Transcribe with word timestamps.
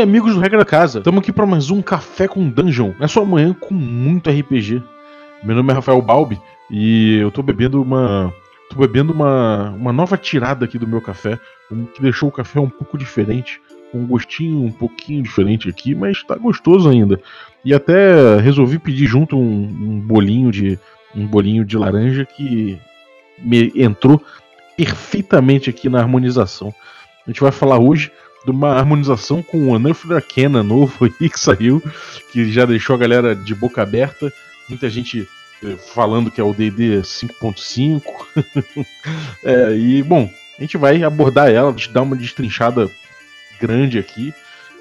aí, 0.00 0.02
amigos 0.02 0.34
do 0.34 0.40
Regra 0.40 0.58
da 0.58 0.64
Casa? 0.64 0.98
Estamos 0.98 1.20
aqui 1.20 1.30
para 1.30 1.44
mais 1.44 1.70
um 1.70 1.82
Café 1.82 2.26
com 2.26 2.48
Dungeon. 2.48 2.92
É 3.00 3.06
sua 3.06 3.24
manhã 3.24 3.52
com 3.52 3.74
muito 3.74 4.30
RPG. 4.30 4.82
Meu 5.44 5.54
nome 5.54 5.70
é 5.70 5.74
Rafael 5.74 6.00
Balbi 6.00 6.40
e 6.70 7.18
eu 7.18 7.30
tô 7.30 7.42
bebendo 7.42 7.82
uma. 7.82 8.32
tô 8.70 8.76
bebendo 8.76 9.12
uma, 9.12 9.70
uma 9.70 9.92
nova 9.92 10.16
tirada 10.16 10.64
aqui 10.64 10.78
do 10.78 10.86
meu 10.86 11.02
café, 11.02 11.38
que 11.94 12.00
deixou 12.00 12.30
o 12.30 12.32
café 12.32 12.58
um 12.58 12.68
pouco 12.68 12.96
diferente, 12.96 13.60
com 13.92 13.98
um 13.98 14.06
gostinho 14.06 14.64
um 14.64 14.72
pouquinho 14.72 15.22
diferente 15.22 15.68
aqui, 15.68 15.94
mas 15.94 16.22
tá 16.22 16.34
gostoso 16.36 16.88
ainda. 16.88 17.20
E 17.62 17.74
até 17.74 18.38
resolvi 18.38 18.78
pedir 18.78 19.06
junto 19.06 19.36
um, 19.36 19.62
um 19.64 20.00
bolinho 20.00 20.50
de. 20.50 20.78
um 21.14 21.26
bolinho 21.26 21.64
de 21.64 21.76
laranja 21.76 22.24
que 22.24 22.78
me 23.38 23.70
entrou 23.76 24.22
perfeitamente 24.76 25.68
aqui 25.68 25.90
na 25.90 26.00
harmonização. 26.00 26.72
A 27.26 27.30
gente 27.30 27.42
vai 27.42 27.52
falar 27.52 27.78
hoje 27.78 28.10
de 28.44 28.50
uma 28.50 28.74
harmonização 28.74 29.42
com 29.42 29.68
o 29.68 30.14
Arcana 30.14 30.62
novo 30.62 31.04
aí 31.04 31.10
que 31.28 31.38
saiu, 31.38 31.82
que 32.30 32.50
já 32.50 32.64
deixou 32.64 32.94
a 32.94 32.98
galera 32.98 33.34
de 33.34 33.54
boca 33.54 33.82
aberta. 33.82 34.32
Muita 34.68 34.88
gente 34.88 35.28
eh, 35.62 35.76
falando 35.76 36.30
que 36.30 36.40
é 36.40 36.44
o 36.44 36.54
DD 36.54 37.02
5.5. 37.02 38.02
é, 39.44 39.76
e, 39.76 40.02
bom, 40.02 40.30
a 40.58 40.62
gente 40.62 40.76
vai 40.76 41.02
abordar 41.02 41.50
ela, 41.50 41.74
dar 41.92 42.02
uma 42.02 42.16
destrinchada 42.16 42.90
grande 43.60 43.98
aqui. 43.98 44.32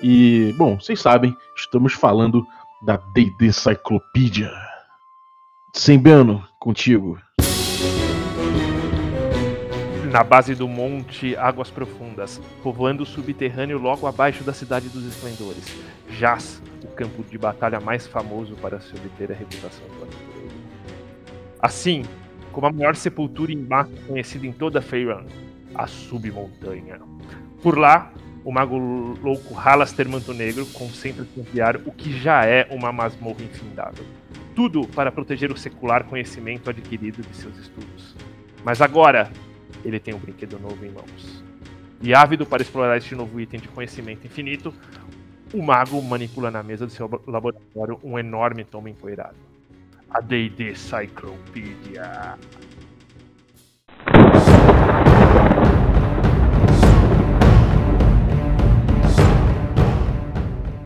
E, 0.02 0.54
bom, 0.57 0.80
vocês 0.80 1.02
sabem, 1.02 1.35
estamos 1.55 1.94
falando 1.94 2.46
da 2.82 2.98
DD 2.98 3.52
Cyclopedia. 3.52 4.52
Sembiano, 5.73 6.44
contigo 6.60 7.20
na 10.10 10.24
base 10.24 10.55
do 10.55 10.68
monte 10.68 11.35
Águas 11.35 11.70
Profundas, 11.70 12.41
povoando 12.63 13.04
o 13.04 13.05
subterrâneo 13.05 13.77
logo 13.77 14.07
abaixo 14.07 14.43
da 14.43 14.54
Cidade 14.54 14.90
dos 14.90 15.05
Esplendores, 15.05 15.63
jaz 16.10 16.62
o 16.84 16.88
campo 16.88 17.24
de 17.24 17.38
batalha 17.38 17.79
mais 17.79 18.07
famoso 18.07 18.55
para 18.55 18.79
se 18.79 18.96
obter 18.96 19.32
a 19.32 19.35
reputação 19.35 19.85
do. 19.99 20.10
Assim, 21.62 22.04
como 22.51 22.66
a 22.66 22.71
maior 22.71 22.96
sepultura 22.96 23.51
em 23.51 23.57
massa 23.57 23.91
conhecida 24.07 24.48
em 24.48 24.51
toda 24.51 24.82
Feyran, 24.82 25.26
a 25.76 25.85
Submontanha. 25.85 26.99
Por 27.62 27.77
lá, 27.77 28.12
o 28.44 28.51
mago 28.51 28.77
louco 28.77 29.54
Halaster 29.54 30.10
Manto 30.10 30.34
Negro 30.34 30.66
concentra-se 30.68 31.40
em 31.40 31.44
o 31.85 31.91
que 31.91 32.18
já 32.18 32.46
é 32.46 32.68
uma 32.71 32.91
masmorra 32.91 33.44
infindável. 33.44 34.05
Tudo 34.55 34.88
para 34.88 35.12
proteger 35.12 35.51
o 35.51 35.57
secular 35.57 36.05
conhecimento 36.05 36.70
adquirido 36.70 37.21
de 37.21 37.35
seus 37.35 37.55
estudos. 37.57 38.16
Mas 38.63 38.82
agora, 38.82 39.29
ele 39.84 39.99
tem 39.99 40.13
um 40.13 40.20
brinquedo 40.20 40.60
novo 40.60 40.85
em 40.85 40.90
mãos. 40.90 41.44
E 42.02 42.13
ávido 42.13 42.46
para 42.46 42.62
explorar 42.62 42.98
este 42.98 43.13
novo 43.13 43.40
item 43.40 43.60
de 43.60 43.68
conhecimento 43.68 44.26
infinito, 44.26 44.74
o 45.54 45.62
mago 45.62 46.02
manipula 46.02 46.49
na 46.49 46.63
mesa 46.63 46.85
do 46.85 46.91
seu 46.91 47.10
laboratório 47.27 48.00
um 48.04 48.18
enorme 48.18 48.63
tomo 48.63 48.88
empoeirado. 48.88 49.35
A 50.10 50.22
D&D 50.22 50.76
Cyclopedia. 50.76 52.38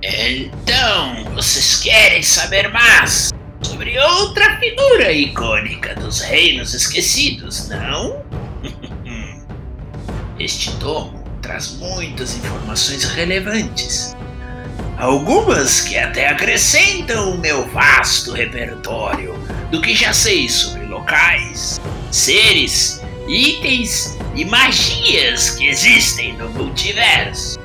Então, 0.01 1.25
vocês 1.35 1.81
querem 1.81 2.21
saber 2.21 2.69
mais 2.69 3.31
sobre 3.61 3.97
outra 3.99 4.59
figura 4.59 5.11
icônica 5.11 5.95
dos 5.95 6.21
Reinos 6.21 6.73
Esquecidos, 6.73 7.69
não? 7.69 8.23
Este 10.43 10.75
tomo 10.75 11.23
traz 11.41 11.71
muitas 11.75 12.35
informações 12.35 13.05
relevantes. 13.05 14.13
Algumas 14.97 15.79
que 15.79 15.97
até 15.97 16.27
acrescentam 16.27 17.31
o 17.31 17.37
meu 17.37 17.65
vasto 17.69 18.33
repertório 18.33 19.35
do 19.71 19.81
que 19.81 19.95
já 19.95 20.11
sei 20.11 20.49
sobre 20.49 20.85
locais, 20.85 21.79
seres, 22.11 23.01
itens 23.25 24.17
e 24.35 24.43
magias 24.43 25.51
que 25.51 25.65
existem 25.69 26.33
no 26.33 26.49
multiverso. 26.49 27.57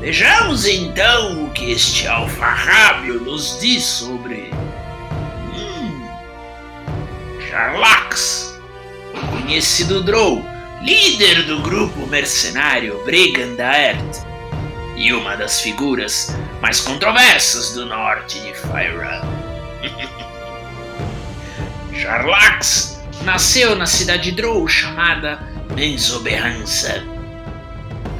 Vejamos 0.00 0.66
então 0.66 1.46
o 1.46 1.50
que 1.50 1.72
este 1.72 2.06
alfarrábio 2.06 3.20
nos 3.20 3.58
diz 3.58 3.82
sobre. 3.82 4.52
Hum. 5.52 6.06
Jarlax, 7.50 8.56
conhecido 9.32 10.00
Drow 10.00 10.53
líder 10.84 11.44
do 11.44 11.62
grupo 11.62 12.06
mercenário 12.06 13.02
Brigandaert 13.06 14.04
e 14.94 15.14
uma 15.14 15.34
das 15.34 15.62
figuras 15.62 16.36
mais 16.60 16.78
controversas 16.78 17.72
do 17.72 17.86
norte 17.86 18.38
de 18.40 18.52
Fyra. 18.52 19.22
Jarlax 21.90 23.00
nasceu 23.22 23.74
na 23.74 23.86
cidade 23.86 24.30
Drow 24.32 24.68
chamada 24.68 25.38
Menzoberrança. 25.74 27.02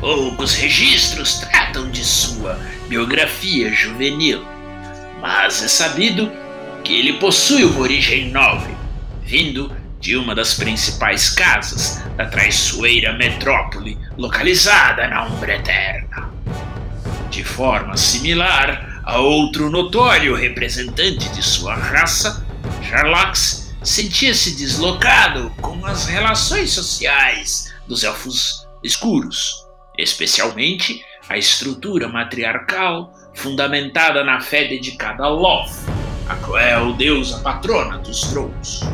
Poucos 0.01 0.55
registros 0.55 1.35
tratam 1.35 1.91
de 1.91 2.03
sua 2.03 2.59
biografia 2.89 3.71
juvenil, 3.71 4.43
mas 5.21 5.63
é 5.63 5.69
sabido 5.69 6.33
que 6.83 6.99
ele 6.99 7.13
possui 7.15 7.65
uma 7.65 7.81
origem 7.81 8.31
nobre, 8.31 8.75
vindo 9.23 9.84
de 10.05 10.19
uma 10.19 10.35
das 10.35 10.53
principais 10.53 11.31
casas 11.31 12.03
da 12.15 12.27
traiçoeira 12.27 13.15
metrópole 13.15 13.97
localizada 14.19 15.09
na 15.09 15.25
Umbra 15.25 15.55
Eterna. 15.55 16.31
De 17.31 17.43
forma 17.43 17.97
similar 17.97 19.01
a 19.03 19.19
outro 19.19 19.71
notório 19.71 20.35
representante 20.35 21.31
de 21.31 21.43
sua 21.43 21.75
raça, 21.75 22.47
Jarlax 22.83 23.75
sentia-se 23.83 24.57
deslocado 24.57 25.49
com 25.63 25.87
as 25.87 26.05
relações 26.05 26.73
sociais 26.73 27.73
dos 27.89 28.05
elfos 28.05 28.69
escuros, 28.83 29.65
especialmente 29.97 31.03
a 31.31 31.39
estrutura 31.39 32.09
matriarcal 32.09 33.11
fundamentada 33.33 34.23
na 34.23 34.39
fé 34.39 34.69
dedicada 34.69 35.25
a 35.25 35.29
Loth, 35.31 35.73
a 36.29 36.37
cruel 36.37 36.93
deusa 36.93 37.39
patrona 37.39 37.97
dos 37.97 38.21
Trolls. 38.21 38.85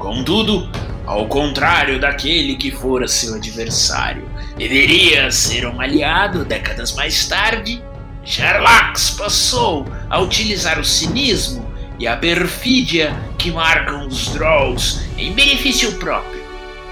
Contudo, 0.00 0.66
ao 1.06 1.28
contrário 1.28 2.00
daquele 2.00 2.56
que 2.56 2.70
fora 2.70 3.06
seu 3.06 3.34
adversário, 3.34 4.26
deveria 4.56 5.30
ser 5.30 5.66
um 5.66 5.78
aliado 5.78 6.42
décadas 6.42 6.94
mais 6.94 7.28
tarde, 7.28 7.84
Jarlax 8.24 9.10
passou 9.10 9.86
a 10.08 10.18
utilizar 10.18 10.80
o 10.80 10.84
cinismo 10.84 11.70
e 11.98 12.08
a 12.08 12.16
perfídia 12.16 13.14
que 13.36 13.50
marcam 13.50 14.06
os 14.06 14.28
Drolls 14.28 15.02
em 15.18 15.34
benefício 15.34 15.92
próprio, 15.98 16.42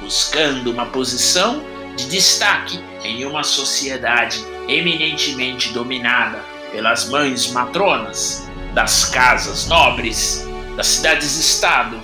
buscando 0.02 0.70
uma 0.70 0.84
posição 0.84 1.64
de 1.96 2.10
destaque 2.10 2.78
em 3.02 3.24
uma 3.24 3.42
sociedade 3.42 4.38
eminentemente 4.68 5.72
dominada 5.72 6.44
pelas 6.70 7.08
mães 7.08 7.50
matronas 7.52 8.46
das 8.74 9.06
casas 9.06 9.66
nobres, 9.66 10.46
das 10.76 10.88
cidades-estado 10.88 11.98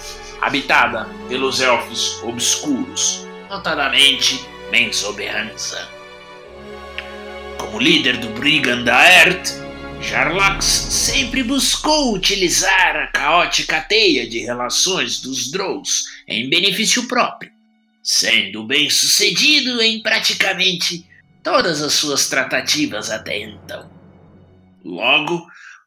habitada 0.44 1.08
pelos 1.28 1.60
elfos 1.60 2.22
obscuros, 2.22 3.26
notadamente 3.48 4.44
Mensoberrança. 4.70 5.88
Como 7.58 7.78
líder 7.78 8.16
do 8.18 8.28
Brigand 8.30 8.90
Aert, 8.90 9.50
Jarlax 10.02 10.64
sempre 10.64 11.42
buscou 11.42 12.14
utilizar 12.14 12.96
a 12.96 13.06
caótica 13.06 13.80
teia 13.80 14.28
de 14.28 14.40
relações 14.40 15.20
dos 15.20 15.50
Drows 15.50 16.04
em 16.28 16.48
benefício 16.48 17.08
próprio, 17.08 17.50
sendo 18.02 18.64
bem 18.64 18.90
sucedido 18.90 19.80
em 19.80 20.02
praticamente 20.02 21.06
todas 21.42 21.80
as 21.80 21.94
suas 21.94 22.28
tratativas 22.28 23.10
até 23.10 23.38
então. 23.38 23.90
Logo, 24.84 25.46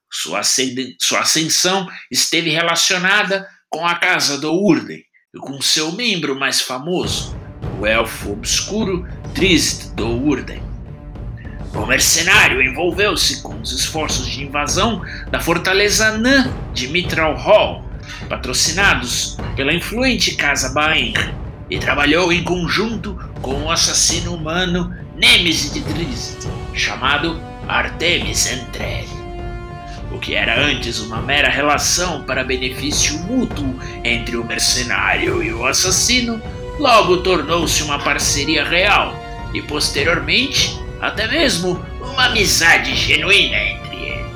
sua, 0.10 0.40
ascensão 0.40 1.88
esteve 2.10 2.50
relacionada 2.50 3.48
com 3.70 3.86
a 3.86 3.96
casa 3.96 4.40
do 4.40 4.54
Urden 4.54 5.04
e 5.34 5.40
com 5.40 5.62
seu 5.62 5.92
membro 5.92 6.38
mais 6.38 6.62
famoso, 6.62 7.36
o 7.80 7.86
elfo 7.86 8.32
obscuro 8.32 9.08
Trist 9.34 9.90
do 9.94 10.08
Urden. 10.08 10.62
O 11.74 11.86
mercenário 11.86 12.62
envolveu-se 12.62 13.42
com 13.42 13.60
os 13.62 13.72
esforços 13.72 14.28
de 14.28 14.44
invasão 14.44 15.02
da 15.30 15.40
fortaleza 15.40 16.08
Anã 16.08 16.52
de 16.74 16.88
Mitral 16.88 17.36
Hall, 17.36 17.84
patrocinados 18.30 19.38
pela 19.56 19.74
influente 19.74 20.36
casa 20.36 20.74
Baen, 20.74 21.14
e 21.70 21.78
trabalhou 21.78 22.32
em 22.32 22.44
conjunto 22.44 23.20
com 23.42 23.64
o 23.64 23.72
assassino 23.72 24.34
humano 24.34 24.96
Nemesis 25.16 25.74
de 25.74 25.82
Trist, 25.82 26.48
chamado 26.74 27.40
Artemis 27.68 28.50
Entreri 28.50 29.27
o 30.18 30.20
que 30.20 30.34
era 30.34 30.60
antes 30.60 31.00
uma 31.00 31.22
mera 31.22 31.48
relação 31.48 32.24
para 32.24 32.44
benefício 32.44 33.20
mútuo 33.20 33.80
entre 34.04 34.36
o 34.36 34.44
mercenário 34.44 35.44
e 35.44 35.54
o 35.54 35.66
assassino, 35.66 36.42
logo 36.80 37.18
tornou-se 37.18 37.84
uma 37.84 38.00
parceria 38.00 38.64
real 38.64 39.16
e 39.54 39.62
posteriormente 39.62 40.76
até 41.00 41.28
mesmo 41.28 41.86
uma 42.02 42.26
amizade 42.26 42.96
genuína 42.96 43.58
entre 43.58 43.96
eles. 43.96 44.32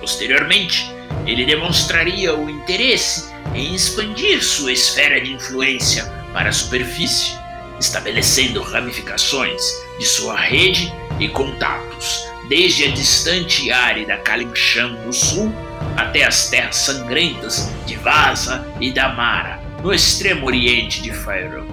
Posteriormente, 0.00 0.90
ele 1.26 1.44
demonstraria 1.44 2.34
o 2.34 2.48
interesse 2.48 3.30
em 3.54 3.74
expandir 3.74 4.42
sua 4.42 4.72
esfera 4.72 5.20
de 5.20 5.34
influência 5.34 6.10
para 6.32 6.48
a 6.48 6.52
superfície, 6.52 7.38
estabelecendo 7.78 8.62
ramificações 8.62 9.62
de 9.98 10.06
sua 10.06 10.36
rede 10.36 10.90
e 11.20 11.28
contatos, 11.28 12.33
desde 12.48 12.84
a 12.84 12.90
distante 12.90 13.66
e 13.66 13.72
árida 13.72 14.16
Kalimshan 14.18 14.88
no 15.04 15.12
sul 15.12 15.52
até 15.96 16.24
as 16.24 16.48
terras 16.50 16.76
sangrentas 16.76 17.70
de 17.86 17.96
Vaza 17.96 18.66
e 18.80 18.92
Damara, 18.92 19.60
no 19.82 19.92
extremo 19.92 20.46
oriente 20.46 21.02
de 21.02 21.12
Faerû. 21.12 21.66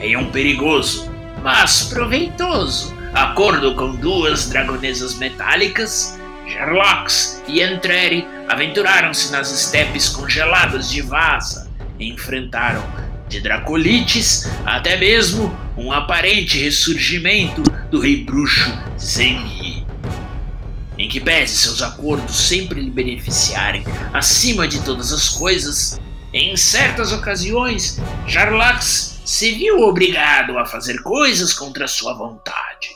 Em 0.00 0.16
um 0.16 0.30
perigoso, 0.30 1.10
mas 1.42 1.84
proveitoso 1.84 2.94
acordo 3.16 3.74
com 3.74 3.94
duas 3.96 4.48
dragonesas 4.48 5.14
metálicas, 5.14 6.18
Gerlox 6.46 7.42
e 7.48 7.62
Entreri 7.62 8.26
aventuraram-se 8.48 9.32
nas 9.32 9.50
estepes 9.50 10.08
congeladas 10.10 10.90
de 10.90 11.00
Vaza 11.00 11.70
e 11.98 12.10
enfrentaram 12.10 12.84
de 13.28 13.40
Dracolites 13.40 14.48
até 14.64 14.96
mesmo 14.96 15.54
um 15.76 15.92
aparente 15.92 16.58
ressurgimento 16.58 17.62
do 17.90 18.00
rei 18.00 18.24
bruxo 18.24 18.72
Zengi. 18.98 19.86
Em 20.98 21.08
que 21.08 21.20
pese 21.20 21.56
seus 21.56 21.82
acordos 21.82 22.34
sempre 22.34 22.80
lhe 22.80 22.90
beneficiarem 22.90 23.84
acima 24.14 24.66
de 24.66 24.82
todas 24.82 25.12
as 25.12 25.28
coisas, 25.28 26.00
em 26.32 26.56
certas 26.56 27.12
ocasiões, 27.12 28.00
Jarlax 28.26 29.20
se 29.24 29.52
viu 29.52 29.80
obrigado 29.80 30.58
a 30.58 30.64
fazer 30.64 31.02
coisas 31.02 31.52
contra 31.52 31.86
sua 31.86 32.14
vontade, 32.14 32.88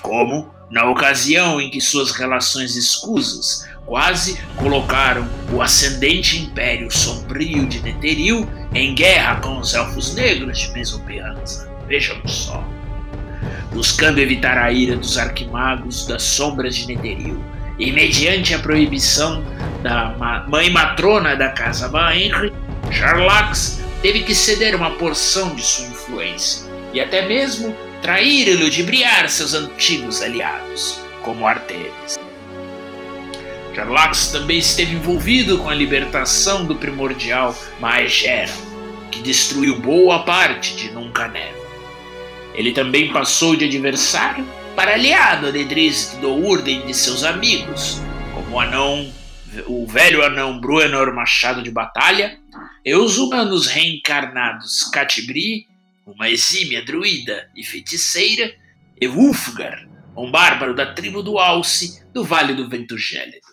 como 0.00 0.52
na 0.70 0.88
ocasião 0.88 1.60
em 1.60 1.70
que 1.70 1.80
suas 1.80 2.12
relações 2.12 2.76
escusas 2.76 3.66
quase 3.86 4.38
colocaram 4.56 5.26
o 5.52 5.62
ascendente 5.62 6.38
Império 6.38 6.90
Sombrio 6.90 7.66
de 7.66 7.80
Netheril 7.80 8.48
em 8.74 8.94
guerra 8.94 9.40
com 9.40 9.58
os 9.58 9.72
Elfos 9.74 10.14
Negros 10.14 10.58
de 10.58 10.72
Mesopianza. 10.72 11.67
Vejamos 11.88 12.30
só. 12.30 12.62
Buscando 13.72 14.18
evitar 14.18 14.58
a 14.58 14.70
ira 14.70 14.96
dos 14.96 15.16
arquimagos 15.16 16.06
das 16.06 16.22
sombras 16.22 16.76
de 16.76 16.86
Netheril, 16.86 17.42
e 17.78 17.92
mediante 17.92 18.54
a 18.54 18.58
proibição 18.58 19.44
da 19.82 20.44
mãe 20.48 20.68
matrona 20.68 21.36
da 21.36 21.50
casa 21.50 21.88
Baenri, 21.88 22.52
Jarlax 22.90 23.80
teve 24.02 24.22
que 24.22 24.34
ceder 24.34 24.74
uma 24.74 24.90
porção 24.92 25.54
de 25.54 25.62
sua 25.62 25.86
influência 25.86 26.68
e 26.92 27.00
até 27.00 27.26
mesmo 27.26 27.74
trair 28.02 28.48
e 28.48 28.54
ludibriar 28.54 29.28
seus 29.28 29.54
antigos 29.54 30.22
aliados, 30.22 31.00
como 31.22 31.46
Artemis. 31.46 32.18
Jarlax 33.74 34.28
também 34.32 34.58
esteve 34.58 34.94
envolvido 34.96 35.58
com 35.58 35.68
a 35.68 35.74
libertação 35.74 36.64
do 36.64 36.74
primordial 36.74 37.56
Maegera, 37.78 38.52
que 39.10 39.22
destruiu 39.22 39.78
boa 39.78 40.24
parte 40.24 40.74
de 40.74 40.90
Nuncaneva. 40.90 41.57
Ele 42.58 42.72
também 42.72 43.12
passou 43.12 43.54
de 43.54 43.66
adversário 43.66 44.44
para 44.74 44.94
aliado 44.94 45.52
de 45.52 45.64
Drizzt 45.64 46.16
do 46.16 46.34
Urden 46.34 46.84
de 46.84 46.92
seus 46.92 47.22
amigos, 47.22 48.00
como 48.34 48.56
o 48.56 48.60
anão, 48.60 49.14
o 49.68 49.86
velho 49.86 50.24
anão 50.24 50.60
Bruenor 50.60 51.14
Machado 51.14 51.62
de 51.62 51.70
Batalha 51.70 52.36
e 52.84 52.92
os 52.96 53.16
humanos 53.16 53.68
reencarnados 53.68 54.90
Catibri, 54.90 55.68
uma 56.04 56.28
exímia 56.28 56.84
druida 56.84 57.48
e 57.54 57.62
feiticeira, 57.62 58.52
e 59.00 59.06
Wulfgar, 59.06 59.88
um 60.16 60.28
bárbaro 60.28 60.74
da 60.74 60.92
tribo 60.92 61.22
do 61.22 61.38
Alce 61.38 62.04
do 62.12 62.24
Vale 62.24 62.54
do 62.54 62.68
Vento 62.68 62.98
Gélido, 62.98 63.46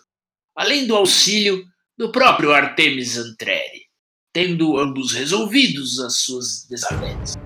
além 0.56 0.84
do 0.84 0.96
auxílio 0.96 1.62
do 1.96 2.10
próprio 2.10 2.52
Artemis 2.52 3.16
Antreri, 3.16 3.86
tendo 4.32 4.76
ambos 4.76 5.12
resolvidos 5.12 6.00
as 6.00 6.16
suas 6.16 6.66
desavenças. 6.68 7.36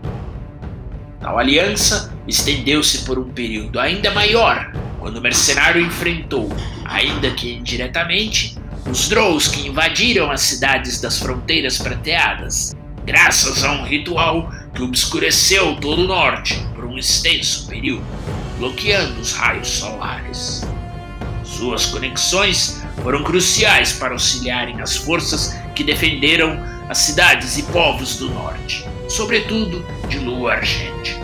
Tal 1.20 1.38
aliança 1.38 2.12
estendeu-se 2.26 3.04
por 3.04 3.18
um 3.18 3.30
período 3.30 3.78
ainda 3.78 4.10
maior, 4.10 4.72
quando 4.98 5.18
o 5.18 5.20
mercenário 5.20 5.84
enfrentou, 5.84 6.50
ainda 6.86 7.30
que 7.32 7.52
indiretamente, 7.52 8.56
os 8.88 9.06
Drows 9.06 9.46
que 9.46 9.68
invadiram 9.68 10.30
as 10.30 10.40
cidades 10.40 10.98
das 10.98 11.18
fronteiras 11.18 11.76
prateadas, 11.76 12.74
graças 13.04 13.62
a 13.62 13.72
um 13.72 13.84
ritual 13.84 14.50
que 14.74 14.82
obscureceu 14.82 15.76
todo 15.76 16.02
o 16.02 16.06
norte 16.06 16.58
por 16.74 16.86
um 16.86 16.96
extenso 16.96 17.66
período, 17.66 18.06
bloqueando 18.58 19.20
os 19.20 19.34
raios 19.34 19.68
solares. 19.68 20.66
Suas 21.44 21.84
conexões 21.84 22.82
foram 23.02 23.22
cruciais 23.22 23.92
para 23.92 24.14
auxiliarem 24.14 24.80
as 24.80 24.96
forças 24.96 25.54
que 25.74 25.84
defenderam 25.84 26.58
as 26.88 26.98
cidades 26.98 27.58
e 27.58 27.62
povos 27.64 28.16
do 28.16 28.30
norte, 28.30 28.86
sobretudo 29.10 29.84
de 30.08 30.18
Lua 30.18 30.54
Argente. 30.54 31.18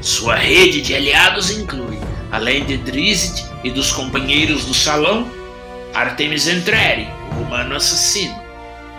Sua 0.00 0.36
rede 0.36 0.80
de 0.80 0.94
aliados 0.94 1.50
inclui, 1.50 1.98
além 2.30 2.64
de 2.64 2.76
Drizzt 2.76 3.44
e 3.64 3.70
dos 3.70 3.90
companheiros 3.90 4.64
do 4.64 4.72
salão, 4.72 5.28
Artemis 5.92 6.46
Entreri, 6.46 7.08
o 7.36 7.42
humano 7.42 7.74
assassino, 7.74 8.40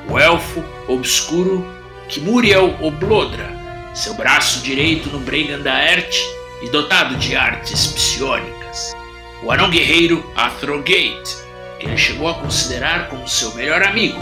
o 0.10 0.20
elfo 0.20 0.64
obscuro 0.88 1.66
Kimuriel 2.10 2.76
Oblodra, 2.82 3.50
seu 3.94 4.14
braço 4.16 4.62
direito 4.62 5.10
no 5.10 5.20
Bregan 5.20 5.62
da 5.62 5.80
Erte 5.80 6.22
e 6.62 6.70
dotado 6.70 7.16
de 7.16 7.36
artes 7.36 7.88
psionicas, 7.88 8.94
o 9.42 9.52
anão 9.52 9.70
guerreiro 9.70 10.30
Athrogate, 10.36 11.38
que 11.80 11.86
ele 11.86 11.98
chegou 11.98 12.28
a 12.28 12.34
considerar 12.34 13.08
como 13.08 13.28
seu 13.28 13.54
melhor 13.56 13.82
amigo, 13.82 14.22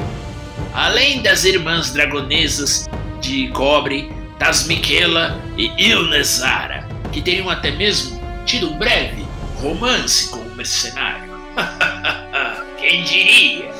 além 0.74 1.24
das 1.24 1.46
irmãs 1.46 1.92
dragonesas 1.92 2.88
de 3.22 3.48
Cobre, 3.50 4.12
Tasmiquela 4.40 5.42
e 5.58 5.72
Ilnezara, 5.78 6.88
que 7.12 7.22
teriam 7.22 7.50
até 7.50 7.72
mesmo 7.72 8.19
tido 8.46 8.69
um 8.72 8.78
breve 8.78 9.25
romance 9.62 10.30
com 10.30 10.40
o 10.40 10.56
mercenário. 10.56 11.31
Quem 12.78 13.04
diria? 13.04 13.71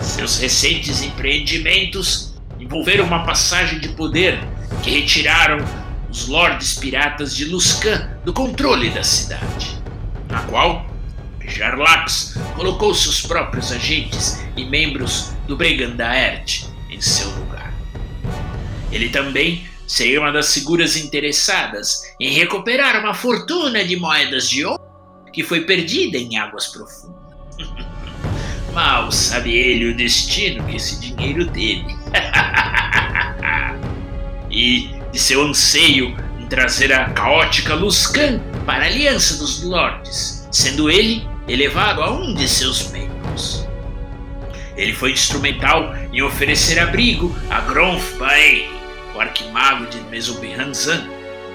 Seus 0.00 0.38
recentes 0.38 1.02
empreendimentos 1.02 2.34
envolveram 2.58 3.04
uma 3.04 3.24
passagem 3.24 3.78
de 3.78 3.88
poder 3.90 4.38
que 4.82 4.90
retiraram 4.90 5.64
os 6.10 6.28
lordes 6.28 6.78
piratas 6.78 7.34
de 7.34 7.46
Luscan 7.46 8.10
do 8.24 8.32
controle 8.32 8.90
da 8.90 9.02
cidade, 9.02 9.78
na 10.28 10.40
qual 10.42 10.86
Jarlax 11.46 12.36
colocou 12.56 12.94
seus 12.94 13.22
próprios 13.22 13.70
agentes 13.72 14.42
e 14.56 14.64
membros 14.64 15.32
do 15.46 15.56
Bregandaert 15.56 16.66
em 16.90 17.00
seu 17.00 17.28
lugar. 17.28 17.43
Ele 18.94 19.08
também 19.08 19.66
seria 19.86 20.20
uma 20.20 20.30
das 20.30 20.54
figuras 20.54 20.96
interessadas 20.96 22.02
em 22.18 22.32
recuperar 22.32 23.00
uma 23.00 23.12
fortuna 23.12 23.84
de 23.84 23.96
moedas 23.96 24.48
de 24.48 24.64
ouro 24.64 24.80
que 25.32 25.42
foi 25.42 25.62
perdida 25.62 26.16
em 26.16 26.38
águas 26.38 26.68
profundas. 26.68 27.18
Mal 28.72 29.10
sabe 29.10 29.54
ele 29.54 29.90
o 29.90 29.96
destino 29.96 30.64
que 30.64 30.76
esse 30.76 31.00
dinheiro 31.00 31.46
teve. 31.46 31.84
e 34.50 34.90
de 35.12 35.18
seu 35.18 35.42
anseio 35.42 36.16
em 36.38 36.46
trazer 36.46 36.92
a 36.92 37.10
caótica 37.10 37.74
Luscan 37.74 38.38
para 38.64 38.84
a 38.84 38.86
Aliança 38.86 39.38
dos 39.38 39.62
Lordes, 39.62 40.48
sendo 40.50 40.90
ele 40.90 41.26
elevado 41.48 42.00
a 42.00 42.12
um 42.12 42.34
de 42.34 42.48
seus 42.48 42.90
membros. 42.90 43.66
Ele 44.76 44.92
foi 44.92 45.12
instrumental 45.12 45.94
em 46.12 46.22
oferecer 46.22 46.78
abrigo 46.78 47.36
a 47.50 47.60
Gronf 47.60 48.16
Bae, 48.18 48.68
o 49.14 49.20
arquimago 49.20 49.86
de 49.86 50.00
Mesobihanzan, 50.02 51.08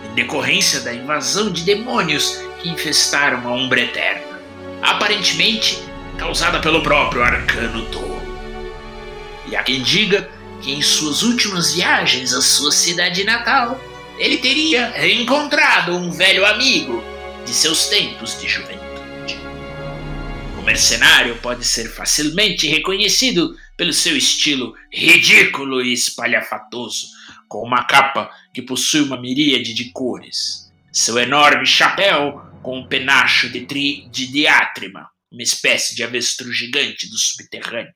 em 0.10 0.16
decorrência 0.16 0.80
da 0.80 0.94
invasão 0.94 1.52
de 1.52 1.64
demônios 1.64 2.40
que 2.62 2.70
infestaram 2.70 3.48
a 3.48 3.54
Umbra 3.54 3.82
Eterna. 3.82 4.40
Aparentemente, 4.82 5.80
causada 6.18 6.60
pelo 6.60 6.82
próprio 6.82 7.22
Arcano 7.22 7.86
Tolo. 7.88 8.22
E 9.48 9.56
há 9.56 9.64
quem 9.64 9.82
diga 9.82 10.30
que 10.62 10.72
em 10.72 10.82
suas 10.82 11.22
últimas 11.24 11.74
viagens 11.74 12.34
à 12.34 12.42
sua 12.42 12.72
cidade 12.72 13.24
natal, 13.24 13.80
ele 14.18 14.38
teria 14.38 14.90
reencontrado 14.90 15.96
um 15.96 16.12
velho 16.12 16.46
amigo 16.46 17.04
de 17.46 17.52
seus 17.52 17.88
tempos 17.88 18.40
de 18.40 18.48
juventude. 18.48 19.40
O 20.58 20.62
mercenário 20.62 21.36
pode 21.38 21.66
ser 21.66 21.90
facilmente 21.90 22.68
reconhecido 22.68 23.56
pelo 23.78 23.94
seu 23.94 24.16
estilo 24.16 24.76
ridículo 24.92 25.82
e 25.82 25.94
espalhafatoso, 25.94 27.08
com 27.50 27.64
uma 27.64 27.84
capa 27.84 28.30
que 28.54 28.62
possui 28.62 29.02
uma 29.02 29.20
miríade 29.20 29.74
de 29.74 29.92
cores, 29.92 30.72
seu 30.94 31.18
enorme 31.18 31.66
chapéu 31.66 32.42
com 32.62 32.80
um 32.80 32.88
penacho 32.88 33.50
de, 33.50 33.66
tri, 33.66 34.08
de 34.12 34.28
diátrima, 34.28 35.10
uma 35.32 35.42
espécie 35.42 35.96
de 35.96 36.04
avestruz 36.04 36.56
gigante 36.56 37.10
do 37.10 37.18
subterrâneo, 37.18 37.94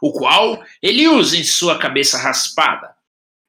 o 0.00 0.12
qual 0.12 0.62
ele 0.80 1.08
usa 1.08 1.36
em 1.36 1.44
sua 1.44 1.78
cabeça 1.78 2.18
raspada, 2.18 2.94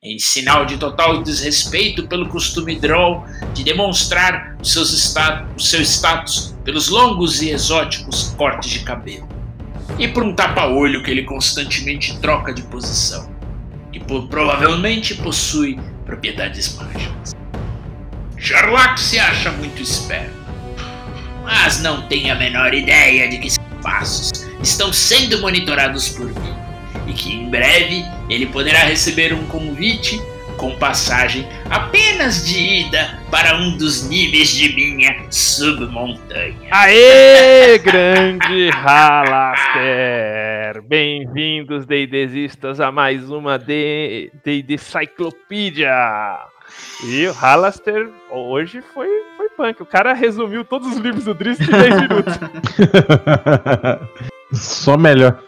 em 0.03 0.17
sinal 0.19 0.65
de 0.65 0.77
total 0.77 1.21
desrespeito 1.21 2.07
pelo 2.07 2.29
costume 2.29 2.79
Droll 2.79 3.23
de 3.53 3.63
demonstrar 3.63 4.57
seus 4.63 4.91
status, 4.91 5.55
o 5.55 5.59
seu 5.59 5.81
status 5.81 6.55
pelos 6.63 6.89
longos 6.89 7.41
e 7.41 7.49
exóticos 7.49 8.33
cortes 8.37 8.69
de 8.69 8.83
cabelo. 8.83 9.27
E 9.97 10.07
por 10.07 10.23
um 10.23 10.35
tapa-olho 10.35 11.03
que 11.03 11.11
ele 11.11 11.23
constantemente 11.23 12.19
troca 12.19 12.53
de 12.53 12.61
posição, 12.63 13.34
e 13.95 13.99
provavelmente 13.99 15.15
possui 15.15 15.79
propriedades 16.05 16.75
mágicas. 16.75 17.33
Sherlock 18.37 18.99
se 18.99 19.17
acha 19.17 19.49
muito 19.51 19.81
esperto, 19.81 20.33
mas 21.43 21.81
não 21.81 22.01
tem 22.07 22.29
a 22.29 22.35
menor 22.35 22.73
ideia 22.73 23.29
de 23.29 23.37
que 23.37 23.49
seus 23.49 23.65
passos 23.81 24.31
estão 24.61 24.91
sendo 24.91 25.39
monitorados 25.39 26.09
por 26.09 26.25
mim 26.25 26.55
e 27.07 27.13
que 27.13 27.33
em 27.33 27.49
breve 27.49 28.03
ele 28.29 28.47
poderá 28.47 28.79
receber 28.79 29.33
um 29.33 29.45
convite 29.45 30.21
com 30.57 30.75
passagem 30.77 31.47
apenas 31.69 32.45
de 32.45 32.57
ida 32.57 33.19
para 33.29 33.57
um 33.57 33.77
dos 33.77 34.07
níveis 34.07 34.49
de 34.49 34.73
minha 34.73 35.25
submontanha. 35.29 36.55
Aê, 36.71 37.77
grande 37.77 38.69
Bem-vindos, 40.73 41.85
Deidesistas, 41.85 42.79
a 42.79 42.91
mais 42.91 43.29
uma 43.29 43.59
D 43.59 44.31
D 44.43 44.65
Cyclopedia! 44.77 45.91
E 47.03 47.27
o 47.27 47.31
Halaster 47.31 48.09
hoje 48.31 48.81
foi, 48.93 49.07
foi 49.37 49.49
punk. 49.49 49.83
O 49.83 49.85
cara 49.85 50.13
resumiu 50.13 50.65
todos 50.65 50.87
os 50.87 50.97
livros 50.97 51.25
do 51.25 51.35
Drist 51.35 51.61
em 51.61 51.67
10 51.67 52.01
minutos. 52.01 52.33
Só 54.53 54.97
melhor. 54.97 55.39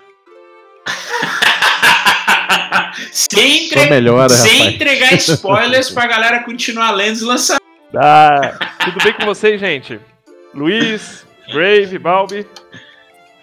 sem, 3.12 3.66
entre... 3.66 3.90
melhora, 3.90 4.30
sem 4.30 4.60
rapaz. 4.60 4.76
entregar 4.76 5.14
spoilers 5.18 5.90
pra 5.90 6.06
galera 6.06 6.44
continuar 6.44 6.92
lendo 6.92 7.16
os 7.16 7.24
lançamentos. 7.24 7.66
Ah, 7.96 8.54
tudo 8.86 9.04
bem 9.04 9.14
com 9.14 9.26
vocês, 9.26 9.60
gente? 9.60 10.00
Luiz, 10.54 11.26
Brave, 11.52 11.98
Balbi. 11.98 12.46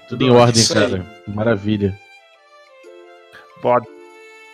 Tudo 0.09 0.25
em 0.25 0.31
ordem, 0.31 0.65
cara. 0.69 1.14
Maravilha. 1.27 1.99
Pode. 3.61 3.87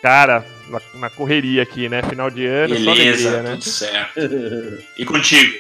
Cara, 0.03 0.45
na, 0.69 0.81
na 0.95 1.11
correria 1.11 1.63
aqui, 1.63 1.89
né? 1.89 2.03
Final 2.03 2.31
de 2.31 2.47
ano, 2.47 2.75
só 2.77 2.95
Beleza, 2.95 3.29
alegria, 3.29 3.43
né? 3.43 3.51
tudo 3.51 3.65
certo. 3.65 4.21
E 4.97 5.05
contigo? 5.05 5.53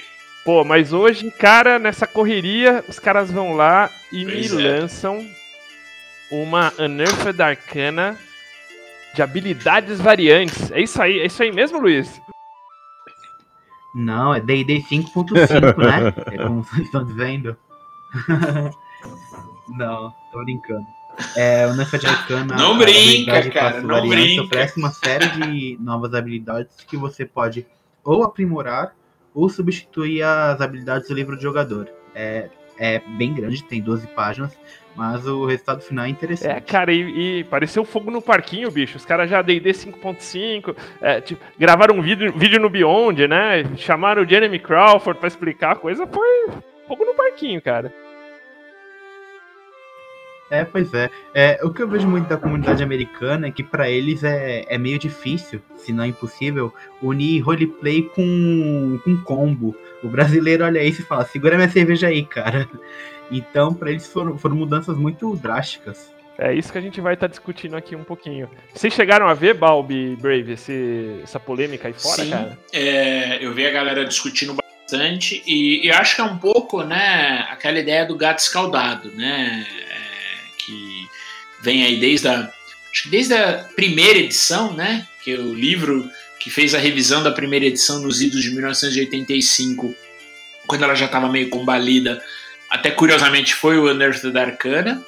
Pô, 0.44 0.64
mas 0.64 0.92
hoje, 0.92 1.30
cara, 1.30 1.78
nessa 1.78 2.06
correria, 2.06 2.82
os 2.88 2.98
caras 2.98 3.30
vão 3.30 3.54
lá 3.54 3.90
e 4.10 4.24
Pois 4.24 4.52
me 4.52 4.66
é. 4.66 4.80
lançam 4.80 5.26
uma 6.30 6.72
Unearthed 6.78 7.42
Arcana 7.42 8.16
de 9.14 9.22
habilidades 9.22 10.00
variantes. 10.00 10.70
É 10.70 10.80
isso 10.80 11.00
aí, 11.02 11.18
é 11.18 11.26
isso 11.26 11.42
aí 11.42 11.52
mesmo, 11.52 11.78
Luiz? 11.78 12.20
Não, 13.94 14.32
é 14.32 14.40
D&D 14.40 14.82
5.5, 14.82 15.76
né? 15.76 16.14
É 16.32 16.38
como 16.38 16.62
vocês 16.62 16.82
estão 16.86 17.04
dizendo. 17.04 17.56
não, 19.68 20.14
tô 20.32 20.44
brincando. 20.44 20.86
É, 21.36 21.66
o 21.66 21.74
Nefed 21.74 22.06
Arcana... 22.06 22.56
Não 22.56 22.76
brinca, 22.78 23.38
habilidade 23.38 23.50
cara, 23.50 23.80
não 23.80 24.08
brinca. 24.08 24.42
oferece 24.42 24.78
uma 24.78 24.90
série 24.90 25.28
de 25.28 25.78
novas 25.80 26.14
habilidades 26.14 26.76
que 26.86 26.96
você 26.96 27.24
pode 27.24 27.66
ou 28.04 28.24
aprimorar 28.24 28.94
ou 29.34 29.48
substituir 29.48 30.22
as 30.22 30.60
habilidades 30.60 31.08
do 31.08 31.14
livro 31.14 31.36
do 31.36 31.42
jogador. 31.42 31.88
É, 32.14 32.48
é 32.78 33.00
bem 33.16 33.34
grande, 33.34 33.62
tem 33.62 33.80
12 33.80 34.06
páginas, 34.08 34.58
mas 34.96 35.26
o 35.26 35.44
resultado 35.46 35.82
final 35.82 36.04
é 36.04 36.08
interessante. 36.08 36.56
É, 36.56 36.60
cara, 36.60 36.92
e, 36.92 37.40
e 37.40 37.44
pareceu 37.44 37.84
fogo 37.84 38.10
no 38.10 38.20
parquinho, 38.20 38.70
bicho. 38.70 38.96
Os 38.96 39.04
caras 39.04 39.30
já 39.30 39.42
D&D 39.42 39.70
5.5, 39.70 40.74
é, 41.00 41.20
tipo, 41.20 41.44
gravaram 41.58 41.96
um 41.96 42.02
vídeo, 42.02 42.32
vídeo 42.36 42.60
no 42.60 42.70
Beyond, 42.70 43.28
né? 43.28 43.64
Chamaram 43.76 44.22
o 44.22 44.28
Jeremy 44.28 44.58
Crawford 44.58 45.18
pra 45.18 45.28
explicar 45.28 45.72
a 45.72 45.76
coisa. 45.76 46.06
Foi 46.06 46.48
fogo 46.88 47.04
no 47.04 47.14
parquinho, 47.14 47.60
cara. 47.62 47.92
É, 50.50 50.64
pois 50.64 50.92
é. 50.92 51.08
é. 51.32 51.60
O 51.62 51.70
que 51.70 51.80
eu 51.82 51.88
vejo 51.88 52.08
muito 52.08 52.28
da 52.28 52.36
comunidade 52.36 52.82
americana 52.82 53.46
é 53.46 53.50
que 53.52 53.62
pra 53.62 53.88
eles 53.88 54.24
é, 54.24 54.64
é 54.68 54.76
meio 54.76 54.98
difícil, 54.98 55.60
se 55.76 55.92
não 55.92 56.02
é 56.04 56.08
impossível, 56.08 56.74
unir 57.00 57.40
roleplay 57.40 58.02
com, 58.14 58.98
com 59.04 59.16
combo. 59.22 59.76
O 60.02 60.08
brasileiro 60.08 60.64
olha 60.64 60.82
isso 60.82 61.02
e 61.02 61.04
fala, 61.04 61.24
segura 61.24 61.56
minha 61.56 61.68
cerveja 61.70 62.08
aí, 62.08 62.24
cara. 62.24 62.68
Então, 63.30 63.72
pra 63.72 63.90
eles 63.90 64.06
foram, 64.08 64.36
foram 64.36 64.56
mudanças 64.56 64.96
muito 64.96 65.36
drásticas. 65.36 66.12
É 66.36 66.52
isso 66.54 66.72
que 66.72 66.78
a 66.78 66.80
gente 66.80 67.00
vai 67.00 67.14
estar 67.14 67.26
discutindo 67.28 67.76
aqui 67.76 67.94
um 67.94 68.02
pouquinho. 68.02 68.48
Vocês 68.74 68.92
chegaram 68.92 69.28
a 69.28 69.34
ver, 69.34 69.54
Balbi 69.54 70.12
e 70.12 70.16
Brave, 70.16 70.52
esse- 70.52 71.20
essa 71.22 71.38
polêmica 71.38 71.86
aí 71.86 71.94
fora, 71.94 72.22
Sim, 72.24 72.30
cara? 72.30 72.58
é, 72.72 73.44
eu 73.44 73.52
vi 73.52 73.66
a 73.66 73.70
galera 73.70 74.04
discutindo 74.06 74.54
bastante 74.54 75.42
e, 75.46 75.86
e 75.86 75.92
acho 75.92 76.16
que 76.16 76.20
é 76.22 76.24
um 76.24 76.38
pouco, 76.38 76.82
né, 76.82 77.46
aquela 77.50 77.78
ideia 77.78 78.04
do 78.06 78.16
gato 78.16 78.38
escaldado, 78.38 79.10
né, 79.12 79.64
que 80.70 81.08
vem 81.60 81.84
aí 81.84 81.98
desde 81.98 82.28
a, 82.28 82.50
acho 82.92 83.02
que 83.04 83.08
desde 83.08 83.34
a 83.34 83.68
primeira 83.74 84.18
edição, 84.18 84.72
né, 84.72 85.06
que 85.22 85.32
é 85.32 85.38
o 85.38 85.52
livro 85.52 86.08
que 86.38 86.50
fez 86.50 86.74
a 86.74 86.78
revisão 86.78 87.22
da 87.22 87.32
primeira 87.32 87.66
edição 87.66 88.00
nos 88.00 88.20
idos 88.20 88.42
de 88.42 88.50
1985, 88.50 89.94
quando 90.66 90.84
ela 90.84 90.94
já 90.94 91.06
estava 91.06 91.28
meio 91.28 91.50
combalida, 91.50 92.22
até 92.70 92.90
curiosamente 92.90 93.54
foi 93.54 93.78
o 93.78 93.90
Unearthed 93.90 94.36
Arcana. 94.38 95.04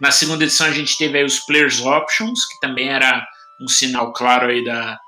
Na 0.00 0.10
segunda 0.10 0.44
edição 0.44 0.66
a 0.66 0.72
gente 0.72 0.96
teve 0.96 1.18
aí 1.18 1.24
os 1.24 1.40
Players 1.40 1.80
Options, 1.80 2.46
que 2.46 2.58
também 2.60 2.88
era 2.88 3.26
um 3.60 3.68
sinal 3.68 4.12
claro 4.12 4.46
aí 4.46 4.64
da, 4.64 4.98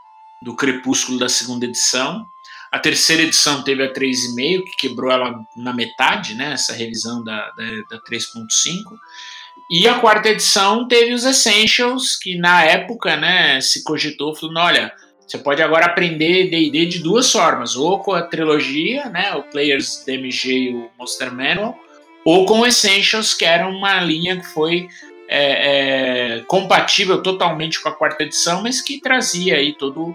do 0.43 0.55
Crepúsculo 0.55 1.19
da 1.19 1.29
segunda 1.29 1.65
edição. 1.65 2.27
A 2.71 2.79
terceira 2.79 3.23
edição 3.23 3.63
teve 3.63 3.83
a 3.83 3.93
3,5, 3.93 4.65
que 4.65 4.89
quebrou 4.89 5.11
ela 5.11 5.39
na 5.57 5.73
metade, 5.73 6.35
né? 6.35 6.53
Essa 6.53 6.73
revisão 6.73 7.23
da, 7.23 7.51
da, 7.51 7.65
da 7.91 8.03
3.5. 8.03 8.99
E 9.73 9.89
a 9.89 9.99
quarta 9.99 10.29
edição 10.29 10.87
teve 10.87 11.15
os 11.15 11.25
Essentials, 11.25 12.15
que 12.15 12.37
na 12.37 12.63
época, 12.63 13.17
né, 13.17 13.59
se 13.63 13.83
cogitou, 13.83 14.35
falando, 14.35 14.59
olha, 14.59 14.93
você 15.27 15.39
pode 15.39 15.63
agora 15.63 15.87
aprender 15.87 16.51
D&D 16.51 16.85
de 16.85 16.99
duas 16.99 17.33
formas, 17.33 17.75
ou 17.75 17.99
com 17.99 18.13
a 18.13 18.21
trilogia, 18.21 19.07
né, 19.07 19.35
o 19.35 19.45
Players 19.45 20.05
DMG 20.05 20.53
e 20.53 20.75
o 20.75 20.91
Monster 20.99 21.33
Manual, 21.33 21.75
ou 22.23 22.45
com 22.45 22.67
Essentials, 22.67 23.33
que 23.33 23.47
era 23.47 23.67
uma 23.67 23.99
linha 23.99 24.39
que 24.39 24.47
foi 24.49 24.89
é, 25.27 26.35
é, 26.37 26.41
compatível 26.41 27.23
totalmente 27.23 27.81
com 27.81 27.89
a 27.89 27.95
quarta 27.95 28.25
edição, 28.25 28.63
mas 28.63 28.83
que 28.83 29.01
trazia 29.01 29.57
aí 29.57 29.73
todo, 29.73 30.15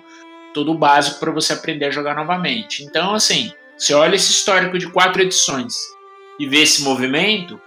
todo 0.54 0.72
o 0.72 0.78
básico 0.78 1.20
para 1.20 1.32
você 1.32 1.54
aprender 1.54 1.86
a 1.86 1.92
jogar 1.92 2.16
novamente. 2.16 2.84
Então, 2.84 3.16
assim, 3.16 3.52
você 3.76 3.96
olha 3.96 4.16
esse 4.16 4.32
histórico 4.32 4.78
de 4.78 4.88
quatro 4.92 5.20
edições 5.20 5.74
e 6.40 6.46
vê 6.46 6.62
esse 6.62 6.84
movimento, 6.84 7.60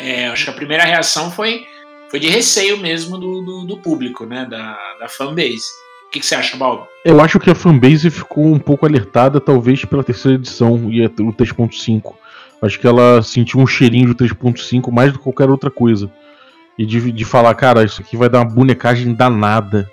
é, 0.00 0.28
acho 0.28 0.44
que 0.44 0.50
a 0.50 0.54
primeira 0.54 0.84
reação 0.84 1.30
foi, 1.30 1.64
foi 2.08 2.18
de 2.18 2.28
receio 2.28 2.78
mesmo 2.78 3.18
do, 3.18 3.42
do, 3.42 3.64
do 3.66 3.76
público, 3.78 4.24
né, 4.26 4.46
da, 4.48 4.76
da 4.98 5.08
fanbase. 5.08 5.80
O 6.06 6.10
que, 6.10 6.18
que 6.18 6.26
você 6.26 6.34
acha, 6.34 6.56
Baldo? 6.56 6.86
Eu 7.04 7.20
acho 7.20 7.38
que 7.38 7.50
a 7.50 7.54
fanbase 7.54 8.10
ficou 8.10 8.46
um 8.46 8.58
pouco 8.58 8.84
alertada, 8.84 9.40
talvez, 9.40 9.84
pela 9.84 10.02
terceira 10.02 10.36
edição 10.36 10.90
e 10.90 11.04
o 11.06 11.10
3.5. 11.32 12.14
Acho 12.60 12.78
que 12.78 12.86
ela 12.86 13.22
sentiu 13.22 13.60
um 13.60 13.66
cheirinho 13.66 14.08
de 14.08 14.14
3.5 14.14 14.90
mais 14.90 15.12
do 15.12 15.18
que 15.18 15.24
qualquer 15.24 15.48
outra 15.48 15.70
coisa. 15.70 16.10
E 16.76 16.84
de, 16.84 17.12
de 17.12 17.24
falar, 17.24 17.54
cara, 17.54 17.84
isso 17.84 18.02
aqui 18.02 18.16
vai 18.16 18.28
dar 18.28 18.40
uma 18.40 18.50
bonecagem 18.50 19.14
danada. 19.14 19.88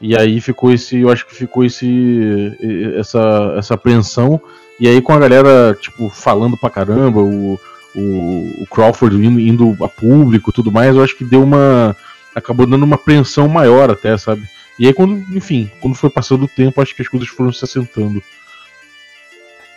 E 0.00 0.16
aí 0.16 0.40
ficou 0.40 0.72
esse. 0.72 1.00
Eu 1.00 1.10
acho 1.10 1.26
que 1.26 1.34
ficou 1.34 1.64
esse. 1.64 2.56
essa, 2.98 3.54
essa 3.56 3.74
apreensão. 3.74 4.40
E 4.78 4.86
aí 4.88 5.00
com 5.00 5.12
a 5.12 5.18
galera, 5.18 5.76
tipo, 5.80 6.10
falando 6.10 6.56
pra 6.56 6.68
caramba, 6.68 7.20
o, 7.20 7.58
o, 7.94 8.62
o 8.62 8.66
Crawford 8.66 9.16
indo, 9.16 9.40
indo 9.40 9.84
a 9.84 9.88
público 9.88 10.52
tudo 10.52 10.72
mais, 10.72 10.94
eu 10.94 11.02
acho 11.02 11.16
que 11.16 11.24
deu 11.24 11.42
uma. 11.42 11.96
acabou 12.34 12.66
dando 12.66 12.84
uma 12.84 12.96
apreensão 12.96 13.48
maior 13.48 13.90
até, 13.90 14.16
sabe? 14.16 14.48
E 14.78 14.86
aí 14.86 14.94
quando, 14.94 15.14
enfim, 15.36 15.70
quando 15.80 15.94
foi 15.94 16.10
passando 16.10 16.44
o 16.44 16.48
tempo, 16.48 16.80
acho 16.80 16.94
que 16.94 17.02
as 17.02 17.08
coisas 17.08 17.28
foram 17.28 17.52
se 17.52 17.64
assentando. 17.64 18.22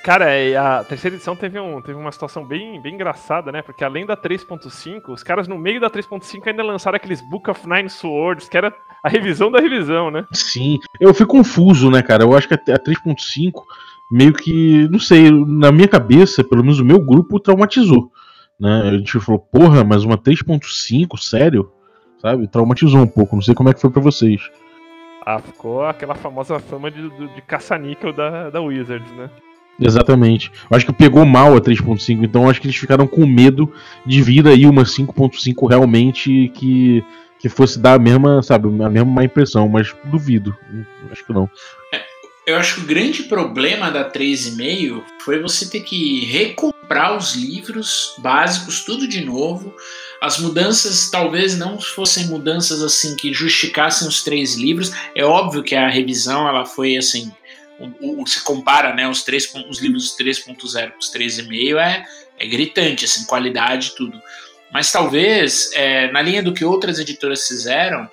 Cara, 0.05 0.39
e 0.39 0.55
a 0.55 0.83
terceira 0.83 1.15
edição 1.15 1.35
teve, 1.35 1.59
um, 1.59 1.81
teve 1.81 1.97
uma 1.97 2.11
situação 2.11 2.45
bem, 2.45 2.79
bem 2.79 2.93
engraçada, 2.93 3.51
né? 3.51 3.63
Porque 3.63 3.83
além 3.83 4.05
da 4.05 4.15
3.5, 4.15 5.09
os 5.09 5.23
caras 5.23 5.47
no 5.47 5.57
meio 5.57 5.81
da 5.81 5.89
3.5 5.89 6.45
ainda 6.45 6.61
lançaram 6.61 6.95
aqueles 6.95 7.21
Book 7.21 7.49
of 7.49 7.67
Nine 7.67 7.89
Swords, 7.89 8.47
que 8.47 8.55
era 8.55 8.71
a 9.01 9.09
revisão 9.09 9.49
da 9.51 9.59
revisão, 9.59 10.11
né? 10.11 10.27
Sim, 10.31 10.79
eu 10.99 11.11
fui 11.11 11.25
confuso, 11.25 11.89
né, 11.89 12.03
cara? 12.03 12.23
Eu 12.23 12.37
acho 12.37 12.47
que 12.47 12.53
a 12.53 12.57
3.5 12.77 13.63
meio 14.09 14.33
que, 14.33 14.87
não 14.89 14.99
sei, 14.99 15.31
na 15.31 15.71
minha 15.71 15.87
cabeça, 15.87 16.43
pelo 16.43 16.61
menos 16.61 16.79
o 16.79 16.85
meu 16.85 16.99
grupo 16.99 17.39
traumatizou, 17.39 18.11
né? 18.59 18.83
A 18.83 18.97
gente 18.97 19.19
falou, 19.19 19.39
porra, 19.39 19.83
mas 19.83 20.03
uma 20.03 20.17
3.5, 20.17 21.17
sério? 21.17 21.71
Sabe? 22.21 22.47
Traumatizou 22.47 23.01
um 23.01 23.07
pouco, 23.07 23.35
não 23.35 23.43
sei 23.43 23.53
como 23.53 23.69
é 23.69 23.73
que 23.73 23.81
foi 23.81 23.89
pra 23.89 24.01
vocês. 24.01 24.41
Ah, 25.25 25.39
ficou 25.39 25.83
aquela 25.83 26.13
famosa 26.13 26.59
fama 26.59 26.91
de, 26.91 27.09
de, 27.09 27.41
caça-níquel 27.41 28.13
da, 28.13 28.49
da 28.49 28.61
Wizards, 28.61 29.11
né? 29.13 29.29
Exatamente. 29.79 30.51
Eu 30.69 30.77
acho 30.77 30.85
que 30.85 30.93
pegou 30.93 31.25
mal 31.25 31.55
a 31.55 31.59
3.5, 31.59 32.23
então 32.23 32.43
eu 32.43 32.49
acho 32.49 32.61
que 32.61 32.67
eles 32.67 32.77
ficaram 32.77 33.07
com 33.07 33.25
medo 33.25 33.73
de 34.05 34.21
vir 34.21 34.47
aí 34.47 34.65
uma 34.65 34.83
5.5 34.83 35.67
realmente 35.67 36.49
que, 36.53 37.01
que 37.01 37.05
que 37.45 37.49
fosse 37.49 37.79
dar 37.79 37.93
a 37.93 37.99
mesma, 37.99 38.41
sabe, 38.41 38.67
a 38.67 38.89
mesma 38.89 39.05
má 39.05 39.23
impressão, 39.23 39.69
mas 39.69 39.95
duvido. 40.05 40.57
Acho 41.11 41.23
que 41.23 41.31
não. 41.31 41.47
Eu 42.45 42.57
acho 42.57 42.75
que 42.75 42.81
o 42.81 42.85
grande 42.85 43.23
problema 43.23 43.89
da 43.89 44.09
3,5 44.09 45.03
foi 45.19 45.41
você 45.41 45.67
ter 45.67 45.79
que 45.79 46.25
recomprar 46.25 47.17
os 47.17 47.33
livros 47.33 48.13
básicos, 48.19 48.85
tudo 48.85 49.07
de 49.07 49.25
novo. 49.25 49.75
As 50.21 50.37
mudanças 50.37 51.09
talvez 51.09 51.57
não 51.57 51.81
fossem 51.81 52.27
mudanças 52.27 52.83
assim 52.83 53.15
que 53.15 53.33
justificassem 53.33 54.07
os 54.07 54.23
três 54.23 54.53
livros. 54.53 54.91
É 55.15 55.25
óbvio 55.25 55.63
que 55.63 55.73
a 55.73 55.89
revisão 55.89 56.47
ela 56.47 56.65
foi 56.65 56.95
assim. 56.95 57.31
O, 57.79 58.23
você 58.23 58.39
compara 58.41 58.93
né, 58.93 59.09
os, 59.09 59.23
três, 59.23 59.51
os 59.67 59.81
livros 59.81 60.15
3.0 60.15 60.91
com 60.91 60.99
os 60.99 61.11
3,5 61.11 61.77
é, 61.77 62.05
é 62.37 62.47
gritante, 62.47 63.05
assim, 63.05 63.25
qualidade 63.25 63.87
e 63.87 63.95
tudo. 63.95 64.21
Mas 64.71 64.91
talvez, 64.91 65.71
é, 65.73 66.11
na 66.11 66.21
linha 66.21 66.43
do 66.43 66.53
que 66.53 66.63
outras 66.63 66.99
editoras 66.99 67.47
fizeram, 67.47 68.09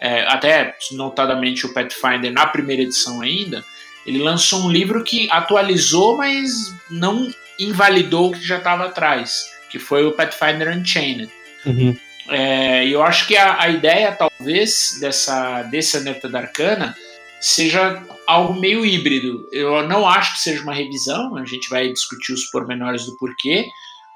é, 0.00 0.26
até 0.26 0.76
notadamente 0.92 1.66
o 1.66 1.72
Pathfinder 1.72 2.32
na 2.32 2.46
primeira 2.46 2.82
edição 2.82 3.20
ainda, 3.22 3.64
ele 4.06 4.18
lançou 4.18 4.60
um 4.60 4.70
livro 4.70 5.02
que 5.02 5.28
atualizou, 5.30 6.16
mas 6.16 6.74
não 6.90 7.32
invalidou 7.58 8.28
o 8.28 8.32
que 8.32 8.46
já 8.46 8.58
estava 8.58 8.86
atrás, 8.86 9.46
que 9.70 9.78
foi 9.78 10.06
o 10.06 10.12
Pathfinder 10.12 10.76
Unchained. 10.76 11.30
Uhum. 11.64 11.96
É, 12.28 12.86
eu 12.86 13.02
acho 13.02 13.26
que 13.26 13.36
a, 13.36 13.60
a, 13.60 13.68
ideia, 13.68 14.12
talvez, 14.12 14.98
dessa, 15.00 15.62
desse 15.62 15.96
Anerta 15.96 16.28
da 16.28 16.40
Arcana 16.40 16.94
seja 17.40 18.02
algo 18.26 18.54
meio 18.54 18.84
híbrido. 18.84 19.48
Eu 19.52 19.86
não 19.86 20.06
acho 20.06 20.34
que 20.34 20.40
seja 20.40 20.62
uma 20.62 20.74
revisão, 20.74 21.36
a 21.36 21.44
gente 21.44 21.68
vai 21.68 21.88
discutir 21.88 22.32
os 22.32 22.46
pormenores 22.46 23.06
do 23.06 23.16
porquê, 23.16 23.66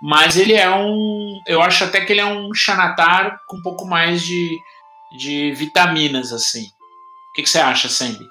mas 0.01 0.37
ele 0.37 0.55
é 0.55 0.71
um. 0.71 1.41
Eu 1.47 1.63
acho 1.63 1.85
até 1.85 2.01
que 2.01 2.13
ele 2.13 2.21
é 2.21 2.27
um 2.27 2.53
Xanatar 2.55 3.41
com 3.47 3.59
um 3.59 3.63
pouco 3.63 3.87
mais 3.87 4.23
de, 4.23 4.59
de 5.17 5.53
vitaminas, 5.53 6.33
assim. 6.33 6.65
O 6.65 7.33
que, 7.35 7.43
que 7.43 7.49
você 7.51 7.59
acha, 7.59 7.89
Sandy? 7.89 8.29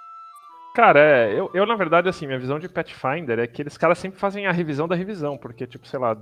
Cara, 0.73 0.99
é, 0.99 1.33
eu, 1.33 1.49
eu, 1.53 1.65
na 1.65 1.75
verdade, 1.75 2.07
assim, 2.07 2.27
minha 2.27 2.39
visão 2.39 2.59
de 2.59 2.69
Pathfinder 2.69 3.39
é 3.39 3.47
que 3.47 3.61
eles 3.61 3.77
caras 3.77 3.97
sempre 3.97 4.19
fazem 4.19 4.45
a 4.45 4.51
revisão 4.51 4.87
da 4.87 4.95
revisão, 4.95 5.37
porque, 5.37 5.65
tipo, 5.65 5.87
sei 5.87 5.99
lá, 5.99 6.15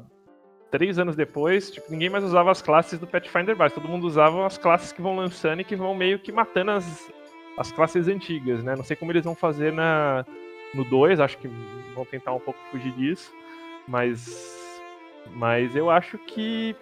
três 0.71 0.97
anos 0.97 1.15
depois, 1.15 1.71
tipo, 1.71 1.91
ninguém 1.91 2.09
mais 2.09 2.23
usava 2.23 2.51
as 2.51 2.61
classes 2.61 2.99
do 2.99 3.07
Pathfinder 3.07 3.55
base, 3.55 3.75
todo 3.75 3.87
mundo 3.87 4.05
usava 4.07 4.45
as 4.45 4.57
classes 4.57 4.91
que 4.91 5.01
vão 5.01 5.15
lançando 5.15 5.61
e 5.61 5.63
que 5.63 5.75
vão 5.75 5.93
meio 5.93 6.19
que 6.19 6.31
matando 6.31 6.71
as, 6.71 7.11
as 7.57 7.71
classes 7.71 8.07
antigas, 8.07 8.63
né? 8.63 8.75
Não 8.75 8.83
sei 8.83 8.95
como 8.95 9.11
eles 9.11 9.23
vão 9.23 9.35
fazer 9.35 9.73
na, 9.73 10.25
no 10.73 10.83
2, 10.85 11.19
acho 11.19 11.37
que 11.37 11.49
vão 11.93 12.05
tentar 12.05 12.33
um 12.33 12.39
pouco 12.39 12.59
fugir 12.71 12.91
disso, 12.93 13.31
mas. 13.87 14.55
Mas 15.33 15.75
eu 15.75 15.89
acho 15.89 16.17
que, 16.19 16.73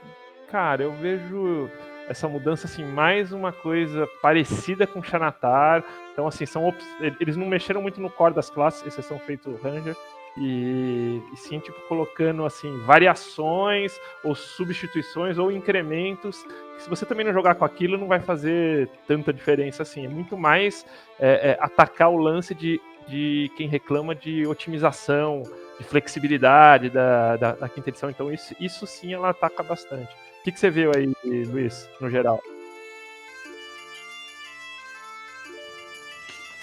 cara, 0.52 0.84
eu 0.84 0.92
vejo 0.94 1.70
essa 2.08 2.28
mudança 2.28 2.68
assim 2.68 2.84
mais 2.84 3.32
uma 3.32 3.52
coisa 3.52 4.08
parecida 4.22 4.86
com 4.86 5.02
Xanatar. 5.02 5.84
Então 6.14 6.28
assim, 6.28 6.46
são 6.46 6.74
eles 7.20 7.36
não 7.36 7.48
mexeram 7.48 7.82
muito 7.82 8.00
no 8.00 8.10
core 8.10 8.34
das 8.34 8.50
classes, 8.50 8.86
exceção 8.86 9.20
feito 9.20 9.60
Ranger. 9.64 9.96
E, 10.38 11.22
e, 11.32 11.38
sim, 11.38 11.60
tipo, 11.60 11.80
colocando 11.88 12.44
assim 12.44 12.78
variações 12.80 13.98
ou 14.22 14.36
substituições 14.36 15.38
ou 15.38 15.50
incrementos. 15.50 16.46
Se 16.78 16.90
você 16.90 17.06
também 17.06 17.26
não 17.26 17.32
jogar 17.32 17.56
com 17.56 17.64
aquilo, 17.64 17.98
não 17.98 18.08
vai 18.08 18.20
fazer 18.20 18.90
tanta 19.08 19.32
diferença 19.32 19.84
assim. 19.84 20.06
É 20.06 20.10
muito 20.10 20.38
mais 20.38 20.86
é, 21.18 21.52
é, 21.52 21.58
atacar 21.62 22.10
o 22.10 22.18
lance 22.18 22.54
de, 22.54 22.82
de 23.08 23.50
quem 23.56 23.70
reclama 23.70 24.14
de 24.14 24.46
otimização, 24.46 25.42
de 25.80 25.86
flexibilidade 25.86 26.90
da, 26.90 27.38
da, 27.38 27.52
da 27.54 27.70
quinta 27.70 27.90
edição. 27.90 28.10
Então, 28.10 28.30
isso, 28.30 28.54
isso 28.60 28.86
sim 28.86 29.14
ela 29.14 29.30
ataca 29.30 29.64
bastante 29.64 30.14
que, 30.46 30.52
que 30.52 30.60
você 30.60 30.70
viu 30.70 30.92
aí, 30.96 31.12
Luiz, 31.48 31.90
no 32.00 32.08
geral? 32.08 32.40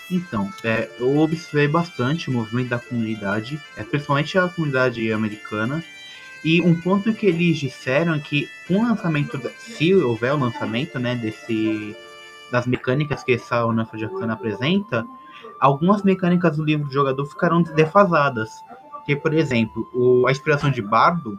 Então, 0.09 0.49
é, 0.62 0.88
eu 1.01 1.18
observei 1.18 1.66
bastante 1.66 2.31
o 2.31 2.33
movimento 2.33 2.68
da 2.68 2.79
comunidade, 2.79 3.61
é, 3.77 3.83
principalmente 3.83 4.38
a 4.38 4.49
comunidade 4.49 5.12
americana. 5.12 5.83
E 6.45 6.61
um 6.62 6.81
ponto 6.81 7.12
que 7.12 7.27
eles 7.27 7.59
disseram 7.59 8.14
é 8.14 8.21
que 8.21 8.49
com 8.68 8.75
o 8.75 8.88
lançamento, 8.88 9.40
se 9.59 9.92
houver 9.95 10.33
o 10.33 10.38
lançamento 10.38 11.01
né, 11.01 11.16
desse, 11.16 11.97
das 12.53 12.66
mecânicas 12.68 13.25
que 13.25 13.33
essa 13.33 13.66
Unafa 13.66 13.99
Jacana 13.99 14.35
apresenta, 14.35 15.05
algumas 15.59 16.05
mecânicas 16.05 16.57
do 16.57 16.64
livro 16.64 16.87
do 16.87 16.92
jogador 16.92 17.27
ficarão 17.27 17.62
defasadas. 17.62 18.51
Que, 19.05 19.16
por 19.16 19.35
exemplo, 19.35 19.88
o, 19.92 20.29
a 20.29 20.31
inspiração 20.31 20.71
de 20.71 20.83
Bardo 20.83 21.37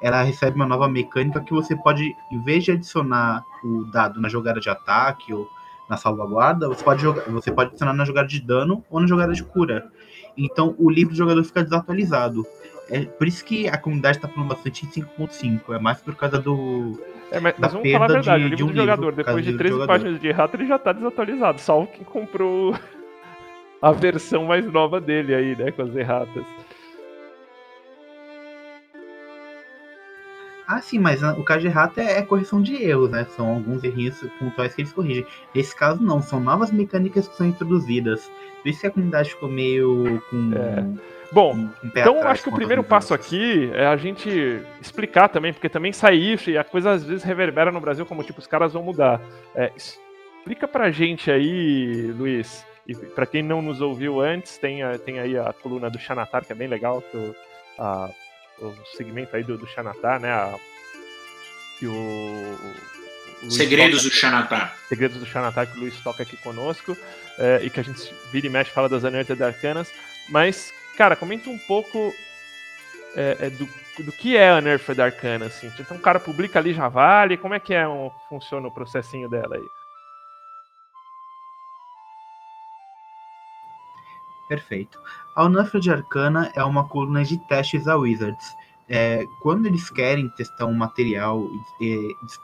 ela 0.00 0.22
recebe 0.22 0.56
uma 0.56 0.66
nova 0.66 0.88
mecânica 0.88 1.40
que 1.40 1.52
você 1.52 1.74
pode, 1.74 2.14
em 2.30 2.40
vez 2.42 2.64
de 2.64 2.72
adicionar 2.72 3.44
o 3.62 3.84
dado 3.84 4.20
na 4.20 4.28
jogada 4.28 4.60
de 4.60 4.68
ataque 4.68 5.32
ou 5.32 5.48
na 5.88 5.96
salvaguarda, 5.96 6.68
você 6.68 6.82
pode, 6.82 7.02
jogar, 7.02 7.22
você 7.24 7.52
pode 7.52 7.70
adicionar 7.70 7.92
na 7.92 8.04
jogada 8.04 8.28
de 8.28 8.40
dano 8.40 8.84
ou 8.90 9.00
na 9.00 9.06
jogada 9.06 9.32
de 9.32 9.44
cura. 9.44 9.90
Então 10.36 10.74
o 10.78 10.90
livro 10.90 11.12
do 11.12 11.16
jogador 11.16 11.44
fica 11.44 11.62
desatualizado. 11.62 12.44
É 12.90 13.00
por 13.04 13.26
isso 13.26 13.44
que 13.44 13.68
a 13.68 13.78
comunidade 13.78 14.18
está 14.18 14.28
falando 14.28 14.50
bastante 14.50 14.84
em 14.84 14.88
5.5. 14.88 15.74
É 15.74 15.78
mais 15.78 16.00
por 16.00 16.14
causa 16.14 16.38
do. 16.38 17.00
É, 17.30 17.40
mas, 17.40 17.54
mas 17.58 17.72
vamos 17.72 17.90
falar 17.90 18.04
a 18.04 18.08
verdade, 18.08 18.42
de, 18.42 18.46
o 18.46 18.48
livro 18.48 18.56
de 18.56 18.64
um 18.64 18.66
do 18.66 18.74
jogador, 18.74 19.10
livro, 19.10 19.24
depois 19.24 19.44
de 19.44 19.56
13 19.56 19.86
páginas 19.86 20.20
de 20.20 20.28
errata, 20.28 20.56
ele 20.56 20.66
já 20.66 20.76
está 20.76 20.92
desatualizado. 20.92 21.60
Salvo 21.60 21.86
quem 21.86 22.04
comprou 22.04 22.74
a 23.80 23.92
versão 23.92 24.44
mais 24.44 24.70
nova 24.70 25.00
dele 25.00 25.34
aí, 25.34 25.56
né? 25.56 25.70
Com 25.70 25.82
as 25.82 25.96
erratas. 25.96 26.44
Ah, 30.66 30.80
sim, 30.80 30.98
mas 30.98 31.22
o 31.22 31.42
caso 31.42 31.60
de 31.60 31.66
errata 31.66 32.00
é, 32.00 32.18
é, 32.18 32.22
correção 32.22 32.62
de 32.62 32.82
erros, 32.82 33.10
né? 33.10 33.26
São 33.36 33.48
alguns 33.48 33.84
errinhos 33.84 34.18
pontuais 34.38 34.74
que 34.74 34.80
eles 34.80 34.92
corrigem. 34.92 35.26
Nesse 35.54 35.76
caso, 35.76 36.02
não, 36.02 36.22
são 36.22 36.40
novas 36.40 36.72
mecânicas 36.72 37.28
que 37.28 37.36
são 37.36 37.46
introduzidas. 37.46 38.30
Por 38.62 38.68
isso 38.70 38.80
que 38.80 38.86
a 38.86 38.90
comunidade 38.90 39.30
ficou 39.30 39.48
meio 39.48 40.22
com. 40.30 40.52
É. 40.54 41.14
Bom, 41.30 41.54
um 41.54 41.70
então 41.84 42.26
acho 42.26 42.44
que 42.44 42.48
o 42.48 42.54
primeiro 42.54 42.82
passo 42.82 43.12
aqui 43.12 43.70
é 43.74 43.86
a 43.86 43.96
gente 43.96 44.62
explicar 44.80 45.28
também, 45.28 45.52
porque 45.52 45.68
também 45.68 45.92
sai 45.92 46.14
isso 46.14 46.48
e 46.48 46.56
a 46.56 46.64
coisa 46.64 46.92
às 46.92 47.04
vezes 47.04 47.24
reverbera 47.24 47.72
no 47.72 47.80
Brasil 47.80 48.06
como 48.06 48.22
tipo, 48.22 48.38
os 48.38 48.46
caras 48.46 48.72
vão 48.72 48.82
mudar. 48.82 49.20
É, 49.54 49.72
explica 49.76 50.68
pra 50.68 50.90
gente 50.90 51.30
aí, 51.30 52.12
Luiz, 52.16 52.64
e 52.86 52.94
pra 52.94 53.26
quem 53.26 53.42
não 53.42 53.60
nos 53.60 53.80
ouviu 53.80 54.20
antes, 54.20 54.58
tem, 54.58 54.80
tem 55.04 55.18
aí 55.18 55.36
a 55.36 55.52
coluna 55.52 55.90
do 55.90 55.98
Xanatar, 55.98 56.44
que 56.44 56.52
é 56.52 56.54
bem 56.54 56.68
legal, 56.68 57.02
que 57.02 57.16
o, 57.16 57.34
a 57.78 58.08
o 58.60 58.74
segmento 58.96 59.34
aí 59.36 59.42
do, 59.42 59.58
do 59.58 59.66
Xanatar, 59.66 60.20
né? 60.20 60.30
A, 60.30 60.54
que 61.78 61.86
o, 61.86 62.58
Segredos 63.50 64.02
toca, 64.02 64.10
do 64.10 64.14
Xanatar. 64.14 64.76
Segredos 64.88 65.18
do 65.18 65.26
Xanatar, 65.26 65.66
que 65.66 65.76
o 65.76 65.80
Luiz 65.80 66.00
toca 66.00 66.22
aqui 66.22 66.36
conosco, 66.38 66.96
é, 67.38 67.60
e 67.62 67.70
que 67.70 67.80
a 67.80 67.82
gente 67.82 68.14
vira 68.30 68.46
e 68.46 68.50
mexe 68.50 68.70
fala 68.70 68.88
das 68.88 69.04
Anertas 69.04 69.40
Arcanas. 69.40 69.92
Mas, 70.28 70.72
cara, 70.96 71.16
comenta 71.16 71.50
um 71.50 71.58
pouco 71.58 72.14
é, 73.16 73.36
é, 73.40 73.50
do, 73.50 73.68
do 73.98 74.12
que 74.12 74.36
é 74.36 74.50
a 74.50 74.56
Unearthed 74.56 75.00
Arcana, 75.00 75.46
assim. 75.46 75.70
Então 75.78 75.96
o 75.96 76.00
cara 76.00 76.18
publica 76.18 76.58
ali, 76.58 76.72
já 76.72 76.88
vale, 76.88 77.36
como 77.36 77.54
é 77.54 77.60
que 77.60 77.74
é 77.74 77.86
um, 77.86 78.10
funciona 78.28 78.66
o 78.66 78.72
processinho 78.72 79.28
dela 79.28 79.56
aí? 79.56 79.83
Perfeito. 84.48 85.00
A 85.34 85.48
de 85.80 85.90
Arcana 85.90 86.52
é 86.54 86.62
uma 86.62 86.86
coluna 86.86 87.24
de 87.24 87.38
testes 87.48 87.88
a 87.88 87.96
Wizards. 87.96 88.46
É, 88.88 89.24
quando 89.40 89.66
eles 89.66 89.88
querem 89.88 90.28
testar 90.28 90.66
um 90.66 90.74
material, 90.74 91.48
é, 91.80 91.96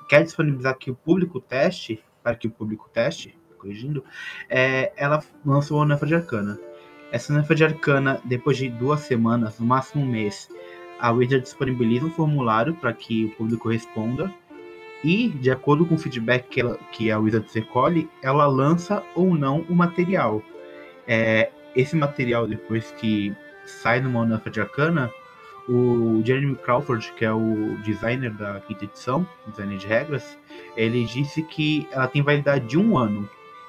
quer 0.09 0.25
disponibilizar 0.25 0.77
que 0.79 0.91
o 0.91 0.95
público 0.95 1.41
teste, 1.41 2.03
para 2.23 2.35
que 2.35 2.47
o 2.47 2.51
público 2.51 2.89
teste, 2.93 3.39
corrigindo, 3.59 4.03
é, 4.49 4.93
ela 4.97 5.23
lançou 5.45 5.83
a 5.83 5.95
de 5.95 6.15
Arcana. 6.15 6.59
Essa 7.13 7.33
de 7.55 7.65
Arcana, 7.65 8.21
depois 8.25 8.57
de 8.57 8.69
duas 8.69 9.01
semanas, 9.01 9.59
no 9.59 9.67
máximo 9.67 10.03
um 10.03 10.07
mês, 10.07 10.49
a 10.99 11.11
Wizard 11.11 11.43
disponibiliza 11.43 12.07
um 12.07 12.11
formulário 12.11 12.75
para 12.75 12.93
que 12.93 13.27
o 13.27 13.31
público 13.31 13.69
responda 13.69 14.33
e, 15.03 15.29
de 15.29 15.51
acordo 15.51 15.87
com 15.87 15.95
o 15.95 15.99
feedback 15.99 16.49
que, 16.49 16.61
ela, 16.61 16.79
que 16.93 17.11
a 17.11 17.19
Wizards 17.19 17.53
recolhe, 17.55 18.09
ela 18.23 18.47
lança 18.47 19.03
ou 19.15 19.35
não 19.35 19.61
o 19.69 19.75
material. 19.75 20.43
É, 21.07 21.51
esse 21.75 21.97
material, 21.97 22.47
depois 22.47 22.91
que 22.93 23.35
sai 23.65 24.01
no 24.01 24.11
Monarca 24.11 24.51
de 24.51 24.61
Arcana, 24.61 25.11
o 25.69 26.21
Jeremy 26.25 26.57
Crawford, 26.57 27.13
que 27.17 27.25
é 27.25 27.33
o 27.33 27.77
designer 27.85 28.33
da 28.33 28.61
quinta 28.61 28.85
edição, 28.85 29.27
designer 29.47 29.79
de 29.79 29.87
regras, 29.87 30.39
ele 30.77 31.05
disse 31.05 31.43
que 31.43 31.87
ela 31.93 32.09
tem 32.09 32.23
validade 32.23 32.67
de 32.67 32.79
um 32.79 32.99
ano. 32.99 33.29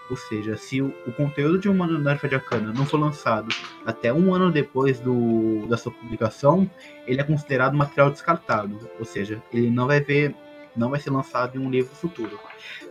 Ou 0.10 0.18
seja, 0.18 0.58
se 0.58 0.82
o, 0.82 0.94
o 1.08 1.12
conteúdo 1.14 1.60
de 1.60 1.70
uma 1.70 1.88
Monarca 1.88 2.28
de 2.28 2.36
Arcana 2.36 2.74
não 2.74 2.86
for 2.86 3.00
lançado 3.00 3.48
até 3.86 4.12
um 4.12 4.34
ano 4.34 4.52
depois 4.52 5.00
do, 5.00 5.66
da 5.68 5.78
sua 5.78 5.92
publicação, 5.92 6.70
ele 7.08 7.22
é 7.22 7.24
considerado 7.24 7.78
material 7.78 8.10
descartado. 8.10 8.90
Ou 9.00 9.06
seja, 9.06 9.42
ele 9.54 9.70
não 9.70 9.88
vai 9.88 10.02
ver, 10.02 10.36
não 10.76 10.90
vai 10.90 11.00
ser 11.00 11.12
lançado 11.12 11.58
em 11.58 11.66
um 11.66 11.70
livro 11.70 11.96
futuro. 11.96 12.38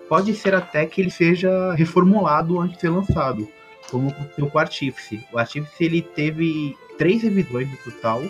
Pode 0.09 0.33
ser 0.35 0.55
até 0.55 0.87
que 0.87 1.01
ele 1.01 1.11
seja 1.11 1.75
reformulado 1.75 2.59
antes 2.59 2.77
de 2.77 2.81
ser 2.81 2.91
lançado 2.91 3.47
como 3.91 4.11
aconteceu 4.11 4.47
com 4.49 4.59
o 4.59 4.61
Artífice. 4.61 5.25
O 5.33 5.39
Artífice 5.39 5.85
ele 5.85 6.03
teve 6.03 6.77
três 6.97 7.23
revisões 7.23 7.69
no 7.71 7.77
total. 7.79 8.23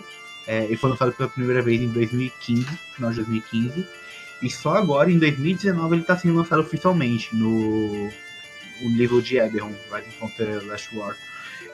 É, 0.47 0.65
ele 0.65 0.77
foi 0.77 0.89
lançado 0.89 1.13
pela 1.13 1.29
primeira 1.29 1.61
vez 1.61 1.81
em 1.81 1.89
2015, 1.89 2.65
final 2.95 3.11
de 3.11 3.17
2015. 3.17 3.87
E 4.41 4.49
só 4.49 4.75
agora, 4.75 5.11
em 5.11 5.19
2019, 5.19 5.95
ele 5.95 6.01
está 6.01 6.17
sendo 6.17 6.35
lançado 6.35 6.61
oficialmente 6.61 7.35
no 7.35 8.09
o 8.81 8.89
livro 8.89 9.21
de 9.21 9.37
Eberron, 9.37 9.71
Rising 9.91 10.11
from 10.17 10.29
the 10.29 10.59
Last 10.65 10.97
War. 10.97 11.15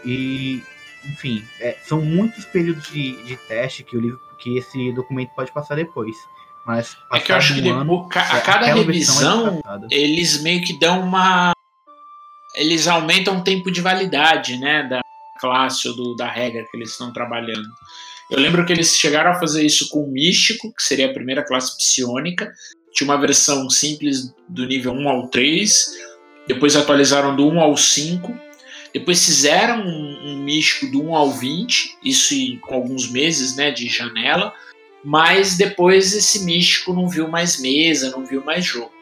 E, 0.04 0.62
enfim, 1.06 1.44
é, 1.62 1.78
são 1.82 2.02
muitos 2.02 2.44
períodos 2.44 2.90
de, 2.90 3.24
de 3.24 3.38
teste 3.38 3.84
que 3.84 3.96
o 3.96 4.02
livro, 4.02 4.20
que 4.38 4.58
esse 4.58 4.92
documento 4.92 5.30
pode 5.34 5.52
passar 5.54 5.76
depois. 5.76 6.18
Mas 6.66 6.98
é 7.14 7.20
que 7.22 7.32
eu 7.32 7.38
acho 7.38 7.54
que 7.54 7.70
ano, 7.70 8.10
a 8.14 8.42
cada 8.42 8.68
é 8.68 8.74
revisão 8.74 9.62
é 9.90 9.96
eles 9.96 10.42
meio 10.42 10.62
que 10.62 10.78
dão 10.78 11.00
uma 11.00 11.54
eles 12.58 12.88
aumentam 12.88 13.38
o 13.38 13.44
tempo 13.44 13.72
de 13.72 13.82
validade, 13.82 14.58
né, 14.58 14.84
da 14.84 15.02
classe 15.40 15.88
ou 15.88 15.96
do, 15.96 16.16
da 16.16 16.30
regra 16.30 16.66
que 16.70 16.76
eles 16.76 16.92
estão 16.92 17.14
trabalhando. 17.14 17.68
Eu 18.30 18.40
lembro 18.40 18.66
que 18.66 18.74
eles 18.74 18.98
chegaram 18.98 19.32
a 19.32 19.40
fazer 19.40 19.66
isso 19.66 19.88
com 19.90 20.04
o 20.04 20.12
Místico, 20.12 20.74
que 20.74 20.84
seria 20.84 21.10
a 21.10 21.14
primeira 21.14 21.46
classe 21.46 21.78
psionica. 21.78 22.52
Tinha 22.92 23.10
uma 23.10 23.20
versão 23.20 23.70
simples 23.70 24.34
do 24.50 24.66
nível 24.66 24.92
1 24.92 25.08
ao 25.08 25.28
3, 25.28 25.86
depois 26.48 26.76
atualizaram 26.76 27.36
do 27.36 27.48
1 27.48 27.60
ao 27.60 27.78
5, 27.78 28.38
depois 28.94 29.24
fizeram 29.24 29.82
um, 29.82 30.20
um 30.26 30.44
místico 30.44 30.88
do 30.92 31.04
1 31.04 31.16
ao 31.16 31.32
20, 31.32 31.98
isso 32.04 32.34
com 32.62 32.74
alguns 32.74 33.10
meses 33.10 33.56
né, 33.56 33.70
de 33.70 33.88
janela, 33.88 34.54
mas 35.04 35.56
depois 35.56 36.14
esse 36.14 36.44
místico 36.44 36.94
não 36.94 37.08
viu 37.08 37.28
mais 37.28 37.62
mesa, 37.62 38.10
não 38.10 38.26
viu 38.26 38.44
mais 38.44 38.66
jogo. 38.66 38.97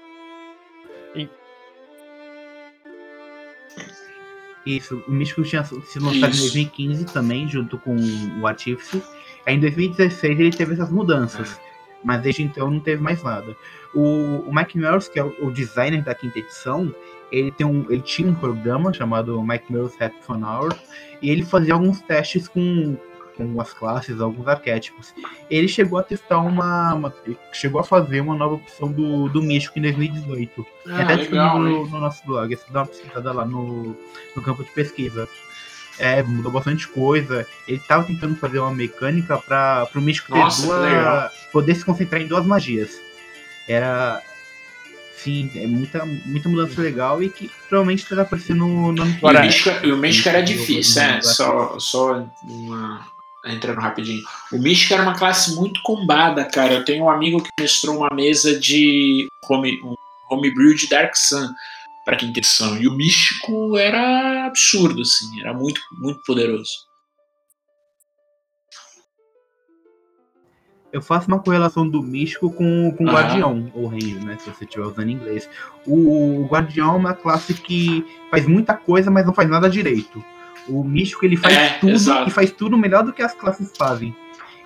Isso, 4.65 5.03
o 5.07 5.11
Místico 5.11 5.43
tinha 5.43 5.63
sido 5.63 6.05
lançado 6.05 6.33
em 6.33 6.39
2015 6.39 7.05
também, 7.05 7.47
junto 7.47 7.77
com 7.77 7.95
o 8.41 8.47
Artífice. 8.47 9.01
Aí 9.45 9.55
em 9.55 9.59
2016 9.59 10.39
ele 10.39 10.51
teve 10.51 10.73
essas 10.73 10.91
mudanças. 10.91 11.59
É. 11.61 11.75
Mas 12.03 12.21
desde 12.21 12.43
então 12.43 12.69
não 12.69 12.79
teve 12.79 13.01
mais 13.01 13.21
nada. 13.23 13.55
O, 13.93 14.43
o 14.47 14.53
Mike 14.53 14.77
Melrose, 14.77 15.09
que 15.09 15.19
é 15.19 15.23
o, 15.23 15.33
o, 15.47 15.51
designer 15.51 16.03
da 16.03 16.13
quinta 16.13 16.39
edição, 16.39 16.93
ele, 17.31 17.51
tem 17.51 17.65
um, 17.65 17.85
ele 17.89 18.01
tinha 18.01 18.29
um 18.29 18.35
programa 18.35 18.93
chamado 18.93 19.41
Mike 19.41 19.71
Melrose 19.71 19.97
Hackathon 19.99 20.43
Hour, 20.43 20.75
e 21.21 21.29
ele 21.29 21.43
fazia 21.43 21.73
alguns 21.73 22.01
testes 22.01 22.47
com, 22.47 22.97
com 23.35 23.59
as 23.59 23.73
classes, 23.73 24.19
alguns 24.19 24.47
arquétipos. 24.47 25.13
Ele 25.49 25.67
chegou 25.67 25.99
a 25.99 26.03
testar 26.03 26.39
uma, 26.39 26.93
uma 26.93 27.13
chegou 27.53 27.79
a 27.79 27.83
fazer 27.83 28.21
uma 28.21 28.35
nova 28.35 28.55
opção 28.55 28.91
do, 28.91 29.29
do 29.29 29.41
Místico 29.41 29.79
em 29.79 29.83
2018. 29.83 30.65
Ah, 30.87 31.01
até 31.01 31.15
legal, 31.15 31.59
no, 31.59 31.87
no, 31.87 31.99
nosso 31.99 32.25
blog, 32.25 32.55
você 32.55 32.65
dá 32.71 32.81
uma 32.81 32.87
pesquisada 32.87 33.31
lá 33.31 33.45
no, 33.45 33.95
no 34.35 34.41
campo 34.41 34.63
de 34.63 34.71
pesquisa. 34.71 35.27
É, 35.97 36.21
mudou 36.23 36.51
bastante 36.51 36.87
coisa. 36.87 37.47
Ele 37.67 37.77
estava 37.77 38.03
tentando 38.03 38.35
fazer 38.35 38.59
uma 38.59 38.73
mecânica 38.73 39.37
para 39.37 39.87
o 39.95 40.01
Místico 40.01 40.35
Nossa, 40.35 40.61
ter 40.61 40.67
duas, 40.67 41.31
poder 41.51 41.75
se 41.75 41.85
concentrar 41.85 42.21
em 42.21 42.27
duas 42.27 42.45
magias. 42.45 42.99
Era. 43.67 44.21
Sim, 45.17 45.49
é 45.55 45.65
muita, 45.65 46.05
muita 46.05 46.49
mudança 46.49 46.79
legal 46.79 47.23
e 47.23 47.29
que 47.29 47.49
provavelmente 47.67 48.03
estará 48.03 48.21
aparecendo 48.21 48.67
no 48.67 48.89
ano 48.89 49.15
que 49.15 49.81
vem. 49.81 49.91
O 49.91 49.97
Místico 49.97 50.29
era 50.29 50.41
difícil, 50.41 51.01
é, 51.01 51.19
só, 51.21 51.79
só 51.79 52.27
uma, 52.43 53.07
entrando 53.45 53.79
rapidinho. 53.79 54.23
O 54.51 54.57
Místico 54.57 54.93
era 54.93 55.03
uma 55.03 55.17
classe 55.17 55.55
muito 55.55 55.81
combada, 55.83 56.45
cara. 56.45 56.73
Eu 56.73 56.85
tenho 56.85 57.05
um 57.05 57.09
amigo 57.09 57.41
que 57.41 57.49
mestrou 57.59 57.97
uma 57.97 58.09
mesa 58.13 58.59
de 58.59 59.27
home, 59.49 59.79
um 59.83 59.95
homebrew 60.29 60.73
de 60.75 60.87
Dark 60.89 61.15
Sun 61.15 61.49
para 62.05 62.15
quinta 62.15 62.39
edição. 62.39 62.77
E 62.77 62.87
o 62.87 62.93
Místico 62.93 63.77
era 63.77 64.45
absurdo, 64.45 65.01
assim, 65.01 65.41
era 65.41 65.53
muito, 65.53 65.81
muito 65.99 66.21
poderoso. 66.25 66.85
Eu 70.95 71.01
faço 71.01 71.27
uma 71.27 71.39
correlação 71.39 71.85
do 71.85 72.01
místico 72.01 72.49
com, 72.49 72.89
com 72.97 73.03
o 73.03 73.11
Guardião, 73.11 73.69
ou 73.75 73.87
Ranger, 73.87 74.23
né? 74.23 74.37
Se 74.39 74.49
você 74.49 74.63
estiver 74.63 74.85
usando 74.85 75.09
em 75.09 75.15
inglês. 75.15 75.49
O, 75.85 76.43
o 76.43 76.45
Guardião 76.45 76.93
é 76.93 76.97
uma 76.97 77.13
classe 77.13 77.53
que 77.53 78.05
faz 78.31 78.47
muita 78.47 78.73
coisa, 78.75 79.11
mas 79.11 79.25
não 79.25 79.33
faz 79.33 79.49
nada 79.49 79.69
direito. 79.69 80.23
O 80.67 80.83
místico 80.83 81.25
ele 81.25 81.37
faz 81.37 81.55
é, 81.55 81.69
tudo 81.79 81.91
exato. 81.91 82.29
e 82.29 82.31
faz 82.31 82.51
tudo 82.51 82.77
melhor 82.77 83.03
do 83.03 83.13
que 83.13 83.21
as 83.21 83.33
classes 83.33 83.71
fazem. 83.77 84.15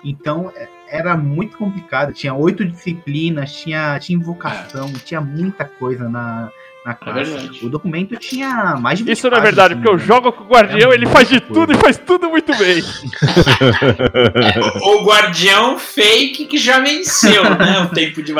Então 0.04 0.50
é, 0.56 0.68
era 0.88 1.16
muito 1.16 1.56
complicado. 1.56 2.12
Tinha 2.12 2.34
oito 2.34 2.64
disciplinas, 2.64 3.52
tinha, 3.52 3.98
tinha 3.98 4.18
invocação, 4.18 4.88
é. 4.88 4.98
tinha 5.04 5.20
muita 5.20 5.64
coisa 5.64 6.08
na, 6.08 6.50
na 6.84 6.92
é 6.92 6.94
classe. 6.94 7.60
É 7.62 7.66
o 7.66 7.68
documento 7.68 8.16
tinha 8.16 8.76
mais 8.76 8.98
de 8.98 9.04
20 9.04 9.16
Isso 9.16 9.30
não 9.30 9.38
é 9.38 9.40
verdade, 9.40 9.74
porque 9.74 9.88
eu 9.88 9.96
né? 9.96 10.04
jogo 10.04 10.32
com 10.32 10.44
o 10.44 10.48
Guardião, 10.48 10.90
é 10.90 10.94
ele 10.94 11.06
faz 11.06 11.28
de 11.28 11.40
coisa. 11.40 11.54
tudo 11.54 11.72
e 11.72 11.76
faz 11.76 11.98
tudo 11.98 12.28
muito 12.30 12.56
bem. 12.56 12.82
o 14.82 15.04
Guardião 15.04 15.78
fake 15.78 16.46
que 16.46 16.56
já 16.58 16.80
venceu, 16.80 17.44
né? 17.44 17.80
O 17.80 17.88
tempo 17.94 18.22
de 18.22 18.34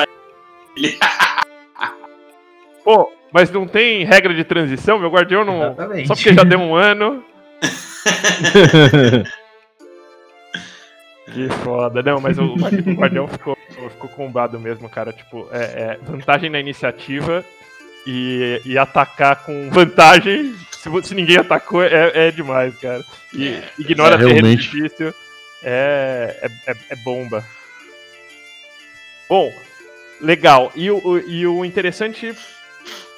Pô, 2.83 3.13
mas 3.33 3.51
não 3.51 3.67
tem 3.67 4.05
regra 4.05 4.35
de 4.35 4.45
transição? 4.45 4.99
Meu 4.99 5.11
Guardião 5.11 5.45
não. 5.45 5.73
Exatamente. 5.73 6.09
Só 6.09 6.15
porque 6.15 6.33
já 6.33 6.43
deu 6.43 6.59
um 6.59 6.75
ano. 6.75 7.23
que 11.33 11.49
foda. 11.63 12.03
Não, 12.03 12.21
mas 12.21 12.39
o, 12.39 12.45
o 12.45 12.57
Guardião 12.95 13.29
ficou, 13.29 13.57
ficou 13.91 14.09
combado 14.11 14.59
mesmo, 14.59 14.89
cara. 14.89 15.13
Tipo, 15.13 15.49
é, 15.53 15.59
é, 15.63 15.99
vantagem 16.03 16.51
na 16.51 16.59
iniciativa 16.59 17.45
e, 18.07 18.61
e 18.65 18.79
atacar 18.79 19.45
com 19.45 19.71
vantagem. 19.71 20.55
Se, 20.71 20.89
se 21.03 21.15
ninguém 21.15 21.37
atacou, 21.37 21.83
é, 21.83 22.29
é 22.29 22.31
demais, 22.31 22.75
cara. 22.79 23.05
E 23.35 23.49
é, 23.49 23.69
ignora 23.79 24.15
é, 24.15 24.19
terreno 24.19 24.47
realmente. 24.47 24.63
difícil. 24.63 25.15
É, 25.63 26.37
é, 26.43 26.73
é, 26.73 26.77
é 26.91 26.97
bomba. 26.97 27.45
Bom, 29.29 29.53
legal. 30.21 30.73
E 30.75 30.91
o, 30.91 31.19
e 31.19 31.47
o 31.47 31.65
interessante 31.65 32.35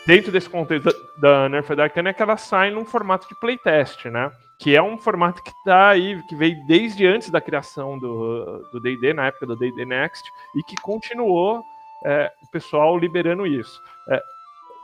dentro 0.07 0.33
desse 0.33 0.49
contexto 0.49 0.91
da, 1.17 1.49
da 1.49 1.83
Arcana 1.83 2.11
é 2.11 2.13
que 2.13 2.23
ela 2.23 2.37
sai 2.37 2.71
num 2.71 2.85
formato 2.85 3.29
de 3.29 3.35
playtest, 3.39 4.07
né? 4.07 4.31
Que 4.59 4.77
é 4.77 4.83
um 4.83 4.97
formato 4.97 5.43
que 5.43 5.53
tá 5.65 5.89
aí, 5.91 6.21
que 6.29 6.37
veio 6.37 6.57
desde 6.67 7.07
antes 7.07 7.31
da 7.31 7.41
criação 7.41 7.99
do 7.99 8.81
D&D, 8.81 9.13
na 9.13 9.27
época 9.27 9.47
do 9.47 9.57
D&D 9.57 9.85
Next, 9.85 10.23
e 10.55 10.63
que 10.63 10.77
continuou 10.77 11.65
é, 12.05 12.31
o 12.43 12.51
pessoal 12.51 12.97
liberando 12.97 13.47
isso. 13.47 13.81
É, 14.09 14.23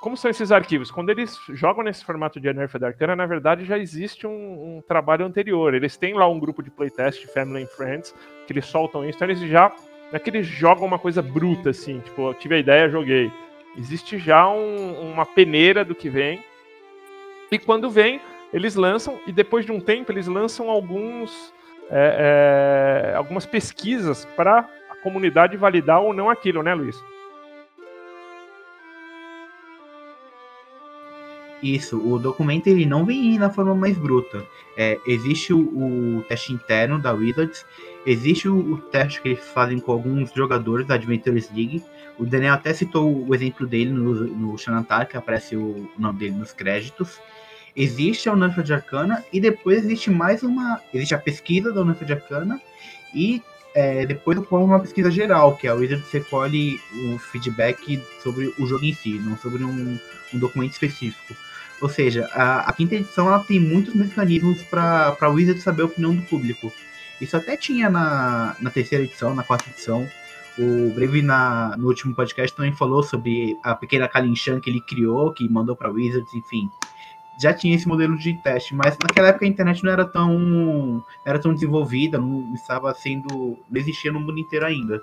como 0.00 0.16
são 0.16 0.30
esses 0.30 0.52
arquivos? 0.52 0.90
Quando 0.90 1.10
eles 1.10 1.38
jogam 1.50 1.82
nesse 1.82 2.04
formato 2.04 2.40
de 2.40 2.52
Nerf 2.52 2.76
Arcana, 2.82 3.16
na 3.16 3.26
verdade 3.26 3.64
já 3.64 3.76
existe 3.76 4.26
um, 4.26 4.76
um, 4.76 4.82
trabalho 4.86 5.26
anterior. 5.26 5.74
Eles 5.74 5.96
têm 5.96 6.14
lá 6.14 6.28
um 6.28 6.38
grupo 6.38 6.62
de 6.62 6.70
playtest, 6.70 7.26
Family 7.32 7.64
and 7.64 7.68
Friends, 7.68 8.14
que 8.46 8.52
eles 8.52 8.66
soltam 8.66 9.04
isso, 9.04 9.16
então 9.16 9.28
eles 9.28 9.40
já. 9.40 9.70
Não 10.10 10.16
é 10.16 10.18
que 10.18 10.30
eles 10.30 10.46
jogam 10.46 10.86
uma 10.86 10.98
coisa 10.98 11.20
bruta 11.20 11.70
assim, 11.70 12.00
tipo, 12.00 12.32
tive 12.34 12.54
a 12.54 12.58
ideia, 12.58 12.88
joguei 12.88 13.30
Existe 13.78 14.18
já 14.18 14.48
um, 14.48 15.12
uma 15.12 15.24
peneira 15.24 15.84
do 15.84 15.94
que 15.94 16.10
vem. 16.10 16.42
E 17.50 17.58
quando 17.60 17.88
vem, 17.88 18.20
eles 18.52 18.74
lançam, 18.74 19.20
e 19.24 19.30
depois 19.30 19.64
de 19.64 19.70
um 19.70 19.78
tempo, 19.78 20.10
eles 20.10 20.26
lançam 20.26 20.68
alguns, 20.68 21.54
é, 21.88 23.12
é, 23.12 23.14
algumas 23.14 23.46
pesquisas 23.46 24.24
para 24.36 24.68
a 24.90 24.96
comunidade 24.96 25.56
validar 25.56 26.02
ou 26.02 26.12
não 26.12 26.28
aquilo, 26.28 26.60
né, 26.60 26.74
Luiz? 26.74 27.00
Isso, 31.62 31.98
o 31.98 32.18
documento 32.18 32.68
ele 32.68 32.86
não 32.86 33.04
vem 33.04 33.38
na 33.38 33.50
forma 33.50 33.74
mais 33.74 33.96
bruta. 33.96 34.44
É, 34.76 34.98
existe 35.06 35.52
o, 35.52 36.18
o, 36.18 36.22
teste 36.28 36.52
interno 36.52 37.00
da 37.00 37.12
Wizards, 37.12 37.66
existe 38.06 38.48
o, 38.48 38.74
o, 38.74 38.78
teste 38.78 39.20
que 39.20 39.30
eles 39.30 39.44
fazem 39.48 39.80
com 39.80 39.90
alguns 39.90 40.32
jogadores 40.32 40.86
da 40.86 40.94
Adventures 40.94 41.50
League. 41.52 41.82
O 42.18 42.26
Daniel 42.26 42.54
até 42.54 42.74
citou 42.74 43.26
o 43.26 43.34
exemplo 43.34 43.66
dele 43.66 43.90
no, 43.90 44.14
no 44.14 44.58
Xanantar, 44.58 45.06
que 45.06 45.16
aparece 45.16 45.56
o 45.56 45.88
nome 45.98 46.18
dele 46.18 46.34
nos 46.34 46.52
créditos. 46.52 47.20
Existe 47.76 48.28
a 48.28 48.32
Unanfa 48.32 48.62
Arcana 48.74 49.24
e 49.32 49.40
depois 49.40 49.84
existe 49.84 50.10
mais 50.10 50.42
uma. 50.42 50.80
Existe 50.92 51.14
a 51.14 51.18
pesquisa 51.18 51.72
da 51.72 51.82
Unanfa 51.82 52.04
Arcana 52.12 52.60
e 53.14 53.40
é, 53.74 54.04
depois 54.04 54.36
ocorre 54.36 54.64
uma 54.64 54.80
pesquisa 54.80 55.10
geral, 55.10 55.56
que 55.56 55.68
é 55.68 55.70
a 55.70 55.74
Wizards 55.74 56.10
recolhe 56.10 56.80
o 56.92 57.18
feedback 57.18 58.02
sobre 58.22 58.52
o 58.58 58.66
jogo 58.66 58.84
em 58.84 58.92
si, 58.92 59.20
não 59.20 59.36
sobre 59.36 59.62
um, 59.62 59.98
um 60.34 60.38
documento 60.38 60.72
específico. 60.72 61.36
Ou 61.80 61.88
seja, 61.88 62.28
a, 62.32 62.68
a, 62.68 62.72
quinta 62.72 62.96
edição 62.96 63.28
ela 63.28 63.38
tem 63.44 63.60
muitos 63.60 63.94
mecanismos 63.94 64.62
para 64.62 65.16
a 65.20 65.28
Wizard 65.28 65.60
saber 65.60 65.82
a 65.82 65.86
opinião 65.86 66.12
do 66.14 66.22
público. 66.22 66.72
Isso 67.20 67.36
até 67.36 67.56
tinha 67.56 67.88
na, 67.88 68.56
na 68.58 68.70
terceira 68.70 69.04
edição, 69.04 69.34
na 69.34 69.44
quarta 69.44 69.70
edição. 69.70 70.08
O 70.58 70.92
Brave 70.92 71.22
na, 71.22 71.76
no 71.76 71.86
último 71.86 72.14
podcast 72.14 72.56
também 72.56 72.72
falou 72.72 73.02
sobre 73.02 73.56
a 73.62 73.76
pequena 73.76 74.08
Kalinshan 74.08 74.60
que 74.60 74.68
ele 74.68 74.80
criou, 74.80 75.32
que 75.32 75.48
mandou 75.48 75.76
para 75.76 75.90
Wizards, 75.90 76.34
enfim. 76.34 76.68
Já 77.40 77.54
tinha 77.54 77.76
esse 77.76 77.86
modelo 77.86 78.18
de 78.18 78.34
teste, 78.42 78.74
mas 78.74 78.98
naquela 78.98 79.28
época 79.28 79.44
a 79.44 79.48
internet 79.48 79.84
não 79.84 79.92
era 79.92 80.04
tão, 80.04 81.04
era 81.24 81.38
tão 81.38 81.54
desenvolvida, 81.54 82.18
não 82.18 82.52
estava 82.54 82.92
sendo. 82.92 83.56
não 83.70 83.80
existia 83.80 84.10
no 84.10 84.18
mundo 84.18 84.38
inteiro 84.38 84.66
ainda. 84.66 85.00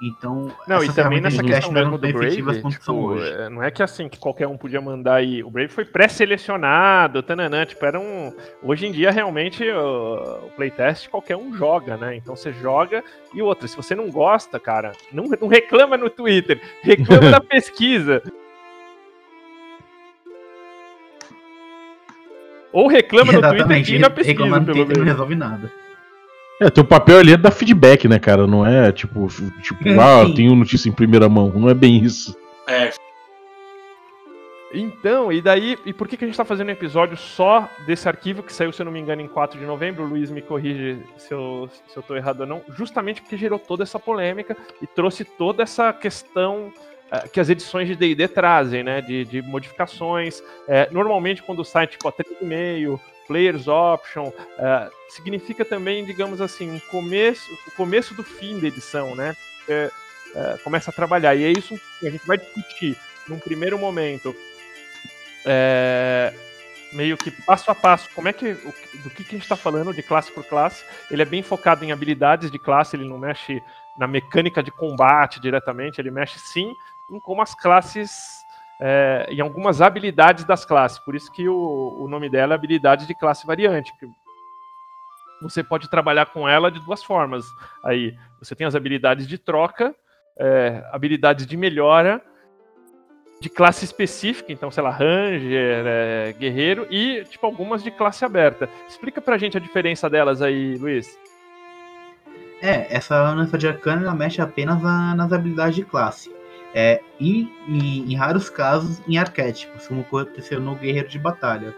Então, 0.00 0.52
Não, 0.68 0.84
e 0.84 0.92
também 0.92 1.22
nessa 1.22 1.42
questão 1.42 1.72
mesmo 1.72 1.96
do 1.96 2.12
Brave, 2.12 2.36
tipo, 2.70 2.92
hoje. 2.92 3.32
é, 3.32 3.48
não 3.48 3.62
é 3.62 3.70
que 3.70 3.82
assim, 3.82 4.10
que 4.10 4.18
qualquer 4.18 4.46
um 4.46 4.56
podia 4.56 4.80
mandar 4.80 5.14
aí. 5.14 5.42
O 5.42 5.50
Brave 5.50 5.72
foi 5.72 5.86
pré-selecionado, 5.86 7.22
tananã, 7.22 7.64
tipo, 7.64 7.82
era 7.84 7.98
um... 7.98 8.30
Hoje 8.62 8.86
em 8.86 8.92
dia, 8.92 9.10
realmente, 9.10 9.64
o, 9.64 10.46
o 10.46 10.50
playtest 10.54 11.08
qualquer 11.08 11.36
um 11.36 11.54
joga, 11.54 11.96
né? 11.96 12.14
Então 12.14 12.36
você 12.36 12.52
joga 12.52 13.02
e 13.32 13.40
outra, 13.40 13.66
se 13.66 13.74
você 13.74 13.94
não 13.94 14.10
gosta, 14.10 14.60
cara, 14.60 14.92
não, 15.10 15.24
não 15.40 15.48
reclama 15.48 15.96
no 15.96 16.10
Twitter, 16.10 16.60
reclama 16.82 17.30
na 17.30 17.40
pesquisa. 17.40 18.22
Ou 22.70 22.86
reclama 22.86 23.32
no 23.32 23.40
Twitter 23.40 23.56
Exatamente, 23.56 23.94
e 23.94 23.98
na 23.98 24.10
pesquisa, 24.10 24.42
pelo 24.42 24.64
Twitter 24.66 24.76
não 24.76 24.86
menos. 24.88 25.06
resolve 25.06 25.34
nada. 25.34 25.85
É, 26.60 26.70
teu 26.70 26.84
papel 26.84 27.18
ali 27.18 27.32
é 27.32 27.36
dar 27.36 27.50
feedback, 27.50 28.08
né, 28.08 28.18
cara? 28.18 28.46
Não 28.46 28.64
é 28.66 28.90
tipo, 28.90 29.28
tipo, 29.62 29.88
É, 29.88 29.98
ah, 29.98 30.24
sim. 30.26 30.34
tenho 30.34 30.54
notícia 30.54 30.88
em 30.88 30.92
primeira 30.92 31.28
mão. 31.28 31.52
Não 31.54 31.68
é 31.68 31.74
bem 31.74 32.02
isso. 32.02 32.34
É, 32.66 32.90
Então, 34.72 35.30
e 35.30 35.40
daí, 35.40 35.78
e 35.86 35.92
por 35.92 36.08
que, 36.08 36.16
que 36.16 36.24
a 36.24 36.26
gente 36.26 36.36
tá 36.36 36.44
fazendo 36.44 36.68
um 36.68 36.72
episódio 36.72 37.16
só 37.16 37.68
desse 37.86 38.08
arquivo 38.08 38.42
que 38.42 38.52
saiu, 38.52 38.72
se 38.72 38.82
eu 38.82 38.84
não 38.84 38.92
me 38.92 38.98
engano, 39.00 39.22
em 39.22 39.28
4 39.28 39.58
de 39.58 39.64
novembro? 39.64 40.04
O 40.04 40.08
Luiz 40.08 40.30
me 40.30 40.42
corrige 40.42 40.98
se 41.16 41.32
eu, 41.32 41.68
se 41.86 41.96
eu 41.96 42.02
tô 42.02 42.16
errado 42.16 42.40
ou 42.40 42.46
não. 42.46 42.62
Justamente 42.76 43.22
porque 43.22 43.36
gerou 43.36 43.58
toda 43.58 43.84
essa 43.84 43.98
polêmica 43.98 44.56
e 44.82 44.86
trouxe 44.86 45.24
toda 45.24 45.62
essa 45.62 45.92
questão 45.92 46.72
eh, 47.12 47.28
que 47.32 47.38
as 47.38 47.48
edições 47.48 47.86
de 47.86 47.94
D&D 47.94 48.28
trazem, 48.28 48.82
né? 48.82 49.00
De, 49.00 49.24
de 49.24 49.40
modificações. 49.40 50.42
Eh, 50.68 50.88
normalmente, 50.90 51.42
quando 51.42 51.64
sai, 51.64 51.86
tipo, 51.86 52.08
a 52.08 52.12
3,5, 52.12 52.98
Players 53.26 53.66
Option, 53.68 54.32
eh, 54.58 54.90
significa 55.08 55.64
também, 55.64 56.04
digamos 56.04 56.40
assim, 56.40 56.70
um 56.70 56.78
começo, 56.78 57.52
o 57.66 57.70
começo 57.72 58.14
do 58.14 58.22
fim 58.22 58.58
da 58.58 58.66
edição, 58.68 59.14
né? 59.14 59.36
Eh, 59.68 59.90
eh, 60.34 60.58
começa 60.62 60.90
a 60.90 60.94
trabalhar. 60.94 61.34
E 61.34 61.44
é 61.44 61.50
isso 61.50 61.78
que 61.98 62.06
a 62.06 62.10
gente 62.10 62.26
vai 62.26 62.38
discutir 62.38 62.96
num 63.28 63.38
primeiro 63.38 63.78
momento 63.78 64.34
é, 65.44 66.32
meio 66.92 67.16
que 67.16 67.30
passo 67.30 67.70
a 67.70 67.74
passo, 67.74 68.08
como 68.14 68.28
é 68.28 68.32
que- 68.32 68.54
do 68.54 69.10
que, 69.10 69.22
que 69.24 69.30
a 69.30 69.38
gente 69.38 69.42
está 69.42 69.56
falando 69.56 69.92
de 69.92 70.02
classe 70.02 70.30
por 70.32 70.44
classe. 70.44 70.84
Ele 71.10 71.22
é 71.22 71.24
bem 71.24 71.42
focado 71.42 71.84
em 71.84 71.92
habilidades 71.92 72.50
de 72.50 72.58
classe, 72.58 72.96
ele 72.96 73.08
não 73.08 73.18
mexe 73.18 73.62
na 73.96 74.06
mecânica 74.06 74.62
de 74.62 74.70
combate 74.70 75.40
diretamente, 75.40 76.00
ele 76.00 76.10
mexe 76.10 76.38
sim 76.38 76.74
em 77.10 77.20
como 77.20 77.42
as 77.42 77.54
classes. 77.54 78.44
É, 78.80 79.26
em 79.30 79.40
algumas 79.40 79.80
habilidades 79.80 80.44
das 80.44 80.64
classes, 80.64 80.98
por 80.98 81.14
isso 81.14 81.32
que 81.32 81.48
o, 81.48 81.98
o 82.00 82.08
nome 82.08 82.28
dela 82.28 82.54
é 82.54 82.56
habilidade 82.56 83.06
de 83.06 83.14
classe 83.14 83.46
variante. 83.46 83.90
que 83.98 84.06
você 85.42 85.62
pode 85.62 85.90
trabalhar 85.90 86.26
com 86.26 86.48
ela 86.48 86.70
de 86.70 86.80
duas 86.80 87.02
formas. 87.02 87.46
Aí 87.84 88.14
você 88.38 88.54
tem 88.54 88.66
as 88.66 88.74
habilidades 88.74 89.26
de 89.26 89.38
troca, 89.38 89.94
é, 90.38 90.82
habilidades 90.92 91.46
de 91.46 91.56
melhora 91.56 92.22
de 93.38 93.50
classe 93.50 93.84
específica, 93.84 94.50
então, 94.50 94.70
sei 94.70 94.82
lá, 94.82 94.90
Ranger, 94.90 95.84
é, 95.86 96.32
Guerreiro, 96.38 96.86
e, 96.90 97.22
tipo, 97.24 97.44
algumas 97.44 97.82
de 97.82 97.90
classe 97.90 98.24
aberta. 98.24 98.66
Explica 98.88 99.20
pra 99.20 99.36
gente 99.36 99.58
a 99.58 99.60
diferença 99.60 100.08
delas 100.08 100.40
aí, 100.40 100.74
Luiz. 100.76 101.18
É, 102.62 102.86
essa 102.94 103.20
lança 103.34 103.58
de 103.58 103.68
arcana 103.68 104.02
ela 104.02 104.14
mexe 104.14 104.40
apenas 104.40 104.80
na- 104.82 105.14
nas 105.14 105.30
habilidades 105.32 105.76
de 105.76 105.84
classe. 105.84 106.34
É, 106.78 107.00
e, 107.18 107.50
em, 107.66 108.12
em 108.12 108.14
raros 108.14 108.50
casos, 108.50 109.00
em 109.08 109.16
arquétipos, 109.16 109.88
como 109.88 110.02
aconteceu 110.02 110.60
no 110.60 110.74
Guerreiro 110.74 111.08
de 111.08 111.18
Batalha. 111.18 111.74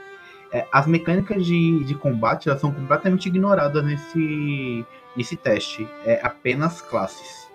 É, 0.51 0.67
as 0.73 0.89
mecânicas 0.89 1.47
de, 1.47 1.85
de 1.85 1.95
combate 1.95 2.49
elas 2.49 2.61
são 2.61 2.73
completamente 2.73 3.27
ignoradas 3.27 3.85
nesse, 3.85 4.85
nesse 5.17 5.37
teste. 5.37 5.89
É 6.05 6.19
apenas 6.21 6.83
classes. 6.83 7.49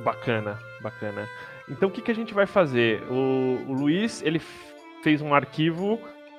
Bacana, 0.00 0.58
bacana. 0.82 1.26
Então, 1.66 1.88
o 1.88 1.90
que, 1.90 2.02
que 2.02 2.10
a 2.10 2.14
gente 2.14 2.34
vai 2.34 2.44
fazer? 2.44 3.02
O, 3.10 3.64
o 3.66 3.72
Luiz, 3.72 4.20
ele 4.20 4.42
fez 5.02 5.22
um 5.22 5.32
arquivo 5.32 5.98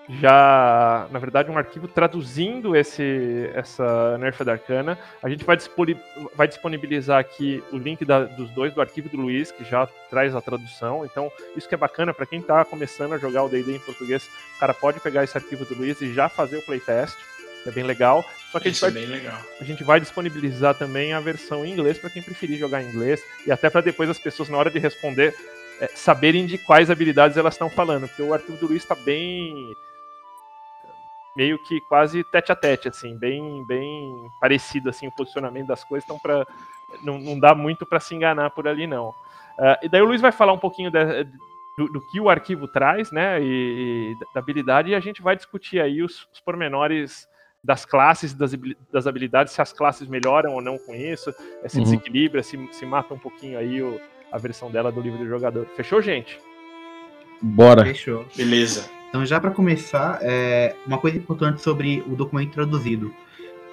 já, 0.10 1.08
na 1.12 1.20
verdade, 1.20 1.52
um 1.52 1.58
arquivo 1.58 1.88
traduzindo 1.88 2.76
esse, 2.76 3.50
essa 3.54 4.18
Nerfed 4.18 4.50
Arcana. 4.50 4.98
A 5.22 5.30
gente 5.30 5.46
vai, 5.46 5.56
vai 6.36 6.48
disponibilizar 6.48 7.20
aqui 7.20 7.64
o 7.72 7.78
link 7.78 8.04
da- 8.04 8.24
dos 8.24 8.50
dois 8.50 8.74
do 8.74 8.82
arquivo 8.82 9.08
do 9.08 9.18
Luiz, 9.18 9.52
que 9.52 9.64
já 9.64 9.88
traz 10.10 10.36
a 10.36 10.42
tradução. 10.42 11.06
Então, 11.06 11.32
isso 11.56 11.70
que 11.70 11.76
é 11.76 11.78
bacana 11.78 12.12
para 12.12 12.26
quem 12.26 12.40
está 12.40 12.66
começando 12.66 13.14
a 13.14 13.18
jogar 13.20 13.44
o 13.44 13.50
D&D 13.50 13.76
em 13.76 13.80
português, 13.80 14.28
o 14.56 14.60
cara 14.60 14.74
pode 14.74 15.00
pegar 15.00 15.24
esse 15.24 15.38
arquivo 15.38 15.64
do 15.64 15.76
Luiz 15.76 16.02
e 16.02 16.12
já 16.12 16.28
fazer 16.28 16.58
o 16.58 16.62
playtest, 16.64 17.16
é 17.68 17.72
bem 17.72 17.84
legal. 17.84 18.26
Só 18.52 18.60
que 18.60 18.68
a 18.68 18.72
gente 18.72 18.78
isso 18.78 18.86
é 18.88 18.90
vai 18.90 19.02
bem 19.02 19.10
legal. 19.12 19.38
a 19.62 19.64
gente 19.64 19.84
vai 19.84 20.00
disponibilizar 20.00 20.74
também 20.74 21.14
a 21.14 21.20
versão 21.20 21.64
em 21.64 21.72
inglês 21.72 22.00
para 22.00 22.10
quem 22.10 22.24
preferir 22.24 22.58
jogar 22.58 22.82
em 22.82 22.88
inglês 22.90 23.22
e 23.46 23.52
até 23.52 23.70
para 23.70 23.82
depois 23.82 24.10
as 24.10 24.18
pessoas, 24.18 24.50
na 24.50 24.58
hora 24.58 24.72
de 24.72 24.80
responder, 24.80 25.36
é, 25.80 25.88
saberem 25.94 26.48
de 26.48 26.58
quais 26.58 26.90
habilidades 26.90 27.38
elas 27.38 27.54
estão 27.54 27.70
falando, 27.70 28.08
porque 28.08 28.24
o 28.24 28.34
arquivo 28.34 28.58
do 28.58 28.68
Luiz 28.68 28.82
está 28.82 28.96
bem. 28.96 29.78
Meio 31.40 31.58
que 31.58 31.80
quase 31.80 32.22
tete 32.26 32.52
a 32.52 32.56
tete, 32.56 32.90
assim, 32.90 33.18
bem, 33.18 33.64
bem 33.66 34.14
parecido 34.42 34.90
assim, 34.90 35.08
o 35.08 35.12
posicionamento 35.16 35.68
das 35.68 35.86
coisas, 35.86 36.04
então 36.04 36.20
pra, 36.20 36.46
não, 37.02 37.18
não 37.18 37.40
dá 37.40 37.56
muito 37.56 37.86
para 37.86 38.02
se 38.02 38.14
enganar 38.14 38.50
por 38.50 38.68
ali, 38.68 38.86
não. 38.86 39.14
Ah, 39.58 39.80
e 39.82 39.88
daí 39.88 40.02
o 40.02 40.06
Luiz 40.06 40.20
vai 40.20 40.34
falar 40.34 40.52
um 40.52 40.60
pouquinho 40.60 40.92
da- 40.92 41.24
do, 41.78 41.88
do 41.94 42.02
que 42.12 42.20
o 42.20 42.30
arquivo 42.30 42.68
traz, 42.68 43.10
né, 43.10 43.42
e, 43.42 44.12
e 44.12 44.18
da 44.34 44.42
habilidade, 44.42 44.90
e 44.90 44.96
a 44.96 45.00
gente 45.00 45.22
vai 45.22 45.34
discutir 45.38 45.80
aí 45.80 46.04
os, 46.04 46.28
os 46.34 46.42
pormenores 46.42 47.26
das 47.64 47.86
classes, 47.86 48.34
das, 48.34 48.52
das 48.92 49.08
habilidades, 49.08 49.54
se 49.54 49.62
as 49.62 49.72
classes 49.72 50.10
melhoram 50.10 50.54
ou 50.56 50.62
não 50.62 50.78
com 50.78 50.94
isso, 50.94 51.34
eh, 51.64 51.70
se 51.70 51.78
Uhum. 51.78 51.84
desequilibra, 51.84 52.44
se, 52.44 52.58
se 52.74 52.86
mata 52.86 53.14
um 53.14 53.20
pouquinho 53.20 53.58
aí 53.58 53.82
o- 53.82 53.98
a 54.30 54.38
versão 54.38 54.70
dela 54.70 54.92
do 54.92 55.00
livro 55.02 55.18
do 55.20 55.28
jogador. 55.28 55.66
Fechou, 55.78 56.02
gente? 56.02 56.38
Bora. 57.42 57.86
Fechou. 57.86 58.26
Beleza. 58.36 58.90
Então, 59.10 59.26
já 59.26 59.40
para 59.40 59.52
começar, 59.52 60.20
é, 60.22 60.76
uma 60.86 61.00
coisa 61.00 61.18
importante 61.18 61.62
sobre 61.62 62.04
o 62.08 62.16
documento 62.16 62.52
traduzido. 62.52 63.14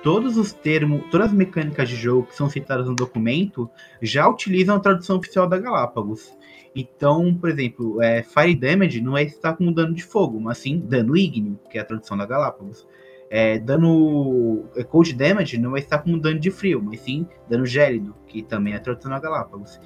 Todos 0.02 0.38
os 0.38 0.52
termos, 0.52 1.02
todas 1.10 1.28
as 1.28 1.32
mecânicas 1.32 1.88
de 1.88 1.96
jogo 1.96 2.28
que 2.28 2.36
são 2.36 2.48
citadas 2.48 2.86
no 2.86 2.94
documento 2.94 3.68
já 4.00 4.28
utilizam 4.28 4.76
a 4.76 4.80
tradução 4.80 5.16
oficial 5.16 5.48
da 5.48 5.58
Galápagos. 5.58 6.32
Então, 6.74 7.34
por 7.34 7.50
exemplo, 7.50 8.02
é, 8.02 8.22
Fire 8.22 8.54
Damage 8.54 9.00
não 9.00 9.16
é 9.16 9.24
estar 9.24 9.54
com 9.54 9.72
dano 9.72 9.94
de 9.94 10.02
fogo, 10.02 10.38
mas 10.40 10.58
sim 10.58 10.78
dano 10.78 11.16
ígneo, 11.16 11.58
que 11.70 11.78
é 11.78 11.80
a 11.80 11.84
tradução 11.84 12.16
da 12.16 12.26
Galápagos. 12.26 12.86
É, 13.28 13.58
dano 13.58 14.64
é, 14.76 14.84
Cold 14.84 15.12
Damage 15.14 15.58
não 15.58 15.72
vai 15.72 15.80
estar 15.80 15.98
com 15.98 16.18
dano 16.18 16.38
de 16.38 16.50
frio, 16.50 16.80
mas 16.82 17.00
sim 17.00 17.26
dano 17.48 17.66
gélido, 17.66 18.14
que 18.26 18.42
também 18.42 18.74
é 18.74 18.76
a 18.76 18.80
tradução 18.80 19.10
da 19.10 19.18
Galápagos. 19.18 19.80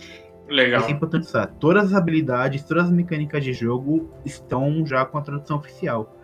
Legal. 0.50 0.82
É 0.82 1.16
usar. 1.16 1.46
Todas 1.46 1.86
as 1.86 1.94
habilidades, 1.94 2.64
todas 2.64 2.86
as 2.86 2.90
mecânicas 2.90 3.44
de 3.44 3.52
jogo 3.52 4.10
estão 4.24 4.84
já 4.84 5.04
com 5.04 5.16
a 5.16 5.22
tradução 5.22 5.56
oficial. 5.56 6.16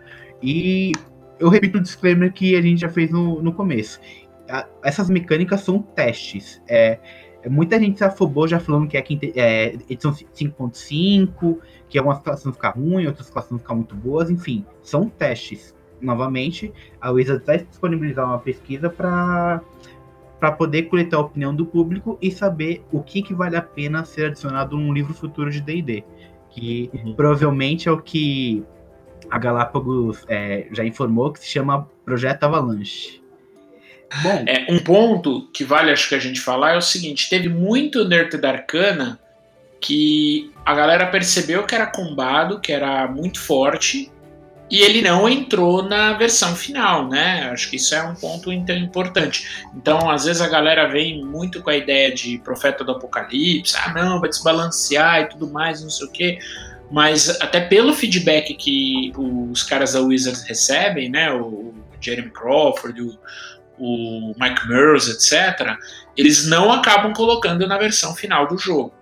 E 0.43 0.91
eu 1.39 1.49
repito 1.49 1.77
o 1.77 1.81
disclaimer 1.81 2.31
que 2.33 2.55
a 2.55 2.61
gente 2.61 2.81
já 2.81 2.89
fez 2.89 3.09
no, 3.09 3.41
no 3.41 3.53
começo. 3.53 3.99
A- 4.49 4.67
essas 4.83 5.09
mecânicas 5.09 5.61
são 5.61 5.81
testes. 5.81 6.61
É, 6.67 6.99
muita 7.49 7.79
gente 7.79 7.97
se 7.97 8.03
afobou 8.03 8.47
já 8.47 8.59
falando 8.59 8.87
que 8.87 8.97
é, 8.97 9.01
quinta, 9.01 9.27
é 9.35 9.75
edição 9.89 10.11
5.5, 10.11 11.57
que 11.87 11.97
algumas 11.97 12.19
classes 12.19 12.43
vão 12.43 12.53
ficar 12.53 12.71
ruins, 12.71 13.07
outras 13.07 13.29
classes 13.29 13.49
vão 13.49 13.59
ficar 13.59 13.75
muito 13.75 13.95
boas, 13.95 14.29
enfim, 14.29 14.65
são 14.81 15.07
testes. 15.09 15.75
Novamente, 15.99 16.71
a 17.01 17.09
Wizard 17.09 17.43
vai 17.43 17.57
disponibilizar 17.57 18.25
uma 18.25 18.37
pesquisa 18.37 18.87
para 18.87 19.61
para 20.39 20.51
poder 20.51 20.83
coletar 20.83 21.17
a 21.17 21.21
opinião 21.21 21.55
do 21.55 21.65
público 21.65 22.17
e 22.21 22.31
saber 22.31 22.83
o 22.91 23.01
que, 23.01 23.21
que 23.21 23.33
vale 23.33 23.55
a 23.55 23.61
pena 23.61 24.05
ser 24.05 24.27
adicionado 24.27 24.77
num 24.77 24.93
livro 24.93 25.13
futuro 25.13 25.49
de 25.49 25.61
D&D, 25.61 26.03
que 26.49 26.89
Uhum. 26.93 27.13
provavelmente 27.13 27.89
é 27.89 27.91
o 27.91 27.99
que 27.99 28.63
a 29.29 29.37
Galápagos 29.37 30.23
é, 30.27 30.67
já 30.71 30.85
informou, 30.85 31.31
que 31.33 31.39
se 31.39 31.47
chama 31.47 31.89
Projeto 32.05 32.43
Avalanche. 32.43 33.21
Bom, 34.23 34.45
É, 34.47 34.65
um 34.69 34.79
ponto 34.79 35.49
que 35.51 35.63
vale 35.63 35.91
acho 35.91 36.07
que 36.07 36.15
a 36.15 36.19
gente 36.19 36.39
falar 36.39 36.75
é 36.75 36.77
o 36.77 36.81
seguinte: 36.81 37.29
teve 37.29 37.49
muito 37.49 38.07
Nerd 38.07 38.37
da 38.37 38.51
Arcana 38.51 39.19
que 39.81 40.51
a 40.65 40.73
galera 40.73 41.07
percebeu 41.07 41.63
que 41.63 41.75
era 41.75 41.85
combado, 41.85 42.59
que 42.59 42.71
era 42.71 43.07
muito 43.07 43.39
forte, 43.39 44.11
e 44.69 44.81
ele 44.81 45.01
não 45.01 45.29
entrou 45.29 45.81
na 45.81 46.13
versão 46.13 46.55
final, 46.55 47.07
né? 47.07 47.49
Acho 47.51 47.69
que 47.69 47.77
isso 47.77 47.95
é 47.95 48.03
um 48.03 48.13
ponto 48.13 48.51
então 48.51 48.75
importante. 48.75 49.65
Então, 49.75 50.09
às 50.09 50.25
vezes 50.25 50.41
a 50.41 50.47
galera 50.47 50.87
vem 50.87 51.23
muito 51.23 51.61
com 51.61 51.69
a 51.69 51.77
ideia 51.77 52.13
de 52.13 52.37
profeta 52.39 52.83
do 52.83 52.91
apocalipse, 52.91 53.75
ah, 53.77 53.93
não, 53.93 54.19
vai 54.19 54.29
desbalancear 54.29 55.21
e 55.21 55.29
tudo 55.29 55.47
mais, 55.47 55.81
não 55.81 55.89
sei 55.89 56.07
o 56.07 56.11
quê. 56.11 56.39
Mas 56.91 57.29
até 57.41 57.61
pelo 57.61 57.93
feedback 57.93 58.53
que 58.55 59.13
os 59.15 59.63
caras 59.63 59.93
da 59.93 60.01
Wizards 60.01 60.43
recebem, 60.43 61.09
né? 61.09 61.31
O 61.31 61.73
Jeremy 62.01 62.29
Crawford, 62.31 63.01
o, 63.01 63.17
o 63.77 64.33
Mike 64.37 64.67
Mears, 64.67 65.07
etc., 65.07 65.77
eles 66.15 66.45
não 66.45 66.71
acabam 66.71 67.13
colocando 67.13 67.65
na 67.67 67.77
versão 67.77 68.15
final 68.15 68.47
do 68.47 68.57
jogo. 68.57 68.96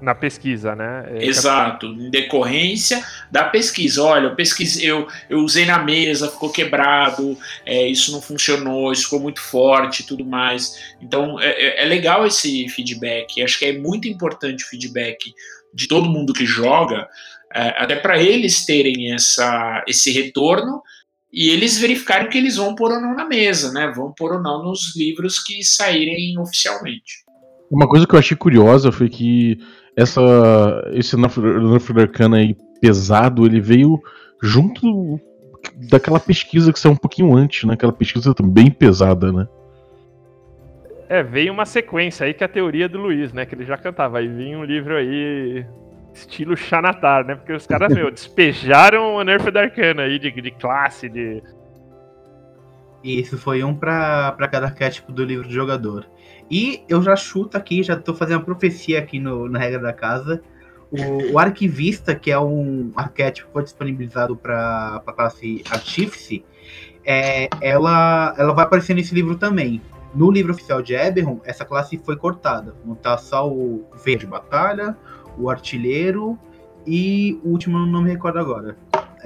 Na 0.00 0.14
pesquisa, 0.14 0.74
né? 0.74 1.06
É, 1.08 1.24
Exato, 1.24 1.86
em 1.86 2.10
decorrência 2.10 3.02
da 3.30 3.44
pesquisa. 3.44 4.02
Olha, 4.02 4.26
eu 4.26 4.34
pesquisei, 4.34 4.90
eu, 4.90 5.08
eu 5.30 5.38
usei 5.38 5.64
na 5.64 5.78
mesa, 5.78 6.30
ficou 6.30 6.50
quebrado, 6.50 7.38
é, 7.64 7.86
isso 7.86 8.12
não 8.12 8.20
funcionou, 8.20 8.92
isso 8.92 9.04
ficou 9.04 9.20
muito 9.20 9.40
forte 9.40 10.00
e 10.00 10.06
tudo 10.06 10.24
mais. 10.24 10.94
Então 11.00 11.40
é, 11.40 11.50
é, 11.50 11.82
é 11.82 11.84
legal 11.86 12.26
esse 12.26 12.68
feedback. 12.68 13.42
Acho 13.42 13.58
que 13.58 13.64
é 13.64 13.78
muito 13.78 14.06
importante 14.08 14.64
o 14.64 14.68
feedback 14.68 15.32
de 15.72 15.88
todo 15.88 16.08
mundo 16.08 16.32
que 16.32 16.44
joga, 16.46 17.08
é, 17.52 17.68
até 17.82 17.96
para 17.96 18.20
eles 18.20 18.64
terem 18.64 19.12
essa, 19.12 19.84
esse 19.88 20.10
retorno 20.10 20.82
e 21.32 21.50
eles 21.50 21.78
verificarem 21.78 22.28
que 22.28 22.38
eles 22.38 22.56
vão 22.56 22.76
pôr 22.76 22.92
ou 22.92 23.00
não 23.00 23.14
na 23.14 23.24
mesa, 23.26 23.72
né? 23.72 23.92
Vão 23.94 24.12
pôr 24.12 24.34
ou 24.34 24.40
não 24.40 24.62
nos 24.62 24.94
livros 24.94 25.42
que 25.42 25.64
saírem 25.64 26.38
oficialmente. 26.38 27.23
Uma 27.70 27.88
coisa 27.88 28.06
que 28.06 28.14
eu 28.14 28.18
achei 28.18 28.36
curiosa 28.36 28.92
foi 28.92 29.08
que 29.08 29.58
essa 29.96 30.20
esse 30.92 31.16
Nerf 31.16 31.38
Arcana 31.98 32.38
aí 32.38 32.56
pesado, 32.80 33.46
ele 33.46 33.60
veio 33.60 34.02
junto 34.42 35.20
daquela 35.90 36.20
pesquisa 36.20 36.72
que 36.72 36.78
saiu 36.78 36.92
um 36.92 36.96
pouquinho 36.96 37.34
antes, 37.34 37.64
né? 37.64 37.74
Aquela 37.74 37.92
pesquisa 37.92 38.34
também 38.34 38.70
pesada, 38.70 39.32
né? 39.32 39.48
É, 41.08 41.22
veio 41.22 41.52
uma 41.52 41.66
sequência 41.66 42.26
aí 42.26 42.34
que 42.34 42.42
é 42.42 42.46
a 42.46 42.48
teoria 42.48 42.88
do 42.88 42.98
Luiz, 42.98 43.32
né? 43.32 43.46
Que 43.46 43.54
ele 43.54 43.64
já 43.64 43.76
cantava. 43.76 44.18
Aí 44.18 44.28
vinha 44.28 44.58
um 44.58 44.64
livro 44.64 44.96
aí, 44.96 45.64
estilo 46.12 46.56
Xanatar, 46.56 47.24
né? 47.24 47.34
Porque 47.36 47.52
os 47.52 47.66
caras, 47.66 47.92
meu, 47.92 48.10
despejaram 48.12 49.14
o 49.16 49.22
Nerf 49.22 49.50
da 49.50 49.62
Arcana 49.62 50.02
aí 50.02 50.18
de, 50.18 50.30
de 50.30 50.50
classe, 50.50 51.08
de. 51.08 51.42
Isso 53.02 53.36
foi 53.36 53.62
um 53.62 53.74
pra, 53.74 54.32
pra 54.32 54.48
cada 54.48 54.66
arquétipo 54.66 55.12
do 55.12 55.24
livro 55.24 55.46
do 55.46 55.52
jogador. 55.52 56.06
E 56.50 56.82
eu 56.88 57.02
já 57.02 57.16
chuto 57.16 57.56
aqui, 57.56 57.82
já 57.82 57.96
tô 57.96 58.14
fazendo 58.14 58.38
uma 58.38 58.44
profecia 58.44 58.98
aqui 58.98 59.18
no, 59.18 59.48
na 59.48 59.58
regra 59.58 59.80
da 59.80 59.92
casa. 59.92 60.42
O, 60.90 61.32
o 61.32 61.38
arquivista, 61.38 62.14
que 62.14 62.30
é 62.30 62.38
um 62.38 62.92
arquétipo 62.94 63.48
que 63.48 63.52
foi 63.52 63.62
disponibilizado 63.64 64.36
para 64.36 65.02
a 65.06 65.12
classe 65.12 65.64
Artífice, 65.70 66.44
é, 67.04 67.48
ela, 67.60 68.34
ela 68.38 68.52
vai 68.52 68.64
aparecer 68.64 68.94
nesse 68.94 69.14
livro 69.14 69.36
também. 69.36 69.80
No 70.14 70.30
livro 70.30 70.52
oficial 70.52 70.80
de 70.80 70.94
Eberron, 70.94 71.40
essa 71.44 71.64
classe 71.64 71.98
foi 71.98 72.16
cortada. 72.16 72.74
Não 72.84 72.94
tá 72.94 73.18
só 73.18 73.48
o 73.48 73.84
verde 74.04 74.26
batalha, 74.26 74.96
o 75.36 75.50
artilheiro 75.50 76.38
e 76.86 77.40
o 77.42 77.50
último 77.50 77.78
não 77.84 78.02
me 78.02 78.10
recordo 78.10 78.38
agora. 78.38 78.76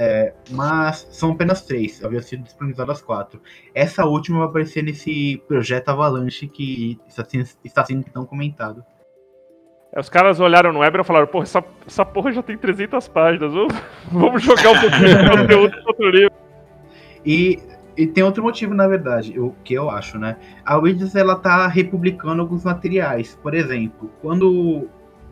É, 0.00 0.32
mas 0.52 1.08
são 1.10 1.32
apenas 1.32 1.62
três, 1.62 2.04
havia 2.04 2.22
sido 2.22 2.44
disponibilizadas 2.44 3.02
quatro. 3.02 3.42
Essa 3.74 4.04
última 4.04 4.38
vai 4.38 4.46
aparecer 4.46 4.80
nesse 4.84 5.42
projeto 5.48 5.88
Avalanche 5.88 6.46
que 6.46 7.00
está 7.08 7.24
sendo, 7.24 7.48
está 7.64 7.84
sendo 7.84 8.04
tão 8.04 8.24
comentado. 8.24 8.84
É, 9.92 9.98
os 9.98 10.08
caras 10.08 10.38
olharam 10.38 10.72
no 10.72 10.84
Eberron 10.84 11.02
e 11.02 11.06
falaram: 11.06 11.26
Porra, 11.26 11.42
essa, 11.42 11.64
essa 11.84 12.04
porra 12.04 12.30
já 12.30 12.44
tem 12.44 12.56
300 12.56 13.08
páginas, 13.08 13.52
vamos 14.12 14.40
jogar 14.40 14.70
um 14.70 14.80
pouquinho 14.80 15.18
de 15.18 15.30
conteúdo 15.36 15.76
no 15.80 15.88
outro 15.88 16.10
livro. 16.10 16.34
E 17.26 17.58
e 17.98 18.06
tem 18.06 18.22
outro 18.22 18.44
motivo, 18.44 18.72
na 18.74 18.86
verdade, 18.86 19.36
o 19.40 19.50
que 19.64 19.74
eu 19.74 19.90
acho, 19.90 20.20
né? 20.20 20.36
A 20.64 20.76
Wizards, 20.76 21.16
ela 21.16 21.34
tá 21.34 21.66
republicando 21.66 22.40
alguns 22.40 22.62
materiais. 22.62 23.36
Por 23.42 23.54
exemplo, 23.54 24.08
quando 24.22 24.88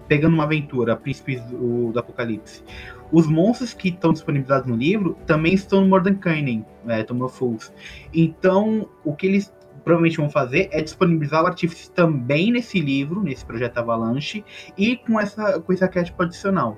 pegando 0.09 0.35
uma 0.35 0.43
aventura, 0.43 0.97
Príncipes 0.97 1.41
do, 1.43 1.93
do 1.93 1.99
Apocalipse, 1.99 2.65
os 3.13 3.27
monstros 3.27 3.73
que 3.73 3.89
estão 3.89 4.13
disponibilizados 4.13 4.69
no 4.69 4.77
livro 4.77 5.17
também 5.27 5.55
estão 5.55 5.81
no 5.81 5.89
Mordenkainen, 5.89 6.65
né, 6.85 7.03
Tomb 7.03 7.29
Fools. 7.31 7.73
Então, 8.13 8.89
o 9.05 9.15
que 9.15 9.27
eles 9.27 9.55
provavelmente 9.85 10.17
vão 10.17 10.29
fazer 10.29 10.69
é 10.73 10.83
disponibilizar 10.83 11.45
o 11.45 11.47
artífice 11.47 11.91
também 11.93 12.51
nesse 12.51 12.81
livro, 12.81 13.23
nesse 13.23 13.47
projeto 13.47 13.79
Avalanche, 13.79 14.45
e 14.77 14.97
com 14.97 15.21
essa 15.21 15.61
com 15.61 15.73
esse 15.73 15.85
arquétipo 15.85 16.23
adicional. 16.23 16.77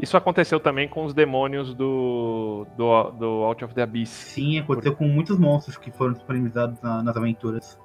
Isso 0.00 0.16
aconteceu 0.16 0.60
também 0.60 0.88
com 0.88 1.04
os 1.04 1.12
demônios 1.12 1.74
do, 1.74 2.66
do, 2.76 3.10
do 3.12 3.26
Out 3.44 3.64
of 3.64 3.74
the 3.74 3.82
Abyss. 3.82 4.10
Sim, 4.10 4.58
aconteceu 4.58 4.94
com 4.94 5.08
muitos 5.08 5.36
monstros 5.38 5.76
que 5.76 5.90
foram 5.90 6.12
disponibilizados 6.12 6.80
na, 6.80 7.02
nas 7.02 7.16
aventuras. 7.16 7.78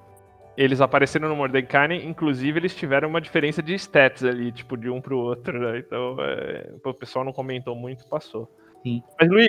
Eles 0.56 0.82
apareceram 0.82 1.30
no 1.30 1.36
Mordecai, 1.36 1.96
inclusive 1.96 2.60
eles 2.60 2.76
tiveram 2.76 3.10
uma 3.10 3.22
diferença 3.22 3.62
de 3.62 3.74
stats 3.74 4.24
ali, 4.24 4.52
tipo, 4.52 4.78
de 4.78 4.90
um 4.90 5.02
pro 5.02 5.18
outro, 5.18 5.60
né? 5.60 5.80
Então, 5.80 6.16
é, 6.20 6.72
o 6.84 6.94
pessoal 6.94 7.26
não 7.26 7.34
comentou 7.34 7.76
muito, 7.76 8.08
passou. 8.08 8.50
Sim. 8.84 9.02
Mas, 9.20 9.30
Luiz, 9.30 9.48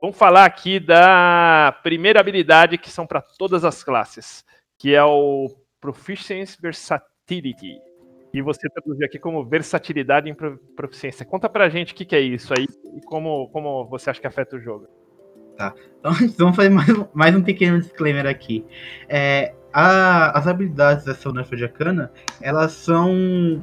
vamos 0.00 0.16
falar 0.16 0.44
aqui 0.44 0.80
da 0.80 1.78
primeira 1.82 2.20
habilidade 2.20 2.78
que 2.78 2.90
são 2.90 3.06
para 3.06 3.20
todas 3.20 3.64
as 3.64 3.84
classes, 3.84 4.44
que 4.78 4.94
é 4.94 5.04
o 5.04 5.48
Proficiency 5.80 6.56
Versatility 6.60 7.88
e 8.32 8.42
você 8.42 8.68
traduziu 8.68 9.06
aqui 9.06 9.18
como 9.18 9.44
versatilidade 9.44 10.28
em 10.28 10.34
proficiência. 10.34 11.24
Conta 11.24 11.48
pra 11.48 11.68
gente 11.68 11.92
o 11.92 11.96
que, 11.96 12.04
que 12.04 12.16
é 12.16 12.20
isso 12.20 12.52
aí 12.56 12.66
e 12.96 13.00
como, 13.02 13.48
como 13.48 13.86
você 13.86 14.10
acha 14.10 14.20
que 14.20 14.26
afeta 14.26 14.56
o 14.56 14.60
jogo. 14.60 14.86
Tá. 15.58 15.74
Então 15.98 16.12
vamos 16.38 16.56
fazer 16.56 16.70
mais, 16.70 16.88
mais 17.12 17.34
um 17.34 17.42
pequeno 17.42 17.80
disclaimer 17.80 18.26
aqui. 18.26 18.64
É, 19.08 19.52
a, 19.72 20.38
as 20.38 20.46
habilidades 20.46 21.04
da 21.04 21.12
de 21.12 21.64
Arcana, 21.64 22.12
elas 22.40 22.72
são. 22.72 23.10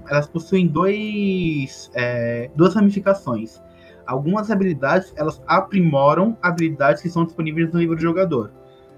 Elas 0.10 0.28
possuem 0.28 0.68
dois, 0.68 1.90
é, 1.96 2.52
duas 2.54 2.76
ramificações. 2.76 3.62
Algumas 4.06 4.52
habilidades 4.52 5.14
elas 5.16 5.42
aprimoram 5.48 6.38
habilidades 6.42 7.02
que 7.02 7.10
são 7.10 7.26
disponíveis 7.26 7.72
no 7.72 7.80
livro 7.80 7.96
do 7.96 8.02
jogador. 8.02 8.52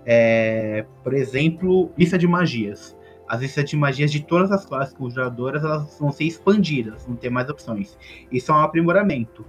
É, 0.03 0.85
por 1.03 1.13
exemplo, 1.13 1.91
lista 1.97 2.17
de 2.17 2.27
magias 2.27 2.97
as 3.27 3.41
listas 3.41 3.69
de 3.69 3.75
magias 3.75 4.11
de 4.11 4.21
todas 4.23 4.51
as 4.51 4.65
classes 4.65 4.93
conjuradoras 4.93 5.63
elas 5.63 5.97
vão 5.99 6.11
ser 6.11 6.23
expandidas, 6.23 7.05
vão 7.05 7.15
ter 7.15 7.29
mais 7.29 7.49
opções. 7.49 7.97
Isso 8.31 8.51
é 8.51 8.55
um 8.55 8.59
aprimoramento. 8.59 9.45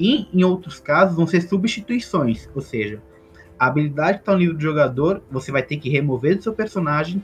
E 0.00 0.26
em 0.32 0.42
outros 0.42 0.80
casos 0.80 1.14
vão 1.14 1.26
ser 1.26 1.42
substituições, 1.42 2.48
ou 2.54 2.62
seja, 2.62 3.02
a 3.58 3.66
habilidade 3.66 4.18
que 4.18 4.22
está 4.22 4.32
no 4.32 4.38
livro 4.38 4.56
do 4.56 4.62
jogador 4.62 5.22
você 5.30 5.52
vai 5.52 5.62
ter 5.62 5.76
que 5.76 5.90
remover 5.90 6.38
do 6.38 6.42
seu 6.42 6.54
personagem 6.54 7.22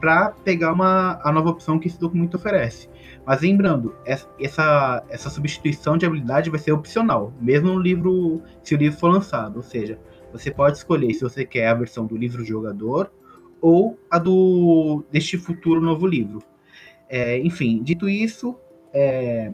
para 0.00 0.30
pegar 0.30 0.72
uma, 0.72 1.20
a 1.22 1.30
nova 1.30 1.50
opção 1.50 1.78
que 1.78 1.86
esse 1.86 2.00
documento 2.00 2.34
oferece. 2.34 2.88
Mas 3.24 3.40
lembrando, 3.40 3.94
essa, 4.04 5.04
essa 5.08 5.30
substituição 5.30 5.96
de 5.96 6.04
habilidade 6.04 6.50
vai 6.50 6.58
ser 6.58 6.72
opcional, 6.72 7.32
mesmo 7.40 7.72
no 7.72 7.78
livro, 7.78 8.42
se 8.62 8.74
o 8.74 8.78
livro 8.78 8.98
for 8.98 9.08
lançado. 9.08 9.56
Ou 9.56 9.62
seja, 9.62 9.98
você 10.32 10.50
pode 10.50 10.76
escolher 10.76 11.14
se 11.14 11.22
você 11.22 11.44
quer 11.44 11.68
a 11.68 11.74
versão 11.74 12.06
do 12.06 12.16
livro 12.16 12.38
do 12.38 12.44
jogador 12.44 13.10
ou 13.60 13.98
a 14.10 14.18
do 14.18 15.04
deste 15.10 15.38
futuro 15.38 15.80
novo 15.80 16.06
livro. 16.06 16.42
É, 17.08 17.38
enfim, 17.38 17.82
dito 17.82 18.08
isso, 18.08 18.56
é, 18.92 19.52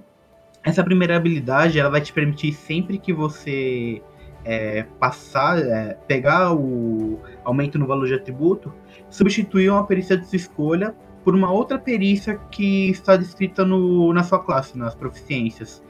essa 0.64 0.82
primeira 0.82 1.16
habilidade 1.16 1.78
ela 1.78 1.90
vai 1.90 2.00
te 2.00 2.12
permitir 2.12 2.52
sempre 2.52 2.98
que 2.98 3.12
você 3.12 4.02
é, 4.44 4.84
passar, 4.98 5.58
é, 5.58 5.94
pegar 6.06 6.52
o 6.52 7.20
aumento 7.44 7.78
no 7.78 7.86
valor 7.86 8.06
de 8.06 8.14
atributo, 8.14 8.72
substituir 9.10 9.70
uma 9.70 9.86
perícia 9.86 10.16
de 10.16 10.26
sua 10.26 10.36
escolha 10.36 10.94
por 11.24 11.34
uma 11.34 11.50
outra 11.50 11.78
perícia 11.78 12.36
que 12.50 12.90
está 12.90 13.16
descrita 13.16 13.64
no, 13.64 14.12
na 14.12 14.24
sua 14.24 14.40
classe, 14.40 14.76
nas 14.76 14.94
proficiências. 14.94 15.82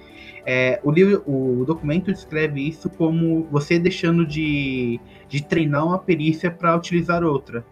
É, 0.44 0.80
o, 0.82 0.90
livro, 0.90 1.22
o 1.26 1.64
documento 1.64 2.12
descreve 2.12 2.66
isso 2.66 2.90
como 2.90 3.44
você 3.50 3.78
deixando 3.78 4.26
de, 4.26 5.00
de 5.28 5.42
treinar 5.42 5.86
uma 5.86 5.98
perícia 5.98 6.50
para 6.50 6.76
utilizar 6.76 7.22
outra 7.22 7.64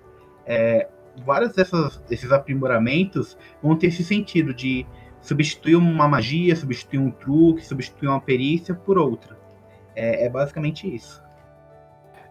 é, 0.50 0.88
vários 1.24 1.52
desses 2.08 2.32
aprimoramentos 2.32 3.38
vão 3.62 3.76
ter 3.76 3.86
esse 3.86 4.02
sentido 4.02 4.52
de 4.52 4.84
substituir 5.20 5.76
uma 5.76 6.08
magia, 6.08 6.54
substituir 6.56 6.98
um 6.98 7.10
truque, 7.10 7.64
substituir 7.64 8.08
uma 8.08 8.20
perícia 8.20 8.74
por 8.74 8.98
outra. 8.98 9.36
É, 9.94 10.26
é, 10.26 10.28
basicamente 10.28 10.92
isso. 10.92 11.22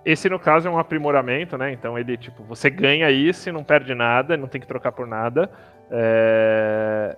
Esse, 0.06 0.30
no 0.30 0.39
caso, 0.39 0.67
é 0.67 0.71
um 0.71 0.80
aprimoramento, 0.80 1.58
né? 1.58 1.71
Então 1.71 1.99
ele, 1.99 2.17
tipo, 2.17 2.43
você 2.43 2.69
ganha 2.69 3.12
isso 3.12 3.49
e 3.49 3.52
não 3.52 3.63
perde 3.63 3.93
nada, 3.93 4.38
não 4.38 4.47
tem 4.47 4.62
que 4.62 4.67
trocar 4.67 4.91
por 4.91 5.06
nada. 5.06 5.52
É... 5.91 7.17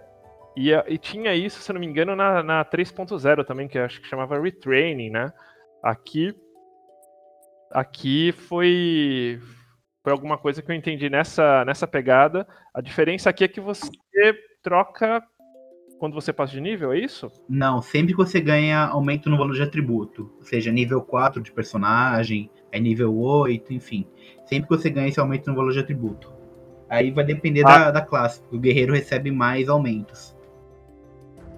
E, 0.57 0.71
e, 0.71 0.97
tinha 0.97 1.33
isso, 1.33 1.61
se 1.61 1.71
não 1.71 1.79
me 1.79 1.85
engano, 1.85 2.15
na, 2.15 2.43
na 2.43 2.65
3.0 2.65 3.45
também, 3.45 3.67
que 3.67 3.79
acho 3.79 4.01
que 4.01 4.07
chamava 4.07 4.39
Retraining, 4.41 5.09
né? 5.09 5.31
Aqui. 5.81 6.35
Aqui 7.71 8.33
foi 8.33 9.39
foi 10.03 10.11
alguma 10.11 10.37
coisa 10.37 10.61
que 10.61 10.71
eu 10.71 10.75
entendi 10.75 11.09
nessa, 11.09 11.63
nessa 11.63 11.87
pegada. 11.87 12.47
A 12.73 12.81
diferença 12.81 13.29
aqui 13.29 13.43
é 13.43 13.47
que 13.47 13.61
você 13.61 13.89
troca 14.61 15.23
quando 16.01 16.15
você 16.15 16.33
passa 16.33 16.53
de 16.53 16.59
nível, 16.59 16.91
é 16.91 16.97
isso? 16.97 17.29
Não, 17.47 17.79
sempre 17.79 18.13
que 18.13 18.17
você 18.17 18.41
ganha 18.41 18.87
aumento 18.87 19.29
no 19.29 19.37
valor 19.37 19.53
de 19.53 19.61
atributo, 19.61 20.31
ou 20.39 20.43
seja, 20.43 20.71
nível 20.71 20.99
4 20.99 21.39
de 21.43 21.51
personagem, 21.51 22.49
é 22.71 22.79
nível 22.79 23.15
8, 23.15 23.71
enfim. 23.71 24.07
Sempre 24.43 24.67
que 24.67 24.75
você 24.75 24.89
ganha 24.89 25.09
esse 25.09 25.19
aumento 25.19 25.47
no 25.47 25.55
valor 25.55 25.71
de 25.71 25.77
atributo. 25.77 26.33
Aí 26.89 27.11
vai 27.11 27.23
depender 27.23 27.61
ah. 27.67 27.77
da, 27.77 27.91
da 27.91 28.01
classe, 28.01 28.41
o 28.51 28.57
guerreiro 28.57 28.95
recebe 28.95 29.29
mais 29.29 29.69
aumentos. 29.69 30.35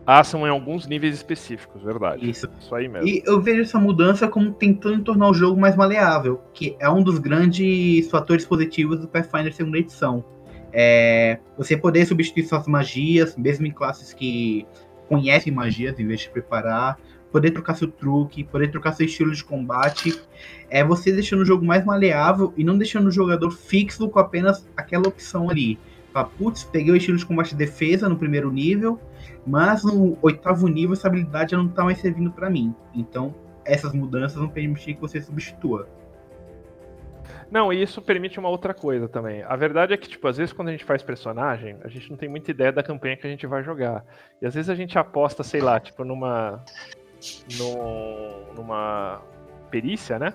Ah, 0.05 0.25
são 0.25 0.45
em 0.45 0.49
alguns 0.49 0.87
níveis 0.87 1.15
específicos, 1.15 1.81
verdade. 1.81 2.29
Isso. 2.29 2.49
Isso 2.59 2.75
aí 2.75 2.89
mesmo. 2.89 3.07
E 3.07 3.23
eu 3.25 3.39
vejo 3.39 3.61
essa 3.61 3.79
mudança 3.79 4.27
como 4.27 4.51
tentando 4.51 5.05
tornar 5.05 5.29
o 5.29 5.33
jogo 5.33 5.57
mais 5.57 5.77
maleável, 5.77 6.41
que 6.53 6.75
é 6.81 6.89
um 6.89 7.01
dos 7.01 7.17
grandes 7.17 8.11
fatores 8.11 8.45
positivos 8.45 8.99
do 8.99 9.07
Pathfinder 9.07 9.53
segunda 9.53 9.77
edição. 9.77 10.25
É, 10.73 11.37
você 11.55 11.77
poder 11.77 12.05
substituir 12.05 12.45
suas 12.45 12.67
magias, 12.67 13.37
mesmo 13.37 13.67
em 13.67 13.71
classes 13.71 14.11
que 14.11 14.65
conhecem 15.07 15.53
magias 15.53 15.99
em 15.99 16.07
vez 16.07 16.21
de 16.21 16.29
preparar, 16.29 16.97
poder 17.31 17.51
trocar 17.51 17.75
seu 17.75 17.87
truque, 17.87 18.43
poder 18.43 18.71
trocar 18.71 18.93
seu 18.93 19.05
estilo 19.05 19.31
de 19.31 19.43
combate. 19.43 20.19
É 20.69 20.83
você 20.83 21.11
deixando 21.11 21.41
o 21.41 21.45
jogo 21.45 21.63
mais 21.63 21.85
maleável 21.85 22.53
e 22.57 22.63
não 22.63 22.77
deixando 22.77 23.07
o 23.07 23.11
jogador 23.11 23.51
fixo 23.51 24.09
com 24.09 24.19
apenas 24.19 24.67
aquela 24.75 25.07
opção 25.07 25.49
ali. 25.49 25.77
Putz, 26.37 26.63
peguei 26.63 26.93
o 26.93 26.95
estilo 26.95 27.17
de 27.17 27.25
combate 27.25 27.51
de 27.51 27.55
defesa 27.55 28.07
no 28.07 28.15
primeiro 28.15 28.51
nível, 28.51 28.99
mas 29.47 29.83
no 29.83 30.15
oitavo 30.21 30.67
nível 30.67 30.93
essa 30.93 31.07
habilidade 31.07 31.51
já 31.51 31.57
não 31.57 31.65
está 31.65 31.83
mais 31.83 31.99
servindo 31.99 32.31
para 32.31 32.51
mim. 32.51 32.73
Então, 32.93 33.33
essas 33.65 33.93
mudanças 33.93 34.37
vão 34.37 34.47
permitir 34.47 34.93
que 34.93 35.01
você 35.01 35.19
substitua. 35.19 35.87
Não, 37.53 37.71
e 37.71 37.83
isso 37.83 38.01
permite 38.01 38.39
uma 38.39 38.49
outra 38.49 38.73
coisa 38.73 39.07
também. 39.07 39.43
A 39.43 39.55
verdade 39.55 39.93
é 39.93 39.97
que, 39.97 40.09
tipo, 40.09 40.27
às 40.27 40.37
vezes 40.37 40.51
quando 40.51 40.69
a 40.69 40.71
gente 40.71 40.83
faz 40.83 41.03
personagem, 41.03 41.77
a 41.83 41.87
gente 41.87 42.09
não 42.09 42.17
tem 42.17 42.27
muita 42.27 42.49
ideia 42.49 42.71
da 42.71 42.81
campanha 42.81 43.15
que 43.15 43.27
a 43.27 43.29
gente 43.29 43.45
vai 43.45 43.61
jogar. 43.61 44.03
E 44.41 44.47
às 44.47 44.55
vezes 44.55 44.71
a 44.71 44.73
gente 44.73 44.97
aposta, 44.97 45.43
sei 45.43 45.61
lá, 45.61 45.79
tipo, 45.79 46.03
numa. 46.03 46.65
Numa 48.55 49.21
perícia, 49.69 50.17
né? 50.17 50.33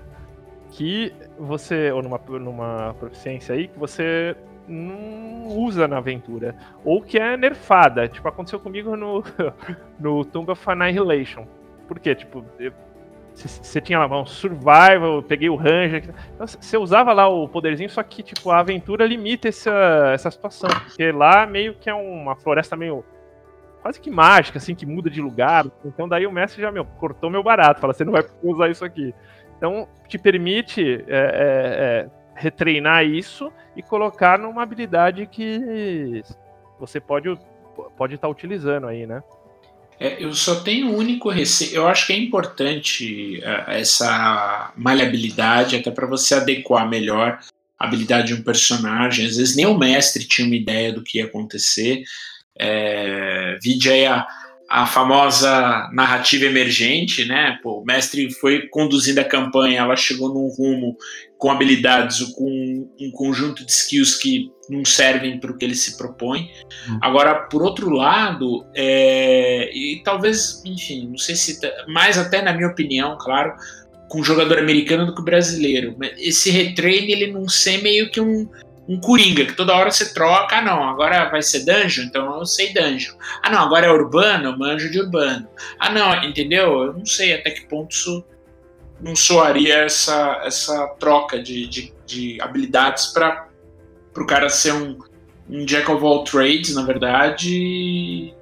Que 0.70 1.12
você. 1.36 1.90
Ou 1.90 2.04
numa, 2.04 2.20
numa 2.38 2.94
proficiência 3.00 3.52
aí, 3.52 3.66
que 3.66 3.76
você 3.76 4.36
não 4.68 5.48
usa 5.58 5.88
na 5.88 5.96
aventura. 5.96 6.54
Ou 6.84 7.02
que 7.02 7.18
é 7.18 7.36
nerfada. 7.36 8.06
Tipo, 8.06 8.28
aconteceu 8.28 8.60
comigo 8.60 8.94
no, 8.94 9.24
no 9.98 10.24
Tomb 10.24 10.52
of 10.52 10.70
Annihilation. 10.70 11.48
Por 11.88 11.98
quê? 11.98 12.14
Tipo, 12.14 12.44
eu, 12.60 12.72
você 13.47 13.80
tinha 13.80 13.99
lá 13.99 14.20
um 14.20 14.26
survival, 14.26 15.22
peguei 15.22 15.49
o 15.49 15.57
ranger. 15.57 16.14
Então, 16.34 16.47
você 16.47 16.76
usava 16.76 17.12
lá 17.12 17.28
o 17.28 17.49
poderzinho, 17.49 17.89
só 17.89 18.03
que 18.03 18.22
tipo, 18.22 18.51
a 18.51 18.59
aventura 18.59 19.07
limita 19.07 19.49
essa, 19.49 20.11
essa 20.12 20.30
situação. 20.30 20.70
Porque 20.70 21.12
lá 21.12 21.47
meio 21.47 21.74
que 21.74 21.89
é 21.89 21.95
uma 21.95 22.34
floresta 22.34 22.76
meio. 22.76 23.05
quase 23.82 24.01
que 24.01 24.11
mágica, 24.11 24.59
assim, 24.59 24.74
que 24.74 24.86
muda 24.86 25.09
de 25.09 25.20
lugar. 25.20 25.66
Então 25.84 26.09
daí 26.09 26.26
o 26.26 26.32
mestre 26.32 26.62
já 26.62 26.72
meu, 26.72 26.84
cortou 26.84 27.30
meu 27.30 27.43
barato, 27.43 27.80
fala, 27.80 27.93
você 27.93 28.05
não 28.05 28.12
vai 28.12 28.24
usar 28.43 28.68
isso 28.68 28.84
aqui. 28.84 29.14
Então 29.57 29.89
te 30.09 30.18
permite 30.18 31.05
é, 31.07 31.16
é, 31.16 32.07
é, 32.07 32.11
retreinar 32.34 33.05
isso 33.05 33.53
e 33.76 33.82
colocar 33.82 34.39
numa 34.39 34.62
habilidade 34.62 35.26
que 35.26 36.22
você 36.78 37.01
pode 37.01 37.39
pode 37.97 38.14
estar 38.14 38.26
tá 38.26 38.32
utilizando 38.32 38.89
aí, 38.89 39.07
né? 39.07 39.22
É, 40.01 40.22
eu 40.22 40.32
só 40.32 40.61
tenho 40.61 40.88
um 40.88 40.96
único 40.96 41.28
receio. 41.28 41.74
Eu 41.74 41.88
acho 41.88 42.07
que 42.07 42.12
é 42.12 42.16
importante 42.16 43.38
uh, 43.38 43.70
essa 43.70 44.72
maleabilidade, 44.76 45.76
até 45.76 45.90
para 45.90 46.07
você 46.07 46.34
adequar 46.36 46.88
melhor 46.88 47.38
a 47.78 47.86
habilidade 47.86 48.28
de 48.28 48.34
um 48.34 48.42
personagem. 48.42 49.26
Às 49.26 49.36
vezes 49.36 49.57
nem 49.57 49.66
o 49.66 49.76
mestre 49.76 50.26
tinha 50.26 50.46
uma 50.46 50.57
ideia 50.57 50.92
do 50.92 51.03
que 51.03 51.18
ia 51.18 51.24
acontecer. 51.24 52.03
É, 52.57 53.57
vide 53.62 53.90
aí 53.90 54.07
a, 54.07 54.26
a 54.68 54.86
famosa 54.86 55.88
narrativa 55.92 56.44
emergente, 56.44 57.24
né? 57.24 57.59
Pô, 57.62 57.80
o 57.80 57.84
mestre 57.84 58.30
foi 58.30 58.68
conduzindo 58.68 59.20
a 59.20 59.24
campanha, 59.24 59.80
ela 59.80 59.96
chegou 59.96 60.28
num 60.28 60.49
rumo 60.49 60.96
com 61.39 61.51
habilidades 61.51 62.20
ou 62.20 62.34
com 62.34 62.91
um 63.01 63.11
conjunto 63.12 63.64
de 63.64 63.70
skills 63.70 64.16
que 64.16 64.51
não 64.68 64.84
servem 64.84 65.39
para 65.39 65.53
o 65.53 65.57
que 65.57 65.64
ele 65.64 65.74
se 65.74 65.97
propõe. 65.97 66.51
Hum. 66.89 66.99
Agora, 67.01 67.34
por 67.47 67.62
outro 67.62 67.91
lado, 67.91 68.66
é, 68.74 69.70
e 69.72 70.03
talvez, 70.05 70.61
enfim, 70.66 71.09
não 71.09 71.16
sei 71.16 71.36
se 71.36 71.59
mais 71.86 72.18
até 72.18 72.43
na 72.43 72.53
minha 72.53 72.68
opinião, 72.68 73.16
claro, 73.18 73.55
com 74.09 74.20
o 74.20 74.24
jogador 74.24 74.59
americano 74.59 75.07
do 75.07 75.14
que 75.14 75.20
o 75.20 75.24
brasileiro. 75.24 75.97
Esse 76.18 76.51
retrain 76.51 77.11
ele 77.11 77.30
não 77.30 77.49
ser 77.49 77.82
meio 77.82 78.11
que 78.11 78.20
um 78.20 78.49
um 78.89 78.99
Coringa, 78.99 79.45
que 79.45 79.53
toda 79.53 79.76
hora 79.76 79.91
você 79.91 80.14
troca, 80.14 80.57
ah 80.57 80.62
não, 80.62 80.82
agora 80.89 81.28
vai 81.28 81.43
ser 81.43 81.61
dungeon, 81.61 82.05
então 82.05 82.39
eu 82.39 82.47
sei 82.47 82.72
dungeon. 82.72 83.14
Ah 83.43 83.51
não, 83.51 83.59
agora 83.59 83.86
é 83.86 83.91
urbano, 83.91 84.49
eu 84.49 84.59
manjo 84.59 84.91
de 84.91 84.99
urbano. 84.99 85.47
Ah 85.78 85.91
não, 85.91 86.24
entendeu? 86.24 86.84
Eu 86.84 86.95
não 86.95 87.05
sei 87.05 87.34
até 87.34 87.51
que 87.51 87.66
ponto 87.66 87.93
isso 87.93 88.24
não 89.01 89.14
soaria 89.14 89.76
essa, 89.84 90.42
essa 90.44 90.86
troca 90.99 91.40
de, 91.40 91.66
de, 91.66 91.92
de 92.07 92.40
habilidades 92.40 93.07
para 93.09 93.49
o 94.16 94.26
cara 94.26 94.49
ser 94.49 94.72
um, 94.72 94.99
um 95.49 95.64
jack 95.64 95.90
of 95.90 96.05
all 96.05 96.24
trades, 96.24 96.74
na 96.74 96.82
verdade, 96.82 98.34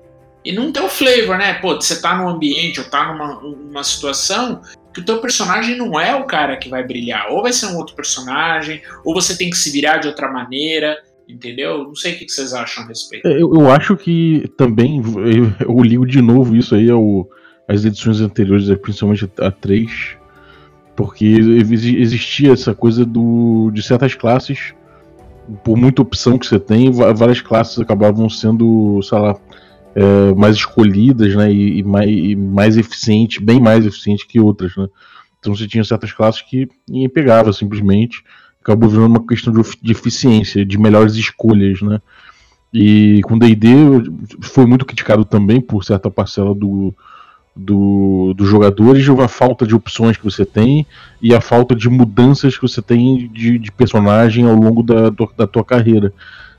e, 0.45 0.53
não 0.53 0.73
ter 0.73 0.81
o 0.81 0.89
flavor, 0.89 1.37
né? 1.39 1.55
Pô, 1.55 1.75
você 1.75 2.01
tá 2.01 2.17
num 2.17 2.29
ambiente 2.29 2.81
ou 2.81 2.87
tá 2.87 3.13
numa, 3.13 3.41
numa 3.41 3.85
situação 3.85 4.63
que 4.95 5.01
o 5.01 5.05
teu 5.05 5.19
personagem 5.19 5.77
não 5.77 6.01
é 6.01 6.15
o 6.15 6.25
cara 6.25 6.57
que 6.57 6.71
vai 6.71 6.83
brilhar. 6.83 7.31
Ou 7.31 7.43
vai 7.43 7.53
ser 7.53 7.67
um 7.67 7.77
outro 7.77 7.95
personagem, 7.95 8.81
ou 9.05 9.13
você 9.13 9.37
tem 9.37 9.51
que 9.51 9.57
se 9.57 9.71
virar 9.71 9.99
de 9.99 10.09
outra 10.09 10.33
maneira, 10.33 10.97
entendeu? 11.29 11.85
Não 11.85 11.95
sei 11.95 12.15
o 12.15 12.19
que 12.19 12.29
vocês 12.29 12.55
acham 12.55 12.85
a 12.85 12.87
respeito. 12.87 13.27
É, 13.27 13.35
eu, 13.35 13.53
eu 13.53 13.71
acho 13.71 13.97
que 13.97 14.51
também, 14.57 15.03
eu, 15.17 15.53
eu 15.69 15.81
ligo 15.83 16.07
de 16.07 16.23
novo 16.23 16.57
isso 16.57 16.75
aí 16.75 16.89
ao, 16.89 17.29
às 17.69 17.85
edições 17.85 18.21
anteriores, 18.21 18.69
principalmente 18.79 19.31
a 19.39 19.51
3, 19.51 20.16
porque 20.97 21.27
existia 21.27 22.53
essa 22.53 22.75
coisa 22.75 23.05
do, 23.05 23.71
de 23.73 23.83
certas 23.83 24.15
classes, 24.15 24.73
por 25.63 25.77
muita 25.77 26.03
opção 26.03 26.39
que 26.39 26.47
você 26.47 26.59
tem, 26.59 26.91
várias 26.91 27.41
classes 27.41 27.79
acabavam 27.79 28.29
sendo, 28.31 29.01
sei 29.03 29.19
lá, 29.19 29.37
é, 29.95 30.35
mais 30.35 30.57
escolhidas, 30.57 31.37
né, 31.37 31.53
e, 31.53 31.79
e, 31.79 31.83
mais, 31.83 32.11
e, 32.11 32.35
mais, 32.35 32.77
eficiente, 32.79 33.43
bem 33.43 33.61
mais 33.61 33.85
eficiente 33.85 34.27
que 34.27 34.41
outras, 34.41 34.75
né. 34.77 34.89
Então 35.39 35.55
você 35.55 35.69
tinha 35.69 35.85
certas 35.85 36.13
classes 36.13 36.43
que 36.43 36.67
ninguém 36.89 37.09
pegava 37.09 37.53
simplesmente, 37.53 38.25
acabou 38.61 38.89
virando 38.89 39.07
uma 39.09 39.27
questão 39.27 39.53
de, 39.53 39.63
de 39.81 39.93
eficiência, 39.93 40.65
de 40.65 40.79
melhores 40.79 41.15
escolhas, 41.15 41.81
né. 41.83 42.01
E 42.73 43.21
com 43.25 43.39
D&D 43.39 43.69
foi 44.41 44.67
muito 44.67 44.85
criticado 44.85 45.25
também 45.25 45.61
por 45.61 45.85
certa 45.85 46.11
parcela 46.11 46.55
do, 46.55 46.95
do, 47.57 48.35
dos 48.37 48.49
jogadores, 48.49 49.09
a 49.09 49.29
falta 49.29 49.67
de 49.67 49.75
opções 49.75 50.17
que 50.17 50.25
você 50.25 50.45
tem 50.45 50.87
e 51.23 51.35
a 51.35 51.41
falta 51.41 51.75
de 51.75 51.89
mudanças 51.89 52.57
que 52.57 52.63
você 52.63 52.83
tem 52.83 53.29
de, 53.33 53.59
de 53.59 53.73
personagem 53.73 54.47
ao 54.47 54.55
longo 54.55 54.83
da, 54.83 55.11
da 55.37 55.47
tua 55.47 55.65
carreira. 55.65 56.13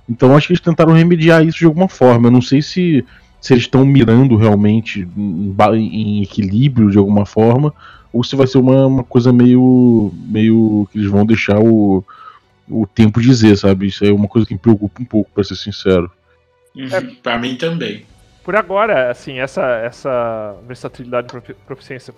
Então 0.10 0.36
acho 0.36 0.48
que 0.48 0.54
eles 0.54 0.62
tentaram 0.62 0.94
remediar 0.94 1.46
isso 1.46 1.60
de 1.60 1.66
alguma 1.66 1.88
forma. 1.88 2.28
Eu 2.28 2.32
não 2.32 2.42
sei 2.42 2.62
se 2.62 3.06
se 3.40 3.54
eles 3.54 3.64
estão 3.64 3.86
mirando 3.86 4.36
realmente 4.36 5.08
em, 5.16 5.56
em, 5.78 6.24
equilíbrio 6.24 6.90
de 6.90 6.98
alguma 6.98 7.26
forma, 7.26 7.74
ou 8.12 8.24
se 8.24 8.36
vai 8.36 8.48
ser 8.48 8.58
uma, 8.58 8.86
uma 8.88 9.04
coisa 9.04 9.32
meio. 9.32 10.12
meio. 10.28 10.88
que 10.92 10.98
eles 10.98 11.10
vão 11.10 11.26
deixar 11.26 11.60
o, 11.60 12.04
o 12.68 12.88
tempo 12.88 13.22
dizer, 13.22 13.56
sabe? 13.58 13.88
Isso 13.88 14.04
é 14.04 14.12
uma 14.12 14.28
coisa 14.28 14.48
que 14.48 14.54
me 14.54 14.60
preocupa 14.60 15.02
um 15.02 15.06
pouco, 15.06 15.30
para 15.34 15.44
ser 15.44 15.56
sincero. 15.56 16.12
É, 16.76 17.02
para 17.22 17.40
mim 17.40 17.56
também. 17.56 18.04
Por 18.48 18.56
agora, 18.56 19.12
assim, 19.12 19.40
essa, 19.40 19.62
essa 19.80 20.56
versatilidade 20.66 21.28
e 21.50 21.54
proficiência 21.54 22.14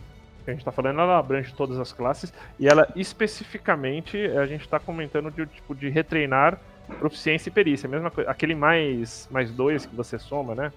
que 0.45 0.51
a 0.51 0.53
gente 0.53 0.61
está 0.61 0.71
falando, 0.71 0.99
ela 0.99 1.17
abrange 1.17 1.51
todas 1.55 1.79
as 1.79 1.91
classes 1.91 2.31
e 2.59 2.67
ela 2.67 2.87
especificamente 2.95 4.15
a 4.37 4.45
gente 4.45 4.61
está 4.61 4.79
comentando 4.79 5.31
de 5.31 5.47
tipo 5.47 5.73
de 5.73 5.89
retreinar 5.89 6.59
proficiência 6.99 7.49
e 7.49 7.51
perícia, 7.51 7.89
mesma 7.89 8.11
coisa, 8.11 8.29
aquele 8.29 8.53
mais 8.53 9.27
mais 9.31 9.49
dois 9.49 9.87
que 9.87 9.95
você 9.95 10.19
soma, 10.19 10.53
né? 10.53 10.71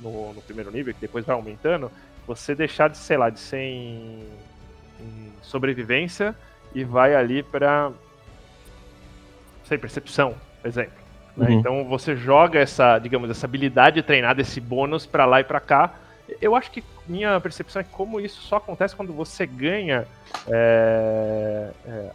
no, 0.00 0.32
no, 0.32 0.40
primeiro 0.40 0.70
nível, 0.70 0.94
que 0.94 1.02
depois 1.02 1.26
vai 1.26 1.36
aumentando, 1.36 1.92
você 2.26 2.54
deixar 2.54 2.88
de, 2.88 2.96
sei 2.96 3.18
lá, 3.18 3.28
de 3.28 3.38
ser 3.38 3.58
em, 3.58 4.26
em 5.00 5.32
sobrevivência 5.42 6.34
e 6.74 6.82
vai 6.82 7.14
ali 7.14 7.42
para 7.42 7.92
sei, 9.64 9.76
percepção, 9.76 10.34
exemplo. 10.64 11.03
Né? 11.36 11.48
Uhum. 11.48 11.58
Então 11.58 11.84
você 11.84 12.16
joga 12.16 12.58
essa, 12.58 12.98
digamos, 12.98 13.30
essa 13.30 13.46
habilidade 13.46 14.02
treinada, 14.02 14.40
esse 14.40 14.60
bônus 14.60 15.06
para 15.06 15.24
lá 15.24 15.40
e 15.40 15.44
para 15.44 15.60
cá. 15.60 15.94
Eu 16.40 16.54
acho 16.56 16.70
que 16.70 16.82
minha 17.06 17.38
percepção 17.40 17.80
é 17.80 17.84
como 17.84 18.20
isso 18.20 18.40
só 18.42 18.56
acontece 18.56 18.96
quando 18.96 19.12
você 19.12 19.46
ganha 19.46 20.06
é, 20.48 21.70
é, 21.86 22.10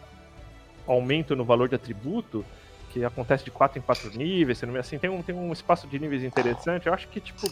aumento 0.86 1.36
no 1.36 1.44
valor 1.44 1.68
de 1.68 1.76
atributo 1.76 2.44
que 2.90 3.04
acontece 3.04 3.44
de 3.44 3.50
4 3.50 3.78
em 3.78 3.82
4 3.82 4.10
níveis, 4.16 4.62
assim, 4.78 4.98
tem 4.98 5.08
um, 5.08 5.22
tem 5.22 5.34
um 5.34 5.52
espaço 5.52 5.86
de 5.86 5.98
níveis 5.98 6.24
interessante. 6.24 6.86
Eu 6.86 6.94
acho 6.94 7.08
que, 7.08 7.20
tipo. 7.20 7.46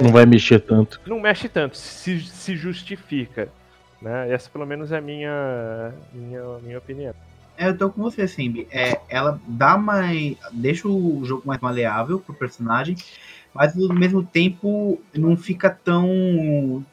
Não 0.00 0.08
é, 0.08 0.12
vai 0.12 0.26
mexer 0.26 0.60
tanto. 0.60 1.00
Não 1.06 1.20
mexe 1.20 1.48
tanto, 1.48 1.76
se, 1.76 2.20
se 2.20 2.56
justifica. 2.56 3.48
Né? 4.00 4.32
Essa, 4.32 4.50
pelo 4.50 4.66
menos, 4.66 4.90
é 4.90 4.98
a 4.98 5.00
minha, 5.00 5.92
minha, 6.12 6.42
minha 6.62 6.78
opinião. 6.78 7.14
É, 7.56 7.68
eu 7.68 7.78
tô 7.78 7.90
com 7.90 8.02
você, 8.02 8.26
Simbi. 8.26 8.66
É, 8.70 9.00
ela 9.08 9.40
dá 9.46 9.76
mais. 9.76 10.36
deixa 10.52 10.88
o 10.88 11.24
jogo 11.24 11.42
mais 11.46 11.60
maleável 11.60 12.18
pro 12.18 12.34
personagem, 12.34 12.96
mas 13.54 13.76
ao 13.76 13.94
mesmo 13.94 14.24
tempo 14.24 15.00
não 15.14 15.36
fica 15.36 15.70
tão 15.70 16.84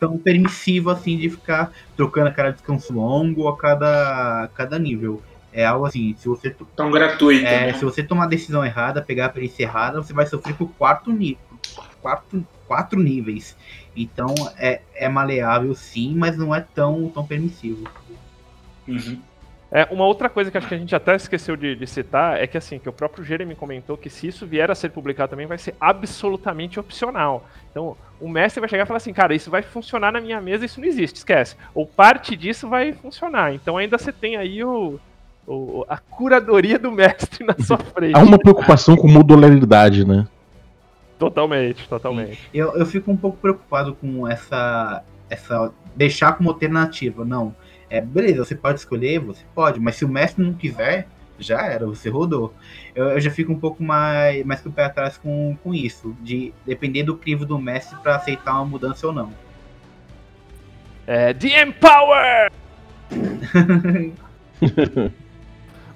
tão 0.00 0.16
permissivo 0.16 0.88
assim 0.88 1.18
de 1.18 1.28
ficar 1.28 1.70
trocando 1.94 2.28
a 2.28 2.32
cada 2.32 2.52
descanso 2.52 2.90
longo 2.92 3.46
a 3.46 3.56
cada, 3.56 4.44
a 4.44 4.48
cada 4.48 4.78
nível. 4.78 5.22
É 5.52 5.66
algo 5.66 5.84
assim, 5.84 6.14
se 6.16 6.28
você. 6.28 6.54
Tão 6.74 6.90
gratuito. 6.90 7.44
É, 7.44 7.66
né? 7.66 7.72
Se 7.74 7.84
você 7.84 8.02
tomar 8.02 8.24
a 8.24 8.28
decisão 8.28 8.64
errada, 8.64 9.02
pegar 9.02 9.26
a 9.26 9.28
perícia 9.28 9.64
errada, 9.64 10.02
você 10.02 10.12
vai 10.12 10.26
sofrer 10.26 10.54
por 10.54 10.70
quatro, 10.74 11.16
quatro, 12.00 12.46
quatro 12.66 13.00
níveis. 13.00 13.56
Então 13.96 14.32
é, 14.56 14.80
é 14.94 15.08
maleável 15.08 15.74
sim, 15.74 16.14
mas 16.14 16.36
não 16.36 16.54
é 16.54 16.60
tão, 16.60 17.08
tão 17.08 17.26
permissivo. 17.26 17.84
Uhum. 18.86 19.20
É, 19.72 19.86
uma 19.90 20.04
outra 20.04 20.28
coisa 20.28 20.50
que 20.50 20.58
acho 20.58 20.66
que 20.66 20.74
a 20.74 20.78
gente 20.78 20.94
até 20.96 21.14
esqueceu 21.14 21.56
de, 21.56 21.76
de, 21.76 21.86
citar 21.86 22.40
é 22.40 22.46
que 22.46 22.58
assim, 22.58 22.78
que 22.78 22.88
o 22.88 22.92
próprio 22.92 23.24
Jeremy 23.24 23.54
comentou 23.54 23.96
que 23.96 24.10
se 24.10 24.26
isso 24.26 24.44
vier 24.44 24.68
a 24.68 24.74
ser 24.74 24.90
publicado 24.90 25.30
também 25.30 25.46
vai 25.46 25.58
ser 25.58 25.76
absolutamente 25.80 26.80
opcional. 26.80 27.46
Então, 27.70 27.96
o 28.20 28.28
mestre 28.28 28.60
vai 28.60 28.68
chegar 28.68 28.82
e 28.82 28.86
falar 28.86 28.96
assim, 28.96 29.12
cara, 29.12 29.32
isso 29.32 29.48
vai 29.48 29.62
funcionar 29.62 30.12
na 30.12 30.20
minha 30.20 30.40
mesa, 30.40 30.64
isso 30.64 30.80
não 30.80 30.88
existe, 30.88 31.16
esquece. 31.16 31.56
Ou 31.72 31.86
parte 31.86 32.34
disso 32.34 32.68
vai 32.68 32.92
funcionar. 32.92 33.54
Então 33.54 33.76
ainda 33.76 33.96
você 33.96 34.12
tem 34.12 34.36
aí 34.36 34.64
o, 34.64 34.98
o 35.46 35.84
a 35.88 35.98
curadoria 35.98 36.78
do 36.78 36.90
mestre 36.90 37.44
na 37.44 37.54
sua 37.64 37.78
frente. 37.94 38.16
Há 38.16 38.22
uma 38.22 38.38
preocupação 38.38 38.96
com 38.96 39.06
modularidade, 39.06 40.04
né? 40.04 40.26
Totalmente, 41.16 41.88
totalmente. 41.88 42.40
Eu, 42.52 42.74
eu 42.74 42.86
fico 42.86 43.10
um 43.10 43.16
pouco 43.16 43.36
preocupado 43.36 43.94
com 43.94 44.26
essa, 44.26 45.04
essa 45.28 45.70
deixar 45.94 46.32
como 46.32 46.48
alternativa. 46.48 47.24
Não, 47.24 47.54
é, 47.90 48.00
beleza, 48.00 48.44
você 48.44 48.54
pode 48.54 48.78
escolher, 48.78 49.18
você 49.18 49.42
pode, 49.52 49.80
mas 49.80 49.96
se 49.96 50.04
o 50.04 50.08
mestre 50.08 50.44
não 50.44 50.54
quiser, 50.54 51.08
já 51.40 51.66
era, 51.66 51.86
você 51.86 52.08
rodou. 52.08 52.54
Eu, 52.94 53.10
eu 53.10 53.20
já 53.20 53.30
fico 53.30 53.52
um 53.52 53.58
pouco 53.58 53.82
mais, 53.82 54.44
mais 54.44 54.60
com 54.60 54.68
o 54.68 54.72
pé 54.72 54.84
atrás 54.84 55.18
com, 55.18 55.56
com 55.62 55.74
isso, 55.74 56.16
de 56.20 56.52
depender 56.64 57.02
do 57.02 57.16
crivo 57.16 57.44
do 57.44 57.58
mestre 57.58 57.98
para 57.98 58.14
aceitar 58.14 58.54
uma 58.54 58.64
mudança 58.64 59.04
ou 59.06 59.12
não. 59.12 59.32
É, 61.06 61.34
The 61.34 61.62
Empower! 61.62 62.52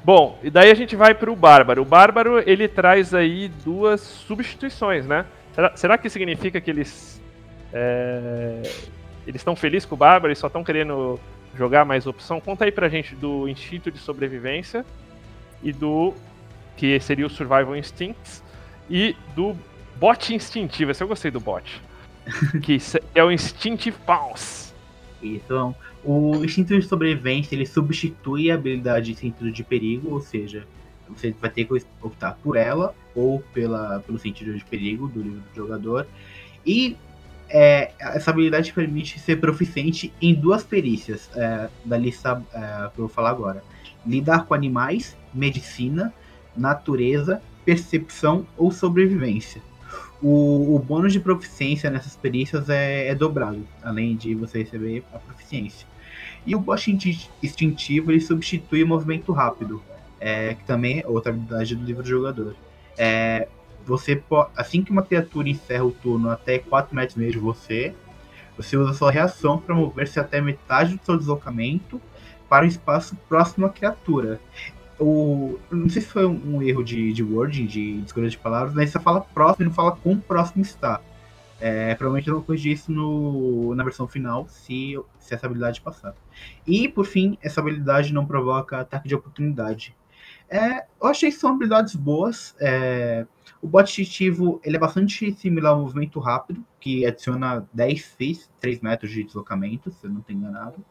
Bom, 0.05 0.38
e 0.42 0.51
daí 0.51 0.70
a 0.70 0.74
gente 0.74 0.97
vai 0.97 1.14
para 1.14 1.30
o 1.30 1.36
Bárbaro. 1.36 1.82
O 1.82 1.84
Bárbaro, 1.84 2.42
ele 2.45 2.66
traz 2.66 3.14
aí 3.14 3.49
duas 3.64 4.01
substituições, 4.01 5.07
né? 5.07 5.24
Será, 5.55 5.76
será 5.76 5.97
que 5.97 6.11
significa 6.11 6.61
que 6.61 6.70
eles... 6.70 7.22
É, 7.72 8.61
eles 9.26 9.40
estão 9.40 9.57
felizes 9.57 9.86
com 9.86 9.95
o 9.95 9.99
Bárbaro 9.99 10.32
e 10.32 10.36
só 10.36 10.49
estão 10.49 10.62
querendo 10.62 11.18
jogar 11.57 11.84
mais 11.84 12.07
opção, 12.07 12.40
conta 12.40 12.64
aí 12.64 12.72
pra 12.72 12.88
gente 12.88 13.14
do 13.14 13.48
instinto 13.48 13.90
de 13.90 13.98
sobrevivência 13.98 14.84
e 15.62 15.72
do 15.72 16.14
que 16.76 16.98
seria 17.00 17.26
o 17.26 17.30
Survival 17.30 17.76
Instincts 17.76 18.42
e 18.90 19.16
do 19.34 19.57
bot 19.96 20.34
instintivo. 20.34 20.90
Esse 20.90 21.02
eu 21.02 21.09
gostei 21.09 21.30
do 21.30 21.40
bot. 21.40 21.80
que 22.62 22.78
é 23.14 23.22
o 23.22 23.30
Instinctive 23.30 23.96
Pounce. 24.07 24.72
Isso. 25.22 25.74
O 26.02 26.44
instinto 26.44 26.78
de 26.78 26.86
sobrevivência 26.86 27.55
ele 27.55 27.66
substitui 27.66 28.50
a 28.50 28.55
habilidade 28.55 29.12
de 29.12 29.18
sentido 29.18 29.50
de 29.50 29.64
perigo, 29.64 30.11
ou 30.11 30.20
seja, 30.20 30.66
você 31.09 31.34
vai 31.40 31.50
ter 31.50 31.64
que 31.64 31.82
optar 32.02 32.32
por 32.42 32.57
ela 32.57 32.94
ou 33.14 33.40
pela, 33.52 34.00
pelo 34.00 34.18
sentido 34.18 34.55
de 34.55 34.64
perigo 34.64 35.09
do 35.09 35.22
livro 35.22 35.40
do 35.40 35.55
jogador. 35.55 36.07
E 36.66 36.96
é, 37.57 37.92
essa 38.00 38.32
habilidade 38.32 38.72
permite 38.72 39.20
ser 39.20 39.36
proficiente 39.36 40.12
em 40.20 40.34
duas 40.34 40.64
perícias 40.64 41.30
é, 41.36 41.68
da 41.84 41.96
lista 41.96 42.42
é, 42.52 42.59
que 42.92 42.98
eu 42.98 43.07
vou 43.07 43.09
falar 43.09 43.30
agora: 43.30 43.62
lidar 44.05 44.44
com 44.44 44.55
animais, 44.55 45.16
medicina, 45.32 46.12
natureza, 46.57 47.40
percepção 47.64 48.44
ou 48.57 48.72
sobrevivência. 48.72 49.62
O, 50.20 50.74
o 50.74 50.78
bônus 50.80 51.12
de 51.12 51.20
proficiência 51.20 51.88
nessas 51.90 52.16
perícias 52.16 52.68
é, 52.68 53.07
é, 53.07 53.14
dobrado, 53.14 53.64
além 53.84 54.16
de 54.16 54.34
você 54.34 54.59
receber 54.59 55.05
a 55.12 55.18
proficiência. 55.18 55.86
E 56.44 56.57
o 56.57 56.59
boss 56.59 56.88
instintivo 56.88 58.11
ele 58.11 58.20
substitui 58.20 58.82
o 58.82 58.88
movimento 58.88 59.30
rápido, 59.30 59.80
é, 60.18 60.55
que 60.55 60.64
também 60.64 61.00
é 61.00 61.07
outra 61.07 61.30
habilidade 61.30 61.76
do 61.76 61.84
livro 61.84 62.02
do 62.02 62.09
jogador. 62.09 62.57
É, 62.98 63.46
você 63.87 64.22
assim 64.57 64.82
que 64.82 64.91
uma 64.91 65.03
criatura 65.03 65.49
encerra 65.49 65.85
o 65.85 65.93
turno 65.93 66.30
até 66.30 66.59
4 66.59 66.95
metros 66.95 67.16
meio 67.16 67.32
de 67.32 67.39
você, 67.39 67.95
você 68.57 68.76
usa 68.76 68.93
sua 68.93 69.11
reação 69.11 69.59
para 69.59 69.74
mover-se 69.74 70.18
até 70.20 70.41
metade 70.41 70.97
do 70.97 71.05
seu 71.05 71.16
deslocamento 71.16 72.01
para 72.49 72.64
o 72.64 72.68
espaço 72.68 73.16
próximo 73.28 73.66
à 73.66 73.70
criatura. 73.70 74.41
O, 74.99 75.59
não 75.70 75.89
sei 75.89 76.03
se 76.03 76.09
foi 76.09 76.24
um, 76.24 76.62
erro 76.62 76.85
de, 76.85 77.12
de 77.12 77.22
wording, 77.22 77.66
de, 77.66 77.99
de 77.99 78.07
escolha 78.07 78.28
de 78.28 78.39
palavras, 78.39 78.74
mas 78.74 78.91
você 78.91 79.01
fala 79.01 79.20
próximo 79.20 79.64
e 79.64 79.68
não 79.68 79.74
fala 79.74 79.93
com 79.93 80.18
próximo 80.18 80.62
está. 80.62 81.01
É, 81.61 81.95
provavelmente 81.95 82.28
eu 82.28 82.35
vou 82.35 82.45
corrigir 82.45 82.72
isso 82.72 82.93
no, 82.93 83.74
na 83.74 83.82
versão 83.82 84.07
final, 84.07 84.47
se, 84.49 84.99
se 85.18 85.35
essa 85.35 85.47
habilidade 85.47 85.80
passar. 85.80 86.14
E, 86.66 86.89
por 86.89 87.07
fim, 87.07 87.39
essa 87.43 87.61
habilidade 87.61 88.12
não 88.12 88.26
provoca 88.26 88.80
ataque 88.80 89.09
de 89.09 89.14
oportunidade. 89.14 89.97
É, 90.49 90.85
eu 91.01 91.09
achei 91.09 91.30
que 91.30 91.37
são 91.37 91.51
habilidades 91.51 91.97
boas. 91.97 92.55
É, 92.61 93.26
o 93.64 93.66
bot 93.66 93.88
instintivo 93.88 94.60
ele 94.62 94.76
é 94.76 94.78
bastante 94.78 95.32
similar 95.36 95.72
ao 95.72 95.80
movimento 95.80 96.20
rápido, 96.20 96.62
que 96.78 97.06
adiciona 97.06 97.66
10 97.72 98.04
feet, 98.04 98.46
3 98.60 98.80
metros 98.80 99.10
de 99.10 99.24
deslocamento, 99.24 99.90
se 99.90 100.04
eu 100.04 100.10
não 100.10 100.20
estou 100.20 100.36
enganado. 100.36 100.84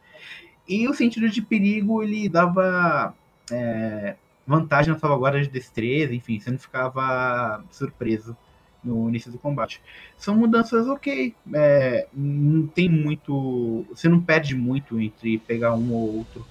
E 0.67 0.87
o 0.87 0.93
sentido 0.95 1.29
de 1.29 1.39
perigo 1.39 2.01
ele 2.01 2.27
dava 2.27 3.13
é, 3.51 4.15
vantagem 4.47 4.91
na 4.91 4.99
salvaguarda 4.99 5.39
de 5.39 5.49
destreza, 5.49 6.15
enfim, 6.15 6.39
você 6.39 6.49
não 6.49 6.57
ficava 6.57 7.63
surpreso 7.69 8.35
no 8.83 9.07
início 9.07 9.31
do 9.31 9.37
combate. 9.37 9.79
São 10.17 10.35
mudanças 10.35 10.87
ok, 10.87 11.35
é, 11.53 12.07
não 12.11 12.65
tem 12.65 12.89
muito. 12.89 13.85
Você 13.89 14.09
não 14.09 14.19
perde 14.19 14.55
muito 14.55 14.99
entre 14.99 15.37
pegar 15.37 15.75
um 15.75 15.93
ou 15.93 16.17
outro. 16.17 16.43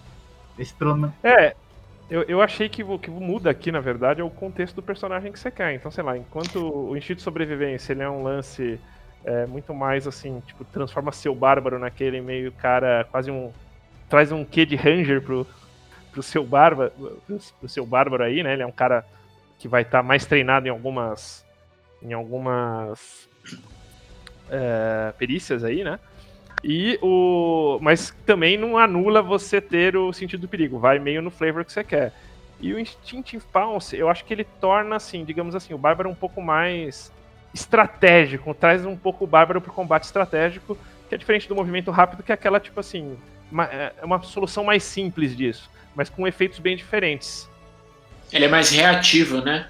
Esse 0.56 0.72
pelo 0.72 0.94
menos. 0.94 1.16
É, 1.24 1.56
eu, 2.12 2.22
eu 2.24 2.42
achei 2.42 2.68
que 2.68 2.84
o 2.84 2.98
que 2.98 3.10
muda 3.10 3.48
aqui, 3.48 3.72
na 3.72 3.80
verdade, 3.80 4.20
é 4.20 4.24
o 4.24 4.28
contexto 4.28 4.74
do 4.76 4.82
personagem 4.82 5.32
que 5.32 5.38
você 5.38 5.50
quer. 5.50 5.72
Então, 5.72 5.90
sei 5.90 6.04
lá, 6.04 6.14
enquanto 6.14 6.58
o 6.58 6.94
instinto 6.94 7.16
de 7.16 7.22
sobrevivência 7.22 7.94
ele 7.94 8.02
é 8.02 8.10
um 8.10 8.22
lance 8.22 8.78
é, 9.24 9.46
muito 9.46 9.72
mais 9.72 10.06
assim, 10.06 10.42
tipo, 10.46 10.62
transforma 10.62 11.10
seu 11.10 11.34
bárbaro 11.34 11.78
naquele 11.78 12.20
meio 12.20 12.52
cara, 12.52 13.08
quase 13.10 13.30
um. 13.30 13.50
traz 14.10 14.30
um 14.30 14.44
quê 14.44 14.66
de 14.66 14.76
ranger 14.76 15.22
pro, 15.22 15.46
pro 16.12 16.22
seu 16.22 16.44
bárbaro, 16.44 16.92
pro, 17.26 17.38
pro 17.58 17.68
seu 17.68 17.86
bárbaro 17.86 18.24
aí, 18.24 18.42
né? 18.42 18.52
Ele 18.52 18.62
é 18.62 18.66
um 18.66 18.72
cara 18.72 19.06
que 19.58 19.66
vai 19.66 19.80
estar 19.80 20.00
tá 20.00 20.02
mais 20.02 20.26
treinado 20.26 20.66
em 20.66 20.70
algumas. 20.70 21.46
em 22.02 22.12
algumas. 22.12 23.26
É, 24.50 25.14
perícias 25.16 25.64
aí, 25.64 25.82
né? 25.82 25.98
E 26.64 26.98
o. 27.02 27.78
Mas 27.80 28.14
também 28.24 28.56
não 28.56 28.78
anula 28.78 29.20
você 29.20 29.60
ter 29.60 29.96
o 29.96 30.12
sentido 30.12 30.42
do 30.42 30.48
perigo, 30.48 30.78
vai 30.78 30.98
meio 30.98 31.20
no 31.20 31.30
flavor 31.30 31.64
que 31.64 31.72
você 31.72 31.82
quer. 31.82 32.12
E 32.60 32.72
o 32.72 32.78
Instinctive 32.78 33.42
Pounce, 33.52 33.96
eu 33.96 34.08
acho 34.08 34.24
que 34.24 34.32
ele 34.32 34.44
torna, 34.60 34.94
assim, 34.94 35.24
digamos 35.24 35.56
assim, 35.56 35.74
o 35.74 35.78
Bárbaro 35.78 36.08
um 36.08 36.14
pouco 36.14 36.40
mais 36.40 37.10
estratégico, 37.52 38.54
traz 38.54 38.86
um 38.86 38.96
pouco 38.96 39.24
o 39.24 39.26
Bárbaro 39.26 39.60
pro 39.60 39.72
combate 39.72 40.04
estratégico, 40.04 40.78
que 41.08 41.14
é 41.14 41.18
diferente 41.18 41.48
do 41.48 41.56
movimento 41.56 41.90
rápido, 41.90 42.22
que 42.22 42.30
é 42.30 42.34
aquela, 42.34 42.60
tipo 42.60 42.78
assim, 42.78 43.18
uma, 43.50 43.64
é 43.64 43.92
uma 44.04 44.22
solução 44.22 44.62
mais 44.62 44.84
simples 44.84 45.36
disso, 45.36 45.68
mas 45.94 46.08
com 46.08 46.26
efeitos 46.26 46.60
bem 46.60 46.76
diferentes. 46.76 47.50
Ele 48.32 48.44
é 48.44 48.48
mais 48.48 48.70
reativo, 48.70 49.40
né? 49.40 49.68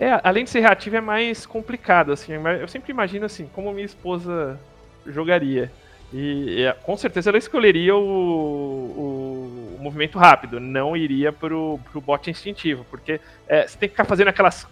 É, 0.00 0.20
além 0.22 0.44
de 0.44 0.50
ser 0.50 0.60
reativo, 0.60 0.96
é 0.96 1.00
mais 1.00 1.44
complicado, 1.44 2.12
assim. 2.12 2.32
Eu 2.60 2.68
sempre 2.68 2.92
imagino, 2.92 3.26
assim, 3.26 3.50
como 3.52 3.72
minha 3.72 3.84
esposa 3.84 4.58
jogaria. 5.04 5.70
E, 6.12 6.62
e, 6.62 6.72
com 6.82 6.96
certeza 6.96 7.30
ela 7.30 7.38
escolheria 7.38 7.94
o, 7.94 8.00
o, 8.00 9.76
o, 9.76 9.82
movimento 9.82 10.18
rápido, 10.18 10.58
não 10.58 10.96
iria 10.96 11.32
pro, 11.32 11.78
pro 11.90 12.00
bot 12.00 12.30
instintivo, 12.30 12.84
porque 12.90 13.20
é, 13.46 13.66
você 13.66 13.76
tem 13.76 13.88
que 13.88 13.94
ficar 13.94 14.06
fazendo 14.06 14.28
aquelas, 14.28 14.66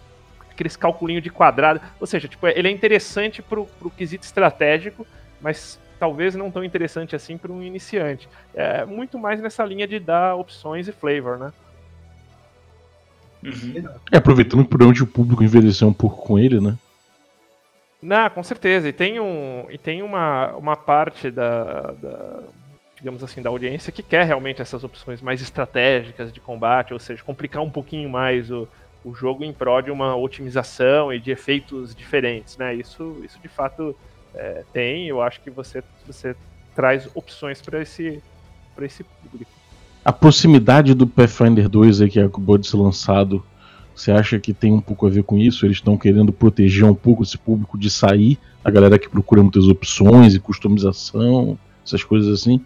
aqueles 0.49 0.75
calculinhos 0.75 1.23
de 1.23 1.29
quadrado. 1.29 1.79
Ou 1.99 2.07
seja, 2.07 2.27
tipo, 2.27 2.47
ele 2.47 2.67
é 2.67 2.71
interessante 2.71 3.41
pro, 3.41 3.65
pro 3.79 3.91
quesito 3.91 4.25
estratégico, 4.25 5.05
mas 5.39 5.79
talvez 5.99 6.35
não 6.35 6.49
tão 6.49 6.63
interessante 6.63 7.15
assim 7.15 7.37
para 7.37 7.51
um 7.51 7.61
iniciante. 7.61 8.27
É 8.53 8.83
muito 8.85 9.19
mais 9.19 9.39
nessa 9.39 9.63
linha 9.63 9.87
de 9.87 9.99
dar 9.99 10.35
opções 10.35 10.87
e 10.87 10.91
flavor, 10.91 11.37
né? 11.37 11.53
Uhum. 13.43 13.87
É, 14.11 14.17
aproveitando 14.17 14.63
que 14.63 14.69
provavelmente 14.69 15.03
o 15.03 15.07
público 15.07 15.43
envelheceu 15.43 15.87
um 15.87 15.93
pouco 15.93 16.25
com 16.25 16.39
ele, 16.39 16.59
né? 16.59 16.75
Não, 18.01 18.29
com 18.29 18.43
certeza. 18.43 18.87
E 18.87 18.93
tem, 18.93 19.19
um, 19.19 19.65
e 19.69 19.77
tem 19.77 20.01
uma, 20.01 20.55
uma 20.55 20.75
parte 20.75 21.31
da, 21.31 21.93
da, 21.93 22.43
digamos 22.95 23.23
assim, 23.23 23.41
da 23.41 23.49
audiência 23.49 23.91
que 23.91 24.03
quer 24.03 24.25
realmente 24.25 24.61
essas 24.61 24.83
opções 24.83 25.21
mais 25.21 25.41
estratégicas 25.41 26.31
de 26.31 26.39
combate, 26.39 26.93
ou 26.93 26.99
seja, 26.99 27.23
complicar 27.23 27.63
um 27.63 27.69
pouquinho 27.69 28.09
mais 28.09 28.51
o, 28.51 28.67
o 29.03 29.13
jogo 29.13 29.43
em 29.43 29.53
prol 29.53 29.81
de 29.81 29.91
uma 29.91 30.15
otimização 30.15 31.11
e 31.11 31.19
de 31.19 31.31
efeitos 31.31 31.95
diferentes, 31.95 32.57
né? 32.57 32.75
Isso, 32.75 33.19
isso 33.23 33.39
de 33.39 33.47
fato 33.47 33.95
é, 34.35 34.63
tem. 34.71 35.07
Eu 35.07 35.21
acho 35.21 35.41
que 35.41 35.49
você, 35.49 35.83
você 36.05 36.35
traz 36.75 37.09
opções 37.15 37.61
para 37.61 37.81
esse, 37.81 38.21
esse 38.81 39.03
público. 39.03 39.51
A 40.05 40.13
proximidade 40.13 40.93
do 40.93 41.05
Pathfinder 41.05 41.67
2 41.67 42.01
aí 42.01 42.09
que 42.09 42.19
acabou 42.19 42.57
de 42.57 42.67
ser 42.67 42.77
lançado 42.77 43.43
você 43.97 44.11
acha 44.11 44.39
que 44.39 44.53
tem 44.53 44.71
um 44.71 44.79
pouco 44.79 45.07
a 45.07 45.09
ver 45.09 45.23
com 45.23 45.35
isso? 45.37 45.65
Eles 45.65 45.77
estão 45.77 45.97
querendo 45.97 46.31
proteger 46.31 46.85
um 46.85 46.93
pouco 46.93 47.23
esse 47.23 47.35
público 47.35 47.77
de 47.77 47.89
sair, 47.89 48.37
a 48.63 48.69
galera 48.69 48.99
que 48.99 49.09
procura 49.09 49.41
muitas 49.41 49.67
opções 49.67 50.35
e 50.35 50.39
customização, 50.39 51.57
essas 51.83 52.03
coisas 52.03 52.31
assim? 52.31 52.63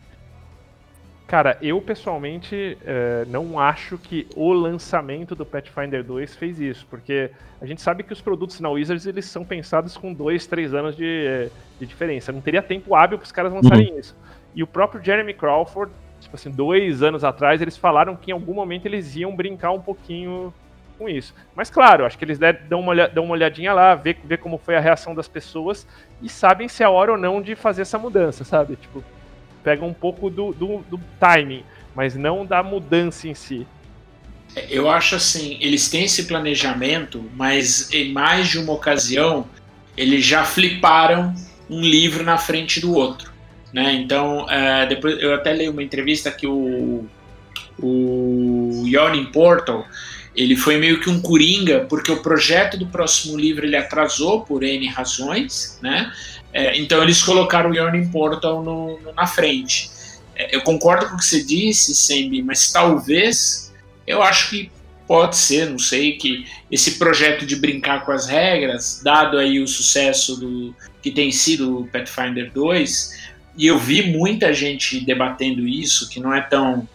Cara, 1.26 1.58
eu 1.62 1.80
pessoalmente 1.80 2.78
é, 2.84 3.26
não 3.30 3.58
acho 3.58 3.98
que 3.98 4.28
o 4.36 4.52
lançamento 4.52 5.34
do 5.34 5.46
Pathfinder 5.46 6.04
2 6.04 6.36
fez 6.36 6.60
isso, 6.60 6.86
porque 6.90 7.32
a 7.62 7.66
gente 7.66 7.82
sabe 7.82 8.04
que 8.04 8.12
os 8.12 8.20
produtos 8.20 8.60
na 8.60 8.70
Wizards 8.70 9.06
eles 9.06 9.24
são 9.24 9.46
pensados 9.46 9.96
com 9.96 10.14
dois, 10.14 10.46
três 10.46 10.74
anos 10.74 10.98
de, 10.98 11.50
de 11.80 11.86
diferença. 11.86 12.34
Não 12.34 12.42
teria 12.42 12.62
tempo 12.62 12.94
hábil 12.94 13.18
para 13.18 13.26
os 13.26 13.32
caras 13.32 13.54
lançarem 13.54 13.94
uhum. 13.94 14.00
isso. 14.00 14.14
E 14.54 14.62
o 14.62 14.68
próprio 14.68 15.02
Jeremy 15.02 15.34
Crawford 15.34 15.94
tipo 16.20 16.36
assim, 16.36 16.52
dois 16.52 17.02
anos 17.02 17.24
atrás, 17.24 17.62
eles 17.62 17.76
falaram 17.76 18.16
que 18.16 18.32
em 18.32 18.34
algum 18.34 18.54
momento 18.54 18.86
eles 18.86 19.16
iam 19.16 19.36
brincar 19.36 19.72
um 19.72 19.82
pouquinho 19.82 20.54
com 21.02 21.10
isso. 21.10 21.34
Mas 21.56 21.72
claro, 21.72 22.06
acho 22.06 22.18
que 22.18 22.24
eles 22.24 22.38
dão 22.70 22.80
uma, 22.80 22.92
olhada, 22.92 23.12
dão 23.12 23.24
uma 23.24 23.34
olhadinha 23.34 23.74
lá, 23.74 23.96
ver, 23.96 24.18
ver 24.24 24.38
como 24.38 24.60
foi 24.60 24.76
a 24.76 24.80
reação 24.80 25.16
das 25.16 25.28
pessoas 25.28 25.88
e 26.22 26.30
sabem 26.30 26.68
se 26.68 26.84
é 26.84 26.88
hora 26.88 27.14
ou 27.14 27.18
não 27.18 27.42
de 27.42 27.56
fazer 27.56 27.82
essa 27.82 27.98
mudança, 27.98 28.44
sabe? 28.44 28.76
Tipo, 28.76 29.04
pega 29.64 29.84
um 29.84 29.94
pouco 29.94 30.30
do, 30.30 30.54
do, 30.54 30.78
do 30.90 31.00
timing, 31.20 31.64
mas 31.96 32.16
não 32.16 32.46
da 32.46 32.62
mudança 32.62 33.28
em 33.28 33.34
si. 33.34 33.66
Eu 34.70 34.90
acho 34.90 35.16
assim, 35.16 35.58
eles 35.60 35.90
têm 35.90 36.04
esse 36.04 36.26
planejamento, 36.26 37.24
mas 37.36 37.92
em 37.92 38.12
mais 38.12 38.50
de 38.50 38.60
uma 38.60 38.74
ocasião 38.74 39.48
eles 39.98 40.24
já 40.24 40.44
fliparam 40.44 41.34
um 41.70 41.82
livro 41.82 42.24
na 42.24 42.38
frente 42.38 42.80
do 42.80 42.94
outro. 42.94 43.32
Né? 43.74 43.94
Então, 43.94 44.48
é, 44.50 44.86
depois 44.86 45.20
eu 45.20 45.34
até 45.34 45.52
leio 45.52 45.72
uma 45.72 45.82
entrevista 45.82 46.30
que 46.30 46.46
o, 46.46 47.06
o 47.80 48.84
Yawning 48.86 49.26
Portal 49.32 49.86
ele 50.36 50.56
foi 50.56 50.78
meio 50.78 51.00
que 51.02 51.10
um 51.10 51.22
coringa, 51.22 51.82
porque 51.90 52.12
o 52.12 52.22
projeto 52.22 52.78
do 52.78 52.88
próximo 52.88 53.38
livro 53.38 53.66
ele 53.66 53.76
atrasou 53.76 54.42
por 54.42 54.64
N 54.64 54.88
razões, 54.88 55.78
né? 55.82 56.12
É, 56.54 56.78
então 56.78 57.02
eles 57.02 57.22
colocaram 57.22 57.70
o 57.70 57.76
Yawning 57.76 58.10
Portal 58.10 58.64
no, 58.64 59.00
no, 59.00 59.14
na 59.14 59.28
frente. 59.28 59.90
É, 60.36 60.56
eu 60.56 60.62
concordo 60.62 61.08
com 61.08 61.16
o 61.16 61.18
que 61.18 61.26
você 61.26 61.44
disse, 61.44 61.94
Sembi, 61.94 62.42
mas 62.42 62.72
talvez 62.72 63.72
eu 64.08 64.22
acho 64.22 64.50
que 64.50 64.72
pode 65.08 65.36
ser, 65.36 65.70
não 65.70 65.80
sei, 65.80 66.14
que 66.14 66.46
esse 66.72 66.98
projeto 66.98 67.46
de 67.46 67.58
brincar 67.58 68.06
com 68.06 68.14
as 68.14 68.28
regras, 68.28 69.02
dado 69.04 69.38
aí 69.38 69.60
o 69.60 69.68
sucesso 69.68 70.38
do 70.38 70.74
que 71.02 71.12
tem 71.12 71.32
sido 71.32 71.82
o 71.82 71.88
Pathfinder 71.88 72.50
2, 72.54 73.32
e 73.58 73.68
eu 73.68 73.78
vi 73.78 74.04
muita 74.04 74.54
gente 74.54 75.04
debatendo 75.04 75.68
isso, 75.68 76.10
que 76.10 76.20
não 76.20 76.34
é 76.34 76.42
tão 76.42 76.88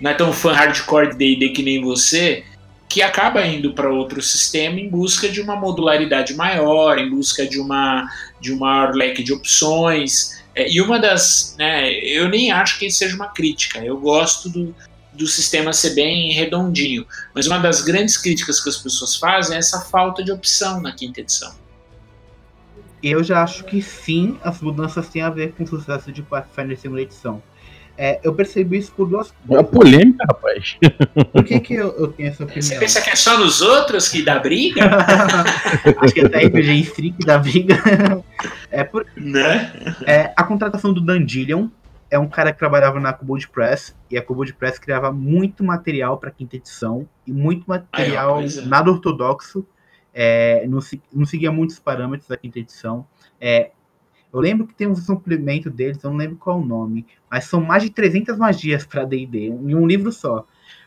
não 0.00 0.10
é 0.10 0.14
tão 0.14 0.32
fã 0.32 0.52
hardcore 0.52 1.10
de 1.10 1.16
D&D 1.16 1.50
que 1.50 1.62
nem 1.62 1.82
você, 1.82 2.42
que 2.90 3.02
acaba 3.02 3.46
indo 3.46 3.72
para 3.72 3.88
outro 3.88 4.20
sistema 4.20 4.80
em 4.80 4.88
busca 4.88 5.28
de 5.28 5.40
uma 5.40 5.54
modularidade 5.54 6.34
maior, 6.34 6.98
em 6.98 7.08
busca 7.08 7.46
de 7.46 7.60
uma 7.60 8.10
de 8.40 8.52
um 8.52 8.58
maior 8.58 8.92
leque 8.92 9.22
de 9.22 9.32
opções. 9.32 10.42
É, 10.56 10.68
e 10.68 10.80
uma 10.80 10.98
das, 10.98 11.54
né, 11.56 11.88
eu 11.92 12.28
nem 12.28 12.50
acho 12.50 12.80
que 12.80 12.90
seja 12.90 13.14
uma 13.14 13.28
crítica. 13.28 13.78
Eu 13.78 13.96
gosto 13.96 14.48
do, 14.48 14.74
do 15.12 15.26
sistema 15.28 15.72
ser 15.72 15.94
bem 15.94 16.32
redondinho, 16.32 17.06
mas 17.32 17.46
uma 17.46 17.58
das 17.58 17.80
grandes 17.80 18.18
críticas 18.18 18.60
que 18.60 18.68
as 18.68 18.78
pessoas 18.78 19.14
fazem 19.14 19.54
é 19.54 19.60
essa 19.60 19.82
falta 19.82 20.24
de 20.24 20.32
opção 20.32 20.80
na 20.82 20.90
quinta 20.90 21.20
edição. 21.20 21.54
Eu 23.00 23.22
já 23.22 23.44
acho 23.44 23.62
que 23.64 23.80
sim, 23.80 24.36
as 24.42 24.60
mudanças 24.60 25.08
têm 25.08 25.22
a 25.22 25.30
ver 25.30 25.52
com 25.52 25.62
o 25.62 25.66
sucesso 25.66 26.10
de 26.10 26.22
Pathfinder 26.22 26.76
segunda 26.76 27.02
edição. 27.02 27.40
É, 28.02 28.18
eu 28.22 28.34
percebi 28.34 28.78
isso 28.78 28.90
por 28.92 29.06
duas 29.06 29.30
coisas. 29.30 29.62
É 29.62 29.62
polêmica, 29.62 30.24
rapaz. 30.26 30.78
Por 31.34 31.44
que, 31.44 31.60
que 31.60 31.74
eu, 31.74 31.88
eu, 31.98 32.08
tenho 32.08 32.30
essa 32.30 32.44
opinião? 32.44 32.62
Você 32.62 32.78
pensa 32.78 33.02
que 33.02 33.10
é 33.10 33.14
só 33.14 33.38
nos 33.38 33.60
outros 33.60 34.08
que 34.08 34.22
dá 34.22 34.38
briga? 34.38 34.88
Acho 36.00 36.14
que 36.14 36.22
até 36.22 36.46
RPG 36.46 36.80
Street 36.80 37.14
dá 37.26 37.36
briga. 37.36 37.74
É 38.70 38.84
por... 38.84 39.04
Né? 39.14 39.70
É, 40.06 40.32
a 40.34 40.44
contratação 40.44 40.94
do 40.94 41.00
Dandelion 41.02 41.68
é 42.10 42.18
um 42.18 42.26
cara 42.26 42.52
que 42.52 42.58
trabalhava 42.58 42.98
na 42.98 43.12
Cobold 43.12 43.46
Press, 43.48 43.94
e 44.10 44.16
a 44.16 44.22
Cobold 44.22 44.54
Press 44.54 44.78
criava 44.78 45.12
muito 45.12 45.62
material 45.62 46.16
para 46.16 46.30
quinta 46.30 46.56
edição, 46.56 47.06
e 47.26 47.32
muito 47.32 47.66
material 47.66 48.38
Ai, 48.38 48.46
é. 48.46 48.60
nada 48.62 48.90
ortodoxo, 48.90 49.66
é, 50.14 50.64
não, 50.66 50.78
não, 51.12 51.26
seguia 51.26 51.52
muitos 51.52 51.78
parâmetros 51.78 52.28
da 52.28 52.36
quinta 52.36 52.60
edição. 52.60 53.06
É, 53.38 53.72
eu 54.32 54.40
lembro 54.40 54.66
que 54.66 54.74
tem 54.74 54.86
um 54.86 54.96
suplemento 54.96 55.68
deles, 55.68 56.02
eu 56.02 56.10
não 56.10 56.16
lembro 56.16 56.36
qual 56.36 56.60
o 56.60 56.64
nome, 56.64 57.04
mas 57.30 57.44
são 57.44 57.60
mais 57.60 57.82
de 57.82 57.90
300 57.90 58.36
magias 58.36 58.84
para 58.84 59.04
D&D, 59.04 59.46
em 59.46 59.74
um 59.74 59.86
livro 59.86 60.10
só. 60.10 60.44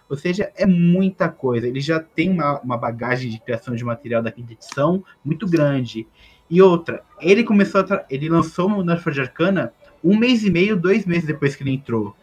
Ou 0.10 0.18
seja, 0.18 0.52
é 0.56 0.66
muita 0.66 1.30
coisa. 1.30 1.68
Ele 1.68 1.80
já 1.80 2.00
tem 2.00 2.30
uma, 2.30 2.60
uma 2.60 2.78
bagagem 2.78 3.32
de 3.32 3.40
criação 3.40 3.74
de 3.76 3.84
material 3.84 4.22
da 4.22 4.32
quinta 4.32 4.54
edição 4.54 5.04
muito 5.24 5.48
grande. 5.48 6.06
E 6.50 6.62
outra, 6.62 7.02
ele 7.22 7.44
começou 7.44 7.82
a 7.82 8.06
ele 8.10 8.30
lançou 8.30 8.70
o 8.70 8.84
Nerf 8.84 9.10
de 9.10 9.22
Arcana 9.22 9.74
um 10.04 10.18
mês 10.18 10.44
e 10.44 10.52
meio, 10.52 10.76
dois 10.76 11.06
meses 11.06 11.26
depois 11.26 11.56
que 11.56 11.64
ele 11.64 11.72
entrou. 11.72 12.16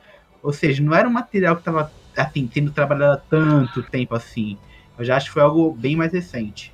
Ou 0.42 0.52
seja, 0.52 0.82
não 0.82 0.94
era 0.94 1.08
um 1.08 1.12
material 1.12 1.56
que 1.56 1.62
estava 1.62 1.90
assim, 2.16 2.48
sendo 2.52 2.70
trabalhado 2.70 3.14
há 3.14 3.16
tanto 3.16 3.82
tempo 3.82 4.14
assim. 4.14 4.58
Eu 4.98 5.04
já 5.04 5.16
acho 5.16 5.26
que 5.26 5.32
foi 5.32 5.42
algo 5.42 5.72
bem 5.72 5.96
mais 5.96 6.12
recente. 6.12 6.72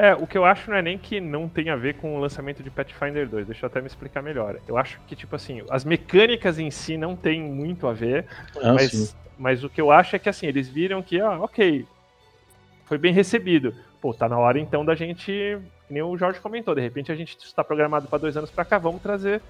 É, 0.00 0.14
o 0.14 0.26
que 0.26 0.38
eu 0.38 0.46
acho 0.46 0.70
não 0.70 0.78
é 0.78 0.80
nem 0.80 0.96
que 0.96 1.20
não 1.20 1.46
tem 1.46 1.68
a 1.68 1.76
ver 1.76 1.96
com 1.96 2.16
o 2.16 2.18
lançamento 2.18 2.62
de 2.62 2.70
Pathfinder 2.70 3.28
2, 3.28 3.46
deixa 3.46 3.66
eu 3.66 3.68
até 3.68 3.82
me 3.82 3.86
explicar 3.86 4.22
melhor. 4.22 4.58
Eu 4.66 4.78
acho 4.78 4.98
que, 5.06 5.14
tipo 5.14 5.36
assim, 5.36 5.62
as 5.68 5.84
mecânicas 5.84 6.58
em 6.58 6.70
si 6.70 6.96
não 6.96 7.14
tem 7.14 7.42
muito 7.42 7.86
a 7.86 7.92
ver, 7.92 8.24
ah, 8.62 8.72
mas, 8.72 9.14
mas 9.38 9.62
o 9.62 9.68
que 9.68 9.78
eu 9.78 9.90
acho 9.90 10.16
é 10.16 10.18
que, 10.18 10.30
assim, 10.30 10.46
eles 10.46 10.70
viram 10.70 11.02
que, 11.02 11.20
ah, 11.20 11.38
ok, 11.40 11.84
foi 12.86 12.96
bem 12.96 13.12
recebido. 13.12 13.74
Pô, 14.00 14.14
tá 14.14 14.26
na 14.26 14.38
hora 14.38 14.58
então 14.58 14.86
da 14.86 14.94
gente, 14.94 15.26
que 15.26 15.92
nem 15.92 16.02
o 16.02 16.16
Jorge 16.16 16.40
comentou, 16.40 16.74
de 16.74 16.80
repente 16.80 17.12
a 17.12 17.14
gente 17.14 17.36
está 17.36 17.62
programado 17.62 18.08
para 18.08 18.20
dois 18.20 18.34
anos 18.38 18.50
para 18.50 18.64
cá, 18.64 18.78
vamos 18.78 19.02
trazer 19.02 19.42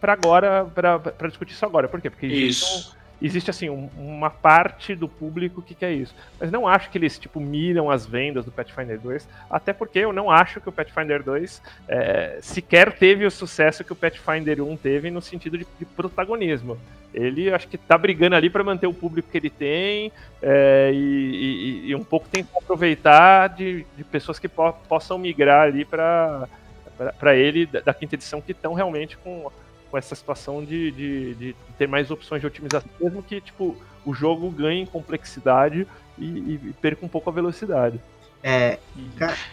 para 0.00 0.12
agora, 0.12 0.64
para 0.66 1.26
discutir 1.26 1.54
isso 1.54 1.66
agora. 1.66 1.88
Por 1.88 2.00
quê? 2.00 2.08
Porque 2.08 2.28
isso 2.28 2.95
existe 3.20 3.50
assim 3.50 3.70
um, 3.70 3.88
uma 3.96 4.30
parte 4.30 4.94
do 4.94 5.08
público 5.08 5.62
que 5.62 5.74
quer 5.74 5.92
isso. 5.92 6.14
Mas 6.38 6.50
não 6.50 6.66
acho 6.66 6.90
que 6.90 6.98
eles 6.98 7.18
tipo 7.18 7.40
miram 7.40 7.90
as 7.90 8.06
vendas 8.06 8.44
do 8.44 8.52
Pathfinder 8.52 9.00
2, 9.00 9.28
até 9.50 9.72
porque 9.72 9.98
eu 9.98 10.12
não 10.12 10.30
acho 10.30 10.60
que 10.60 10.68
o 10.68 10.72
Pathfinder 10.72 11.22
2 11.22 11.62
é, 11.88 12.38
sequer 12.40 12.92
teve 12.92 13.24
o 13.24 13.30
sucesso 13.30 13.84
que 13.84 13.92
o 13.92 13.96
Pathfinder 13.96 14.62
1 14.62 14.76
teve 14.76 15.10
no 15.10 15.22
sentido 15.22 15.58
de, 15.58 15.66
de 15.78 15.84
protagonismo. 15.84 16.78
Ele 17.14 17.50
acho 17.50 17.66
que 17.66 17.78
tá 17.78 17.96
brigando 17.96 18.36
ali 18.36 18.50
para 18.50 18.62
manter 18.62 18.86
o 18.86 18.92
público 18.92 19.30
que 19.30 19.38
ele 19.38 19.48
tem 19.48 20.12
é, 20.42 20.90
e, 20.92 21.84
e, 21.86 21.90
e, 21.90 21.94
um 21.94 22.04
pouco 22.04 22.28
tentar 22.28 22.58
aproveitar 22.58 23.48
de, 23.48 23.86
de 23.96 24.04
pessoas 24.04 24.38
que 24.38 24.48
po 24.48 24.72
possam 24.86 25.16
migrar 25.16 25.62
ali 25.62 25.84
para 25.84 26.46
para 27.18 27.36
ele 27.36 27.66
da, 27.66 27.80
da 27.80 27.94
quinta 27.94 28.14
edição 28.14 28.40
que 28.40 28.52
estão 28.52 28.72
realmente 28.72 29.16
com 29.18 29.50
com 29.96 29.98
essa 29.98 30.14
situação 30.14 30.62
de, 30.62 30.90
de, 30.90 31.34
de, 31.34 31.56
ter 31.78 31.88
mais 31.88 32.10
opções 32.10 32.42
de 32.42 32.46
otimização, 32.46 32.88
mesmo 33.00 33.22
que 33.22 33.40
tipo, 33.40 33.74
o 34.04 34.12
jogo 34.12 34.50
ganhe 34.50 34.82
em 34.82 34.86
complexidade 34.86 35.86
e, 36.18 36.24
e 36.24 36.74
perca 36.82 37.04
um 37.04 37.08
pouco 37.08 37.30
a 37.30 37.32
velocidade. 37.32 37.98
É, 38.42 38.78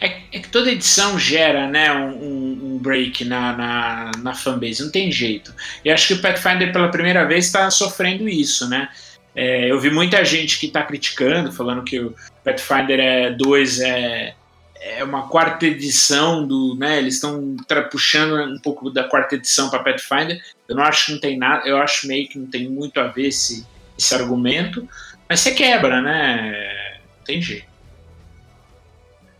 é, 0.02 0.18
é, 0.34 0.40
que 0.40 0.50
toda 0.50 0.70
edição 0.70 1.18
gera 1.18 1.68
né, 1.68 1.92
um, 1.94 2.76
um 2.76 2.78
break 2.78 3.24
na, 3.24 3.56
na, 3.56 4.12
na, 4.22 4.36
fanbase, 4.36 4.84
não 4.84 4.92
tem 4.92 5.10
jeito. 5.10 5.54
E 5.84 5.90
acho 5.90 6.08
que 6.08 6.14
o 6.16 6.22
Pathfinder 6.22 6.72
pela 6.74 6.92
primeira 6.92 7.26
vez 7.26 7.46
está 7.46 7.72
sofrendo 7.72 8.28
isso, 8.28 8.70
né? 8.70 8.90
É, 9.34 9.72
eu 9.72 9.80
vi 9.80 9.90
muita 9.90 10.24
gente 10.24 10.60
que 10.60 10.68
está 10.68 10.84
criticando, 10.84 11.52
falando 11.52 11.84
que 11.84 12.00
o 12.00 12.14
Pathfinder 12.44 13.36
2 13.38 13.80
é, 13.80 14.36
é 14.84 15.04
uma 15.04 15.28
quarta 15.30 15.66
edição 15.66 16.46
do, 16.46 16.76
né? 16.76 16.98
Eles 16.98 17.16
estão 17.16 17.56
puxando 17.90 18.36
um 18.54 18.60
pouco 18.60 18.90
da 18.90 19.06
quarta 19.06 19.36
edição 19.36 19.70
para 19.70 19.80
Pathfinder. 19.80 20.42
Eu 20.68 20.76
não 20.76 20.84
acho 20.84 21.06
que 21.06 21.12
não 21.14 21.20
tem 21.20 21.38
nada, 21.38 21.68
eu 21.68 21.78
acho 21.78 22.06
meio 22.06 22.28
que 22.28 22.38
não 22.38 22.48
tem 22.48 22.70
muito 22.70 23.00
a 23.00 23.08
ver 23.08 23.28
esse, 23.28 23.66
esse 23.98 24.14
argumento, 24.14 24.88
mas 25.28 25.40
você 25.40 25.52
quebra, 25.52 26.02
né? 26.02 27.00
Tem 27.26 27.42
jeito. 27.42 27.68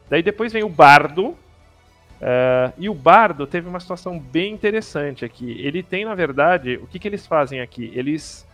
Daí 0.10 0.24
depois 0.24 0.54
vem 0.54 0.64
o 0.64 0.70
Bardo. 0.70 1.38
Uh, 2.22 2.72
e 2.78 2.88
o 2.88 2.94
Bardo 2.94 3.46
teve 3.46 3.68
uma 3.68 3.82
situação 3.82 4.18
bem 4.18 4.54
interessante 4.54 5.26
aqui. 5.26 5.60
Ele 5.60 5.84
tem, 5.84 6.06
na 6.06 6.16
verdade, 6.16 6.80
o 6.82 6.88
que, 6.88 6.98
que 6.98 7.08
eles 7.08 7.28
fazem 7.28 7.60
aqui? 7.60 7.92
Eles. 7.94 8.48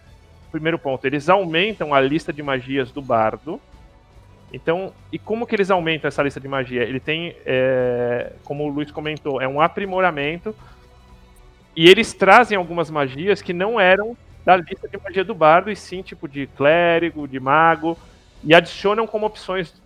Primeiro 0.51 0.79
ponto, 0.79 1.05
eles 1.05 1.29
aumentam 1.29 1.93
a 1.93 2.01
lista 2.01 2.33
de 2.33 2.41
magias 2.41 2.91
do 2.91 3.03
Bardo 3.03 3.61
então, 4.51 4.93
e 5.11 5.19
como 5.19 5.45
que 5.45 5.55
eles 5.55 5.69
aumentam 5.69 6.07
essa 6.07 6.23
lista 6.23 6.39
de 6.39 6.47
magia? 6.47 6.83
Ele 6.83 6.99
tem, 6.99 7.35
é, 7.45 8.31
como 8.43 8.65
o 8.65 8.69
Luiz 8.69 8.91
comentou, 8.91 9.41
é 9.41 9.47
um 9.47 9.61
aprimoramento. 9.61 10.55
E 11.75 11.87
eles 11.87 12.13
trazem 12.13 12.57
algumas 12.57 12.89
magias 12.89 13.41
que 13.41 13.53
não 13.53 13.79
eram 13.79 14.17
da 14.43 14.55
lista 14.57 14.87
de 14.87 14.97
magia 14.97 15.23
do 15.23 15.35
bardo, 15.35 15.69
e 15.69 15.75
sim 15.75 16.01
tipo 16.01 16.27
de 16.27 16.47
clérigo, 16.47 17.27
de 17.27 17.39
mago, 17.39 17.97
e 18.43 18.55
adicionam 18.55 19.05
como 19.05 19.27
opções 19.27 19.79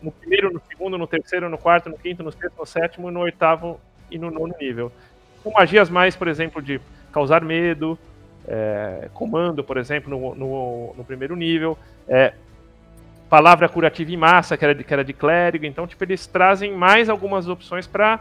no 0.00 0.10
primeiro, 0.10 0.50
no 0.50 0.62
segundo, 0.66 0.96
no 0.96 1.06
terceiro, 1.06 1.48
no 1.50 1.58
quarto, 1.58 1.90
no 1.90 1.98
quinto, 1.98 2.22
no 2.22 2.32
sexto, 2.32 2.58
no 2.58 2.66
sétimo, 2.66 3.10
no 3.10 3.20
oitavo 3.20 3.78
e 4.10 4.18
no 4.18 4.30
nono 4.30 4.54
nível. 4.58 4.90
Com 5.42 5.50
magias 5.50 5.90
mais, 5.90 6.16
por 6.16 6.28
exemplo, 6.28 6.62
de 6.62 6.80
causar 7.12 7.44
medo, 7.44 7.98
é, 8.48 9.10
comando, 9.12 9.62
por 9.62 9.76
exemplo, 9.76 10.08
no, 10.08 10.34
no, 10.34 10.94
no 10.96 11.04
primeiro 11.04 11.36
nível, 11.36 11.76
é, 12.08 12.32
palavra 13.30 13.68
curativa 13.68 14.10
em 14.10 14.16
massa, 14.16 14.56
que 14.56 14.64
era 14.64 14.74
de, 14.74 14.82
que 14.82 14.92
era 14.92 15.04
de 15.04 15.12
clérigo. 15.12 15.64
Então, 15.64 15.86
tipo, 15.86 16.02
eles 16.02 16.26
trazem 16.26 16.74
mais 16.74 17.08
algumas 17.08 17.48
opções 17.48 17.86
para 17.86 18.20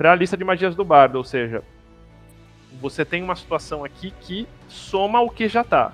a 0.00 0.14
lista 0.16 0.36
de 0.36 0.44
magias 0.44 0.74
do 0.74 0.84
bardo. 0.84 1.14
Ou 1.14 1.24
seja, 1.24 1.62
você 2.80 3.04
tem 3.04 3.22
uma 3.22 3.36
situação 3.36 3.84
aqui 3.84 4.12
que 4.20 4.48
soma 4.68 5.20
o 5.20 5.30
que 5.30 5.48
já 5.48 5.60
está, 5.60 5.92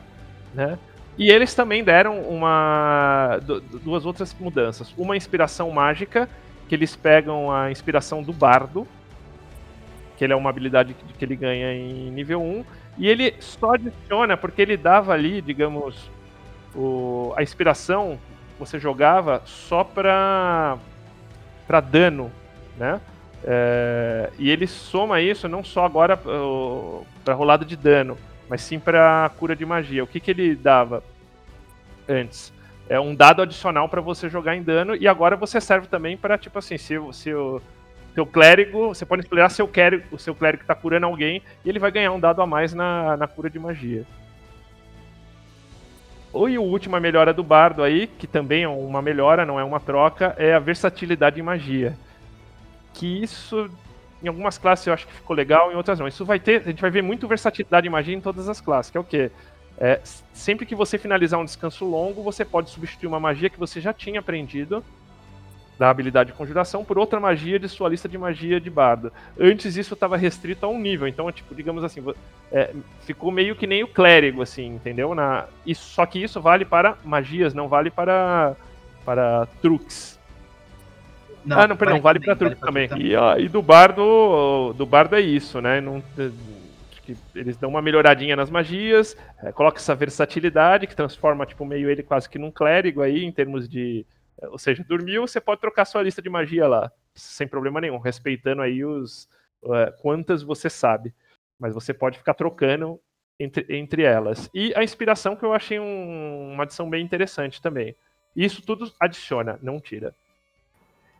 né? 0.54 0.78
E 1.18 1.30
eles 1.30 1.54
também 1.54 1.84
deram 1.84 2.22
uma 2.22 3.38
duas 3.84 4.06
outras 4.06 4.34
mudanças. 4.40 4.94
Uma 4.96 5.14
inspiração 5.14 5.70
mágica, 5.70 6.26
que 6.66 6.74
eles 6.74 6.96
pegam 6.96 7.52
a 7.52 7.70
inspiração 7.70 8.22
do 8.22 8.32
bardo, 8.32 8.88
que 10.16 10.24
ele 10.24 10.32
é 10.32 10.36
uma 10.36 10.48
habilidade 10.48 10.94
que, 10.94 11.12
que 11.12 11.22
ele 11.22 11.36
ganha 11.36 11.74
em 11.74 12.10
nível 12.10 12.40
1. 12.40 12.64
E 12.96 13.08
ele 13.08 13.34
só 13.40 13.74
adiciona 13.74 14.38
porque 14.38 14.62
ele 14.62 14.76
dava 14.78 15.12
ali, 15.12 15.42
digamos, 15.42 16.10
o, 16.74 17.32
a 17.36 17.42
inspiração 17.42 18.18
você 18.58 18.78
jogava 18.78 19.42
só 19.44 19.82
para 19.82 20.78
para 21.66 21.80
dano, 21.80 22.30
né? 22.76 23.00
É, 23.44 24.30
e 24.38 24.50
ele 24.50 24.66
soma 24.66 25.20
isso 25.20 25.48
não 25.48 25.64
só 25.64 25.84
agora 25.84 26.16
para 26.16 27.34
rolada 27.34 27.64
de 27.64 27.76
dano, 27.76 28.16
mas 28.48 28.60
sim 28.60 28.78
para 28.78 29.30
cura 29.38 29.56
de 29.56 29.64
magia. 29.64 30.04
O 30.04 30.06
que, 30.06 30.20
que 30.20 30.30
ele 30.30 30.54
dava 30.54 31.02
antes? 32.08 32.52
É 32.88 33.00
um 33.00 33.14
dado 33.14 33.42
adicional 33.42 33.88
para 33.88 34.00
você 34.00 34.28
jogar 34.28 34.54
em 34.54 34.62
dano 34.62 34.94
e 34.94 35.08
agora 35.08 35.36
você 35.36 35.60
serve 35.60 35.86
também 35.86 36.16
para 36.16 36.36
tipo 36.36 36.58
assim, 36.58 36.76
se, 36.76 36.94
se 37.12 37.32
o 37.32 37.60
seu 38.14 38.26
clérigo, 38.26 38.88
você 38.88 39.06
pode 39.06 39.26
seu 39.50 39.66
clérigo, 39.66 40.04
o 40.12 40.18
seu 40.18 40.34
clérigo 40.34 40.62
está 40.62 40.74
curando 40.74 41.06
alguém 41.06 41.42
e 41.64 41.68
ele 41.68 41.78
vai 41.78 41.90
ganhar 41.90 42.12
um 42.12 42.20
dado 42.20 42.42
a 42.42 42.46
mais 42.46 42.74
na, 42.74 43.16
na 43.16 43.26
cura 43.26 43.48
de 43.48 43.58
magia. 43.58 44.04
E 46.34 46.56
a 46.56 46.60
última 46.60 46.98
melhora 46.98 47.32
do 47.32 47.42
bardo 47.42 47.82
aí, 47.82 48.06
que 48.06 48.26
também 48.26 48.62
é 48.62 48.68
uma 48.68 49.02
melhora, 49.02 49.44
não 49.44 49.60
é 49.60 49.64
uma 49.64 49.78
troca, 49.78 50.34
é 50.38 50.54
a 50.54 50.58
versatilidade 50.58 51.38
em 51.38 51.42
magia. 51.42 51.96
Que 52.94 53.22
isso, 53.22 53.70
em 54.22 54.28
algumas 54.28 54.56
classes 54.56 54.86
eu 54.86 54.94
acho 54.94 55.06
que 55.06 55.12
ficou 55.12 55.36
legal, 55.36 55.70
em 55.70 55.74
outras 55.74 55.98
não. 55.98 56.08
Isso 56.08 56.24
vai 56.24 56.40
ter, 56.40 56.62
a 56.62 56.70
gente 56.70 56.80
vai 56.80 56.90
ver 56.90 57.02
muito 57.02 57.28
versatilidade 57.28 57.86
em 57.86 57.90
magia 57.90 58.14
em 58.14 58.20
todas 58.20 58.48
as 58.48 58.60
classes, 58.60 58.90
que 58.90 58.96
é 58.96 59.00
o 59.00 59.04
quê? 59.04 59.30
É, 59.78 60.00
sempre 60.32 60.64
que 60.64 60.74
você 60.74 60.96
finalizar 60.96 61.38
um 61.38 61.44
descanso 61.44 61.84
longo, 61.84 62.22
você 62.22 62.44
pode 62.44 62.70
substituir 62.70 63.08
uma 63.08 63.20
magia 63.20 63.50
que 63.50 63.58
você 63.58 63.80
já 63.80 63.92
tinha 63.92 64.20
aprendido 64.20 64.82
da 65.78 65.90
habilidade 65.90 66.30
de 66.30 66.36
conjuração 66.36 66.84
por 66.84 66.98
outra 66.98 67.18
magia 67.18 67.58
de 67.58 67.68
sua 67.68 67.88
lista 67.88 68.08
de 68.08 68.16
magia 68.16 68.60
de 68.60 68.70
bardo. 68.70 69.12
Antes 69.38 69.76
isso 69.76 69.94
estava 69.94 70.16
restrito 70.16 70.66
a 70.66 70.68
um 70.68 70.78
nível, 70.78 71.08
então, 71.08 71.30
tipo, 71.32 71.54
digamos 71.54 71.82
assim, 71.82 72.04
é, 72.50 72.74
ficou 73.00 73.30
meio 73.30 73.56
que 73.56 73.66
nem 73.66 73.82
o 73.82 73.88
clérigo, 73.88 74.42
assim, 74.42 74.66
entendeu? 74.66 75.14
Na, 75.14 75.46
isso, 75.66 75.82
só 75.82 76.06
que 76.06 76.22
isso 76.22 76.40
vale 76.40 76.64
para 76.64 76.96
magias, 77.04 77.54
não 77.54 77.68
vale 77.68 77.90
para, 77.90 78.54
para 79.04 79.46
truques. 79.60 80.20
Não, 81.44 81.58
ah, 81.58 81.66
não, 81.66 81.76
perdão, 81.76 82.00
vale, 82.00 82.18
vale 82.18 82.24
para 82.24 82.36
truques 82.36 82.60
vale 82.60 82.88
também. 82.88 83.04
E, 83.04 83.16
ah, 83.16 83.36
e, 83.38 83.48
do 83.48 83.60
bardo, 83.60 84.72
do 84.74 84.86
bardo 84.86 85.16
é 85.16 85.20
isso, 85.20 85.60
né? 85.60 85.80
Não, 85.80 86.02
que 87.02 87.16
eles 87.34 87.56
dão 87.56 87.70
uma 87.70 87.82
melhoradinha 87.82 88.36
nas 88.36 88.48
magias, 88.48 89.16
é, 89.42 89.50
coloca 89.52 89.78
essa 89.78 89.94
versatilidade 89.94 90.86
que 90.86 90.94
transforma 90.94 91.44
tipo 91.44 91.64
meio 91.64 91.90
ele 91.90 92.02
quase 92.02 92.28
que 92.28 92.38
num 92.38 92.50
clérigo 92.50 93.02
aí 93.02 93.24
em 93.24 93.32
termos 93.32 93.68
de 93.68 94.06
ou 94.42 94.58
seja, 94.58 94.84
dormiu, 94.84 95.26
você 95.26 95.40
pode 95.40 95.60
trocar 95.60 95.84
sua 95.84 96.02
lista 96.02 96.22
de 96.22 96.30
magia 96.30 96.66
lá, 96.66 96.90
sem 97.14 97.46
problema 97.46 97.80
nenhum, 97.80 97.98
respeitando 97.98 98.62
aí 98.62 98.84
os 98.84 99.28
uh, 99.62 99.92
quantas 100.00 100.42
você 100.42 100.68
sabe. 100.68 101.14
Mas 101.58 101.74
você 101.74 101.94
pode 101.94 102.18
ficar 102.18 102.34
trocando 102.34 103.00
entre, 103.38 103.66
entre 103.68 104.02
elas. 104.02 104.50
E 104.52 104.74
a 104.74 104.82
inspiração 104.82 105.36
que 105.36 105.44
eu 105.44 105.52
achei 105.52 105.78
um, 105.78 106.52
uma 106.52 106.64
adição 106.64 106.88
bem 106.88 107.04
interessante 107.04 107.60
também. 107.60 107.94
Isso 108.34 108.62
tudo 108.62 108.92
adiciona, 108.98 109.58
não 109.62 109.80
tira. 109.80 110.14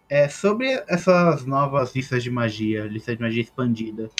É, 0.09 0.29
sobre 0.29 0.69
essas 0.89 1.47
novas 1.47 1.95
listas 1.95 2.23
de 2.23 2.31
magia, 2.31 2.85
lista 2.85 3.15
de 3.15 3.23
magia 3.23 3.43
expandida, 3.43 4.11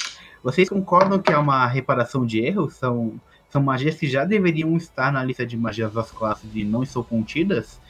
vocês 0.43 0.69
concordam 0.69 1.21
que 1.21 1.33
é 1.33 1.37
uma 1.37 1.67
reparação 1.67 2.25
de 2.25 2.41
erros? 2.41 2.77
São, 2.77 3.21
são 3.51 3.63
magias 3.63 3.97
que 3.97 4.07
já 4.07 4.25
deveriam 4.25 4.77
estar 4.77 5.13
na 5.13 5.23
lista 5.23 5.45
de 5.45 5.57
magias 5.57 5.93
das 5.93 6.11
classes 6.11 6.51
e 6.55 6.65
não 6.65 6.83
estão 6.83 7.03
contidas? 7.03 7.81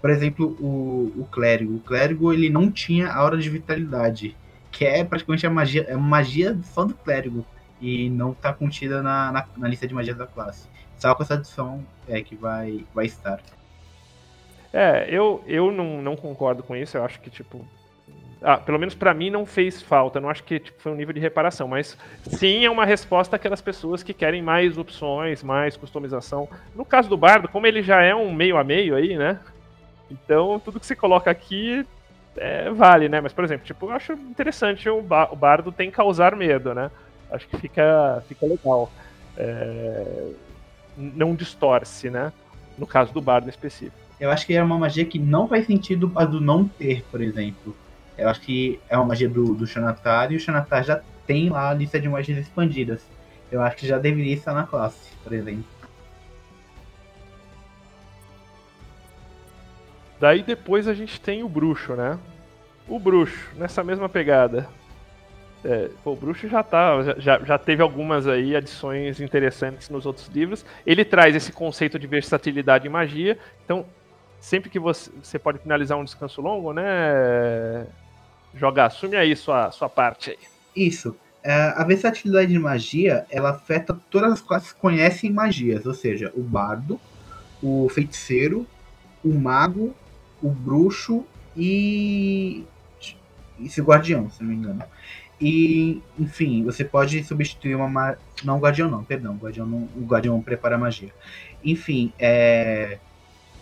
Por 0.00 0.10
exemplo, 0.10 0.56
o, 0.60 1.12
o 1.22 1.28
clérigo. 1.30 1.76
O 1.76 1.80
clérigo 1.80 2.32
ele 2.32 2.48
não 2.48 2.70
tinha 2.70 3.10
aura 3.12 3.36
de 3.36 3.50
vitalidade, 3.50 4.36
que 4.70 4.84
é 4.84 5.04
praticamente 5.04 5.46
a 5.46 5.50
magia, 5.50 5.84
é 5.88 5.96
magia 5.96 6.56
só 6.62 6.84
do 6.84 6.94
clérigo 6.94 7.44
e 7.80 8.08
não 8.10 8.32
está 8.32 8.52
contida 8.52 9.02
na, 9.02 9.32
na, 9.32 9.46
na, 9.56 9.68
lista 9.68 9.86
de 9.86 9.94
magias 9.94 10.16
da 10.16 10.26
classe. 10.26 10.68
Só 10.98 11.14
com 11.14 11.22
essa 11.22 11.34
adição 11.34 11.84
é 12.08 12.22
que 12.22 12.34
vai, 12.34 12.84
vai 12.94 13.06
estar. 13.06 13.40
É, 14.72 15.06
eu, 15.08 15.42
eu 15.46 15.70
não, 15.72 16.02
não 16.02 16.16
concordo 16.16 16.62
com 16.62 16.76
isso. 16.76 16.96
Eu 16.96 17.04
acho 17.04 17.20
que, 17.20 17.30
tipo. 17.30 17.64
Ah, 18.40 18.56
pelo 18.56 18.78
menos 18.78 18.94
para 18.94 19.12
mim 19.12 19.30
não 19.30 19.44
fez 19.44 19.82
falta. 19.82 20.20
Não 20.20 20.28
acho 20.28 20.44
que 20.44 20.60
tipo, 20.60 20.80
foi 20.80 20.92
um 20.92 20.94
nível 20.94 21.12
de 21.12 21.20
reparação. 21.20 21.66
Mas 21.66 21.96
sim 22.22 22.64
é 22.64 22.70
uma 22.70 22.84
resposta 22.84 23.34
àquelas 23.34 23.60
pessoas 23.60 24.02
que 24.02 24.14
querem 24.14 24.42
mais 24.42 24.78
opções, 24.78 25.42
mais 25.42 25.76
customização. 25.76 26.48
No 26.74 26.84
caso 26.84 27.08
do 27.08 27.16
Bardo, 27.16 27.48
como 27.48 27.66
ele 27.66 27.82
já 27.82 28.02
é 28.02 28.14
um 28.14 28.32
meio 28.32 28.56
a 28.56 28.62
meio 28.62 28.94
aí, 28.94 29.16
né? 29.16 29.40
Então, 30.10 30.60
tudo 30.64 30.80
que 30.80 30.86
você 30.86 30.96
coloca 30.96 31.30
aqui 31.30 31.86
é, 32.36 32.70
vale, 32.70 33.08
né? 33.08 33.20
Mas, 33.20 33.32
por 33.32 33.44
exemplo, 33.44 33.66
tipo, 33.66 33.86
eu 33.86 33.92
acho 33.92 34.12
interessante 34.12 34.88
o, 34.88 35.02
ba 35.02 35.28
o 35.30 35.36
bardo 35.36 35.72
tem 35.72 35.90
causar 35.90 36.36
medo, 36.36 36.74
né? 36.74 36.90
Acho 37.30 37.46
que 37.48 37.56
fica, 37.58 38.22
fica 38.28 38.46
legal. 38.46 38.90
É... 39.36 40.32
Não 40.96 41.34
distorce, 41.34 42.10
né? 42.10 42.32
No 42.76 42.86
caso 42.86 43.12
do 43.12 43.20
bardo 43.20 43.48
específico. 43.48 43.96
Eu 44.18 44.30
acho 44.30 44.46
que 44.46 44.54
é 44.54 44.62
uma 44.62 44.78
magia 44.78 45.04
que 45.04 45.18
não 45.18 45.46
faz 45.46 45.66
sentido 45.66 46.10
a 46.14 46.24
do 46.24 46.40
não 46.40 46.66
ter, 46.66 47.04
por 47.10 47.20
exemplo. 47.20 47.76
Eu 48.16 48.28
acho 48.28 48.40
que 48.40 48.80
é 48.88 48.96
uma 48.96 49.06
magia 49.06 49.28
do, 49.28 49.54
do 49.54 49.66
Xanatar 49.66 50.32
e 50.32 50.36
o 50.36 50.40
Xanatar 50.40 50.82
já 50.82 51.00
tem 51.26 51.50
lá 51.50 51.70
a 51.70 51.74
lista 51.74 52.00
de 52.00 52.08
magias 52.08 52.38
expandidas. 52.38 53.02
Eu 53.50 53.62
acho 53.62 53.76
que 53.76 53.86
já 53.86 53.98
deveria 53.98 54.34
estar 54.34 54.52
na 54.52 54.64
classe, 54.64 55.12
por 55.22 55.32
exemplo. 55.32 55.64
Daí 60.20 60.42
depois 60.42 60.88
a 60.88 60.94
gente 60.94 61.20
tem 61.20 61.42
o 61.42 61.48
bruxo, 61.48 61.94
né? 61.94 62.18
O 62.88 62.98
bruxo, 62.98 63.50
nessa 63.56 63.84
mesma 63.84 64.08
pegada. 64.08 64.68
É, 65.64 65.90
pô, 66.02 66.12
o 66.12 66.16
bruxo 66.16 66.48
já 66.48 66.62
tá, 66.62 67.02
já, 67.18 67.38
já 67.40 67.58
teve 67.58 67.82
algumas 67.82 68.26
aí 68.26 68.54
adições 68.54 69.20
interessantes 69.20 69.88
nos 69.88 70.06
outros 70.06 70.28
livros. 70.28 70.64
Ele 70.86 71.04
traz 71.04 71.34
esse 71.34 71.52
conceito 71.52 71.98
de 71.98 72.06
versatilidade 72.06 72.86
e 72.86 72.90
magia. 72.90 73.38
Então, 73.64 73.84
sempre 74.40 74.70
que 74.70 74.78
você, 74.78 75.10
você 75.22 75.38
pode 75.38 75.58
finalizar 75.58 75.98
um 75.98 76.04
descanso 76.04 76.40
longo, 76.40 76.72
né? 76.72 77.86
Jogar, 78.54 78.86
assume 78.86 79.16
aí 79.16 79.34
sua, 79.36 79.70
sua 79.70 79.88
parte 79.88 80.30
aí. 80.30 80.38
Isso. 80.74 81.16
É, 81.42 81.52
a 81.76 81.84
versatilidade 81.84 82.52
de 82.52 82.58
magia, 82.58 83.24
ela 83.30 83.50
afeta 83.50 83.98
todas 84.10 84.32
as 84.32 84.40
classes 84.40 84.72
que 84.72 84.80
conhecem 84.80 85.30
magias, 85.30 85.86
ou 85.86 85.94
seja, 85.94 86.32
o 86.34 86.42
bardo, 86.42 87.00
o 87.62 87.88
feiticeiro, 87.88 88.66
o 89.24 89.32
mago 89.32 89.94
o 90.42 90.48
bruxo 90.50 91.24
e 91.56 92.64
esse 93.60 93.80
guardião, 93.82 94.30
se 94.30 94.42
não 94.42 94.50
me 94.50 94.56
engano. 94.56 94.82
E, 95.40 96.00
enfim, 96.18 96.64
você 96.64 96.84
pode 96.84 97.22
substituir 97.24 97.74
uma. 97.74 97.88
Ma... 97.88 98.16
Não, 98.44 98.56
o 98.56 98.60
guardião 98.60 98.90
não, 98.90 99.04
perdão. 99.04 99.34
O 99.34 99.38
guardião, 99.38 99.66
não... 99.66 99.88
o 99.96 100.04
guardião 100.04 100.40
prepara 100.40 100.76
magia. 100.76 101.10
Enfim, 101.64 102.12
é... 102.18 102.98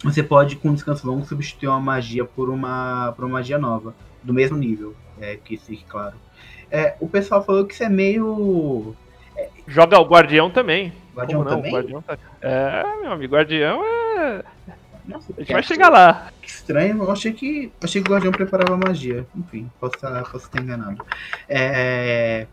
você 0.02 0.22
pode, 0.22 0.56
com 0.56 0.72
descanso 0.72 1.06
longo, 1.06 1.26
substituir 1.26 1.68
uma 1.68 1.80
magia 1.80 2.24
por 2.24 2.48
uma, 2.48 3.12
por 3.12 3.24
uma 3.24 3.34
magia 3.34 3.58
nova, 3.58 3.94
do 4.22 4.32
mesmo 4.32 4.56
nível. 4.56 4.94
É, 5.18 5.36
que 5.36 5.56
fique 5.56 5.84
claro. 5.84 6.14
É, 6.70 6.94
o 7.00 7.08
pessoal 7.08 7.42
falou 7.42 7.64
que 7.64 7.72
isso 7.72 7.82
é 7.82 7.88
meio. 7.88 8.94
Joga 9.66 9.98
o 9.98 10.04
guardião 10.04 10.50
também. 10.50 10.92
Guardião 11.14 11.42
Como 11.42 11.56
também? 11.56 11.72
Não? 11.72 11.78
Guardião 11.78 12.02
tá... 12.02 12.18
É, 12.42 12.82
meu 13.00 13.12
amigo, 13.12 13.34
guardião 13.34 13.82
é 13.82 14.44
nossa, 15.06 15.32
a 15.36 15.40
gente 15.40 15.52
vai 15.52 15.62
chegar 15.62 15.88
lá. 15.88 16.32
Que 16.42 16.48
estranho, 16.48 17.02
eu 17.02 17.10
achei 17.10 17.32
que. 17.32 17.72
Achei 17.82 18.02
que 18.02 18.08
o 18.08 18.12
Guardião 18.12 18.32
preparava 18.32 18.76
magia. 18.76 19.26
Enfim, 19.36 19.70
posso 19.78 19.94
estar, 19.94 20.22
posso 20.24 20.46
estar 20.46 20.60
enganado. 20.60 21.04
É, 21.48 22.46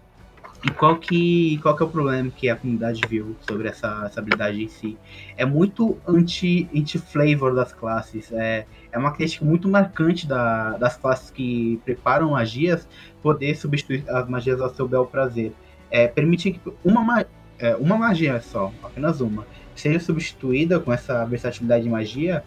e 0.66 0.72
qual 0.72 0.96
que, 0.96 1.60
qual 1.62 1.76
que 1.76 1.84
é 1.84 1.86
o 1.86 1.90
problema 1.90 2.32
que 2.32 2.50
a 2.50 2.56
comunidade 2.56 3.02
viu 3.10 3.36
sobre 3.42 3.68
essa, 3.68 4.04
essa 4.06 4.22
habilidade 4.22 4.64
em 4.64 4.68
si? 4.70 4.98
É 5.36 5.46
muito 5.46 5.98
anti-flavor 6.08 7.50
anti 7.50 7.56
das 7.56 7.74
classes. 7.74 8.32
É, 8.32 8.66
é 8.90 8.98
uma 8.98 9.12
crítica 9.12 9.44
muito 9.44 9.68
marcante 9.68 10.26
da, 10.26 10.78
das 10.78 10.96
classes 10.96 11.30
que 11.30 11.82
preparam 11.84 12.32
magias 12.32 12.88
poder 13.22 13.58
substituir 13.58 14.06
as 14.08 14.30
magias 14.30 14.62
ao 14.62 14.74
seu 14.74 14.88
bel 14.88 15.06
prazer. 15.06 15.52
É, 15.92 16.08
permitir 16.08 16.54
que 16.54 16.74
uma, 16.84 17.26
é, 17.60 17.76
uma 17.76 17.98
magia 17.98 18.40
só, 18.40 18.72
apenas 18.82 19.20
uma, 19.20 19.46
seja 19.76 20.00
substituída 20.00 20.80
com 20.80 20.92
essa 20.92 21.26
versatilidade 21.26 21.84
de 21.84 21.90
magia 21.90 22.44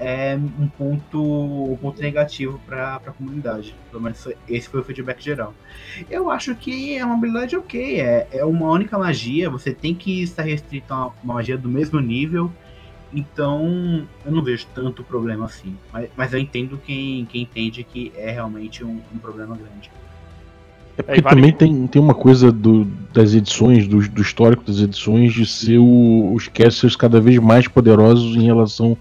é 0.00 0.34
um 0.34 0.66
ponto, 0.66 1.72
um 1.72 1.76
ponto 1.76 2.00
negativo 2.00 2.58
para 2.66 2.96
a 2.96 3.12
comunidade. 3.12 3.74
Pelo 3.90 4.02
menos 4.02 4.26
esse 4.48 4.68
foi 4.68 4.80
o 4.80 4.84
feedback 4.84 5.22
geral. 5.22 5.54
Eu 6.08 6.30
acho 6.30 6.54
que 6.54 6.96
é 6.96 7.04
uma 7.04 7.14
habilidade 7.14 7.54
ok, 7.54 8.00
é, 8.00 8.26
é 8.32 8.44
uma 8.44 8.70
única 8.70 8.98
magia, 8.98 9.50
você 9.50 9.74
tem 9.74 9.94
que 9.94 10.22
estar 10.22 10.42
restrito 10.42 10.92
a 10.94 11.12
uma 11.22 11.34
magia 11.34 11.58
do 11.58 11.68
mesmo 11.68 12.00
nível, 12.00 12.50
então 13.12 14.06
eu 14.24 14.32
não 14.32 14.42
vejo 14.42 14.66
tanto 14.74 15.04
problema 15.04 15.44
assim. 15.44 15.76
Mas, 15.92 16.10
mas 16.16 16.32
eu 16.32 16.38
entendo 16.38 16.78
quem, 16.78 17.26
quem 17.26 17.42
entende 17.42 17.84
que 17.84 18.10
é 18.16 18.30
realmente 18.30 18.82
um, 18.82 19.02
um 19.12 19.18
problema 19.18 19.54
grande. 19.54 19.90
É 21.00 21.02
porque 21.02 21.20
vale... 21.20 21.36
também 21.36 21.52
tem, 21.52 21.86
tem 21.86 22.00
uma 22.00 22.14
coisa 22.14 22.52
do, 22.52 22.86
das 23.12 23.34
edições, 23.34 23.88
do, 23.88 24.06
do 24.08 24.22
histórico 24.22 24.64
das 24.64 24.78
edições, 24.78 25.32
de 25.32 25.46
ser 25.46 25.78
o, 25.78 26.32
os 26.34 26.48
casters 26.48 26.94
cada 26.94 27.20
vez 27.20 27.38
mais 27.38 27.66
poderosos 27.66 28.36
em 28.36 28.44
relação 28.44 28.96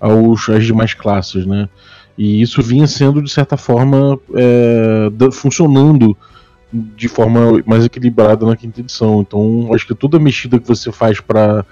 aos, 0.00 0.48
às 0.48 0.64
demais 0.64 0.94
classes, 0.94 1.46
né? 1.46 1.68
E 2.16 2.42
isso 2.42 2.60
vinha 2.62 2.86
sendo, 2.86 3.22
de 3.22 3.30
certa 3.30 3.56
forma, 3.56 4.18
é, 4.34 5.08
funcionando 5.32 6.16
de 6.72 7.08
forma 7.08 7.62
mais 7.64 7.84
equilibrada 7.84 8.44
na 8.44 8.56
quinta 8.56 8.80
edição. 8.80 9.20
Então, 9.20 9.70
acho 9.72 9.86
que 9.86 9.94
toda 9.94 10.18
mexida 10.18 10.58
que 10.58 10.66
você 10.66 10.92
faz 10.92 11.20
para 11.20 11.64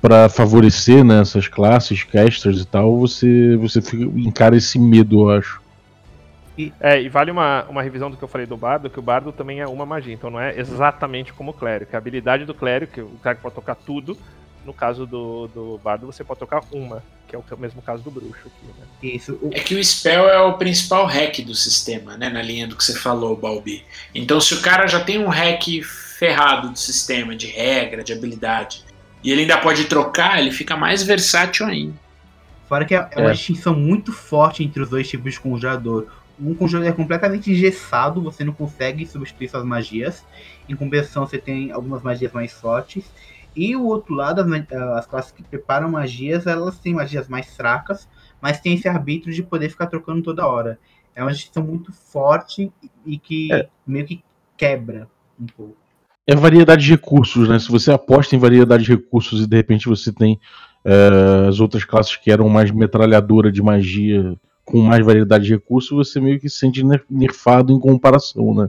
para 0.00 0.28
favorecer 0.28 1.04
né, 1.04 1.20
essas 1.20 1.46
classes, 1.46 2.02
casters 2.02 2.60
e 2.60 2.66
tal, 2.66 2.98
você 2.98 3.56
você 3.56 3.80
fica, 3.80 4.02
encara 4.02 4.56
esse 4.56 4.78
medo, 4.78 5.20
eu 5.20 5.30
acho. 5.30 5.61
E, 6.62 6.72
é, 6.80 7.00
e 7.00 7.08
vale 7.08 7.30
uma, 7.30 7.64
uma 7.64 7.82
revisão 7.82 8.10
do 8.10 8.16
que 8.16 8.22
eu 8.22 8.28
falei 8.28 8.46
do 8.46 8.56
bardo, 8.56 8.90
que 8.90 8.98
o 8.98 9.02
bardo 9.02 9.32
também 9.32 9.60
é 9.60 9.66
uma 9.66 9.86
magia, 9.86 10.14
então 10.14 10.30
não 10.30 10.40
é 10.40 10.58
exatamente 10.58 11.32
como 11.32 11.50
o 11.50 11.54
clérigo. 11.54 11.90
A 11.94 11.98
habilidade 11.98 12.44
do 12.44 12.54
clérigo, 12.54 12.92
que 12.92 13.00
o 13.00 13.18
clérigo 13.22 13.42
pode 13.42 13.54
tocar 13.54 13.74
tudo, 13.74 14.16
no 14.64 14.72
caso 14.72 15.06
do, 15.06 15.48
do 15.48 15.80
bardo 15.82 16.06
você 16.06 16.22
pode 16.22 16.40
tocar 16.40 16.62
uma, 16.70 17.02
que 17.26 17.34
é 17.34 17.38
o 17.38 17.58
mesmo 17.58 17.82
caso 17.82 18.02
do 18.02 18.10
bruxo 18.10 18.46
aqui, 18.46 18.66
né? 18.78 18.86
Isso. 19.02 19.38
É 19.50 19.60
que 19.60 19.74
o 19.74 19.84
spell 19.84 20.28
é 20.28 20.40
o 20.40 20.54
principal 20.54 21.06
hack 21.06 21.40
do 21.44 21.54
sistema, 21.54 22.16
né? 22.16 22.28
Na 22.28 22.42
linha 22.42 22.68
do 22.68 22.76
que 22.76 22.84
você 22.84 22.94
falou, 22.94 23.36
Balbi. 23.36 23.84
Então 24.14 24.40
se 24.40 24.54
o 24.54 24.60
cara 24.60 24.86
já 24.86 25.00
tem 25.00 25.18
um 25.18 25.28
hack 25.28 25.82
ferrado 25.82 26.70
do 26.70 26.78
sistema, 26.78 27.34
de 27.34 27.46
regra, 27.46 28.04
de 28.04 28.12
habilidade, 28.12 28.84
e 29.24 29.30
ele 29.30 29.42
ainda 29.42 29.58
pode 29.58 29.84
trocar, 29.86 30.40
ele 30.40 30.52
fica 30.52 30.76
mais 30.76 31.02
versátil 31.02 31.66
ainda. 31.66 31.94
Fora 32.68 32.84
que 32.84 32.94
é, 32.94 33.08
é 33.10 33.20
uma 33.20 33.30
é. 33.30 33.34
distinção 33.34 33.74
muito 33.74 34.12
forte 34.12 34.64
entre 34.64 34.82
os 34.82 34.88
dois 34.88 35.08
tipos 35.08 35.34
de 35.34 35.40
conjurador. 35.40 36.06
Um 36.40 36.54
conjurador 36.54 36.92
é 36.92 36.96
completamente 36.96 37.50
engessado, 37.50 38.22
você 38.22 38.42
não 38.44 38.52
consegue 38.52 39.06
substituir 39.06 39.48
suas 39.48 39.64
magias. 39.64 40.24
Em 40.68 40.74
compensação, 40.74 41.26
você 41.26 41.38
tem 41.38 41.70
algumas 41.72 42.02
magias 42.02 42.32
mais 42.32 42.52
fortes. 42.52 43.04
E 43.54 43.76
o 43.76 43.84
outro 43.84 44.14
lado, 44.14 44.40
as, 44.40 44.72
as 44.98 45.06
classes 45.06 45.32
que 45.32 45.42
preparam 45.42 45.90
magias, 45.90 46.46
elas 46.46 46.78
têm 46.78 46.94
magias 46.94 47.28
mais 47.28 47.54
fracas, 47.54 48.08
mas 48.40 48.60
tem 48.60 48.74
esse 48.74 48.88
arbítrio 48.88 49.34
de 49.34 49.42
poder 49.42 49.68
ficar 49.68 49.86
trocando 49.86 50.22
toda 50.22 50.46
hora. 50.46 50.78
É 51.14 51.22
uma 51.22 51.32
distinção 51.32 51.62
muito 51.62 51.92
forte 51.92 52.72
e 53.04 53.18
que 53.18 53.52
é. 53.52 53.68
meio 53.86 54.06
que 54.06 54.24
quebra 54.56 55.08
um 55.38 55.46
pouco 55.46 55.82
é 56.26 56.34
variedade 56.34 56.84
de 56.84 56.92
recursos, 56.92 57.48
né? 57.48 57.58
Se 57.58 57.70
você 57.70 57.90
aposta 57.90 58.36
em 58.36 58.38
variedade 58.38 58.84
de 58.84 58.92
recursos 58.92 59.42
e 59.42 59.46
de 59.46 59.56
repente 59.56 59.88
você 59.88 60.12
tem 60.12 60.38
é, 60.84 61.48
as 61.48 61.60
outras 61.60 61.84
classes 61.84 62.16
que 62.16 62.30
eram 62.30 62.48
mais 62.48 62.70
metralhadora 62.70 63.50
de 63.50 63.62
magia 63.62 64.36
com 64.64 64.80
mais 64.80 65.04
variedade 65.04 65.44
de 65.44 65.54
recursos, 65.54 65.90
você 65.90 66.20
meio 66.20 66.38
que 66.38 66.48
se 66.48 66.58
sente 66.58 66.82
nerfado 67.10 67.72
em 67.72 67.80
comparação, 67.80 68.54
né? 68.54 68.68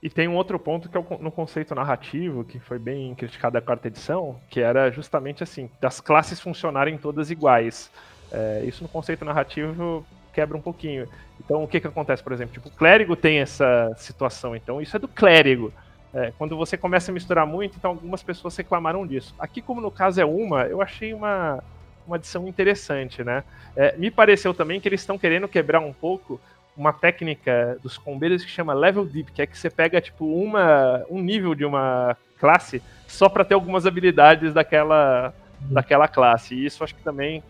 E 0.00 0.08
tem 0.08 0.28
um 0.28 0.36
outro 0.36 0.58
ponto 0.60 0.88
que 0.88 0.96
é 0.96 1.04
no 1.20 1.30
conceito 1.30 1.74
narrativo, 1.74 2.44
que 2.44 2.60
foi 2.60 2.78
bem 2.78 3.14
criticado 3.16 3.54
na 3.54 3.60
quarta 3.60 3.88
edição, 3.88 4.36
que 4.48 4.60
era 4.60 4.90
justamente 4.92 5.42
assim, 5.42 5.68
das 5.80 6.00
classes 6.00 6.38
funcionarem 6.38 6.96
todas 6.96 7.32
iguais. 7.32 7.90
É, 8.30 8.62
isso 8.64 8.82
no 8.82 8.88
conceito 8.88 9.24
narrativo 9.24 10.06
quebra 10.32 10.56
um 10.56 10.60
pouquinho. 10.60 11.08
Então 11.44 11.64
o 11.64 11.68
que 11.68 11.80
que 11.80 11.86
acontece, 11.88 12.22
por 12.22 12.32
exemplo? 12.32 12.54
Tipo, 12.54 12.68
o 12.68 12.72
clérigo 12.72 13.16
tem 13.16 13.38
essa 13.38 13.92
situação, 13.96 14.54
então 14.54 14.80
isso 14.80 14.94
é 14.94 15.00
do 15.00 15.08
clérigo. 15.08 15.72
É, 16.14 16.32
quando 16.38 16.56
você 16.56 16.76
começa 16.76 17.10
a 17.10 17.14
misturar 17.14 17.44
muito, 17.44 17.76
então 17.76 17.90
algumas 17.90 18.22
pessoas 18.22 18.56
reclamaram 18.56 19.04
disso. 19.04 19.34
Aqui, 19.36 19.60
como 19.60 19.80
no 19.80 19.90
caso 19.90 20.20
é 20.20 20.24
uma, 20.24 20.62
eu 20.62 20.80
achei 20.80 21.12
uma, 21.12 21.62
uma 22.08 22.16
adição 22.16 22.48
interessante, 22.48 23.22
né? 23.22 23.44
É, 23.76 23.94
me 23.96 24.10
pareceu 24.10 24.52
também 24.52 24.80
que 24.80 24.88
eles 24.88 25.00
estão 25.00 25.18
querendo 25.18 25.46
quebrar 25.46 25.80
um 25.80 25.92
pouco 25.92 26.40
uma 26.76 26.92
técnica 26.92 27.76
dos 27.82 27.98
combeiros 27.98 28.44
que 28.44 28.50
chama 28.50 28.72
level 28.72 29.04
deep, 29.04 29.32
que 29.32 29.42
é 29.42 29.46
que 29.46 29.58
você 29.58 29.68
pega 29.68 30.00
tipo 30.00 30.24
uma 30.24 31.04
um 31.10 31.20
nível 31.20 31.54
de 31.54 31.64
uma 31.64 32.16
classe 32.38 32.82
só 33.06 33.28
para 33.28 33.44
ter 33.44 33.54
algumas 33.54 33.84
habilidades 33.84 34.54
daquela 34.54 35.34
daquela 35.60 36.08
classe. 36.08 36.54
E 36.54 36.64
isso 36.64 36.82
acho 36.82 36.94
que 36.94 37.02
também 37.02 37.42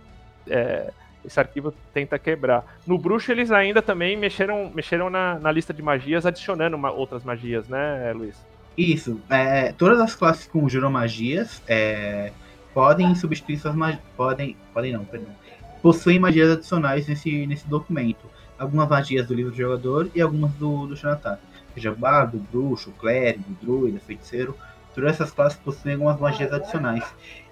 é, 0.49 0.91
esse 1.25 1.39
arquivo 1.39 1.73
tenta 1.93 2.19
quebrar. 2.19 2.65
No 2.87 2.99
bruxo 2.99 3.31
eles 3.31 3.53
ainda 3.53 3.83
também 3.83 4.17
mexeram 4.17 4.71
mexeram 4.75 5.11
na, 5.11 5.39
na 5.39 5.53
lista 5.53 5.75
de 5.75 5.83
magias, 5.83 6.25
adicionando 6.25 6.77
uma, 6.77 6.91
outras 6.91 7.23
magias, 7.23 7.69
né, 7.69 8.13
Luiz? 8.15 8.35
Isso. 8.77 9.21
É, 9.29 9.73
todas 9.73 10.01
as 10.01 10.15
classes 10.15 10.47
conjuram 10.47 10.91
magias 10.91 11.61
é, 11.67 12.33
podem 12.79 13.13
substituir 13.17 13.59
suas 13.59 13.75
magias. 13.75 14.01
Podem. 14.17 14.57
Podem 14.73 14.93
não, 14.93 15.05
perdão. 15.05 15.35
Possuem 15.83 16.21
magias 16.21 16.49
adicionais 16.53 17.09
nesse, 17.09 17.45
nesse 17.45 17.67
documento. 17.67 18.25
Algumas 18.57 18.89
magias 18.89 19.27
do 19.27 19.35
livro 19.35 19.51
do 19.51 19.57
jogador 19.57 20.09
e 20.15 20.21
algumas 20.21 20.53
do, 20.53 20.87
do 20.87 20.97
Xanatar. 20.97 21.41
Seja 21.75 21.93
bardo, 21.93 22.39
bruxo, 22.53 22.93
clérigo, 22.93 23.45
druida, 23.61 23.99
feiticeiro. 23.99 24.55
Todas 24.95 25.11
essas 25.11 25.33
classes 25.33 25.59
possuem 25.59 25.95
algumas 25.95 26.21
magias 26.21 26.53
adicionais. 26.53 27.05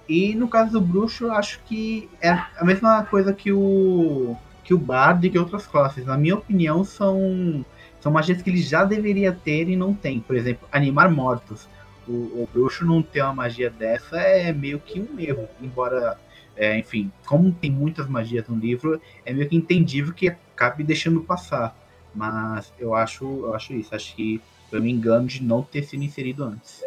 E 0.08 0.32
no 0.36 0.46
caso 0.46 0.70
do 0.70 0.80
bruxo, 0.80 1.28
acho 1.32 1.58
que 1.64 2.08
é 2.20 2.30
a 2.30 2.64
mesma 2.64 3.02
coisa 3.02 3.32
que 3.32 3.50
o 3.50 4.36
que 4.62 4.74
o 4.74 4.78
bardo 4.78 5.26
e 5.26 5.30
que 5.30 5.38
outras 5.38 5.66
classes. 5.66 6.06
Na 6.06 6.16
minha 6.16 6.36
opinião, 6.36 6.84
são 6.84 7.64
são 8.00 8.12
magias 8.12 8.42
que 8.42 8.50
ele 8.50 8.62
já 8.62 8.84
deveria 8.84 9.32
ter 9.32 9.68
e 9.68 9.74
não 9.74 9.92
tem. 9.92 10.20
Por 10.20 10.36
exemplo, 10.36 10.68
animar 10.70 11.10
mortos. 11.10 11.68
O, 12.08 12.12
o 12.12 12.48
bruxo 12.52 12.84
não 12.84 13.02
ter 13.02 13.22
uma 13.22 13.34
magia 13.34 13.70
dessa 13.70 14.18
é 14.18 14.52
meio 14.52 14.78
que 14.78 15.00
um 15.00 15.18
erro. 15.18 15.48
Embora, 15.60 16.18
é, 16.56 16.78
enfim, 16.78 17.10
como 17.26 17.52
tem 17.52 17.70
muitas 17.70 18.08
magias 18.08 18.46
no 18.48 18.56
livro, 18.56 19.00
é 19.24 19.32
meio 19.32 19.48
que 19.48 19.56
entendível 19.56 20.14
que 20.14 20.28
acabe 20.28 20.84
deixando 20.84 21.20
passar. 21.20 21.76
Mas 22.14 22.72
eu 22.78 22.94
acho, 22.94 23.24
eu 23.24 23.54
acho 23.54 23.74
isso. 23.74 23.94
Acho 23.94 24.14
que 24.14 24.40
foi 24.70 24.80
um 24.80 24.86
engano 24.86 25.26
de 25.26 25.42
não 25.42 25.62
ter 25.62 25.82
sido 25.82 26.02
inserido 26.02 26.44
antes. 26.44 26.82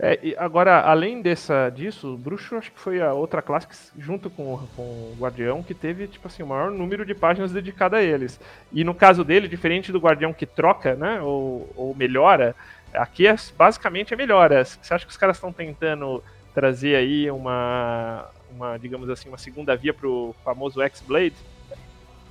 É, 0.00 0.36
agora, 0.38 0.80
além 0.82 1.20
dessa, 1.20 1.70
disso, 1.70 2.14
o 2.14 2.16
Bruxo 2.16 2.54
acho 2.54 2.70
que 2.70 2.78
foi 2.78 3.02
a 3.02 3.12
outra 3.12 3.42
classe 3.42 3.66
que, 3.66 3.74
junto 4.00 4.30
com, 4.30 4.56
com 4.76 4.82
o 4.82 5.16
Guardião 5.18 5.60
que 5.60 5.74
teve 5.74 6.06
tipo 6.06 6.28
assim, 6.28 6.44
o 6.44 6.46
maior 6.46 6.70
número 6.70 7.04
de 7.04 7.16
páginas 7.16 7.50
dedicadas 7.50 7.98
a 7.98 8.02
eles. 8.02 8.40
E 8.72 8.84
no 8.84 8.94
caso 8.94 9.24
dele, 9.24 9.48
diferente 9.48 9.90
do 9.90 9.98
Guardião 9.98 10.32
que 10.32 10.46
troca, 10.46 10.94
né, 10.94 11.20
ou, 11.20 11.68
ou 11.74 11.96
melhora, 11.96 12.54
aqui 12.98 13.26
é, 13.26 13.36
basicamente 13.56 14.12
é 14.12 14.16
melhora. 14.16 14.64
Você 14.64 14.92
acha 14.92 15.04
que 15.04 15.10
os 15.10 15.16
caras 15.16 15.36
estão 15.36 15.52
tentando 15.52 16.22
trazer 16.54 16.96
aí 16.96 17.30
uma, 17.30 18.26
uma, 18.50 18.76
digamos 18.76 19.08
assim, 19.08 19.28
uma 19.28 19.38
segunda 19.38 19.76
via 19.76 19.94
pro 19.94 20.34
famoso 20.44 20.80
X-Blade? 20.82 21.36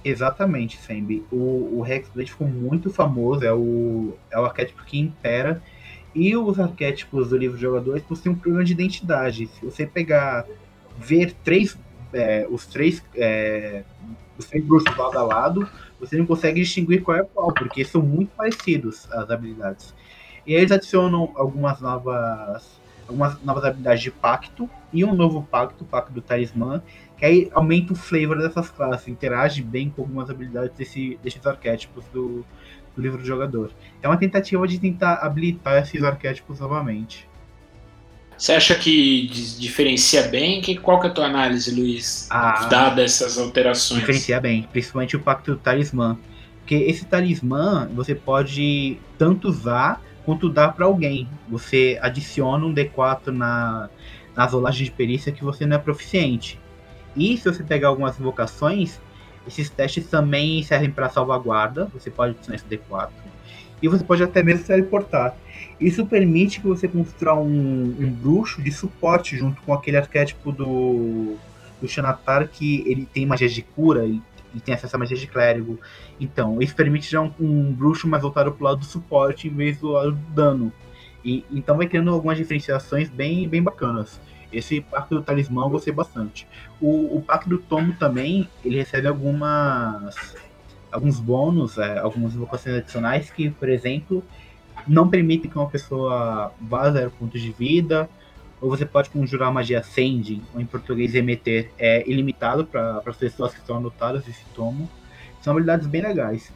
Exatamente, 0.04 0.78
Sambi. 0.78 1.26
O, 1.32 1.80
o 1.80 1.86
Hexblade 1.86 2.32
ficou 2.32 2.48
muito 2.48 2.90
famoso, 2.90 3.46
é 3.46 3.54
o, 3.54 4.14
é 4.32 4.40
o 4.40 4.46
arquétipo 4.46 4.84
que 4.86 5.00
impera 5.00 5.62
e 6.16 6.36
os 6.36 6.60
arquétipos 6.60 7.30
do 7.30 7.38
livro 7.38 7.58
de 7.58 7.62
jogadores 7.62 8.04
possuem 8.04 8.34
um 8.34 8.38
problema 8.38 8.64
de 8.64 8.72
identidade. 8.72 9.48
Se 9.48 9.66
você 9.66 9.86
pegar, 9.86 10.46
ver 10.98 11.34
três, 11.44 11.78
é, 12.14 12.48
os 12.50 12.66
três, 12.66 13.04
é, 13.16 13.84
os 14.38 14.46
três 14.46 14.64
bruxos 14.64 14.96
lado 14.96 15.18
a 15.18 15.24
lado, 15.24 15.70
você 16.00 16.18
não 16.18 16.26
consegue 16.26 16.62
distinguir 16.62 17.02
qual 17.04 17.18
é 17.18 17.24
qual, 17.24 17.54
porque 17.54 17.84
são 17.84 18.02
muito 18.02 18.30
parecidos 18.36 19.12
as 19.12 19.30
habilidades. 19.30 19.94
E 20.48 20.56
aí 20.56 20.62
eles 20.62 20.72
adicionam 20.72 21.30
algumas 21.36 21.82
novas, 21.82 22.80
algumas 23.06 23.38
novas 23.44 23.66
habilidades 23.66 24.02
de 24.02 24.10
pacto 24.10 24.70
e 24.94 25.04
um 25.04 25.14
novo 25.14 25.44
pacto, 25.44 25.84
o 25.84 25.88
pacto 25.88 26.14
do 26.14 26.22
talismã, 26.22 26.82
que 27.18 27.26
aí 27.26 27.50
aumenta 27.54 27.92
o 27.92 27.96
flavor 27.98 28.38
dessas 28.38 28.70
classes, 28.70 29.10
interage 29.10 29.62
bem 29.62 29.90
com 29.90 30.04
algumas 30.04 30.30
habilidades 30.30 30.72
desse, 30.78 31.20
desses 31.22 31.46
arquétipos 31.46 32.06
do, 32.14 32.46
do 32.96 33.02
livro 33.02 33.18
do 33.18 33.26
jogador. 33.26 33.72
É 34.02 34.08
uma 34.08 34.16
tentativa 34.16 34.66
de 34.66 34.80
tentar 34.80 35.16
habilitar 35.16 35.84
esses 35.84 36.02
arquétipos 36.02 36.62
novamente. 36.62 37.28
Você 38.38 38.54
acha 38.54 38.76
que 38.76 39.28
diferencia 39.60 40.28
bem? 40.30 40.62
Que, 40.62 40.78
qual 40.78 41.02
que 41.02 41.08
é 41.08 41.10
a 41.10 41.14
tua 41.14 41.26
análise, 41.26 41.74
Luiz? 41.74 42.28
Ah, 42.30 42.68
dada 42.70 43.04
essas 43.04 43.38
alterações. 43.38 44.00
Diferencia 44.00 44.40
bem, 44.40 44.64
principalmente 44.72 45.16
o 45.18 45.20
pacto 45.20 45.52
do 45.52 45.58
talismã. 45.58 46.18
Porque 46.60 46.76
esse 46.76 47.06
talismã 47.06 47.90
você 47.94 48.14
pode 48.14 48.98
tanto 49.18 49.48
usar 49.48 50.02
quanto 50.28 50.50
dar 50.50 50.74
para 50.74 50.86
alguém. 50.86 51.26
Você 51.48 51.98
adiciona 52.02 52.66
um 52.66 52.76
D4 52.76 53.28
na, 53.28 53.90
nas 54.36 54.52
rolagens 54.52 54.90
de 54.90 54.92
perícia 54.92 55.32
que 55.32 55.42
você 55.42 55.66
não 55.66 55.78
é 55.78 55.80
proficiente. 55.80 56.60
E 57.16 57.38
se 57.38 57.46
você 57.46 57.64
pegar 57.64 57.88
algumas 57.88 58.20
invocações, 58.20 59.00
esses 59.48 59.70
testes 59.70 60.08
também 60.08 60.62
servem 60.64 60.92
para 60.92 61.10
salvaguarda. 61.10 61.86
Você 61.94 62.12
pode 62.12 62.34
adicionar 62.34 62.58
esse 62.58 62.66
D4. 62.66 63.10
E 63.82 63.88
você 63.88 64.04
pode 64.04 64.22
até 64.22 64.44
mesmo 64.44 64.66
teleportar. 64.66 65.34
Isso 65.80 66.06
permite 66.06 66.60
que 66.60 66.68
você 66.68 66.90
construa 66.90 67.36
um, 67.36 67.96
um 67.98 68.12
bruxo 68.12 68.62
de 68.62 68.72
suporte 68.72 69.38
junto 69.38 69.62
com 69.62 69.74
aquele 69.74 69.96
arquétipo 69.96 70.52
do, 70.52 71.38
do 71.82 71.88
Xanatar 71.88 72.50
que 72.50 72.84
ele 72.86 73.06
tem 73.06 73.26
magia 73.26 73.48
de 73.48 73.62
cura 73.62 74.06
e, 74.06 74.22
e, 74.54 74.60
tem 74.60 74.76
acesso 74.76 74.94
a 74.94 75.00
magia 75.00 75.16
de 75.16 75.28
clérigo. 75.28 75.80
Então, 76.20 76.62
isso 76.62 76.76
permite 76.76 77.10
já 77.10 77.22
um, 77.22 77.32
um 77.40 77.74
bruxo 77.74 78.08
mais 78.08 78.24
voltado 78.24 78.52
para 78.52 78.62
o 78.62 78.66
lado 78.66 78.80
do 78.80 78.86
suporte 78.86 79.48
em 79.48 79.52
vez 79.52 79.80
do 79.80 79.90
lado 79.90 80.12
do 80.12 80.34
dano. 80.34 80.74
E, 81.24 81.46
então 81.52 81.78
vai 81.78 81.88
criando 81.88 82.12
algumas 82.12 82.38
diferenciações 82.38 83.10
bem, 83.10 83.48
bem 83.48 83.62
bacanas. 83.62 84.20
Esse 84.52 84.82
Pacto 84.82 85.16
do 85.16 85.22
Talismã 85.22 85.64
eu 85.64 85.70
gostei 85.70 85.94
bastante. 85.94 86.48
O, 86.80 87.18
o 87.18 87.22
Pacto 87.22 87.50
do 87.50 87.58
Tomo 87.58 87.94
também, 87.94 88.50
ele 88.64 88.78
recebe 88.78 89.08
algumas 89.08 90.36
alguns 90.90 91.20
bônus, 91.20 91.78
é, 91.78 92.00
algumas 92.00 92.34
invocações 92.34 92.78
adicionais 92.78 93.30
que, 93.30 93.50
por 93.50 93.68
exemplo, 93.68 94.24
não 94.88 95.10
permitem 95.10 95.52
que 95.52 95.58
uma 95.58 95.70
pessoa 95.70 96.52
vá 96.62 96.84
a 96.84 96.92
zero 96.92 97.12
pontos 97.12 97.42
de 97.42 97.52
vida, 97.52 98.10
ou 98.60 98.70
você 98.70 98.86
pode 98.86 99.10
conjurar 99.10 99.52
magia 99.52 99.84
Sending, 99.84 100.42
ou 100.54 100.62
em 100.62 100.66
português 100.66 101.14
emeter, 101.14 101.72
é 101.78 102.10
ilimitado 102.10 102.66
para 102.66 103.02
as 103.06 103.18
pessoas 103.18 103.54
que 103.54 103.60
estão 103.60 103.78
anotadas 103.78 104.26
nesse 104.26 104.46
tomo. 104.56 104.90
São 105.48 105.54
habilidades 105.54 105.88
bem 105.88 106.02
legais. 106.02 106.52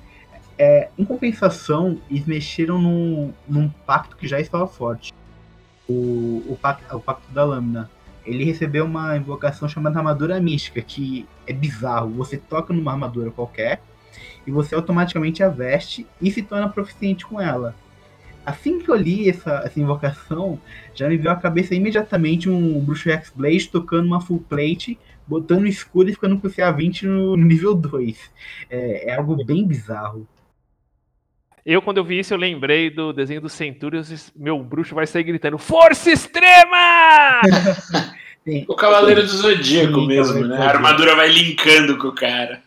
É, 0.59 0.89
em 0.97 1.05
compensação, 1.05 1.97
eles 2.09 2.25
mexeram 2.25 2.77
num, 2.77 3.31
num 3.47 3.69
pacto 3.69 4.17
que 4.17 4.27
já 4.27 4.37
estava 4.37 4.67
forte. 4.67 5.13
O, 5.87 6.43
o, 6.45 6.59
pacto, 6.61 6.93
o 6.93 6.99
pacto 6.99 7.31
da 7.31 7.45
lâmina. 7.45 7.89
Ele 8.25 8.43
recebeu 8.43 8.83
uma 8.83 9.15
invocação 9.15 9.69
chamada 9.69 9.97
armadura 9.97 10.41
mística, 10.41 10.81
que 10.81 11.25
é 11.47 11.53
bizarro. 11.53 12.09
Você 12.15 12.35
toca 12.35 12.73
numa 12.73 12.91
armadura 12.91 13.31
qualquer 13.31 13.81
e 14.45 14.51
você 14.51 14.75
automaticamente 14.75 15.41
a 15.41 15.47
veste 15.47 16.05
e 16.21 16.29
se 16.29 16.41
torna 16.41 16.67
proficiente 16.67 17.25
com 17.25 17.39
ela. 17.39 17.73
Assim 18.45 18.77
que 18.77 18.91
eu 18.91 18.95
li 18.95 19.29
essa, 19.29 19.61
essa 19.63 19.79
invocação, 19.79 20.59
já 20.93 21.07
me 21.07 21.15
veio 21.15 21.31
à 21.31 21.37
cabeça 21.37 21.73
imediatamente 21.73 22.49
um 22.49 22.77
bruxo 22.81 23.09
X-Blade 23.09 23.69
tocando 23.69 24.05
uma 24.07 24.19
full 24.19 24.43
plate, 24.49 24.99
botando 25.31 25.65
escudo 25.65 26.09
e 26.09 26.13
ficando 26.13 26.37
com 26.37 26.47
o 26.47 26.51
CA20 26.51 27.03
no, 27.03 27.37
nível 27.37 27.73
2. 27.73 28.29
É, 28.69 29.09
é, 29.09 29.15
algo 29.15 29.45
bem 29.45 29.65
bizarro. 29.65 30.27
Eu, 31.65 31.81
quando 31.81 31.99
eu 31.99 32.03
vi 32.03 32.19
isso, 32.19 32.33
eu 32.33 32.37
lembrei 32.37 32.89
do 32.89 33.13
desenho 33.13 33.39
do 33.39 33.47
Centurions, 33.47 34.33
meu 34.35 34.61
bruxo 34.61 34.93
vai 34.93 35.07
sair 35.07 35.23
gritando, 35.23 35.57
Força 35.57 36.11
Extrema! 36.11 37.39
o 38.67 38.75
Cavaleiro 38.75 39.21
do 39.21 39.27
Zodíaco 39.27 40.01
Sim, 40.01 40.07
mesmo, 40.07 40.45
né? 40.47 40.57
A 40.57 40.69
armadura 40.69 41.15
vai 41.15 41.29
linkando 41.29 41.97
com 41.97 42.07
o 42.07 42.15
cara. 42.15 42.61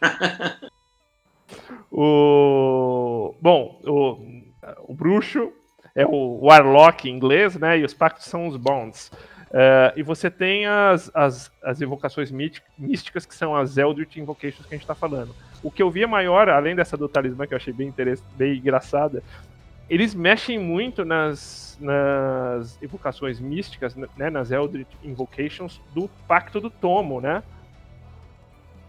o... 1.92 3.34
Bom, 3.42 3.78
o, 3.84 4.90
o 4.90 4.94
bruxo 4.94 5.52
é 5.94 6.06
o 6.06 6.46
Warlock 6.46 7.06
em 7.06 7.12
inglês, 7.12 7.56
né? 7.56 7.78
E 7.78 7.84
os 7.84 7.92
pactos 7.92 8.24
são 8.24 8.46
os 8.46 8.56
Bonds. 8.56 9.10
Uh, 9.54 9.94
e 9.94 10.02
você 10.02 10.28
tem 10.28 10.66
as, 10.66 11.08
as, 11.14 11.52
as 11.62 11.80
invocações 11.80 12.28
místicas, 12.76 13.24
que 13.24 13.36
são 13.36 13.54
as 13.54 13.78
Eldritch 13.78 14.16
Invocations 14.16 14.66
que 14.66 14.74
a 14.74 14.76
gente 14.76 14.82
está 14.82 14.96
falando. 14.96 15.32
O 15.62 15.70
que 15.70 15.80
eu 15.80 15.88
via 15.92 16.08
maior, 16.08 16.48
além 16.48 16.74
dessa 16.74 16.96
do 16.96 17.08
talismã, 17.08 17.46
que 17.46 17.54
eu 17.54 17.56
achei 17.56 17.72
bem, 17.72 17.94
bem 18.36 18.58
engraçada, 18.58 19.22
eles 19.88 20.12
mexem 20.12 20.58
muito 20.58 21.04
nas, 21.04 21.78
nas 21.80 22.82
invocações 22.82 23.38
místicas, 23.38 23.94
né, 23.94 24.28
nas 24.28 24.50
Eldritch 24.50 24.90
Invocations 25.04 25.80
do 25.94 26.10
Pacto 26.26 26.60
do 26.60 26.68
Tomo, 26.68 27.20
né? 27.20 27.40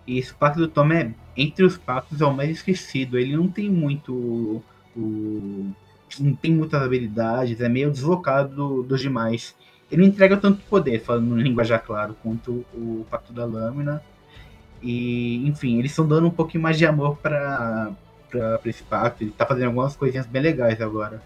Esse 0.08 0.34
Pacto 0.34 0.62
do 0.62 0.68
Tomo 0.68 0.94
é, 0.94 1.14
entre 1.38 1.64
os 1.64 1.78
pactos, 1.78 2.22
é 2.22 2.26
o 2.26 2.34
mais 2.34 2.50
esquecido. 2.50 3.20
Ele 3.20 3.38
não 3.38 3.48
tem 3.48 3.70
muito 3.70 4.64
o, 4.98 5.72
não 6.20 6.34
tem 6.34 6.54
muitas 6.54 6.82
habilidades, 6.82 7.62
é 7.62 7.70
meio 7.70 7.92
deslocado 7.92 8.56
do, 8.56 8.82
dos 8.82 9.00
demais. 9.00 9.56
Ele 9.96 10.02
não 10.02 10.10
entrega 10.10 10.36
tanto 10.36 10.62
poder, 10.64 11.00
falando 11.00 11.28
no 11.28 11.38
linguajar 11.38 11.82
claro, 11.82 12.16
quanto 12.22 12.66
o 12.74 13.06
Pacto 13.10 13.32
da 13.32 13.46
Lâmina. 13.46 14.04
E, 14.82 15.48
enfim, 15.48 15.80
eles 15.80 15.92
estão 15.92 16.06
dando 16.06 16.28
um 16.28 16.32
pouquinho 16.32 16.62
mais 16.62 16.78
de 16.78 16.86
amor 16.86 17.18
para 17.18 17.94
esse 18.66 18.84
pacto. 18.84 19.24
Ele 19.24 19.32
tá 19.32 19.46
fazendo 19.46 19.68
algumas 19.68 19.96
coisinhas 19.96 20.26
bem 20.26 20.42
legais 20.42 20.82
agora. 20.82 21.22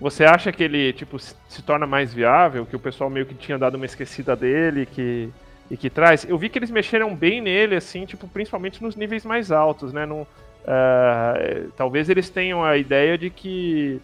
Você 0.00 0.24
acha 0.24 0.50
que 0.50 0.62
ele, 0.62 0.92
tipo, 0.94 1.18
se 1.18 1.62
torna 1.62 1.86
mais 1.86 2.14
viável? 2.14 2.64
Que 2.64 2.76
o 2.76 2.80
pessoal 2.80 3.10
meio 3.10 3.26
que 3.26 3.34
tinha 3.34 3.58
dado 3.58 3.74
uma 3.74 3.84
esquecida 3.84 4.34
dele 4.34 4.86
que, 4.86 5.28
e 5.70 5.76
que 5.76 5.90
traz? 5.90 6.24
Eu 6.26 6.38
vi 6.38 6.48
que 6.48 6.58
eles 6.58 6.70
mexeram 6.70 7.14
bem 7.14 7.40
nele, 7.40 7.76
assim, 7.76 8.06
tipo, 8.06 8.26
principalmente 8.26 8.82
nos 8.82 8.96
níveis 8.96 9.24
mais 9.24 9.52
altos, 9.52 9.92
né? 9.92 10.06
Não, 10.06 10.26
Uh, 10.68 11.72
talvez 11.78 12.10
eles 12.10 12.28
tenham 12.28 12.62
a 12.62 12.76
ideia 12.76 13.16
de 13.16 13.30
que 13.30 14.02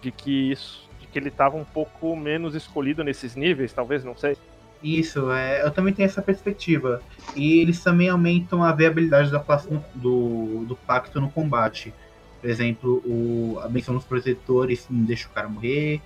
de 0.00 0.12
que 0.12 0.52
isso, 0.52 0.88
que 1.10 1.18
ele 1.18 1.28
estava 1.28 1.56
um 1.56 1.64
pouco 1.64 2.14
menos 2.16 2.54
escolhido 2.54 3.04
nesses 3.04 3.34
níveis, 3.34 3.72
talvez, 3.72 4.04
não 4.04 4.16
sei. 4.16 4.36
Isso, 4.82 5.30
é, 5.30 5.62
eu 5.62 5.70
também 5.70 5.92
tenho 5.92 6.06
essa 6.06 6.22
perspectiva. 6.22 7.02
E 7.36 7.60
eles 7.60 7.82
também 7.82 8.08
aumentam 8.08 8.64
a 8.64 8.72
viabilidade 8.72 9.30
da 9.30 9.38
classe 9.38 9.68
do, 9.94 10.64
do 10.66 10.74
pacto 10.74 11.20
no 11.20 11.30
combate. 11.30 11.92
Por 12.40 12.48
exemplo, 12.48 13.02
o, 13.04 13.60
a 13.62 13.68
menção 13.68 13.94
dos 13.94 14.04
protetores 14.04 14.86
não 14.88 15.04
deixa 15.04 15.28
o 15.28 15.30
cara 15.30 15.48
morrer. 15.48 16.00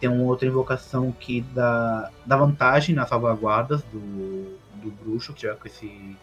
Tem 0.00 0.08
uma 0.08 0.24
outra 0.24 0.48
invocação 0.48 1.12
que 1.12 1.42
dá, 1.54 2.10
dá 2.24 2.36
vantagem 2.36 2.94
nas 2.94 3.08
salvaguardas 3.08 3.82
do, 3.92 4.58
do 4.82 4.90
bruxo 4.90 5.32
que 5.34 5.40
tiver 5.40 5.56
com 5.56 5.66
esse, 5.66 6.16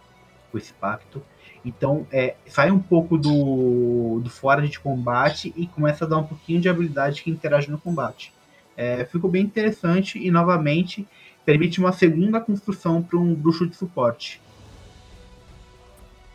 com 0.52 0.58
esse 0.58 0.74
pacto. 0.74 1.22
Então, 1.64 2.08
é, 2.12 2.36
sai 2.48 2.72
um 2.72 2.80
pouco 2.80 3.18
do, 3.18 4.20
do 4.24 4.30
fora 4.30 4.68
de 4.68 4.80
combate 4.80 5.54
e 5.56 5.68
começa 5.68 6.06
a 6.06 6.08
dar 6.08 6.18
um 6.18 6.24
pouquinho 6.24 6.60
de 6.60 6.68
habilidade 6.68 7.22
que 7.22 7.30
interage 7.30 7.70
no 7.70 7.78
combate. 7.78 8.34
É, 8.76 9.06
ficou 9.06 9.30
bem 9.30 9.44
interessante 9.44 10.18
e, 10.18 10.32
novamente, 10.32 11.08
permite 11.46 11.80
uma 11.80 11.92
segunda 11.92 12.40
construção 12.40 13.02
para 13.02 13.20
um 13.20 13.36
bruxo 13.36 13.68
de 13.68 13.76
suporte. 13.76 14.42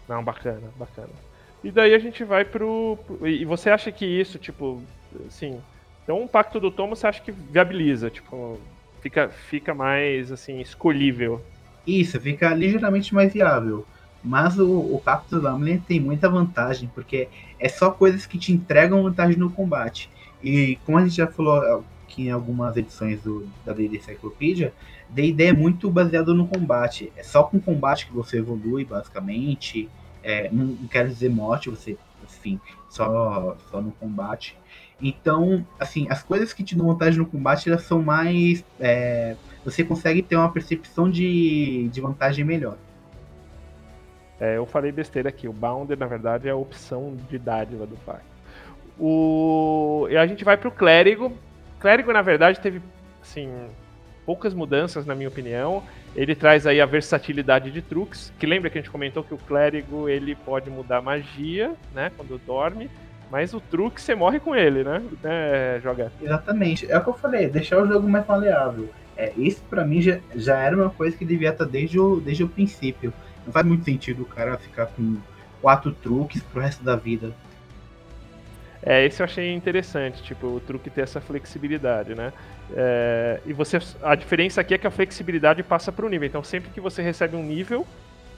Não, 0.09 0.23
bacana, 0.23 0.71
bacana. 0.77 1.11
E 1.65 1.71
daí 1.73 1.95
a 1.95 1.99
gente 1.99 2.23
vai 2.23 2.45
pro. 2.45 2.97
e 3.23 3.45
você 3.45 3.71
acha 3.71 3.91
que 3.91 4.07
isso, 4.07 4.39
tipo, 4.39 4.81
assim. 5.27 5.61
Então, 6.05 6.23
um 6.23 6.29
pacto 6.29 6.61
do 6.61 6.71
Tomo 6.71 6.95
você 6.95 7.09
acha 7.09 7.21
que 7.21 7.33
viabiliza, 7.33 8.09
tipo, 8.09 8.61
fica, 9.01 9.29
fica 9.29 9.75
mais, 9.75 10.31
assim, 10.31 10.61
escolhível. 10.61 11.45
Isso, 11.85 12.21
fica 12.21 12.55
ligeiramente 12.55 13.13
mais 13.13 13.33
viável. 13.33 13.85
Mas 14.27 14.59
o, 14.59 14.69
o 14.69 15.03
do 15.31 15.41
Lamlin 15.41 15.79
tem 15.79 16.01
muita 16.01 16.29
vantagem, 16.29 16.91
porque 16.93 17.29
é 17.61 17.69
só 17.69 17.93
coisas 17.93 18.27
que 18.27 18.37
te 18.37 18.53
entregam 18.53 19.05
vantagem 19.05 19.37
no 19.37 19.49
combate. 19.49 20.11
E 20.43 20.77
como 20.85 20.99
a 20.99 21.03
gente 21.03 21.15
já 21.15 21.29
falou 21.29 21.85
aqui 22.03 22.27
em 22.27 22.31
algumas 22.33 22.77
edições 22.77 23.23
do, 23.23 23.47
da 23.65 23.73
D&D 23.73 24.01
Cyclopedia, 24.01 24.75
D&D 25.09 25.45
é 25.45 25.53
muito 25.53 25.89
baseado 25.89 26.35
no 26.35 26.49
combate. 26.49 27.13
É 27.17 27.23
só 27.23 27.45
com 27.45 27.61
combate 27.61 28.09
que 28.09 28.13
você 28.13 28.39
evolui, 28.39 28.85
basicamente. 28.85 29.89
É, 30.25 30.51
não, 30.51 30.65
não 30.67 30.89
quero 30.89 31.09
dizer 31.09 31.31
morte, 31.31 31.71
você, 31.71 31.97
enfim, 32.25 32.61
só, 32.91 33.57
só 33.71 33.81
no 33.81 33.93
combate. 33.93 34.59
Então, 35.01 35.65
assim, 35.79 36.09
as 36.11 36.25
coisas 36.25 36.53
que 36.53 36.65
te 36.65 36.75
dão 36.75 36.89
vantagem 36.89 37.21
no 37.21 37.27
combate, 37.27 37.69
elas 37.69 37.85
são 37.85 38.03
mais... 38.03 38.65
É, 38.81 39.37
você 39.65 39.85
consegue 39.85 40.21
ter 40.21 40.35
uma 40.35 40.51
percepção 40.51 41.09
de, 41.09 41.89
de 41.93 42.01
vantagem 42.01 42.45
melhor. 42.45 42.77
É, 44.41 44.57
eu 44.57 44.67
falei 44.67 44.93
besteira 44.93 45.29
aqui. 45.29 45.49
O 45.49 45.53
Bounder, 45.53 45.99
na 45.99 46.07
verdade, 46.07 46.49
é 46.49 46.51
a 46.51 46.57
opção 46.57 47.17
de 47.29 47.39
dádiva 47.39 47.87
do 47.87 47.97
pai. 47.97 48.21
O... 48.99 50.07
E 50.11 50.17
a 50.17 50.27
gente 50.27 50.45
vai 50.45 50.57
pro 50.57 50.71
Clérigo. 50.71 51.33
Clérigo, 51.81 52.13
na 52.13 52.23
verdade, 52.23 52.61
teve, 52.61 52.81
assim, 53.23 53.51
poucas 54.25 54.55
mudanças, 54.55 55.07
na 55.07 55.15
minha 55.15 55.29
opinião. 55.29 55.83
Ele 56.15 56.35
traz 56.35 56.67
aí 56.67 56.81
a 56.81 56.87
versatilidade 56.87 57.71
de 57.71 57.83
truques, 57.83 58.33
que 58.39 58.47
lembra 58.47 58.71
que 58.71 58.79
a 58.79 58.81
gente 58.81 58.91
comentou 58.91 59.23
que 59.23 59.35
o 59.35 59.39
Clérigo, 59.39 60.09
ele 60.09 60.35
pode 60.35 60.71
mudar 60.71 61.03
magia, 61.03 61.75
né, 61.95 62.11
quando 62.17 62.39
dorme. 62.39 62.91
Mas 63.31 63.53
o 63.53 63.61
truque 63.61 64.01
você 64.01 64.15
morre 64.15 64.39
com 64.39 64.55
ele, 64.55 64.85
né? 64.85 65.03
É, 65.25 65.81
joga. 65.83 66.13
Exatamente. 66.23 66.91
É 66.91 66.97
o 66.97 67.03
que 67.03 67.11
eu 67.11 67.15
falei, 67.15 67.49
deixar 67.49 67.83
o 67.83 67.87
jogo 67.87 68.09
mais 68.09 68.27
maleável. 68.27 68.89
É, 69.17 69.33
isso 69.37 69.63
para 69.69 69.85
mim 69.85 70.01
já, 70.01 70.19
já 70.35 70.59
era 70.59 70.77
uma 70.77 70.91
coisa 70.91 71.17
que 71.17 71.25
devia 71.25 71.49
estar 71.49 71.65
desde 71.65 71.99
o, 71.99 72.21
desde 72.21 72.45
o 72.45 72.49
princípio. 72.49 73.13
Não 73.47 73.53
faz 73.53 73.65
muito 73.65 73.85
sentido 73.85 74.25
o 74.25 74.27
cara 74.27 74.59
ficar 74.59 74.87
com 74.87 75.17
quatro 75.63 75.93
truques 75.93 76.43
pro 76.43 76.61
resto 76.61 76.83
da 76.83 76.97
vida. 76.97 77.33
É, 78.83 79.05
esse 79.05 79.23
eu 79.23 79.25
achei 79.25 79.53
interessante, 79.53 80.23
tipo, 80.23 80.47
o 80.47 80.61
truque 80.61 80.91
ter 80.91 81.03
essa 81.03 81.21
flexibilidade, 81.21 82.15
né? 82.15 82.33
É, 82.75 83.41
e 83.47 83.53
você, 83.53 83.79
a 84.03 84.15
diferença 84.15 84.61
aqui 84.61 84.75
é 84.75 84.79
que 84.79 84.87
a 84.87 84.91
flexibilidade 84.91 85.63
passa 85.63 85.91
para 85.91 86.05
o 86.05 86.09
nível. 86.09 86.27
Então, 86.27 86.45
sempre 86.45 86.71
que 86.71 86.81
você 86.81 87.03
recebe 87.03 87.37
um 87.37 87.43
nível, 87.43 87.87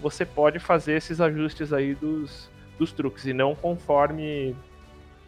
você 0.01 0.25
pode 0.25 0.59
fazer 0.59 0.95
esses 0.95 1.21
ajustes 1.21 1.73
aí 1.73 1.95
dos, 1.95 2.51
dos 2.79 2.93
truques 2.93 3.27
e 3.27 3.33
não 3.33 3.55
conforme 3.55 4.55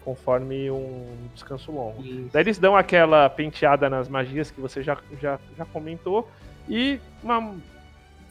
conforme 0.02 0.70
um 0.70 1.28
descanso 1.34 1.70
longo. 1.70 2.02
Isso. 2.02 2.30
Daí 2.32 2.42
eles 2.42 2.58
dão 2.58 2.74
aquela 2.74 3.28
penteada 3.28 3.90
nas 3.90 4.08
magias 4.08 4.50
que 4.50 4.58
você 4.58 4.82
já, 4.82 4.96
já, 5.20 5.38
já 5.56 5.64
comentou 5.66 6.26
e 6.66 6.98
uma 7.22 7.54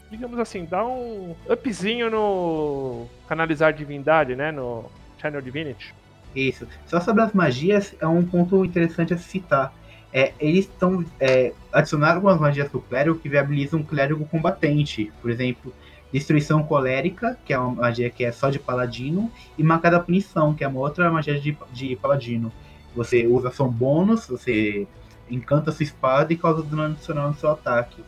digamos 0.10 0.40
assim, 0.40 0.66
dá 0.66 0.86
um 0.86 1.36
upzinho 1.50 2.10
no 2.10 3.08
canalizar 3.28 3.74
divindade, 3.74 4.36
né? 4.36 4.52
No 4.52 4.86
Channel 5.20 5.42
Divinity. 5.42 5.94
Isso. 6.36 6.68
Só 6.86 7.00
sobre 7.00 7.22
as 7.24 7.34
magias, 7.34 7.96
é 8.00 8.08
um 8.08 8.24
ponto 8.24 8.64
interessante 8.64 9.14
a 9.14 9.18
citar. 9.18 9.74
É, 10.12 10.34
eles 10.40 10.66
estão 10.66 11.06
é, 11.20 11.54
algumas 11.72 12.40
magias 12.40 12.68
pro 12.70 12.82
clérigo 12.82 13.20
que 13.20 13.30
viabilizam 13.30 13.80
um 13.80 13.84
clérigo 13.84 14.26
combatente. 14.26 15.12
Por 15.22 15.30
exemplo, 15.30 15.74
Destruição 16.12 16.64
Colérica, 16.64 17.38
que 17.46 17.54
é 17.54 17.60
uma 17.60 17.84
magia 17.84 18.10
que 18.10 18.24
é 18.24 18.32
só 18.32 18.50
de 18.50 18.58
paladino, 18.58 19.32
e 19.58 19.64
Marcada 19.64 20.00
Punição, 20.00 20.54
que 20.54 20.64
é 20.64 20.68
uma 20.68 20.80
outra 20.80 21.12
magia 21.12 21.40
de, 21.40 21.56
de 21.72 21.96
paladino. 21.96 22.52
Você 22.96 23.28
usa 23.28 23.52
som 23.52 23.70
bônus, 23.70 24.28
você 24.28 24.88
encanta 25.30 25.72
sua 25.72 25.84
espada 25.84 26.34
e 26.34 26.38
causa 26.38 26.64
dano 26.64 26.84
adicional 26.84 27.30
no 27.30 27.36
seu 27.36 27.52
ataque. 27.52 28.04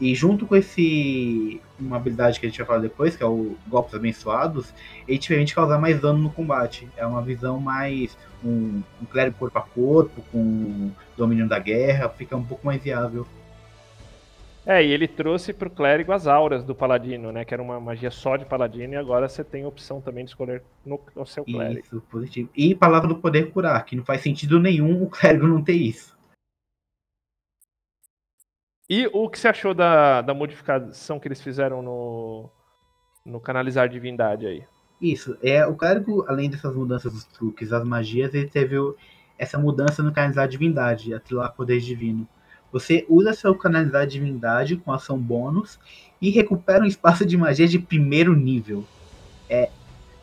E 0.00 0.14
junto 0.14 0.46
com 0.46 0.56
esse 0.56 1.60
uma 1.78 1.96
habilidade 1.96 2.38
que 2.38 2.46
a 2.46 2.48
gente 2.48 2.58
vai 2.58 2.66
falar 2.66 2.78
depois, 2.80 3.16
que 3.16 3.22
é 3.22 3.26
o 3.26 3.56
golpes 3.66 3.94
abençoados, 3.94 4.72
ele 5.06 5.18
te 5.18 5.28
permite 5.28 5.54
causar 5.54 5.78
mais 5.78 6.00
dano 6.00 6.18
no 6.18 6.30
combate. 6.30 6.88
É 6.96 7.06
uma 7.06 7.22
visão 7.22 7.60
mais 7.60 8.16
um, 8.44 8.82
um 9.00 9.04
clérigo 9.10 9.36
corpo 9.38 9.58
a 9.58 9.62
corpo, 9.62 10.22
com 10.32 10.90
domínio 11.16 11.48
da 11.48 11.58
guerra, 11.58 12.08
fica 12.08 12.36
um 12.36 12.44
pouco 12.44 12.66
mais 12.66 12.82
viável. 12.82 13.26
É, 14.66 14.82
e 14.82 14.90
ele 14.90 15.06
trouxe 15.06 15.52
pro 15.52 15.68
clérigo 15.68 16.10
as 16.10 16.26
auras 16.26 16.64
do 16.64 16.74
paladino, 16.74 17.30
né? 17.30 17.44
Que 17.44 17.52
era 17.52 17.62
uma 17.62 17.78
magia 17.78 18.10
só 18.10 18.36
de 18.36 18.46
paladino, 18.46 18.94
e 18.94 18.96
agora 18.96 19.28
você 19.28 19.44
tem 19.44 19.64
a 19.64 19.68
opção 19.68 20.00
também 20.00 20.24
de 20.24 20.30
escolher 20.30 20.62
no, 20.84 20.98
no 21.14 21.26
seu 21.26 21.44
clérigo. 21.44 21.80
Isso, 21.80 22.02
positivo. 22.10 22.48
E 22.56 22.74
palavra 22.74 23.08
do 23.08 23.16
poder 23.16 23.50
curar, 23.50 23.84
que 23.84 23.94
não 23.94 24.04
faz 24.04 24.22
sentido 24.22 24.58
nenhum 24.58 25.02
o 25.02 25.10
clérigo 25.10 25.46
não 25.46 25.62
ter 25.62 25.74
isso. 25.74 26.16
E 28.88 29.08
o 29.12 29.28
que 29.30 29.38
você 29.38 29.48
achou 29.48 29.72
da, 29.72 30.20
da 30.20 30.34
modificação 30.34 31.18
que 31.18 31.26
eles 31.26 31.40
fizeram 31.40 31.82
no, 31.82 32.50
no 33.24 33.40
canalizar 33.40 33.88
divindade 33.88 34.46
aí? 34.46 34.64
Isso, 35.00 35.36
é 35.42 35.66
o 35.66 35.74
clérigo, 35.74 36.24
além 36.28 36.50
dessas 36.50 36.74
mudanças 36.74 37.12
dos 37.12 37.24
truques, 37.24 37.72
as 37.72 37.84
magias, 37.84 38.34
ele 38.34 38.48
teve 38.48 38.76
essa 39.38 39.58
mudança 39.58 40.02
no 40.02 40.12
canalizar 40.12 40.46
divindade, 40.46 41.14
atilar 41.14 41.52
poder 41.52 41.80
divino. 41.80 42.28
Você 42.70 43.06
usa 43.08 43.32
seu 43.32 43.54
canalizar 43.54 44.06
divindade 44.06 44.76
com 44.76 44.92
ação 44.92 45.18
bônus 45.18 45.78
e 46.20 46.30
recupera 46.30 46.82
um 46.82 46.86
espaço 46.86 47.24
de 47.24 47.36
magia 47.36 47.68
de 47.68 47.78
primeiro 47.78 48.34
nível. 48.34 48.84
É, 49.48 49.70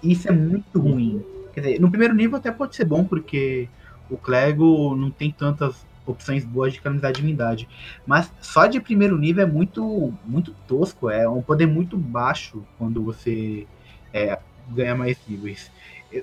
isso 0.03 0.27
é 0.27 0.31
muito 0.31 0.79
ruim. 0.79 1.23
Quer 1.53 1.61
dizer, 1.61 1.81
no 1.81 1.89
primeiro 1.89 2.13
nível 2.13 2.37
até 2.37 2.51
pode 2.51 2.75
ser 2.75 2.85
bom, 2.85 3.03
porque 3.03 3.67
o 4.09 4.17
clérigo 4.17 4.95
não 4.95 5.09
tem 5.09 5.31
tantas 5.31 5.85
opções 6.05 6.43
boas 6.43 6.73
de 6.73 6.81
canalizar 6.81 7.11
divindade. 7.11 7.67
Mas 8.05 8.31
só 8.41 8.65
de 8.65 8.79
primeiro 8.79 9.17
nível 9.17 9.43
é 9.43 9.49
muito, 9.49 10.13
muito 10.25 10.53
tosco, 10.67 11.09
é 11.09 11.27
um 11.27 11.41
poder 11.41 11.67
muito 11.67 11.97
baixo 11.97 12.63
quando 12.77 13.03
você 13.03 13.67
é, 14.13 14.39
ganha 14.69 14.95
mais 14.95 15.17
níveis. 15.27 15.71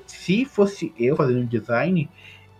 Se 0.06 0.44
fosse 0.44 0.92
eu 0.98 1.16
fazendo 1.16 1.46
design, 1.46 2.08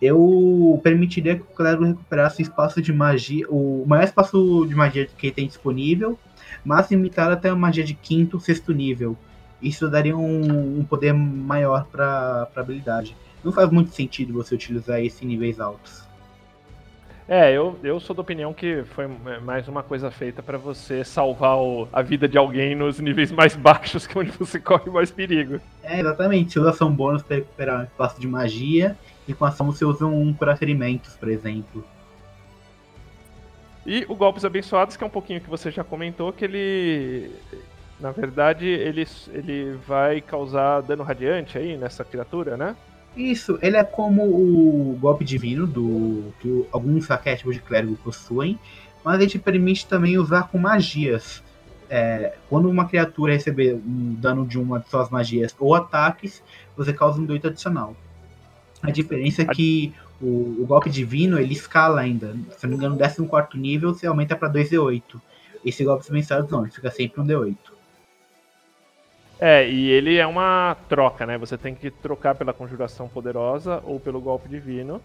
eu 0.01 0.79
permitiria 0.81 1.35
que 1.35 1.41
o 1.41 1.55
clérigo 1.55 1.83
recuperasse 1.83 2.41
espaço 2.41 2.81
de 2.81 2.93
magia, 2.93 3.45
o 3.49 3.85
maior 3.85 4.03
espaço 4.03 4.65
de 4.67 4.73
magia 4.73 5.05
que 5.05 5.27
ele 5.27 5.35
tem 5.35 5.47
disponível, 5.47 6.17
mas 6.63 6.89
limitado 6.89 7.33
até 7.33 7.49
a 7.49 7.55
magia 7.55 7.83
de 7.83 7.93
quinto, 7.93 8.39
sexto 8.39 8.73
nível. 8.73 9.17
Isso 9.61 9.89
daria 9.89 10.15
um, 10.15 10.79
um 10.79 10.85
poder 10.85 11.13
maior 11.13 11.85
para 11.85 12.49
a 12.55 12.59
habilidade. 12.59 13.15
Não 13.43 13.51
faz 13.51 13.69
muito 13.69 13.91
sentido 13.91 14.33
você 14.33 14.55
utilizar 14.55 15.01
esse 15.03 15.25
em 15.25 15.27
níveis 15.27 15.59
altos. 15.59 16.08
É, 17.31 17.51
eu, 17.55 17.77
eu 17.83 17.99
sou 17.99 18.15
da 18.15 18.23
opinião 18.23 18.51
que 18.55 18.83
foi 18.95 19.05
mais 19.43 19.67
uma 19.67 19.83
coisa 19.83 20.09
feita 20.09 20.41
pra 20.41 20.57
você 20.57 21.03
salvar 21.03 21.57
o- 21.59 21.87
a 21.93 22.01
vida 22.01 22.27
de 22.27 22.39
alguém 22.39 22.73
nos 22.73 22.99
níveis 22.99 23.31
mais 23.31 23.55
baixos, 23.55 24.07
que 24.07 24.17
é 24.17 24.21
onde 24.21 24.31
você 24.31 24.57
corre 24.59 24.89
mais 24.89 25.11
perigo. 25.11 25.61
É, 25.83 25.99
exatamente. 25.99 26.53
Você 26.53 26.59
usa 26.59 26.71
ação 26.71 26.91
bônus 26.91 27.21
para 27.21 27.35
recuperar 27.35 27.81
um 27.81 27.83
espaço 27.83 28.19
de 28.19 28.27
magia, 28.27 28.97
e 29.27 29.33
com 29.35 29.45
ação 29.45 29.67
você 29.67 29.85
usa 29.85 30.07
um 30.07 30.33
curar 30.33 30.57
ferimentos, 30.57 31.13
por 31.15 31.29
exemplo. 31.29 31.85
E 33.85 34.05
o 34.09 34.15
Golpes 34.15 34.43
Abençoados, 34.43 34.97
que 34.97 35.03
é 35.03 35.07
um 35.07 35.11
pouquinho 35.11 35.39
que 35.39 35.49
você 35.49 35.69
já 35.69 35.83
comentou, 35.83 36.33
que 36.33 36.43
ele. 36.43 37.31
Na 37.99 38.11
verdade, 38.11 38.65
ele, 38.65 39.05
ele 39.33 39.77
vai 39.85 40.19
causar 40.19 40.81
dano 40.81 41.03
radiante 41.03 41.57
aí 41.59 41.77
nessa 41.77 42.03
criatura, 42.03 42.57
né? 42.57 42.75
Isso, 43.15 43.57
ele 43.61 43.75
é 43.75 43.83
como 43.83 44.23
o 44.23 44.97
golpe 44.99 45.25
divino 45.25 45.67
do 45.67 46.31
que 46.39 46.65
alguns 46.71 47.09
arquétipos 47.09 47.55
de 47.55 47.61
clérigo 47.61 47.97
possuem, 48.03 48.57
mas 49.03 49.19
ele 49.19 49.29
te 49.29 49.39
permite 49.39 49.85
também 49.87 50.17
usar 50.17 50.43
com 50.43 50.57
magias. 50.57 51.43
É, 51.89 52.35
quando 52.47 52.69
uma 52.69 52.87
criatura 52.87 53.33
receber 53.33 53.73
um 53.73 54.13
dano 54.13 54.45
de 54.45 54.59
uma 54.59 54.79
de 54.79 54.87
suas 54.87 55.09
magias 55.09 55.55
ou 55.59 55.73
ataques, 55.73 56.43
você 56.77 56.93
causa 56.93 57.19
um 57.19 57.29
8 57.29 57.47
adicional. 57.47 57.95
A 58.81 58.91
diferença 58.91 59.41
é 59.41 59.45
que 59.45 59.93
o, 60.21 60.61
o 60.61 60.65
golpe 60.67 60.89
divino 60.89 61.39
ele 61.39 61.53
escala 61.53 62.01
ainda. 62.01 62.35
Se 62.57 62.65
não 62.65 62.71
me 62.71 62.75
engano, 62.75 62.95
no 62.95 63.27
14 63.27 63.57
nível 63.57 63.93
você 63.93 64.05
aumenta 64.05 64.35
para 64.35 64.51
2d8. 64.51 65.01
Esse 65.65 65.83
golpe 65.83 66.09
mensado 66.11 66.47
não, 66.49 66.63
ele 66.63 66.71
fica 66.71 66.91
sempre 66.91 67.19
um 67.19 67.25
d8. 67.25 67.57
É, 69.39 69.69
e 69.69 69.89
ele 69.89 70.17
é 70.17 70.27
uma 70.27 70.75
troca, 70.89 71.25
né? 71.25 71.37
Você 71.37 71.57
tem 71.57 71.73
que 71.73 71.89
trocar 71.89 72.35
pela 72.35 72.53
conjuração 72.53 73.07
poderosa 73.07 73.81
ou 73.85 73.99
pelo 73.99 74.19
golpe 74.19 74.49
divino. 74.49 75.01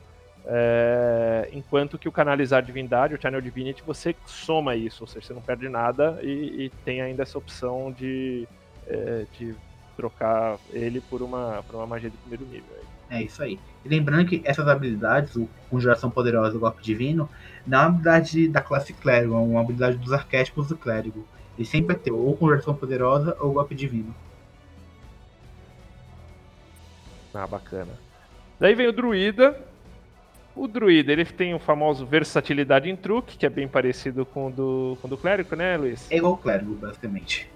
É, 0.47 1.49
enquanto 1.53 1.97
que 1.97 2.09
o 2.09 2.13
canalizar 2.13 2.63
divindade, 2.63 3.15
o 3.15 3.21
Channel 3.21 3.41
Divinity, 3.41 3.83
você 3.87 4.15
soma 4.27 4.75
isso, 4.77 5.05
ou 5.05 5.07
seja, 5.07 5.29
você 5.29 5.35
não 5.35 5.41
perde 5.41 5.69
nada 5.69 6.19
e, 6.23 6.65
e 6.65 6.73
tem 6.85 7.01
ainda 7.01 7.23
essa 7.23 7.39
opção 7.39 7.93
de, 7.93 8.47
é, 8.87 9.25
de 9.39 9.55
trocar 9.97 10.59
ele 10.71 11.01
por 11.01 11.23
uma, 11.23 11.63
por 11.63 11.77
uma 11.77 11.87
magia 11.87 12.11
de 12.11 12.17
primeiro 12.19 12.45
nível. 12.45 12.75
É 13.09 13.23
isso 13.23 13.43
aí. 13.43 13.59
E 13.85 13.89
lembrando 13.89 14.27
que 14.27 14.43
essas 14.45 14.67
habilidades, 14.67 15.37
o 15.37 15.49
Conjuração 15.71 16.11
Poderosa 16.11 16.55
e 16.55 16.57
o 16.57 16.61
Golpe 16.61 16.83
Divino, 16.83 17.29
não 17.67 17.79
é 17.79 17.81
uma 17.83 17.89
habilidade 17.89 18.49
da 18.49 18.61
classe 18.61 18.93
Clérigo, 18.93 19.35
é 19.35 19.39
uma 19.39 19.61
habilidade 19.61 19.97
dos 19.97 20.13
arquétipos 20.13 20.69
do 20.69 20.77
Clérigo. 20.77 21.27
Ele 21.57 21.67
sempre 21.67 21.95
vai 21.95 21.97
ter 21.97 22.11
ou 22.13 22.37
Conjuração 22.37 22.75
Poderosa 22.75 23.37
ou 23.41 23.53
Golpe 23.53 23.75
Divino. 23.75 24.15
Ah, 27.33 27.47
bacana. 27.47 27.93
Daí 28.59 28.75
vem 28.75 28.87
o 28.87 28.93
druida. 28.93 29.61
O 30.55 30.69
druida, 30.69 31.11
ele 31.13 31.25
tem 31.25 31.53
o 31.53 31.59
famoso 31.59 32.07
versatilidade 32.07 32.89
em 32.89 32.95
truque, 32.95 33.37
que 33.37 33.45
é 33.45 33.51
bem 33.51 33.67
parecido 33.67 34.25
com 34.25 34.47
o 34.47 34.51
do, 34.53 34.99
com 35.01 35.09
o 35.09 35.11
do 35.11 35.17
clérigo, 35.19 35.57
né, 35.57 35.77
Luiz? 35.77 36.07
É 36.13 36.17
igual 36.17 36.35
o 36.35 36.37
Clérigo, 36.37 36.75
basicamente. 36.77 37.51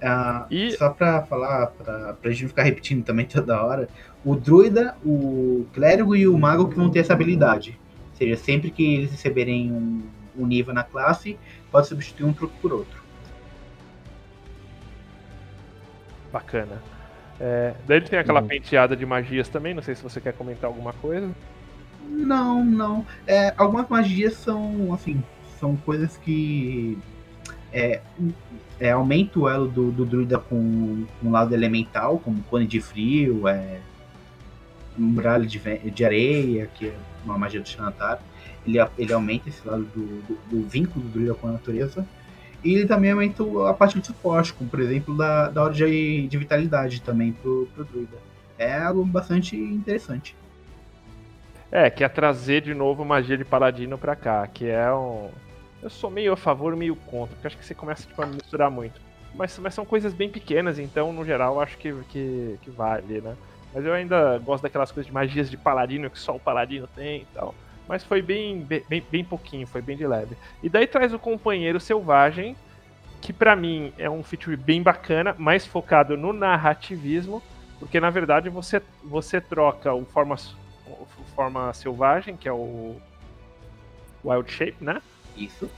Ah, 0.00 0.46
E- 0.50 0.70
Só 0.72 0.90
pra 0.90 1.22
falar, 1.22 1.66
pra, 1.68 2.12
pra 2.14 2.30
gente 2.30 2.42
não 2.42 2.48
ficar 2.50 2.62
repetindo 2.62 3.04
também 3.04 3.26
toda 3.26 3.60
hora, 3.62 3.88
o 4.24 4.36
Druida, 4.36 4.96
o 5.04 5.66
Clérigo 5.74 6.14
e 6.14 6.28
o 6.28 6.38
Mago 6.38 6.68
que 6.68 6.76
vão 6.76 6.88
ter 6.90 7.00
essa 7.00 7.12
habilidade. 7.12 7.76
Ou 8.12 8.16
seja, 8.16 8.36
sempre 8.36 8.70
que 8.70 8.94
eles 8.94 9.10
receberem 9.10 9.72
um, 9.72 10.02
um 10.38 10.46
nível 10.46 10.72
na 10.72 10.84
classe, 10.84 11.36
pode 11.70 11.86
substituir 11.88 12.26
um 12.26 12.32
truque 12.32 12.54
por 12.60 12.72
outro. 12.72 13.00
Bacana. 16.32 16.80
É, 17.40 17.74
daí 17.86 17.98
ele 17.98 18.08
tem 18.08 18.18
aquela 18.18 18.42
Uhum. 18.42 18.48
penteada 18.48 18.94
de 18.94 19.04
magias 19.06 19.48
também, 19.48 19.74
não 19.74 19.82
sei 19.82 19.94
se 19.94 20.02
você 20.02 20.20
quer 20.20 20.32
comentar 20.34 20.68
alguma 20.68 20.92
coisa. 20.92 21.30
Não, 22.08 22.64
não. 22.64 23.06
É, 23.26 23.54
algumas 23.56 23.88
magias 23.88 24.34
são, 24.34 24.92
assim, 24.92 25.22
são 25.58 25.74
coisas 25.76 26.16
que 26.18 26.98
é, 27.72 28.00
é, 28.78 28.90
aumenta 28.90 29.38
o 29.38 29.48
elo 29.48 29.68
do, 29.68 29.90
do 29.90 30.04
druida 30.04 30.38
com, 30.38 31.06
com 31.20 31.28
o 31.28 31.30
lado 31.30 31.54
elemental, 31.54 32.18
como 32.18 32.42
cone 32.44 32.66
de 32.66 32.80
frio, 32.80 33.48
é, 33.48 33.80
muralha 34.96 35.46
de, 35.46 35.58
de 35.58 36.04
areia, 36.04 36.68
que 36.74 36.88
é 36.88 36.94
uma 37.24 37.38
magia 37.38 37.60
do 37.60 37.68
Xanatar. 37.68 38.20
Ele, 38.66 38.78
ele 38.98 39.12
aumenta 39.12 39.48
esse 39.48 39.66
lado 39.66 39.84
do, 39.84 40.22
do, 40.22 40.38
do 40.50 40.68
vínculo 40.68 41.04
do 41.04 41.10
druida 41.10 41.34
com 41.34 41.48
a 41.48 41.52
natureza. 41.52 42.06
E 42.62 42.74
ele 42.74 42.86
também 42.86 43.10
aumenta 43.10 43.42
a 43.68 43.72
parte 43.72 43.98
de 43.98 44.06
suporte, 44.06 44.52
como 44.52 44.68
por 44.68 44.80
exemplo 44.80 45.16
da, 45.16 45.48
da 45.48 45.62
hora 45.62 45.72
de, 45.72 46.28
de 46.28 46.38
vitalidade 46.38 47.00
também 47.00 47.32
pro, 47.32 47.68
pro 47.74 47.84
druida. 47.84 48.18
É 48.58 48.76
algo 48.78 49.04
bastante 49.04 49.56
interessante. 49.56 50.36
É, 51.72 51.88
que 51.88 52.04
é 52.04 52.08
trazer 52.08 52.62
de 52.62 52.74
novo 52.74 53.04
magia 53.04 53.38
de 53.38 53.44
paladino 53.44 53.96
pra 53.96 54.16
cá, 54.16 54.46
que 54.46 54.66
é 54.66 54.92
um. 54.92 55.30
Eu 55.82 55.88
sou 55.88 56.10
meio 56.10 56.32
a 56.32 56.36
favor, 56.36 56.76
meio 56.76 56.94
contra, 56.94 57.34
porque 57.34 57.46
acho 57.46 57.56
que 57.56 57.64
você 57.64 57.74
começa 57.74 58.06
tipo, 58.06 58.20
a 58.20 58.26
misturar 58.26 58.70
muito. 58.70 59.00
Mas, 59.34 59.56
mas 59.58 59.72
são 59.72 59.86
coisas 59.86 60.12
bem 60.12 60.28
pequenas, 60.28 60.78
então 60.78 61.12
no 61.12 61.24
geral 61.24 61.60
acho 61.60 61.78
que, 61.78 61.94
que, 62.08 62.58
que 62.60 62.70
vale, 62.70 63.20
né? 63.20 63.36
Mas 63.74 63.84
eu 63.84 63.92
ainda 63.92 64.38
gosto 64.38 64.62
daquelas 64.62 64.90
coisas 64.90 65.06
de 65.06 65.12
magias 65.12 65.50
de 65.50 65.56
paladino 65.56 66.10
que 66.10 66.18
só 66.18 66.34
o 66.34 66.40
paladino 66.40 66.86
tem 66.88 67.22
e 67.22 67.26
tal. 67.34 67.54
Mas 67.88 68.04
foi 68.04 68.22
bem, 68.22 68.60
bem, 68.60 69.04
bem- 69.10 69.24
pouquinho, 69.24 69.66
foi 69.66 69.82
bem 69.82 69.96
de 69.96 70.06
leve. 70.06 70.36
E 70.62 70.68
daí 70.68 70.86
traz 70.86 71.12
o 71.12 71.18
companheiro 71.18 71.80
selvagem, 71.80 72.56
que 73.20 73.32
pra 73.32 73.54
mim 73.56 73.92
é 73.98 74.08
um 74.08 74.22
feature 74.22 74.56
bem 74.56 74.82
bacana, 74.82 75.34
mais 75.38 75.66
focado 75.66 76.16
no 76.16 76.32
narrativismo, 76.32 77.42
porque 77.78 77.98
na 78.00 78.10
verdade 78.10 78.48
você, 78.48 78.80
você 79.04 79.40
troca 79.40 79.92
o 79.92 80.04
forma, 80.04 80.36
o 80.86 81.06
forma 81.34 81.72
selvagem, 81.72 82.36
que 82.36 82.48
é 82.48 82.52
o 82.52 82.96
Wild 84.24 84.50
Shape, 84.50 84.76
né? 84.80 85.00
Isso. 85.36 85.70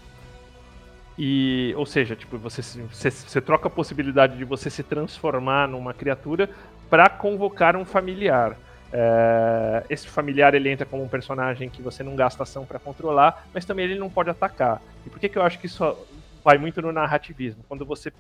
E, 1.19 1.75
ou 1.77 1.85
seja, 1.85 2.17
tipo, 2.17 2.39
você, 2.39 2.63
você, 2.63 3.11
você 3.11 3.41
troca 3.41 3.69
a 3.69 3.71
possibilidade 3.71 4.37
de 4.37 4.45
você 4.45 4.71
se 4.71 4.83
transformar 4.83 5.69
numa 5.69 5.93
criatura 5.93 6.49
para 6.93 7.09
convocar 7.09 7.75
um 7.75 7.87
familiar. 7.87 8.55
É, 8.93 9.83
esse 9.89 10.07
familiar 10.07 10.55
ele 10.55 10.69
entra 10.69 10.85
como 10.85 11.03
um 11.03 11.09
personagem 11.09 11.71
que 11.71 11.81
você 11.81 12.03
não 12.03 12.15
gasta 12.15 12.43
ação 12.43 12.67
para 12.67 12.79
controlar, 12.79 13.47
mas 13.55 13.65
também 13.65 13.87
ele 13.87 13.99
não 13.99 14.11
pode 14.11 14.29
atacar. 14.29 14.83
E 15.07 15.09
por 15.09 15.19
que, 15.19 15.27
que 15.31 15.39
eu 15.39 15.43
acho 15.43 15.59
que 15.59 15.65
isso 15.65 15.97
vai 16.45 16.59
muito 16.59 16.83
no 16.83 16.93
narrativismo? 16.93 17.65
Quando 17.67 17.87
você 17.87 18.13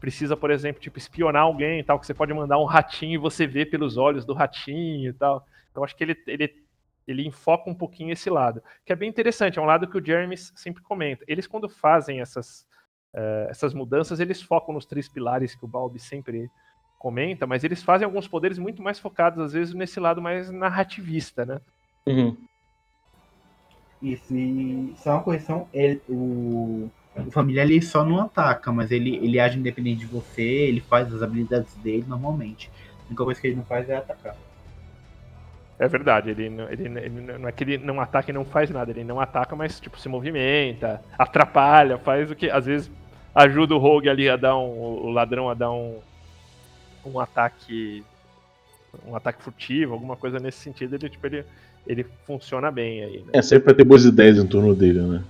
precisa, 0.00 0.36
por 0.36 0.50
exemplo, 0.50 0.82
tipo, 0.82 0.98
espionar 0.98 1.42
alguém 1.42 1.78
e 1.78 1.84
tal, 1.84 2.00
que 2.00 2.06
você 2.06 2.12
pode 2.12 2.34
mandar 2.34 2.58
um 2.58 2.64
ratinho 2.64 3.14
e 3.14 3.16
você 3.16 3.46
vê 3.46 3.64
pelos 3.64 3.96
olhos 3.96 4.24
do 4.24 4.34
ratinho 4.34 5.10
e 5.10 5.12
tal. 5.12 5.46
Então 5.70 5.84
acho 5.84 5.94
que 5.94 6.02
ele, 6.02 6.16
ele, 6.26 6.52
ele 7.06 7.24
enfoca 7.28 7.70
um 7.70 7.74
pouquinho 7.74 8.12
esse 8.12 8.28
lado, 8.28 8.60
que 8.84 8.92
é 8.92 8.96
bem 8.96 9.08
interessante, 9.08 9.56
é 9.56 9.62
um 9.62 9.66
lado 9.66 9.86
que 9.86 9.96
o 9.96 10.04
Jeremy 10.04 10.36
sempre 10.36 10.82
comenta. 10.82 11.24
Eles, 11.28 11.46
quando 11.46 11.68
fazem 11.68 12.20
essas, 12.20 12.66
eh, 13.14 13.46
essas 13.50 13.72
mudanças, 13.72 14.18
eles 14.18 14.42
focam 14.42 14.74
nos 14.74 14.84
três 14.84 15.08
pilares 15.08 15.54
que 15.54 15.64
o 15.64 15.68
Balbi 15.68 16.00
sempre 16.00 16.50
comenta, 16.98 17.46
mas 17.46 17.64
eles 17.64 17.82
fazem 17.82 18.04
alguns 18.04 18.28
poderes 18.28 18.58
muito 18.58 18.82
mais 18.82 18.98
focados, 18.98 19.42
às 19.42 19.52
vezes, 19.52 19.74
nesse 19.74 20.00
lado 20.00 20.20
mais 20.22 20.50
narrativista, 20.50 21.44
né? 21.44 21.60
Uhum. 22.06 22.36
Isso, 24.00 24.36
e 24.36 24.94
só 24.98 25.12
uma 25.12 25.22
correção, 25.22 25.68
ele, 25.72 26.00
o, 26.08 26.88
o 27.16 27.30
familiar 27.30 27.64
ele 27.64 27.80
só 27.82 28.04
não 28.04 28.20
ataca, 28.20 28.70
mas 28.70 28.90
ele, 28.90 29.16
ele 29.16 29.40
age 29.40 29.58
independente 29.58 30.00
de 30.00 30.06
você, 30.06 30.42
ele 30.42 30.80
faz 30.80 31.12
as 31.12 31.22
habilidades 31.22 31.74
dele 31.76 32.04
normalmente. 32.06 32.70
A 33.04 33.08
única 33.08 33.24
coisa 33.24 33.40
que 33.40 33.46
ele 33.46 33.56
não 33.56 33.64
faz 33.64 33.88
é 33.88 33.96
atacar. 33.96 34.36
É 35.78 35.86
verdade, 35.88 36.30
ele, 36.30 36.48
não- 36.48 36.70
ele, 36.70 36.84
ele 36.84 37.38
não 37.38 37.48
é 37.48 37.52
que 37.52 37.62
ele 37.64 37.78
não 37.78 38.00
ataca 38.00 38.30
e 38.30 38.34
não 38.34 38.44
faz 38.46 38.70
nada, 38.70 38.90
ele 38.90 39.04
não 39.04 39.20
ataca, 39.20 39.54
mas 39.54 39.78
tipo, 39.78 39.98
se 40.00 40.08
movimenta, 40.08 41.02
atrapalha, 41.18 41.98
faz 41.98 42.30
o 42.30 42.34
que. 42.34 42.48
Às 42.48 42.64
vezes 42.64 42.90
ajuda 43.34 43.74
o 43.74 43.78
Rogue 43.78 44.08
ali 44.08 44.28
a 44.28 44.36
dar 44.36 44.56
um. 44.56 44.70
o 44.70 45.10
ladrão 45.10 45.50
a 45.50 45.54
dar 45.54 45.70
um. 45.70 46.00
Um 47.06 47.20
ataque. 47.20 48.04
um 49.06 49.14
ataque 49.14 49.42
furtivo, 49.42 49.92
alguma 49.92 50.16
coisa 50.16 50.38
nesse 50.38 50.58
sentido, 50.58 50.94
ele, 50.94 51.08
tipo, 51.08 51.26
ele, 51.26 51.44
ele 51.86 52.06
funciona 52.26 52.70
bem 52.70 53.02
aí, 53.04 53.18
né? 53.18 53.30
É 53.32 53.42
sempre 53.42 53.64
pra 53.64 53.74
ter 53.74 53.84
boas 53.84 54.04
ideias 54.04 54.38
em 54.38 54.46
torno 54.46 54.74
dele, 54.74 55.00
né? 55.00 55.22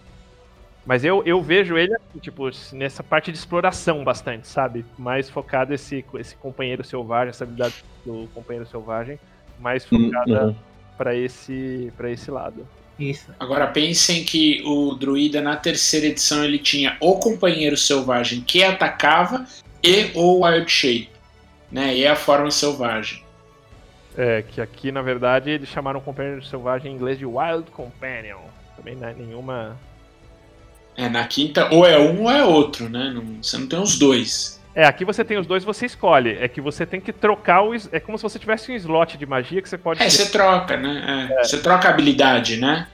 Mas 0.86 1.04
eu, 1.04 1.20
eu 1.26 1.42
vejo 1.42 1.76
ele, 1.76 1.92
assim, 1.94 2.20
tipo, 2.20 2.48
nessa 2.72 3.02
parte 3.02 3.32
de 3.32 3.36
exploração 3.36 4.04
bastante, 4.04 4.46
sabe? 4.46 4.84
Mais 4.96 5.28
focado 5.28 5.74
esse, 5.74 6.04
esse 6.14 6.36
companheiro 6.36 6.84
selvagem, 6.84 7.30
essa 7.30 7.42
habilidade 7.42 7.84
do 8.04 8.28
companheiro 8.32 8.68
selvagem, 8.68 9.18
mais 9.58 9.84
Hum, 9.90 10.04
focada 10.04 10.46
uhum. 10.46 10.54
pra 10.96 11.14
esse, 11.14 11.92
pra 11.96 12.08
esse 12.08 12.30
lado. 12.30 12.64
Isso. 12.98 13.30
Agora 13.38 13.66
pensem 13.66 14.24
que 14.24 14.62
o 14.64 14.94
druida 14.94 15.40
na 15.42 15.56
terceira 15.56 16.06
edição 16.06 16.44
ele 16.44 16.58
tinha 16.58 16.96
o 17.00 17.16
companheiro 17.18 17.76
selvagem 17.76 18.40
que 18.40 18.62
atacava 18.62 19.44
e 19.82 20.12
o 20.14 20.44
wild 20.44 20.70
shape, 20.70 21.10
né? 21.70 21.94
E 21.96 22.06
a 22.06 22.16
forma 22.16 22.50
selvagem. 22.50 23.22
É, 24.16 24.42
que 24.42 24.60
aqui, 24.60 24.90
na 24.90 25.02
verdade, 25.02 25.50
eles 25.50 25.68
chamaram 25.68 26.00
o 26.00 26.02
companheiro 26.02 26.42
selvagem 26.42 26.90
em 26.90 26.94
inglês 26.94 27.18
de 27.18 27.26
Wild 27.26 27.70
Companion. 27.70 28.38
Também 28.76 28.94
não 28.94 29.08
é 29.08 29.12
nenhuma. 29.14 29.76
É, 30.96 31.08
na 31.08 31.26
quinta 31.26 31.68
ou 31.74 31.86
é 31.86 31.98
um 31.98 32.22
ou 32.22 32.30
é 32.30 32.42
outro, 32.42 32.88
né? 32.88 33.10
Não- 33.14 33.42
você 33.42 33.58
não 33.58 33.66
tem 33.66 33.78
os 33.78 33.98
dois. 33.98 34.56
É, 34.74 34.84
aqui 34.84 35.04
você 35.04 35.24
tem 35.24 35.36
os 35.38 35.46
dois, 35.46 35.64
você 35.64 35.84
escolhe. 35.86 36.36
É 36.38 36.48
que 36.48 36.60
você 36.60 36.86
tem 36.86 37.00
que 37.00 37.12
trocar 37.12 37.62
o. 37.62 37.74
es- 37.74 37.88
É 37.92 38.00
como 38.00 38.16
se 38.18 38.22
você 38.22 38.38
tivesse 38.38 38.70
um 38.72 38.74
slot 38.76 39.16
de 39.18 39.26
magia 39.26 39.60
que 39.60 39.68
você 39.68 39.76
pode. 39.78 40.02
É, 40.02 40.08
você 40.08 40.30
troca, 40.30 40.76
né? 40.76 41.28
É, 41.38 41.44
Você 41.44 41.60
troca 41.60 41.88
a 41.88 41.90
habilidade, 41.90 42.56
né? 42.58 42.86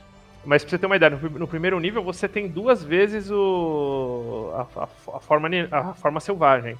Mas 0.45 0.63
pra 0.65 0.71
você 0.71 0.79
ter 0.79 0.87
uma 0.87 0.97
ideia, 0.97 1.11
no, 1.11 1.31
no 1.39 1.47
primeiro 1.47 1.79
nível 1.79 2.03
você 2.03 2.27
tem 2.29 2.49
duas 2.49 2.83
vezes 2.83 3.31
o. 3.31 4.51
a, 4.55 4.81
a- 4.83 4.89
a 5.17 5.21
forma, 5.21 5.49
a 5.71 5.95
forma 5.95 6.19
selvagem. 6.19 6.77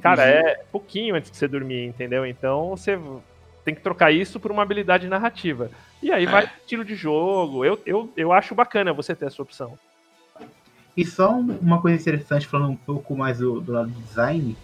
Cara, 0.00 0.22
Uhum. 0.22 0.28
é 0.28 0.54
pouquinho 0.70 1.14
antes 1.14 1.30
de 1.30 1.36
você 1.36 1.48
dormir, 1.48 1.86
entendeu? 1.86 2.26
Então 2.26 2.70
você 2.70 2.98
tem 3.64 3.74
que 3.74 3.80
trocar 3.80 4.12
isso 4.12 4.38
por 4.38 4.50
uma 4.50 4.62
habilidade 4.62 5.08
narrativa. 5.08 5.70
E 6.02 6.12
aí 6.12 6.24
É. 6.24 6.26
vai 6.26 6.44
estilo 6.44 6.84
de 6.84 6.94
jogo. 6.94 7.64
Eu, 7.64 7.80
eu, 7.86 8.12
eu 8.16 8.32
acho 8.32 8.54
bacana 8.54 8.92
você 8.92 9.14
ter 9.14 9.26
essa 9.26 9.40
opção. 9.42 9.78
E 10.96 11.04
só 11.04 11.32
um- 11.32 11.58
uma 11.60 11.80
coisa 11.80 12.00
interessante, 12.00 12.46
falando 12.46 12.72
um 12.72 12.76
pouco 12.76 13.16
mais 13.16 13.38
do, 13.38 13.60
do 13.60 13.72
lado 13.72 13.88
do 13.90 14.00
design, 14.02 14.56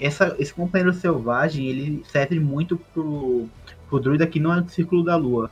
essa, 0.00 0.34
esse 0.38 0.54
companheiro 0.54 0.92
selvagem, 0.92 1.66
ele 1.66 2.02
serve 2.06 2.38
muito 2.40 2.76
pro, 2.92 3.48
pro 3.88 4.00
druida 4.00 4.26
que 4.26 4.40
não 4.40 4.54
é 4.56 4.60
do 4.60 4.70
Círculo 4.70 5.02
da 5.04 5.16
Lua. 5.16 5.50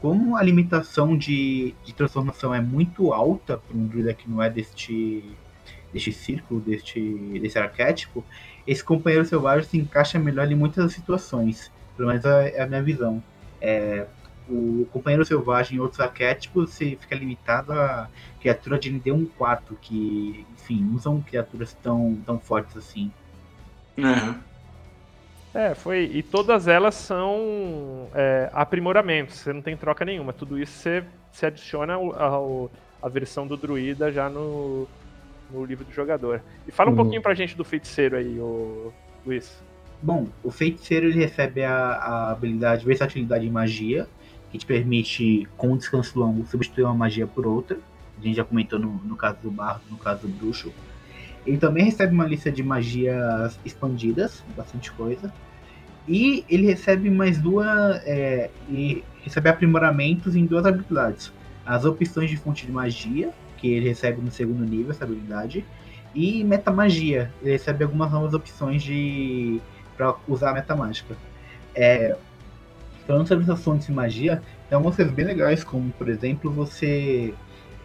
Como 0.00 0.36
a 0.36 0.42
limitação 0.42 1.16
de, 1.16 1.74
de 1.84 1.92
transformação 1.94 2.54
é 2.54 2.60
muito 2.60 3.12
alta 3.12 3.56
para 3.58 3.76
um 3.76 3.86
druida 3.86 4.12
que 4.14 4.28
não 4.28 4.42
é 4.42 4.48
deste, 4.50 5.24
deste 5.92 6.12
círculo, 6.12 6.60
deste, 6.60 7.00
desse 7.40 7.58
arquétipo, 7.58 8.24
esse 8.66 8.82
companheiro 8.84 9.24
selvagem 9.24 9.68
se 9.68 9.78
encaixa 9.78 10.18
melhor 10.18 10.50
em 10.50 10.54
muitas 10.54 10.92
situações. 10.92 11.72
Pelo 11.96 12.08
menos 12.08 12.24
é, 12.24 12.56
é 12.56 12.62
a 12.62 12.66
minha 12.66 12.82
visão. 12.82 13.22
É, 13.60 14.06
o 14.48 14.86
companheiro 14.92 15.24
selvagem 15.24 15.76
em 15.78 15.80
outros 15.80 16.00
arquétipos 16.00 16.70
você 16.74 16.96
fica 17.00 17.14
limitado 17.16 17.72
a 17.72 18.10
criatura 18.40 18.78
de 18.78 18.90
ND 18.90 19.10
1-4, 19.12 19.76
que, 19.80 20.46
enfim, 20.54 20.82
não 20.82 20.98
são 20.98 21.20
criaturas 21.22 21.72
tão, 21.74 22.22
tão 22.26 22.38
fortes 22.40 22.76
assim. 22.76 23.12
É, 25.52 25.74
foi. 25.74 26.10
E 26.12 26.22
todas 26.22 26.66
elas 26.66 26.94
são 26.96 28.10
é, 28.12 28.50
aprimoramentos, 28.52 29.36
você 29.38 29.52
não 29.52 29.62
tem 29.62 29.76
troca 29.76 30.04
nenhuma. 30.04 30.32
Tudo 30.32 30.58
isso 30.58 30.72
você, 30.78 31.04
você 31.30 31.46
adiciona 31.46 31.94
ao, 31.94 32.12
ao- 32.20 32.70
a 33.00 33.08
versão 33.08 33.46
do 33.46 33.56
druida 33.56 34.10
já 34.10 34.28
no, 34.30 34.88
no 35.54 35.64
livro 35.64 35.84
do 35.84 35.92
jogador. 35.92 36.42
E 36.66 36.72
fala 36.72 36.90
um 36.90 36.92
Uhum. 36.92 36.96
pouquinho 36.96 37.22
pra 37.22 37.34
gente 37.34 37.56
do 37.56 37.64
feiticeiro 37.64 38.16
aí, 38.16 38.38
ô, 38.38 38.92
Luiz. 39.24 39.62
Bom, 40.02 40.26
o 40.42 40.50
feiticeiro 40.50 41.06
ele 41.06 41.18
recebe 41.18 41.62
a, 41.64 41.74
a 41.74 42.30
habilidade 42.32 42.84
versatilidade 42.84 43.46
em 43.46 43.50
magia, 43.50 44.06
que 44.50 44.58
te 44.58 44.66
permite, 44.66 45.48
com 45.56 45.72
um 45.72 45.76
descanso 45.76 46.18
longo, 46.18 46.46
substituir 46.46 46.84
uma 46.84 46.94
magia 46.94 47.26
por 47.26 47.46
outra. 47.46 47.78
A 48.18 48.22
gente 48.22 48.36
já 48.36 48.44
comentou 48.44 48.78
no, 48.78 49.00
no 49.04 49.16
caso 49.16 49.38
do 49.42 49.50
bardo, 49.50 49.82
no 49.90 49.96
caso 49.96 50.22
do 50.22 50.28
bruxo. 50.28 50.72
Ele 51.46 51.56
também 51.58 51.84
recebe 51.84 52.12
uma 52.12 52.26
lista 52.26 52.50
de 52.50 52.62
magias 52.62 53.58
expandidas, 53.64 54.44
bastante 54.56 54.92
coisa. 54.92 55.32
E 56.06 56.44
ele 56.48 56.66
recebe 56.66 57.10
mais 57.10 57.38
duas. 57.38 57.66
É, 58.04 58.50
e 58.68 59.02
recebe 59.22 59.48
aprimoramentos 59.48 60.36
em 60.36 60.44
duas 60.46 60.66
habilidades. 60.66 61.32
As 61.64 61.84
opções 61.84 62.28
de 62.30 62.36
fonte 62.36 62.66
de 62.66 62.72
magia, 62.72 63.32
que 63.64 63.72
ele 63.72 63.88
recebe 63.88 64.20
no 64.20 64.30
segundo 64.30 64.62
nível, 64.62 64.90
essa 64.90 65.04
habilidade. 65.04 65.64
E 66.14 66.44
metamagia. 66.44 67.32
Ele 67.40 67.52
recebe 67.52 67.82
algumas 67.82 68.12
novas 68.12 68.34
opções 68.34 68.82
de 68.82 69.58
para 69.96 70.14
usar 70.28 70.50
a 70.50 70.54
metamágica. 70.54 71.16
É, 71.74 72.14
falando 73.06 73.26
sobre 73.26 73.44
essas 73.44 73.64
fontes 73.64 73.86
de 73.86 73.92
magia, 73.92 74.42
tem 74.68 74.76
algumas 74.76 74.96
coisas 74.96 75.14
bem 75.14 75.24
legais, 75.24 75.64
como 75.64 75.90
por 75.92 76.10
exemplo 76.10 76.50
você 76.50 77.32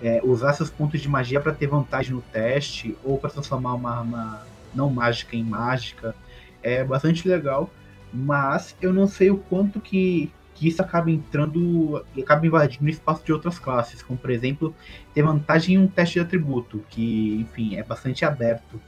é, 0.01 0.19
usar 0.21 0.51
seus 0.51 0.69
pontos 0.69 0.99
de 0.99 1.07
magia 1.07 1.39
para 1.39 1.53
ter 1.53 1.67
vantagem 1.67 2.11
no 2.11 2.21
teste 2.21 2.97
ou 3.01 3.17
para 3.17 3.29
transformar 3.29 3.75
uma 3.75 3.99
arma 3.99 4.47
não 4.75 4.89
mágica 4.89 5.37
em 5.37 5.45
mágica. 5.45 6.13
É 6.61 6.83
bastante 6.83 7.25
legal, 7.25 7.69
mas 8.11 8.75
eu 8.81 8.91
não 8.91 9.07
sei 9.07 9.31
o 9.31 9.37
quanto 9.37 9.79
que, 9.79 10.29
que 10.59 10.67
isso 10.67 10.81
acaba 10.81 11.09
entrando 11.09 12.05
e 12.13 12.21
acaba 12.21 12.45
invadindo 12.45 12.85
o 12.85 12.89
espaço 12.89 13.23
de 13.23 13.31
outras 13.31 13.57
classes, 13.57 14.03
como 14.03 14.19
por 14.19 14.29
exemplo 14.29 14.75
ter 15.13 15.23
vantagem 15.23 15.75
em 15.75 15.77
um 15.77 15.87
teste 15.87 16.15
de 16.15 16.19
atributo, 16.19 16.83
que 16.89 17.39
enfim 17.39 17.77
é 17.77 17.83
bastante 17.83 18.25
aberto. 18.25 18.79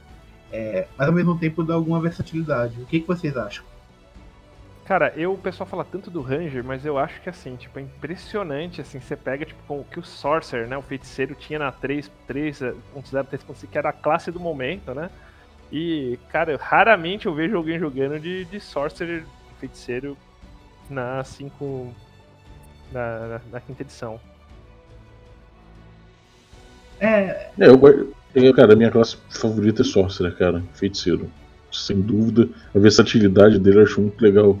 É, 0.52 0.86
mas 0.98 1.08
ao 1.08 1.14
mesmo 1.14 1.38
tempo 1.38 1.64
dá 1.64 1.72
alguma 1.72 1.98
versatilidade. 1.98 2.78
O 2.82 2.84
que, 2.84 3.00
que 3.00 3.06
vocês 3.06 3.34
acham? 3.38 3.64
Cara, 4.84 5.14
eu, 5.16 5.32
o 5.32 5.38
pessoal 5.38 5.66
fala 5.66 5.82
tanto 5.82 6.10
do 6.10 6.20
Ranger, 6.20 6.62
mas 6.62 6.84
eu 6.84 6.98
acho 6.98 7.22
que 7.22 7.30
assim, 7.30 7.56
tipo, 7.56 7.78
é 7.78 7.82
impressionante, 7.82 8.82
assim, 8.82 9.00
você 9.00 9.16
pega, 9.16 9.46
tipo, 9.46 9.62
com 9.66 9.80
o 9.80 9.84
que 9.84 9.98
o 9.98 10.04
Sorcerer, 10.04 10.68
né, 10.68 10.76
o 10.76 10.82
feiticeiro 10.82 11.34
tinha 11.34 11.58
na 11.58 11.72
3.0, 11.72 12.10
3.5, 12.94 13.66
que 13.70 13.78
era 13.78 13.88
a 13.88 13.92
classe 13.92 14.30
do 14.30 14.40
momento, 14.40 14.92
né, 14.92 15.08
e, 15.70 16.18
cara, 16.28 16.58
raramente 16.60 17.24
eu 17.24 17.34
vejo 17.34 17.56
alguém 17.56 17.78
jogando 17.78 18.20
de, 18.20 18.44
de 18.44 18.60
Sorcerer, 18.60 19.24
feiticeiro, 19.58 20.18
na 20.90 21.22
5, 21.24 21.94
na, 22.92 23.18
na, 23.28 23.40
na 23.52 23.60
quinta 23.60 23.82
edição. 23.82 24.20
É, 27.00 27.50
É, 27.58 27.66
eu, 28.34 28.54
cara, 28.54 28.72
a 28.72 28.76
minha 28.76 28.90
classe 28.90 29.16
favorita 29.28 29.82
é 29.82 29.84
Sorcerer, 29.84 30.36
cara. 30.36 30.62
Feiticeiro. 30.74 31.30
Sem 31.70 32.00
dúvida. 32.00 32.48
A 32.74 32.78
versatilidade 32.78 33.58
dele 33.58 33.78
eu 33.78 33.82
acho 33.82 34.00
muito 34.00 34.20
legal. 34.22 34.58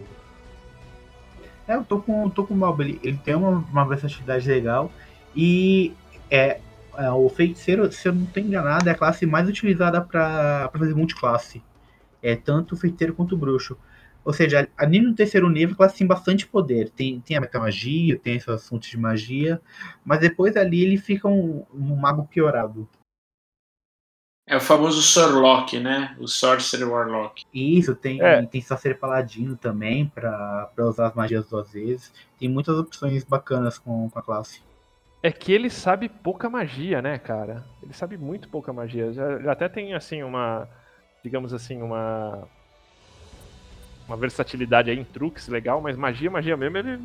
é, 1.68 1.76
eu 1.76 1.84
tô 1.84 2.00
com, 2.00 2.28
tô 2.30 2.44
com 2.44 2.54
o 2.54 2.56
Malba, 2.56 2.82
ele, 2.82 3.00
ele 3.02 3.18
tem 3.24 3.34
uma, 3.34 3.50
uma 3.50 3.84
versatilidade 3.86 4.48
legal 4.48 4.90
e 5.34 5.94
é, 6.30 6.60
é, 6.96 7.10
o 7.10 7.28
feiticeiro, 7.28 7.90
se 7.92 8.08
eu 8.08 8.14
não 8.14 8.26
tô 8.26 8.40
enganado, 8.40 8.88
é 8.88 8.92
a 8.92 8.94
classe 8.94 9.24
mais 9.24 9.48
utilizada 9.48 10.00
para 10.00 10.70
fazer 10.76 10.94
multiclasse. 10.94 11.62
É 12.22 12.36
tanto 12.36 12.74
o 12.74 12.78
feiticeiro 12.78 13.14
quanto 13.14 13.34
o 13.34 13.38
bruxo. 13.38 13.76
Ou 14.24 14.32
seja, 14.32 14.68
ali 14.76 15.00
no 15.00 15.14
terceiro 15.14 15.48
nível, 15.50 15.74
a 15.74 15.76
classe 15.76 15.98
tem 15.98 16.06
bastante 16.06 16.46
poder. 16.46 16.90
Tem, 16.90 17.20
tem 17.20 17.36
a 17.36 17.40
metamagia, 17.40 18.18
tem 18.18 18.36
essas 18.36 18.68
fontes 18.68 18.90
de 18.90 18.98
magia, 18.98 19.60
mas 20.04 20.20
depois 20.20 20.56
ali 20.56 20.82
ele 20.82 20.96
fica 20.96 21.28
um, 21.28 21.64
um 21.74 21.96
mago 21.96 22.24
piorado. 22.26 22.88
É 24.46 24.56
o 24.56 24.60
famoso 24.60 25.00
Sorlock, 25.00 25.78
né? 25.78 26.16
O 26.18 26.26
Sorcerer 26.26 26.88
Warlock. 26.88 27.44
E 27.54 27.78
Isso, 27.78 27.94
tem, 27.94 28.20
É. 28.20 28.44
tem 28.44 28.60
Sorcerer 28.60 28.98
Paladino 28.98 29.56
também, 29.56 30.06
pra, 30.08 30.70
pra 30.74 30.86
usar 30.86 31.06
as 31.08 31.14
magias 31.14 31.48
duas 31.48 31.72
vezes. 31.72 32.12
Tem 32.38 32.48
muitas 32.48 32.76
opções 32.76 33.24
bacanas 33.24 33.78
com, 33.78 34.10
com 34.10 34.18
a 34.18 34.22
classe. 34.22 34.60
É 35.22 35.30
que 35.30 35.52
ele 35.52 35.70
sabe 35.70 36.08
pouca 36.08 36.50
magia, 36.50 37.00
né, 37.00 37.16
cara? 37.18 37.64
Ele 37.80 37.92
sabe 37.92 38.18
muito 38.18 38.48
pouca 38.48 38.72
magia. 38.72 39.12
Já, 39.12 39.38
já 39.38 39.52
até 39.52 39.68
tem, 39.68 39.94
assim, 39.94 40.22
uma. 40.24 40.68
Digamos 41.22 41.54
assim, 41.54 41.80
uma. 41.80 42.48
Uma 44.12 44.18
versatilidade 44.18 44.90
aí 44.90 44.98
em 44.98 45.04
truques 45.04 45.48
legal, 45.48 45.80
mas 45.80 45.96
magia, 45.96 46.30
magia 46.30 46.54
mesmo, 46.54 46.76
ele 46.76 46.90
é 46.90 46.98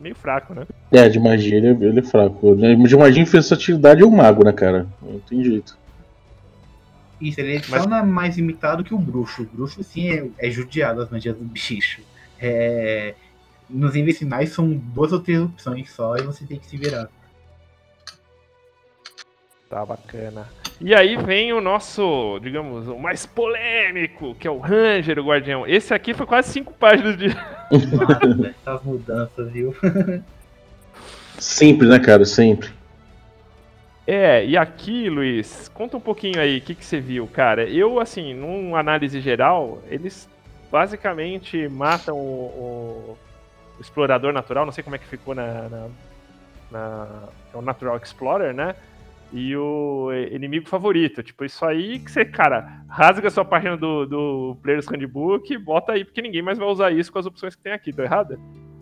meio 0.00 0.16
fraco, 0.16 0.52
né? 0.52 0.66
É, 0.90 1.08
de 1.08 1.20
magia 1.20 1.56
ele 1.56 1.68
é, 1.68 1.70
ele 1.70 2.00
é 2.00 2.02
fraco. 2.02 2.56
né? 2.56 2.74
De 2.74 2.96
magia 2.96 3.22
em 3.22 3.24
versatilidade 3.24 4.02
é 4.02 4.04
o 4.04 4.10
mago, 4.10 4.44
né, 4.44 4.52
cara? 4.52 4.84
Não 5.00 5.20
tem 5.20 5.44
jeito. 5.44 5.78
Isso, 7.20 7.38
ele 7.38 7.58
é 7.58 7.62
Mas- 7.68 7.86
é 7.86 8.02
mais 8.02 8.36
imitado 8.36 8.82
que 8.82 8.92
o 8.92 8.98
bruxo. 8.98 9.42
O 9.42 9.44
bruxo, 9.44 9.80
sim, 9.84 10.10
é, 10.10 10.28
é 10.48 10.50
judiado 10.50 11.00
as 11.00 11.08
magias 11.08 11.36
do 11.36 11.44
bicho. 11.44 12.02
É, 12.40 13.14
nos 13.68 13.94
níveis 13.94 14.18
finais 14.18 14.50
são 14.50 14.72
duas 14.72 15.12
ou 15.12 15.20
três 15.20 15.40
opções 15.40 15.88
só 15.92 16.16
e 16.16 16.22
você 16.22 16.44
tem 16.44 16.58
que 16.58 16.66
se 16.66 16.76
virar. 16.76 17.08
Tá 19.68 19.86
bacana. 19.86 20.48
E 20.80 20.94
aí 20.94 21.14
vem 21.16 21.52
o 21.52 21.60
nosso, 21.60 22.38
digamos, 22.42 22.88
o 22.88 22.98
mais 22.98 23.26
polêmico, 23.26 24.34
que 24.36 24.48
é 24.48 24.50
o 24.50 24.58
Ranger, 24.58 25.18
o 25.18 25.26
Guardião. 25.26 25.66
Esse 25.66 25.92
aqui 25.92 26.14
foi 26.14 26.24
quase 26.24 26.50
cinco 26.50 26.72
páginas 26.72 27.18
de. 27.18 27.26
Essas 28.62 28.82
mudanças, 28.82 29.52
viu? 29.52 29.76
Sempre, 31.38 31.86
né, 31.86 31.98
cara? 31.98 32.24
Sempre. 32.24 32.70
É, 34.06 34.44
e 34.44 34.56
aqui, 34.56 35.10
Luiz, 35.10 35.68
conta 35.68 35.98
um 35.98 36.00
pouquinho 36.00 36.40
aí, 36.40 36.58
o 36.58 36.60
que, 36.62 36.74
que 36.74 36.84
você 36.84 36.98
viu, 36.98 37.26
cara? 37.26 37.68
Eu, 37.68 38.00
assim, 38.00 38.32
numa 38.34 38.80
análise 38.80 39.20
geral, 39.20 39.82
eles 39.88 40.28
basicamente 40.72 41.68
matam 41.68 42.16
o, 42.16 43.16
o 43.78 43.80
explorador 43.80 44.32
natural, 44.32 44.64
não 44.64 44.72
sei 44.72 44.82
como 44.82 44.96
é 44.96 44.98
que 44.98 45.06
ficou 45.06 45.34
na, 45.34 45.68
na, 45.68 45.88
na 46.70 47.08
é 47.52 47.56
o 47.56 47.62
Natural 47.62 47.96
Explorer, 47.98 48.54
né? 48.54 48.74
E 49.32 49.56
o 49.56 50.10
inimigo 50.30 50.68
favorito. 50.68 51.22
Tipo, 51.22 51.44
isso 51.44 51.64
aí 51.64 52.00
que 52.00 52.10
você, 52.10 52.24
cara, 52.24 52.84
rasga 52.88 53.28
a 53.28 53.30
sua 53.30 53.44
página 53.44 53.76
do, 53.76 54.04
do 54.06 54.56
Player's 54.62 54.86
Handbook 54.86 55.52
e 55.52 55.58
bota 55.58 55.92
aí, 55.92 56.04
porque 56.04 56.20
ninguém 56.20 56.42
mais 56.42 56.58
vai 56.58 56.66
usar 56.66 56.90
isso 56.90 57.12
com 57.12 57.18
as 57.18 57.26
opções 57.26 57.54
que 57.54 57.62
tem 57.62 57.72
aqui, 57.72 57.92
tá 57.92 58.02
errado? 58.02 58.38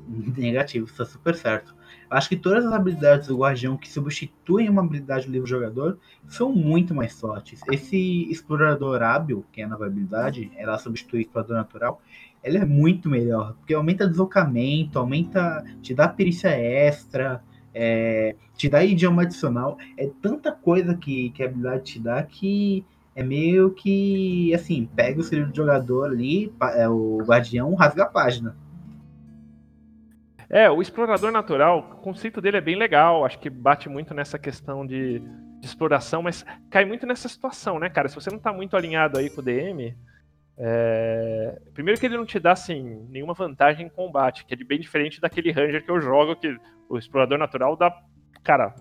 Negativo, 0.08 0.86
está 0.86 1.04
super 1.04 1.34
certo. 1.34 1.76
Acho 2.08 2.30
que 2.30 2.36
todas 2.36 2.64
as 2.64 2.72
habilidades 2.72 3.28
do 3.28 3.36
Guardião 3.36 3.76
que 3.76 3.90
substituem 3.90 4.70
uma 4.70 4.82
habilidade 4.82 5.26
do 5.26 5.32
livro 5.32 5.46
jogador 5.46 5.98
são 6.26 6.50
muito 6.50 6.94
mais 6.94 7.20
fortes. 7.20 7.60
Esse 7.70 8.30
explorador 8.30 9.02
hábil, 9.02 9.44
que 9.52 9.60
é 9.60 9.64
a 9.64 9.68
nova 9.68 9.84
habilidade, 9.86 10.50
ela 10.56 10.78
substitui 10.78 11.20
o 11.20 11.22
explorador 11.22 11.56
natural, 11.58 12.00
ela 12.42 12.58
é 12.58 12.64
muito 12.64 13.10
melhor, 13.10 13.54
porque 13.54 13.74
aumenta 13.74 14.08
deslocamento, 14.08 14.98
aumenta, 14.98 15.62
te 15.82 15.92
dá 15.92 16.08
perícia 16.08 16.48
extra, 16.48 17.42
é, 17.80 18.34
te 18.56 18.68
dá 18.68 18.82
idioma 18.82 19.22
adicional, 19.22 19.78
é 19.96 20.10
tanta 20.20 20.50
coisa 20.50 20.96
que, 20.96 21.30
que 21.30 21.44
a 21.44 21.46
habilidade 21.46 21.84
te 21.84 22.00
dá 22.00 22.20
que 22.24 22.84
é 23.14 23.22
meio 23.22 23.70
que, 23.70 24.52
assim, 24.52 24.88
pega 24.96 25.20
o 25.20 25.22
seu 25.22 25.48
jogador 25.54 26.06
ali, 26.06 26.52
é, 26.74 26.88
o 26.88 27.18
guardião, 27.18 27.74
rasga 27.74 28.02
a 28.02 28.06
página. 28.06 28.56
É, 30.50 30.68
o 30.68 30.82
explorador 30.82 31.30
natural, 31.30 31.78
o 31.78 31.96
conceito 31.96 32.40
dele 32.40 32.56
é 32.56 32.60
bem 32.60 32.76
legal, 32.76 33.24
acho 33.24 33.38
que 33.38 33.50
bate 33.50 33.88
muito 33.88 34.12
nessa 34.12 34.38
questão 34.38 34.84
de, 34.84 35.20
de 35.20 35.66
exploração, 35.66 36.22
mas 36.22 36.44
cai 36.70 36.84
muito 36.84 37.06
nessa 37.06 37.28
situação, 37.28 37.78
né, 37.78 37.88
cara? 37.88 38.08
Se 38.08 38.14
você 38.14 38.30
não 38.30 38.38
tá 38.38 38.52
muito 38.52 38.76
alinhado 38.76 39.18
aí 39.18 39.30
com 39.30 39.40
o 39.40 39.44
DM, 39.44 39.94
é... 40.58 41.58
primeiro 41.72 42.00
que 42.00 42.06
ele 42.06 42.16
não 42.16 42.26
te 42.26 42.38
dá, 42.40 42.52
assim, 42.52 43.06
nenhuma 43.08 43.34
vantagem 43.34 43.86
em 43.86 43.90
combate, 43.90 44.44
que 44.44 44.54
é 44.54 44.56
bem 44.56 44.80
diferente 44.80 45.20
daquele 45.20 45.52
Ranger 45.52 45.84
que 45.84 45.90
eu 45.90 46.00
jogo, 46.00 46.36
que 46.36 46.56
o 46.88 46.98
explorador 46.98 47.38
natural 47.38 47.76
dá. 47.76 47.94
Cara, 48.42 48.74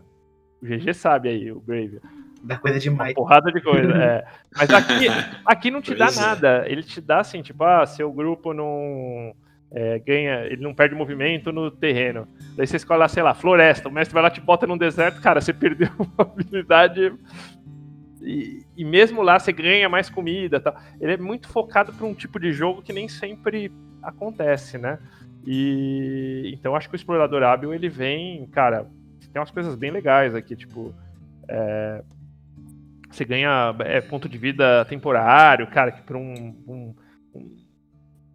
o 0.61 0.65
GG 0.65 0.93
sabe 0.93 1.29
aí, 1.29 1.51
o 1.51 1.59
Brave. 1.59 1.99
Dá 2.43 2.57
coisa 2.57 2.79
demais. 2.79 3.09
Uma 3.09 3.15
porrada 3.15 3.51
de 3.51 3.61
coisa, 3.61 3.93
é. 3.93 4.25
Mas 4.55 4.69
aqui, 4.69 5.07
aqui 5.45 5.71
não 5.71 5.81
te 5.81 5.93
dá 5.93 6.07
é. 6.07 6.15
nada. 6.15 6.63
Ele 6.67 6.81
te 6.81 7.01
dá 7.01 7.19
assim, 7.19 7.41
tipo, 7.41 7.63
ah, 7.63 7.85
seu 7.85 8.11
grupo 8.11 8.53
não 8.53 9.35
é, 9.71 9.99
ganha, 9.99 10.45
ele 10.45 10.61
não 10.61 10.73
perde 10.73 10.95
movimento 10.95 11.51
no 11.51 11.69
terreno. 11.69 12.27
Daí 12.55 12.65
você 12.65 12.77
escolhe 12.77 12.99
lá, 12.99 13.07
sei 13.07 13.23
lá, 13.23 13.33
floresta. 13.33 13.89
O 13.89 13.91
mestre 13.91 14.13
vai 14.13 14.23
lá 14.23 14.29
te 14.29 14.41
bota 14.41 14.65
num 14.65 14.77
deserto, 14.77 15.21
cara, 15.21 15.41
você 15.41 15.51
perdeu 15.53 15.89
uma 15.99 16.23
habilidade. 16.25 17.13
E, 18.21 18.65
e 18.75 18.83
mesmo 18.83 19.21
lá 19.21 19.37
você 19.37 19.51
ganha 19.51 19.87
mais 19.87 20.09
comida. 20.09 20.59
Tal. 20.59 20.75
Ele 20.99 21.13
é 21.13 21.17
muito 21.17 21.47
focado 21.47 21.93
para 21.93 22.05
um 22.05 22.13
tipo 22.13 22.39
de 22.39 22.51
jogo 22.51 22.81
que 22.81 22.93
nem 22.93 23.07
sempre 23.07 23.71
acontece, 24.01 24.77
né? 24.77 24.99
E 25.45 26.51
então 26.53 26.75
acho 26.75 26.89
que 26.89 26.95
o 26.95 26.97
explorador 26.97 27.43
hábil 27.43 27.73
ele 27.73 27.89
vem, 27.89 28.45
cara, 28.47 28.87
tem 29.31 29.39
umas 29.39 29.51
coisas 29.51 29.75
bem 29.75 29.91
legais 29.91 30.35
aqui, 30.35 30.55
tipo. 30.55 30.93
É, 31.47 32.03
você 33.09 33.23
ganha 33.23 33.73
é, 33.79 34.01
ponto 34.01 34.27
de 34.27 34.37
vida 34.37 34.83
temporário, 34.85 35.65
cara, 35.67 35.91
que 35.91 36.01
para 36.01 36.17
um, 36.17 36.55
um, 36.67 36.95
um 37.33 37.57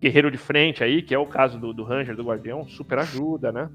guerreiro 0.00 0.30
de 0.30 0.38
frente 0.38 0.82
aí, 0.82 1.02
que 1.02 1.14
é 1.14 1.18
o 1.18 1.26
caso 1.26 1.58
do, 1.58 1.72
do 1.72 1.84
Ranger, 1.84 2.16
do 2.16 2.24
Guardião, 2.24 2.66
super 2.66 2.98
ajuda, 2.98 3.52
né? 3.52 3.68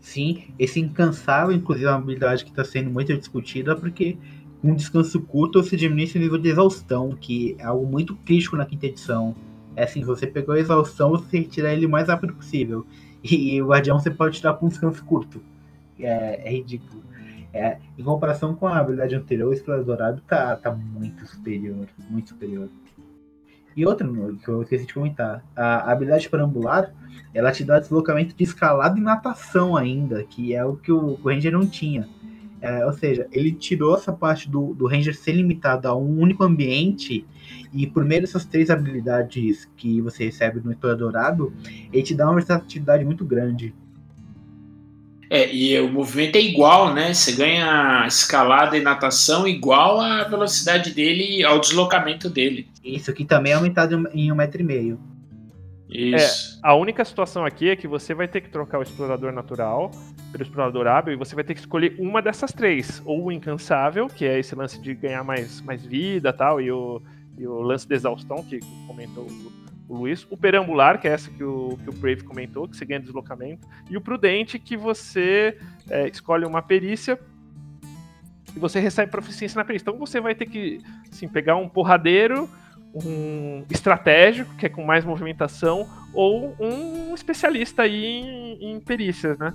Sim, 0.00 0.52
esse 0.58 0.80
incansável, 0.80 1.54
inclusive, 1.54 1.86
é 1.86 1.90
uma 1.90 1.98
habilidade 1.98 2.44
que 2.44 2.50
está 2.50 2.64
sendo 2.64 2.90
muito 2.90 3.16
discutida, 3.16 3.74
porque 3.74 4.18
um 4.64 4.74
descanso 4.74 5.20
curto 5.20 5.62
você 5.62 5.76
diminui 5.76 6.06
seu 6.06 6.18
nível 6.18 6.38
de 6.38 6.48
exaustão, 6.48 7.10
que 7.10 7.54
é 7.58 7.64
algo 7.64 7.86
muito 7.86 8.16
crítico 8.16 8.56
na 8.56 8.64
quinta 8.64 8.86
edição. 8.86 9.36
É 9.76 9.84
assim, 9.84 10.02
você 10.02 10.26
pegou 10.26 10.54
a 10.54 10.58
exaustão, 10.58 11.10
você 11.10 11.42
tirar 11.42 11.74
ele 11.74 11.84
o 11.84 11.90
mais 11.90 12.08
rápido 12.08 12.34
possível. 12.34 12.86
E 13.26 13.62
o 13.62 13.68
Guardião 13.68 13.98
você 13.98 14.10
pode 14.10 14.36
tirar 14.36 14.52
com 14.52 14.66
um 14.66 14.68
descanso 14.68 15.02
curto. 15.02 15.40
É, 15.98 16.46
é 16.46 16.52
ridículo. 16.52 17.02
É, 17.54 17.78
em 17.96 18.04
comparação 18.04 18.54
com 18.54 18.66
a 18.66 18.76
habilidade 18.76 19.14
anterior, 19.14 19.48
o 19.48 19.54
Explorador 19.54 19.86
Dourado 19.86 20.22
tá, 20.28 20.54
tá 20.56 20.70
muito 20.70 21.26
superior. 21.26 21.86
Muito 22.10 22.28
superior. 22.28 22.68
E 23.74 23.86
outra, 23.86 24.06
que 24.06 24.46
eu 24.46 24.60
esqueci 24.60 24.84
de 24.84 24.92
comentar, 24.92 25.42
a 25.56 25.90
habilidade 25.90 26.28
parambular, 26.28 26.92
ela 27.32 27.50
te 27.50 27.64
dá 27.64 27.80
deslocamento 27.80 28.36
de 28.36 28.44
escalada 28.44 28.98
e 28.98 29.02
natação 29.02 29.74
ainda, 29.74 30.22
que 30.24 30.54
é 30.54 30.62
o 30.62 30.76
que 30.76 30.92
o, 30.92 31.18
o 31.18 31.28
Ranger 31.28 31.52
não 31.52 31.66
tinha. 31.66 32.06
É, 32.64 32.86
ou 32.86 32.94
seja, 32.94 33.26
ele 33.30 33.52
tirou 33.52 33.94
essa 33.94 34.10
parte 34.10 34.48
do, 34.48 34.72
do 34.72 34.86
Ranger 34.86 35.14
ser 35.14 35.32
limitado 35.32 35.86
a 35.86 35.94
um 35.94 36.18
único 36.18 36.42
ambiente, 36.42 37.26
e 37.74 37.86
por 37.86 38.06
meio 38.06 38.22
dessas 38.22 38.46
três 38.46 38.70
habilidades 38.70 39.68
que 39.76 40.00
você 40.00 40.24
recebe 40.24 40.62
no 40.64 40.70
Heitor 40.70 40.96
Dourado, 40.96 41.52
ele 41.92 42.02
te 42.02 42.14
dá 42.14 42.24
uma 42.24 42.36
versatilidade 42.36 43.04
muito 43.04 43.22
grande. 43.22 43.74
É, 45.28 45.54
e 45.54 45.78
o 45.78 45.92
movimento 45.92 46.36
é 46.36 46.40
igual, 46.40 46.94
né? 46.94 47.12
Você 47.12 47.32
ganha 47.32 48.06
escalada 48.06 48.78
e 48.78 48.80
natação 48.80 49.46
igual 49.46 50.00
à 50.00 50.24
velocidade 50.24 50.94
dele, 50.94 51.44
ao 51.44 51.58
deslocamento 51.58 52.30
dele. 52.30 52.66
Isso 52.82 53.10
aqui 53.10 53.26
também 53.26 53.52
é 53.52 53.56
aumentado 53.56 54.08
em 54.14 54.32
um 54.32 54.34
metro 54.34 54.62
e 54.62 54.64
meio. 54.64 54.98
Isso. 55.90 56.58
É, 56.64 56.68
a 56.70 56.74
única 56.74 57.04
situação 57.04 57.44
aqui 57.44 57.68
é 57.68 57.76
que 57.76 57.86
você 57.86 58.14
vai 58.14 58.26
ter 58.26 58.40
que 58.40 58.48
trocar 58.48 58.78
o 58.78 58.82
explorador 58.82 59.32
natural 59.32 59.90
pelo 60.34 60.42
explorador 60.42 60.86
e 61.06 61.14
você 61.14 61.34
vai 61.36 61.44
ter 61.44 61.54
que 61.54 61.60
escolher 61.60 61.94
uma 61.96 62.20
dessas 62.20 62.52
três. 62.52 63.00
Ou 63.04 63.26
o 63.26 63.32
incansável, 63.32 64.08
que 64.08 64.24
é 64.24 64.40
esse 64.40 64.54
lance 64.54 64.80
de 64.80 64.92
ganhar 64.92 65.22
mais, 65.22 65.60
mais 65.60 65.86
vida 65.86 66.32
tal, 66.32 66.60
e 66.60 66.72
o, 66.72 67.00
e 67.38 67.46
o 67.46 67.62
lance 67.62 67.86
de 67.86 67.94
exaustão, 67.94 68.42
que 68.42 68.58
comentou 68.88 69.28
o 69.88 69.96
Luiz, 69.96 70.26
o 70.28 70.36
perambular, 70.36 71.00
que 71.00 71.06
é 71.06 71.12
essa 71.12 71.30
que 71.30 71.44
o, 71.44 71.78
que 71.82 71.88
o 71.88 71.92
Brave 71.92 72.24
comentou, 72.24 72.66
que 72.66 72.76
você 72.76 72.84
ganha 72.84 72.98
deslocamento, 72.98 73.66
e 73.88 73.96
o 73.96 74.00
prudente, 74.00 74.58
que 74.58 74.76
você 74.76 75.56
é, 75.88 76.08
escolhe 76.08 76.44
uma 76.44 76.62
perícia 76.62 77.18
e 78.56 78.58
você 78.58 78.80
recebe 78.80 79.12
proficiência 79.12 79.56
na 79.56 79.64
perícia. 79.64 79.84
Então 79.84 79.98
você 79.98 80.20
vai 80.20 80.34
ter 80.34 80.46
que 80.46 80.80
assim, 81.12 81.28
pegar 81.28 81.56
um 81.56 81.68
porradeiro, 81.68 82.48
um 82.92 83.64
estratégico, 83.70 84.54
que 84.56 84.66
é 84.66 84.68
com 84.68 84.84
mais 84.84 85.04
movimentação, 85.04 85.88
ou 86.12 86.56
um 86.58 87.14
especialista 87.14 87.82
aí 87.82 88.04
em, 88.04 88.72
em 88.72 88.80
perícias, 88.80 89.38
né? 89.38 89.52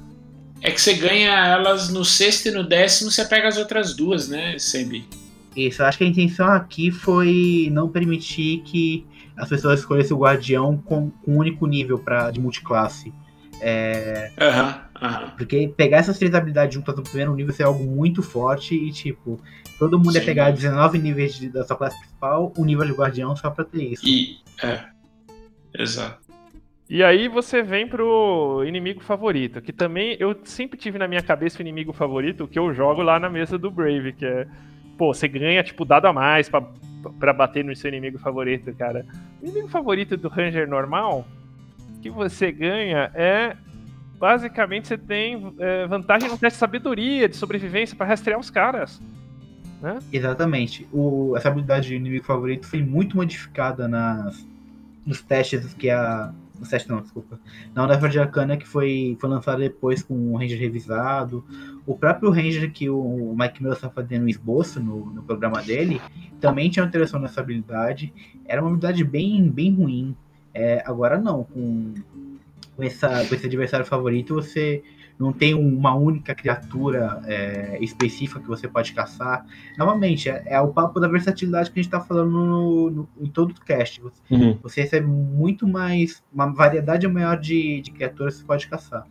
É 0.62 0.72
que 0.72 0.82
você 0.82 0.94
ganha 0.94 1.32
elas 1.48 1.90
no 1.90 2.04
sexto 2.04 2.48
e 2.48 2.52
no 2.52 2.68
décimo, 2.68 3.10
você 3.10 3.24
pega 3.26 3.48
as 3.48 3.58
outras 3.58 3.94
duas, 3.94 4.28
né, 4.28 4.58
Sembi? 4.60 5.08
Isso, 5.56 5.82
eu 5.82 5.86
acho 5.86 5.98
que 5.98 6.04
a 6.04 6.08
intenção 6.08 6.48
aqui 6.48 6.92
foi 6.92 7.70
não 7.72 7.90
permitir 7.90 8.62
que 8.64 9.06
as 9.36 9.48
pessoas 9.48 9.80
escolhessem 9.80 10.16
o 10.16 10.20
guardião 10.20 10.78
com, 10.78 11.10
com 11.10 11.34
um 11.34 11.38
único 11.38 11.66
nível 11.66 11.98
pra, 11.98 12.30
de 12.30 12.40
multiclasse. 12.40 13.14
É, 13.62 14.32
uhum, 14.40 15.08
uhum. 15.08 15.30
Porque 15.38 15.74
pegar 15.76 15.98
essas 15.98 16.18
três 16.18 16.34
habilidades 16.34 16.76
juntas 16.76 16.96
no 16.96 17.04
primeiro 17.04 17.34
nível 17.36 17.54
é 17.58 17.64
algo 17.64 17.84
muito 17.84 18.22
forte 18.22 18.76
e, 18.76 18.92
tipo, 18.92 19.42
todo 19.78 19.98
mundo 19.98 20.14
Sim. 20.14 20.20
ia 20.20 20.26
pegar 20.26 20.52
19 20.52 20.98
níveis 21.00 21.36
de, 21.36 21.50
da 21.50 21.66
sua 21.66 21.76
classe 21.76 21.98
principal, 22.00 22.54
um 22.58 22.66
nível 22.66 22.86
de 22.86 22.94
guardião 22.94 23.36
só 23.36 23.50
pra 23.50 23.66
ter 23.66 23.84
isso. 23.94 24.08
E, 24.08 24.40
é, 24.62 24.86
exato. 25.78 26.29
E 26.90 27.04
aí 27.04 27.28
você 27.28 27.62
vem 27.62 27.88
pro 27.88 28.64
inimigo 28.66 29.00
favorito, 29.00 29.62
que 29.62 29.72
também 29.72 30.18
eu 30.20 30.36
sempre 30.44 30.78
tive 30.78 30.98
na 30.98 31.08
minha 31.08 31.22
cabeça 31.22 31.60
o 31.60 31.62
inimigo 31.62 31.94
favorito, 31.94 32.48
que 32.48 32.58
eu 32.58 32.74
jogo 32.74 33.04
lá 33.04 33.20
na 33.20 33.30
mesa 33.30 33.60
do 33.60 33.70
Brave, 33.70 34.14
que 34.14 34.26
é 34.26 34.48
pô, 35.00 35.14
você 35.14 35.30
ganha, 35.30 35.64
tipo, 35.64 35.86
dado 35.86 36.08
a 36.08 36.14
mais 36.14 36.50
pra 36.50 37.34
bater 37.34 37.64
no 37.64 37.74
seu 37.74 37.88
inimigo 37.88 38.20
favorito, 38.20 38.74
cara. 38.74 39.06
O 39.42 39.46
inimigo 39.46 39.70
favorito 39.70 40.18
do 40.18 40.28
Ranger 40.28 40.68
normal, 40.68 41.26
que 42.02 42.10
você 42.10 42.52
ganha 42.52 43.10
é. 43.16 43.56
Basicamente, 44.20 44.90
você 44.90 44.98
tem 44.98 45.56
é, 45.60 45.88
vantagem 45.88 46.28
no 46.28 46.38
teste 46.38 46.58
de 46.58 46.60
sabedoria, 46.60 47.30
de 47.30 47.38
sobrevivência, 47.38 47.96
para 47.96 48.08
rastrear 48.08 48.38
os 48.38 48.50
caras. 48.50 49.02
Né? 49.82 49.98
Exatamente. 50.12 50.86
O, 50.92 51.38
essa 51.38 51.48
habilidade 51.48 51.88
de 51.88 51.96
inimigo 51.96 52.26
favorito 52.26 52.68
foi 52.68 52.84
muito 52.84 53.16
modificada 53.16 53.88
nas, 53.88 54.46
nos 55.06 55.22
testes 55.22 55.74
que 55.74 55.90
a. 55.90 56.34
No 56.60 56.68
testes 56.68 56.88
não, 56.88 57.02
desculpa. 57.02 57.40
Na 57.74 57.86
Onda 57.86 58.10
de 58.10 58.20
Arcana 58.20 58.58
que 58.58 58.68
foi, 58.68 59.18
foi 59.20 59.30
lançada 59.30 59.60
depois 59.60 60.04
com 60.04 60.34
o 60.34 60.38
Ranger 60.38 60.60
revisado. 60.60 61.44
O 61.86 61.96
próprio 61.96 62.30
Ranger 62.30 62.72
que 62.72 62.90
o 62.90 63.36
Mike 63.38 63.62
Mills 63.62 63.78
está 63.78 63.90
fazendo 63.90 64.26
um 64.26 64.28
esboço 64.28 64.80
no, 64.82 65.06
no 65.06 65.24
programa 65.24 65.62
dele 65.62 66.02
também 66.40 66.70
tinha 66.70 66.84
alteração 66.84 67.20
nessa 67.20 67.40
habilidade. 67.40 68.14
Era 68.46 68.62
uma 68.62 68.68
habilidade 68.68 69.04
bem, 69.04 69.50
bem 69.50 69.74
ruim. 69.74 70.16
É, 70.54 70.84
agora 70.86 71.18
não, 71.18 71.46
com, 71.46 71.94
com, 72.76 72.84
essa, 72.84 73.26
com 73.26 73.36
esse 73.36 73.46
adversário 73.46 73.86
favorito, 73.86 74.36
você 74.36 74.84
não 75.20 75.34
tem 75.34 75.54
uma 75.54 75.94
única 75.94 76.34
criatura 76.34 77.22
é, 77.26 77.78
específica 77.82 78.40
que 78.40 78.48
você 78.48 78.70
pode 78.70 78.94
caçar. 78.94 79.46
Novamente, 79.78 80.30
é, 80.30 80.44
é, 80.46 80.62
o 80.62 80.70
papo 80.70 80.98
da 81.00 81.10
versatilidade 81.10 81.70
que 81.70 81.78
a 81.78 81.84
gente 81.84 81.94
está 81.94 82.00
falando 82.00 82.32
no, 82.32 82.90
no, 82.90 83.10
em 83.20 83.28
todo 83.28 83.52
o 83.52 83.66
cast. 83.66 84.00
Você, 84.02 84.22
uhum. 84.32 84.58
você 84.64 84.82
recebe 84.82 85.06
muito 85.06 85.68
mais, 85.68 86.24
uma 86.32 86.48
variedade 86.54 87.06
maior 87.08 87.38
de, 87.38 87.82
de 87.82 87.92
criaturas 87.92 88.36
que 88.36 88.40
você 88.40 88.48
pode 88.48 88.68
caçar. 88.70 89.06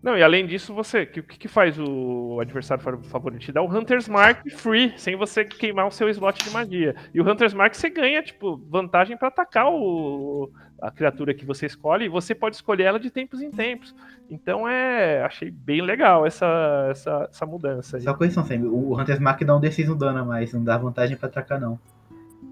Não, 0.00 0.18
e 0.18 0.22
além 0.22 0.46
disso, 0.46 0.74
você. 0.74 1.02
O 1.02 1.06
que, 1.06 1.22
que 1.22 1.46
faz 1.46 1.78
o 1.78 2.40
adversário 2.40 2.82
favorito? 3.04 3.40
Te 3.42 3.52
dá 3.52 3.62
o 3.62 3.72
Hunter's 3.72 4.08
Mark 4.08 4.44
free, 4.50 4.92
sem 4.96 5.14
você 5.14 5.44
queimar 5.44 5.86
o 5.86 5.92
seu 5.92 6.08
slot 6.08 6.42
de 6.42 6.50
magia. 6.50 6.96
E 7.14 7.20
o 7.20 7.28
Hunter's 7.28 7.54
Mark 7.54 7.72
você 7.72 7.88
ganha, 7.88 8.20
tipo, 8.20 8.56
vantagem 8.68 9.16
para 9.16 9.28
atacar 9.28 9.68
o, 9.68 10.50
a 10.82 10.90
criatura 10.90 11.32
que 11.32 11.46
você 11.46 11.66
escolhe, 11.66 12.08
você 12.08 12.34
pode 12.34 12.56
escolher 12.56 12.82
ela 12.82 12.98
de 12.98 13.08
tempos 13.08 13.40
em 13.40 13.52
tempos. 13.52 13.94
Então 14.28 14.68
é. 14.68 15.22
Achei 15.22 15.48
bem 15.48 15.80
legal 15.80 16.26
essa, 16.26 16.88
essa, 16.90 17.28
essa 17.30 17.46
mudança. 17.46 17.96
Aí. 17.96 18.02
Só 18.02 18.12
correção, 18.12 18.44
Sam. 18.44 18.62
O 18.64 19.00
Hunter's 19.00 19.20
Mark 19.20 19.40
dá 19.44 19.56
um 19.56 19.60
D6 19.60 19.96
dano 19.96 20.18
a 20.18 20.24
mais, 20.24 20.52
não 20.52 20.64
dá 20.64 20.76
vantagem 20.76 21.16
para 21.16 21.28
atacar, 21.28 21.60
não. 21.60 21.78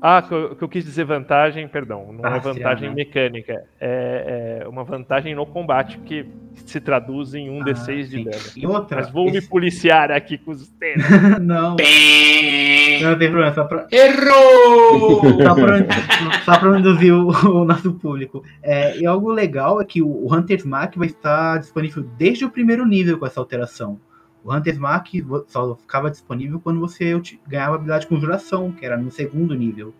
Ah, 0.03 0.23
que 0.23 0.33
eu, 0.33 0.57
que 0.57 0.65
eu, 0.65 0.69
quis 0.69 0.85
dizer 0.85 1.05
vantagem, 1.05 1.69
perdão, 1.69 2.11
não 2.11 2.25
é 2.25 2.33
ah, 2.33 2.37
é 2.37 2.41
vantagem 2.41 2.89
né? 2.89 2.95
mecânica, 2.95 3.53
é, 3.79 4.63
é, 4.63 4.69
uma 4.69 4.83
vantagem 4.83 5.35
no 5.35 5.45
combate 5.45 5.99
que 5.99 6.27
se 6.55 6.81
traduz 6.81 7.35
em 7.35 7.51
um 7.51 7.61
ah, 7.61 7.65
D6 7.67 8.09
de 8.09 8.25
dano. 8.25 8.43
E 8.57 8.67
outra, 8.67 8.97
Mas 9.01 9.11
vou 9.11 9.27
esse... 9.27 9.41
me 9.41 9.47
policiar 9.47 10.11
aqui 10.11 10.39
com 10.39 10.53
os 10.53 10.69
tênis. 10.69 11.05
não. 11.43 11.77
não 11.77 13.19
tem 13.19 13.31
problema, 13.31 13.53
só 13.53 13.65
pra... 13.65 13.87
Errou! 13.93 15.21
só, 15.43 15.55
pra, 15.55 16.43
só 16.45 16.59
pra 16.59 16.79
induzir 16.79 17.15
o, 17.15 17.29
o, 17.29 17.65
nosso 17.67 17.93
público. 17.93 18.43
É, 18.63 18.99
e 18.99 19.05
algo 19.05 19.31
legal 19.31 19.83
é 19.83 19.85
que 19.85 20.01
o 20.01 20.35
Hunter's 20.35 20.65
Mark 20.65 20.97
vai 20.97 21.09
estar 21.09 21.59
disponível 21.59 22.03
desde 22.17 22.47
o 22.47 22.51
primeiro 22.51 22.87
nível 22.87 23.19
com 23.19 23.27
essa 23.27 23.39
alteração. 23.39 24.01
O 24.45 24.55
Hunter's 24.55 24.79
Mark 24.79 25.09
só 25.47 25.75
ficava 25.77 26.11
disponível 26.11 26.61
quando 26.61 26.81
você 26.81 27.21
ganhava 27.47 27.73
a 27.73 27.75
habilidade 27.77 28.05
de 28.05 28.09
conjuração, 28.09 28.73
que 28.73 28.85
era 28.85 28.97
no 28.97 29.11
segundo 29.11 29.55
nível. 29.55 29.95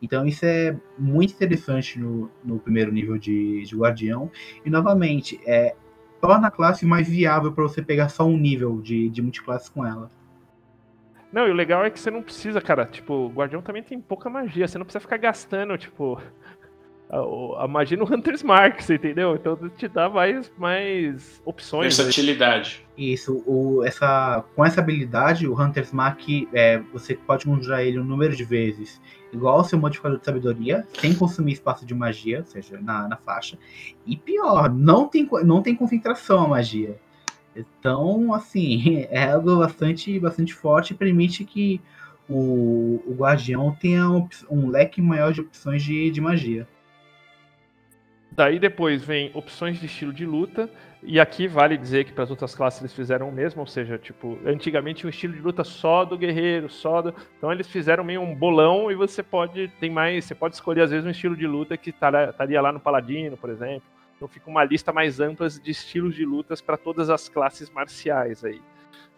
Então 0.00 0.26
isso 0.26 0.44
é 0.44 0.76
muito 0.98 1.32
interessante 1.32 1.98
no, 1.98 2.30
no 2.42 2.58
primeiro 2.58 2.90
nível 2.90 3.18
de, 3.18 3.62
de 3.62 3.76
Guardião. 3.76 4.30
E 4.64 4.70
novamente, 4.70 5.40
é, 5.46 5.76
torna 6.20 6.48
a 6.48 6.50
classe 6.50 6.86
mais 6.86 7.08
viável 7.08 7.52
para 7.52 7.64
você 7.64 7.82
pegar 7.82 8.08
só 8.08 8.24
um 8.24 8.36
nível 8.36 8.80
de, 8.80 9.08
de 9.08 9.20
multiclasse 9.20 9.70
com 9.70 9.84
ela. 9.84 10.10
Não, 11.32 11.48
e 11.48 11.50
o 11.50 11.54
legal 11.54 11.84
é 11.84 11.90
que 11.90 11.98
você 11.98 12.10
não 12.10 12.22
precisa, 12.22 12.60
cara, 12.60 12.84
tipo, 12.84 13.12
o 13.12 13.28
Guardião 13.28 13.62
também 13.62 13.82
tem 13.82 13.98
pouca 13.98 14.28
magia, 14.28 14.68
você 14.68 14.76
não 14.76 14.84
precisa 14.84 15.00
ficar 15.00 15.16
gastando, 15.16 15.76
tipo, 15.78 16.20
a, 17.12 17.64
a 17.64 17.68
magia 17.68 17.96
no 17.96 18.04
Hunter's 18.04 18.42
Mark, 18.42 18.80
você 18.80 18.94
entendeu? 18.94 19.36
Então 19.36 19.56
te 19.76 19.86
dá 19.86 20.08
mais, 20.08 20.50
mais 20.56 21.42
opções. 21.44 21.98
Né? 21.98 22.04
Versatilidade. 22.04 22.86
Isso, 22.96 23.42
o, 23.46 23.84
essa, 23.84 24.44
com 24.56 24.64
essa 24.64 24.80
habilidade, 24.80 25.46
o 25.46 25.60
Hunter's 25.60 25.92
Mark, 25.92 26.20
é, 26.54 26.78
você 26.92 27.14
pode 27.14 27.44
conjurar 27.44 27.82
ele 27.82 27.98
um 27.98 28.04
número 28.04 28.34
de 28.34 28.44
vezes, 28.44 29.00
igual 29.32 29.58
ao 29.58 29.64
seu 29.64 29.78
modificador 29.78 30.18
de 30.18 30.24
sabedoria, 30.24 30.86
sem 30.94 31.14
consumir 31.14 31.52
espaço 31.52 31.84
de 31.84 31.94
magia, 31.94 32.38
ou 32.38 32.46
seja, 32.46 32.80
na, 32.80 33.06
na 33.06 33.16
faixa. 33.16 33.58
E 34.06 34.16
pior, 34.16 34.72
não 34.72 35.06
tem, 35.06 35.28
não 35.44 35.62
tem 35.62 35.74
concentração 35.74 36.44
a 36.44 36.48
magia. 36.48 36.98
Então, 37.54 38.32
assim, 38.32 39.06
é 39.10 39.30
algo 39.32 39.56
bastante, 39.56 40.18
bastante 40.18 40.54
forte 40.54 40.92
e 40.92 40.96
permite 40.96 41.44
que 41.44 41.78
o, 42.28 43.02
o 43.06 43.14
Guardião 43.14 43.76
tenha 43.78 44.08
um, 44.08 44.26
um 44.50 44.68
leque 44.68 45.02
maior 45.02 45.32
de 45.32 45.42
opções 45.42 45.82
de, 45.82 46.10
de 46.10 46.20
magia. 46.20 46.66
Daí 48.34 48.58
depois 48.58 49.04
vem 49.04 49.30
opções 49.34 49.78
de 49.78 49.84
estilo 49.84 50.12
de 50.12 50.24
luta, 50.24 50.70
e 51.02 51.20
aqui 51.20 51.46
vale 51.46 51.76
dizer 51.76 52.04
que 52.04 52.12
para 52.12 52.24
as 52.24 52.30
outras 52.30 52.54
classes 52.54 52.80
eles 52.80 52.94
fizeram 52.94 53.28
o 53.28 53.32
mesmo, 53.32 53.60
ou 53.60 53.66
seja, 53.66 53.98
tipo, 53.98 54.38
antigamente 54.46 55.06
um 55.06 55.10
estilo 55.10 55.34
de 55.34 55.40
luta 55.40 55.64
só 55.64 56.04
do 56.04 56.16
guerreiro, 56.16 56.70
só 56.70 57.02
do. 57.02 57.14
Então 57.36 57.52
eles 57.52 57.66
fizeram 57.66 58.02
meio 58.02 58.22
um 58.22 58.34
bolão 58.34 58.90
e 58.90 58.94
você 58.94 59.22
pode. 59.22 59.68
Tem 59.78 59.90
mais. 59.90 60.24
Você 60.24 60.34
pode 60.34 60.54
escolher 60.54 60.82
às 60.82 60.90
vezes 60.90 61.04
um 61.04 61.10
estilo 61.10 61.36
de 61.36 61.46
luta 61.46 61.76
que 61.76 61.90
estaria 61.90 62.62
lá 62.62 62.72
no 62.72 62.80
Paladino, 62.80 63.36
por 63.36 63.50
exemplo. 63.50 63.82
Então 64.16 64.26
fica 64.28 64.48
uma 64.48 64.64
lista 64.64 64.92
mais 64.92 65.20
ampla 65.20 65.48
de 65.50 65.70
estilos 65.70 66.14
de 66.14 66.24
lutas 66.24 66.60
para 66.60 66.76
todas 66.76 67.10
as 67.10 67.28
classes 67.28 67.68
marciais 67.68 68.44
aí. 68.44 68.60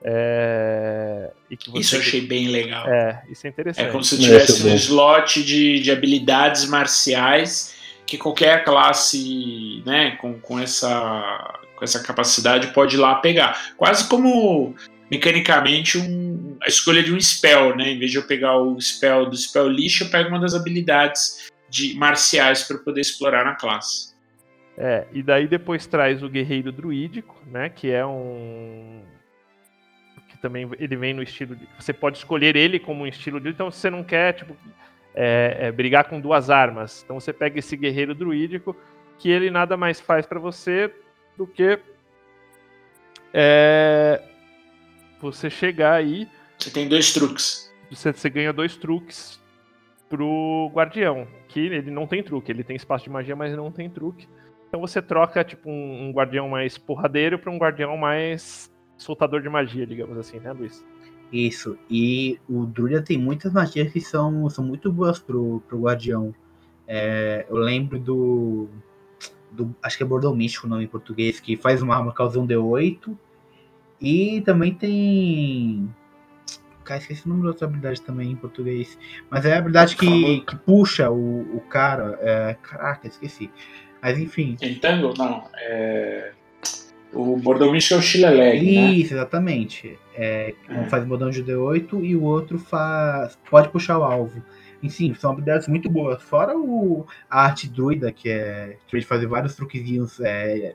É... 0.02 1.30
Isso 1.74 1.94
eu 1.96 2.00
achei 2.00 2.22
bem 2.22 2.48
legal. 2.48 2.88
É, 2.88 3.22
isso 3.30 3.46
é 3.46 3.50
interessante. 3.50 3.86
É 3.86 3.90
como 3.92 4.02
se 4.02 4.18
tivesse 4.18 4.66
um 4.66 4.74
slot 4.74 5.42
de, 5.44 5.80
de 5.80 5.92
habilidades 5.92 6.66
marciais 6.66 7.83
que 8.06 8.18
qualquer 8.18 8.64
classe 8.64 9.82
né, 9.86 10.12
com, 10.16 10.38
com, 10.38 10.58
essa, 10.58 11.60
com 11.76 11.84
essa 11.84 12.02
capacidade 12.02 12.68
pode 12.68 12.96
ir 12.96 12.98
lá 12.98 13.16
pegar. 13.16 13.74
Quase 13.76 14.08
como 14.08 14.74
mecanicamente 15.10 15.98
um, 15.98 16.56
a 16.62 16.68
escolha 16.68 17.02
de 17.02 17.12
um 17.12 17.20
spell, 17.20 17.76
né? 17.76 17.90
Em 17.90 17.98
vez 17.98 18.10
de 18.10 18.18
eu 18.18 18.26
pegar 18.26 18.56
o 18.58 18.80
spell 18.80 19.26
do 19.28 19.36
spell 19.36 19.68
lixo, 19.68 20.04
eu 20.04 20.10
pego 20.10 20.28
uma 20.28 20.40
das 20.40 20.54
habilidades 20.54 21.50
de 21.68 21.94
marciais 21.94 22.62
para 22.62 22.78
poder 22.78 23.00
explorar 23.00 23.44
na 23.44 23.54
classe. 23.54 24.14
É, 24.76 25.06
e 25.12 25.22
daí 25.22 25.46
depois 25.46 25.86
traz 25.86 26.22
o 26.22 26.28
guerreiro 26.28 26.72
druídico, 26.72 27.40
né? 27.46 27.68
Que 27.68 27.90
é 27.90 28.04
um 28.04 29.02
que 30.28 30.38
também 30.38 30.68
ele 30.78 30.96
vem 30.96 31.14
no 31.14 31.22
estilo 31.22 31.54
de 31.54 31.68
você 31.78 31.92
pode 31.92 32.18
escolher 32.18 32.56
ele 32.56 32.78
como 32.78 33.04
um 33.04 33.06
estilo 33.06 33.40
de 33.40 33.50
então 33.50 33.70
você 33.70 33.88
não 33.88 34.02
quer 34.02 34.32
tipo 34.32 34.56
é, 35.14 35.56
é, 35.60 35.72
brigar 35.72 36.04
com 36.04 36.20
duas 36.20 36.50
armas. 36.50 37.02
Então 37.04 37.18
você 37.18 37.32
pega 37.32 37.58
esse 37.58 37.76
guerreiro 37.76 38.14
druídico 38.14 38.76
que 39.18 39.30
ele 39.30 39.50
nada 39.50 39.76
mais 39.76 40.00
faz 40.00 40.26
para 40.26 40.40
você 40.40 40.92
do 41.36 41.46
que 41.46 41.78
é, 43.32 44.22
você 45.20 45.48
chegar 45.48 45.94
aí. 45.94 46.28
Você 46.58 46.70
tem 46.70 46.88
dois 46.88 47.12
truques. 47.12 47.72
Você, 47.90 48.12
você 48.12 48.28
ganha 48.28 48.52
dois 48.52 48.76
truques 48.76 49.40
pro 50.08 50.70
guardião, 50.72 51.26
que 51.48 51.60
ele 51.60 51.90
não 51.90 52.06
tem 52.06 52.22
truque, 52.22 52.50
ele 52.52 52.62
tem 52.62 52.76
espaço 52.76 53.04
de 53.04 53.10
magia, 53.10 53.34
mas 53.34 53.56
não 53.56 53.70
tem 53.70 53.88
truque. 53.88 54.28
Então 54.68 54.80
você 54.80 55.00
troca 55.00 55.44
tipo 55.44 55.70
um, 55.70 56.08
um 56.08 56.12
guardião 56.12 56.48
mais 56.48 56.76
porradeiro 56.76 57.38
para 57.38 57.50
um 57.50 57.58
guardião 57.58 57.96
mais 57.96 58.72
soltador 58.96 59.40
de 59.40 59.48
magia, 59.48 59.86
digamos 59.86 60.16
assim, 60.18 60.38
né, 60.38 60.52
Luiz? 60.52 60.84
Isso. 61.34 61.76
E 61.90 62.38
o 62.48 62.64
Druida 62.64 63.02
tem 63.02 63.18
muitas 63.18 63.52
magias 63.52 63.92
que 63.92 64.00
são, 64.00 64.48
são 64.48 64.64
muito 64.64 64.92
boas 64.92 65.18
pro, 65.18 65.60
pro 65.66 65.80
Guardião. 65.80 66.32
É, 66.86 67.44
eu 67.50 67.56
lembro 67.56 67.98
do, 67.98 68.68
do. 69.50 69.74
Acho 69.82 69.96
que 69.96 70.04
é 70.04 70.06
Bordão 70.06 70.32
Místico 70.32 70.68
o 70.68 70.70
nome 70.70 70.84
em 70.84 70.86
português, 70.86 71.40
que 71.40 71.56
faz 71.56 71.82
uma 71.82 71.96
arma 71.96 72.12
causando 72.12 72.54
D8. 72.54 73.16
E 74.00 74.42
também 74.42 74.72
tem. 74.74 75.92
Cara, 76.84 77.00
esqueci 77.00 77.26
o 77.26 77.30
nome 77.30 77.42
da 77.42 77.48
outra 77.48 77.66
habilidade 77.66 78.00
também 78.02 78.30
em 78.30 78.36
português. 78.36 78.96
Mas 79.28 79.44
é 79.44 79.54
a 79.54 79.58
habilidade 79.58 79.96
que, 79.96 80.40
que 80.42 80.54
puxa 80.58 81.10
o, 81.10 81.56
o 81.56 81.60
cara. 81.62 82.16
É, 82.20 82.56
caraca, 82.62 83.08
esqueci. 83.08 83.50
Mas 84.00 84.20
enfim. 84.20 84.56
Entangle? 84.62 85.14
Não. 85.18 85.48
É. 85.56 86.32
O 87.14 87.36
Bordomicho 87.36 87.94
é 87.94 87.96
o 87.96 88.02
Chileleg, 88.02 88.64
né? 88.64 88.90
Isso, 88.92 89.14
exatamente. 89.14 89.98
É, 90.14 90.54
um 90.68 90.82
é. 90.82 90.88
faz 90.88 91.04
bordão 91.04 91.30
de 91.30 91.42
D8 91.42 92.02
e 92.02 92.16
o 92.16 92.22
outro 92.22 92.58
faz 92.58 93.38
pode 93.48 93.68
puxar 93.68 93.98
o 93.98 94.04
alvo. 94.04 94.42
Enfim, 94.82 95.14
são 95.14 95.30
habilidades 95.30 95.68
muito 95.68 95.88
boas. 95.88 96.22
Fora 96.22 96.56
o, 96.56 97.06
a 97.30 97.42
arte 97.42 97.68
druida, 97.68 98.12
que 98.12 98.28
é 98.28 98.76
de 98.92 99.00
fazer 99.02 99.26
vários 99.26 99.54
truquezinhos 99.54 100.20
é, 100.20 100.74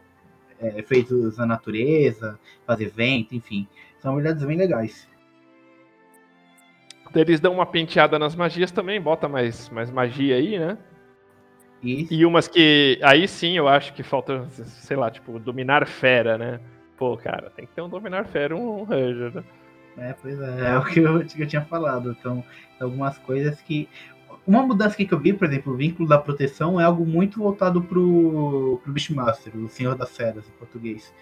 é, 0.59 0.81
feitos 0.81 1.37
na 1.37 1.45
natureza, 1.45 2.39
fazer 2.65 2.89
vento, 2.89 3.35
enfim. 3.35 3.67
São 3.99 4.13
habilidades 4.13 4.43
bem 4.43 4.57
legais. 4.57 5.07
Eles 7.13 7.39
dão 7.39 7.53
uma 7.53 7.65
penteada 7.65 8.17
nas 8.19 8.35
magias 8.35 8.71
também, 8.71 9.01
bota 9.01 9.27
mais, 9.27 9.69
mais 9.69 9.91
magia 9.91 10.35
aí, 10.35 10.59
né? 10.59 10.77
Isso. 11.81 12.13
E 12.13 12.25
umas 12.25 12.47
que. 12.47 12.99
Aí 13.01 13.27
sim 13.27 13.57
eu 13.57 13.67
acho 13.67 13.93
que 13.93 14.03
falta, 14.03 14.45
sei 14.49 14.97
lá, 14.97 15.09
tipo, 15.09 15.39
dominar 15.39 15.87
fera, 15.87 16.37
né? 16.37 16.59
Pô, 16.97 17.15
cara, 17.15 17.49
tem 17.49 17.65
que 17.65 17.73
ter 17.73 17.81
um 17.81 17.89
dominar 17.89 18.25
fera 18.25 18.55
um 18.55 18.83
Ranger, 18.83 19.35
né? 19.35 19.43
É, 19.97 20.13
pois 20.21 20.39
é, 20.39 20.71
é 20.73 20.77
o 20.77 20.85
que 20.85 20.99
eu, 20.99 21.25
que 21.25 21.41
eu 21.41 21.47
tinha 21.47 21.61
falado. 21.61 22.15
Então, 22.17 22.43
algumas 22.79 23.17
coisas 23.17 23.61
que. 23.61 23.87
Uma 24.45 24.63
mudança 24.63 24.95
que 24.95 25.11
eu 25.11 25.19
vi, 25.19 25.31
por 25.31 25.47
exemplo, 25.47 25.73
o 25.73 25.77
vínculo 25.77 26.07
da 26.07 26.17
proteção 26.17 26.81
é 26.81 26.83
algo 26.83 27.05
muito 27.05 27.39
voltado 27.39 27.83
pro, 27.83 28.79
pro 28.83 28.91
Beastmaster, 28.91 29.55
o 29.55 29.69
Senhor 29.69 29.95
das 29.95 30.15
Feras, 30.15 30.47
em 30.47 30.51
português. 30.57 31.13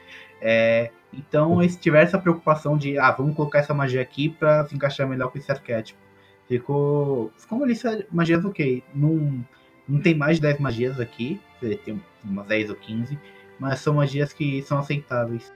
É, 0.42 0.92
então, 1.12 1.62
se 1.68 1.78
tiver 1.78 2.04
essa 2.04 2.18
preocupação 2.18 2.78
de, 2.78 2.98
ah, 2.98 3.12
vamos 3.12 3.36
colocar 3.36 3.60
essa 3.60 3.74
magia 3.74 4.02
aqui 4.02 4.30
para 4.30 4.66
se 4.66 4.76
encaixar 4.76 5.08
melhor 5.08 5.30
com 5.30 5.38
esse 5.38 5.52
arquétipo. 5.52 6.00
Ficou. 6.48 7.32
Ficou 7.38 7.58
uma 7.58 7.68
lista 7.68 7.98
de 7.98 8.08
magias 8.12 8.46
ok. 8.46 8.84
Num, 8.94 9.44
não 9.88 10.02
tem 10.02 10.16
mais 10.16 10.38
de 10.38 10.42
10 10.44 10.60
magias 10.60 11.00
aqui, 11.00 11.40
tem 11.84 12.02
umas 12.24 12.46
10 12.48 12.72
ou 12.72 12.76
15, 12.76 13.18
mas 13.60 13.80
são 13.80 13.96
magias 13.96 14.34
que 14.34 14.62
são 14.64 14.80
aceitáveis. 14.80 15.52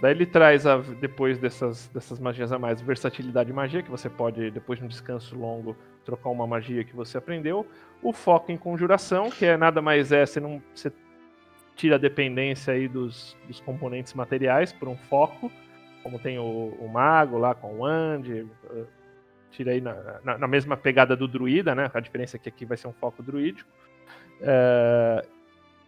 Daí 0.00 0.10
ele 0.10 0.26
traz, 0.26 0.66
a, 0.66 0.78
depois 0.78 1.38
dessas, 1.38 1.88
dessas 1.88 2.18
magias 2.18 2.52
a 2.52 2.58
mais, 2.58 2.80
versatilidade 2.80 3.46
de 3.46 3.52
magia, 3.52 3.82
que 3.82 3.90
você 3.90 4.10
pode, 4.10 4.50
depois 4.50 4.78
de 4.78 4.84
um 4.84 4.88
descanso 4.88 5.36
longo, 5.36 5.76
trocar 6.04 6.30
uma 6.30 6.46
magia 6.46 6.84
que 6.84 6.94
você 6.94 7.16
aprendeu. 7.16 7.66
O 8.02 8.12
foco 8.12 8.50
em 8.50 8.56
conjuração, 8.56 9.30
que 9.30 9.46
é 9.46 9.56
nada 9.56 9.80
mais 9.80 10.12
é, 10.12 10.26
você 10.26 10.40
não. 10.40 10.60
Você 10.74 10.92
tira 11.76 11.94
a 11.94 11.98
dependência 11.98 12.74
aí 12.74 12.86
dos, 12.86 13.36
dos 13.46 13.60
componentes 13.60 14.14
materiais 14.14 14.72
por 14.72 14.88
um 14.88 14.96
foco, 14.96 15.50
como 16.02 16.18
tem 16.18 16.38
o, 16.38 16.76
o 16.78 16.88
mago 16.88 17.38
lá 17.38 17.54
com 17.54 17.78
o 17.78 17.84
Andy, 17.84 18.46
tira 19.54 19.72
aí 19.72 19.80
na, 19.80 20.20
na, 20.24 20.38
na, 20.38 20.48
mesma 20.48 20.76
pegada 20.76 21.16
do 21.16 21.28
druida, 21.28 21.74
né? 21.74 21.90
A 21.94 22.00
diferença 22.00 22.36
é 22.36 22.40
que 22.40 22.48
aqui 22.48 22.64
vai 22.64 22.76
ser 22.76 22.88
um 22.88 22.92
foco 22.92 23.22
druídico. 23.22 23.68
É, 24.40 25.24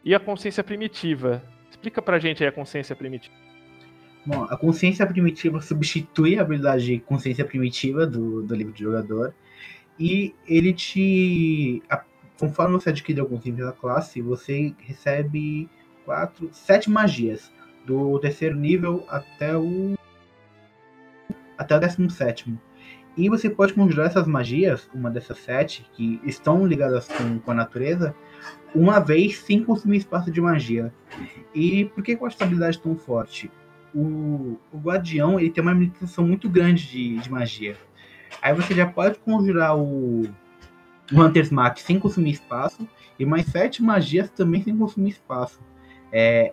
e 0.04 0.14
a 0.14 0.20
consciência 0.20 0.62
primitiva. 0.62 1.42
Explica 1.68 2.00
pra 2.00 2.18
gente 2.18 2.42
aí 2.42 2.48
a 2.48 2.52
consciência 2.52 2.94
primitiva. 2.94 3.34
Bom, 4.24 4.44
a 4.44 4.56
consciência 4.56 5.06
primitiva 5.06 5.60
substitui 5.60 6.38
a 6.38 6.42
habilidade 6.42 6.84
de 6.84 6.98
consciência 7.00 7.44
primitiva 7.44 8.06
do, 8.06 8.42
do 8.42 8.54
livro 8.54 8.72
de 8.72 8.82
jogador. 8.82 9.34
E 9.98 10.34
ele 10.46 10.72
te. 10.72 11.82
A, 11.88 12.04
conforme 12.38 12.74
você 12.74 12.90
adquire 12.90 13.20
alguns 13.20 13.44
níveis 13.44 13.66
da 13.66 13.72
classe, 13.72 14.20
você 14.20 14.74
recebe 14.78 15.68
quatro, 16.04 16.50
sete 16.52 16.90
magias. 16.90 17.52
Do 17.84 18.18
terceiro 18.18 18.56
nível 18.56 19.04
até 19.08 19.56
o. 19.56 19.96
até 21.56 21.76
o 21.76 21.80
décimo 21.80 22.10
sétimo. 22.10 22.60
E 23.16 23.28
você 23.30 23.48
pode 23.48 23.72
conjurar 23.72 24.08
essas 24.08 24.26
magias, 24.26 24.88
uma 24.92 25.10
dessas 25.10 25.38
sete, 25.38 25.86
que 25.94 26.20
estão 26.24 26.66
ligadas 26.66 27.08
com, 27.08 27.38
com 27.38 27.50
a 27.50 27.54
natureza, 27.54 28.14
uma 28.74 28.98
vez 28.98 29.38
sem 29.38 29.64
consumir 29.64 29.98
espaço 29.98 30.30
de 30.30 30.40
magia. 30.40 30.92
E 31.54 31.86
por 31.86 32.04
que 32.04 32.14
com 32.14 32.26
essa 32.26 32.44
habilidade 32.44 32.78
tão 32.78 32.94
forte? 32.94 33.50
O, 33.94 34.58
o 34.70 34.78
Guardião 34.78 35.40
ele 35.40 35.50
tem 35.50 35.62
uma 35.62 35.72
limitação 35.72 36.26
muito 36.26 36.48
grande 36.48 36.86
de, 36.86 37.18
de 37.18 37.30
magia. 37.30 37.76
Aí 38.42 38.52
você 38.52 38.74
já 38.74 38.86
pode 38.86 39.18
conjurar 39.20 39.76
o, 39.78 40.22
o 41.10 41.22
Hunter's 41.22 41.50
Mark 41.50 41.78
sem 41.78 41.98
consumir 41.98 42.32
espaço, 42.32 42.86
e 43.18 43.24
mais 43.24 43.46
sete 43.46 43.82
magias 43.82 44.28
também 44.30 44.62
sem 44.62 44.76
consumir 44.76 45.10
espaço. 45.10 45.58
É, 46.12 46.52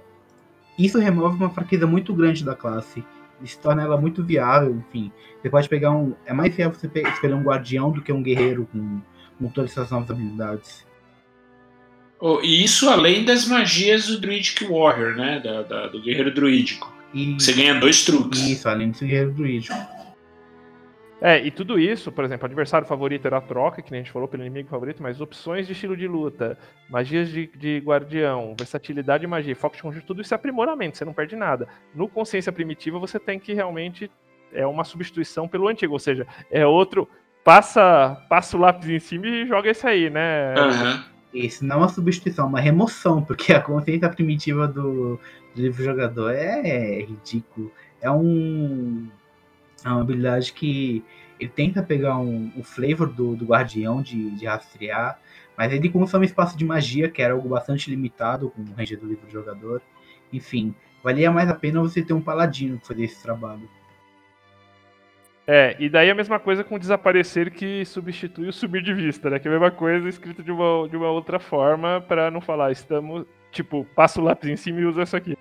isso 0.80 0.98
remove 0.98 1.36
uma 1.36 1.50
fraqueza 1.50 1.86
muito 1.86 2.14
grande 2.14 2.44
da 2.44 2.56
classe. 2.56 3.04
Isso 3.42 3.60
torna 3.60 3.84
ela 3.84 4.00
muito 4.00 4.24
viável, 4.24 4.76
enfim. 4.76 5.12
Você 5.42 5.50
pode 5.50 5.68
pegar 5.68 5.92
um. 5.92 6.14
É 6.26 6.34
mais 6.34 6.56
viável 6.56 6.78
você 6.78 6.90
escolher 7.02 7.34
um 7.34 7.44
guardião 7.44 7.92
do 7.92 8.02
que 8.02 8.12
um 8.12 8.24
guerreiro 8.24 8.68
com, 8.72 9.02
com 9.40 9.48
todas 9.50 9.72
essas 9.72 9.92
novas 9.92 10.12
habilidades. 10.12 10.86
Oh, 12.20 12.40
e 12.42 12.64
isso 12.64 12.90
além 12.90 13.26
das 13.26 13.46
magias 13.46 14.08
do 14.08 14.20
Druidic 14.20 14.64
Warrior, 14.66 15.16
né? 15.16 15.42
Da, 15.44 15.62
da 15.62 15.88
do 15.88 16.02
guerreiro 16.02 16.34
druídico. 16.34 16.94
E... 17.14 17.34
Você 17.34 17.54
ganha 17.54 17.76
dois 17.76 18.06
truques. 18.06 18.40
Isso, 18.40 18.70
além 18.70 18.92
do 18.92 19.00
guerreiro 19.00 19.32
druídico. 19.32 19.76
É, 21.26 21.42
e 21.42 21.50
tudo 21.50 21.80
isso, 21.80 22.12
por 22.12 22.26
exemplo, 22.26 22.46
adversário 22.46 22.86
favorito 22.86 23.26
era 23.26 23.38
a 23.38 23.42
troca, 23.42 23.82
que 23.82 23.90
nem 23.94 24.02
a 24.02 24.04
gente 24.04 24.12
falou, 24.12 24.28
pelo 24.28 24.44
inimigo 24.44 24.68
favorito, 24.68 25.02
mas 25.02 25.22
opções 25.22 25.66
de 25.66 25.72
estilo 25.72 25.96
de 25.96 26.06
luta, 26.06 26.58
magias 26.90 27.30
de, 27.30 27.48
de 27.56 27.78
guardião, 27.80 28.54
versatilidade 28.60 29.22
de 29.22 29.28
magia, 29.28 29.56
foco 29.56 29.78
de 29.78 29.82
conjunto, 29.82 30.06
tudo 30.06 30.22
isso 30.22 30.34
é 30.34 30.36
aprimoramento, 30.36 30.98
você 30.98 31.06
não 31.06 31.14
perde 31.14 31.38
nada. 31.38 31.66
No 31.96 32.10
consciência 32.10 32.52
primitiva, 32.52 33.00
você 33.00 33.18
tem 33.18 33.40
que 33.40 33.54
realmente. 33.54 34.12
É 34.52 34.68
uma 34.68 34.84
substituição 34.84 35.48
pelo 35.48 35.70
antigo, 35.70 35.94
ou 35.94 36.00
seja, 36.00 36.28
é 36.52 36.68
outro. 36.68 37.08
Passa, 37.42 38.22
passa 38.28 38.58
o 38.58 38.60
lápis 38.60 38.90
em 38.90 39.00
cima 39.00 39.26
e 39.26 39.48
joga 39.48 39.70
esse 39.70 39.88
aí, 39.88 40.10
né? 40.10 40.54
Uhum. 40.58 41.04
Isso 41.34 41.66
não 41.66 41.78
é 41.78 41.80
uma 41.80 41.90
substituição, 41.90 42.46
é 42.46 42.50
uma 42.50 42.60
remoção, 42.60 43.24
porque 43.24 43.54
a 43.54 43.62
consciência 43.62 44.10
primitiva 44.10 44.68
do, 44.68 45.18
do 45.56 45.62
livro 45.62 45.82
jogador 45.84 46.32
é, 46.32 46.60
é 46.68 47.02
ridículo. 47.02 47.72
É 48.02 48.12
um. 48.12 49.08
É 49.86 49.90
uma 49.90 50.02
habilidade 50.02 50.54
que 50.54 51.04
ele 51.40 51.50
tenta 51.50 51.84
pegar 51.84 52.18
um, 52.18 52.52
o 52.56 52.64
flavor 52.64 53.12
do, 53.12 53.36
do 53.36 53.46
guardião 53.46 54.02
de, 54.02 54.32
de 54.32 54.46
rastrear, 54.46 55.20
mas 55.58 55.72
ele 55.72 55.90
consome 55.90 56.26
espaço 56.26 56.58
de 56.58 56.66
magia, 56.66 57.10
que 57.10 57.22
era 57.22 57.34
algo 57.34 57.50
bastante 57.50 57.90
limitado 57.90 58.50
com 58.50 58.62
o 58.62 58.74
range 58.76 58.96
do 58.96 59.08
livro 59.08 59.30
jogador. 59.30 59.82
Enfim, 60.32 60.74
valia 61.04 61.32
mais 61.32 61.50
a 61.50 61.56
pena 61.56 61.82
você 61.82 62.02
ter 62.02 62.14
um 62.14 62.22
paladino 62.22 62.78
para 62.78 62.88
fazer 62.88 63.04
esse 63.04 63.22
trabalho. 63.22 63.70
É, 65.46 65.76
e 65.78 65.90
daí 65.90 66.10
a 66.10 66.16
mesma 66.16 66.40
coisa 66.40 66.64
com 66.64 66.80
desaparecer 66.80 67.52
que 67.52 67.84
substitui 67.84 68.48
o 68.48 68.54
subir 68.54 68.82
de 68.82 68.94
vista, 68.94 69.30
né? 69.30 69.40
Que 69.40 69.48
é 69.48 69.52
a 69.52 69.54
mesma 69.54 69.72
coisa 69.72 70.08
escrito 70.08 70.42
de 70.42 70.52
uma, 70.52 70.88
de 70.88 70.96
uma 70.96 71.10
outra 71.10 71.38
forma 71.38 72.00
para 72.08 72.32
não 72.32 72.40
falar, 72.40 72.72
estamos, 72.72 73.26
tipo, 73.52 73.86
passa 73.94 74.22
o 74.22 74.24
lápis 74.24 74.50
em 74.50 74.56
cima 74.56 74.80
e 74.80 74.86
usa 74.86 75.04
isso 75.04 75.18
aqui. 75.18 75.38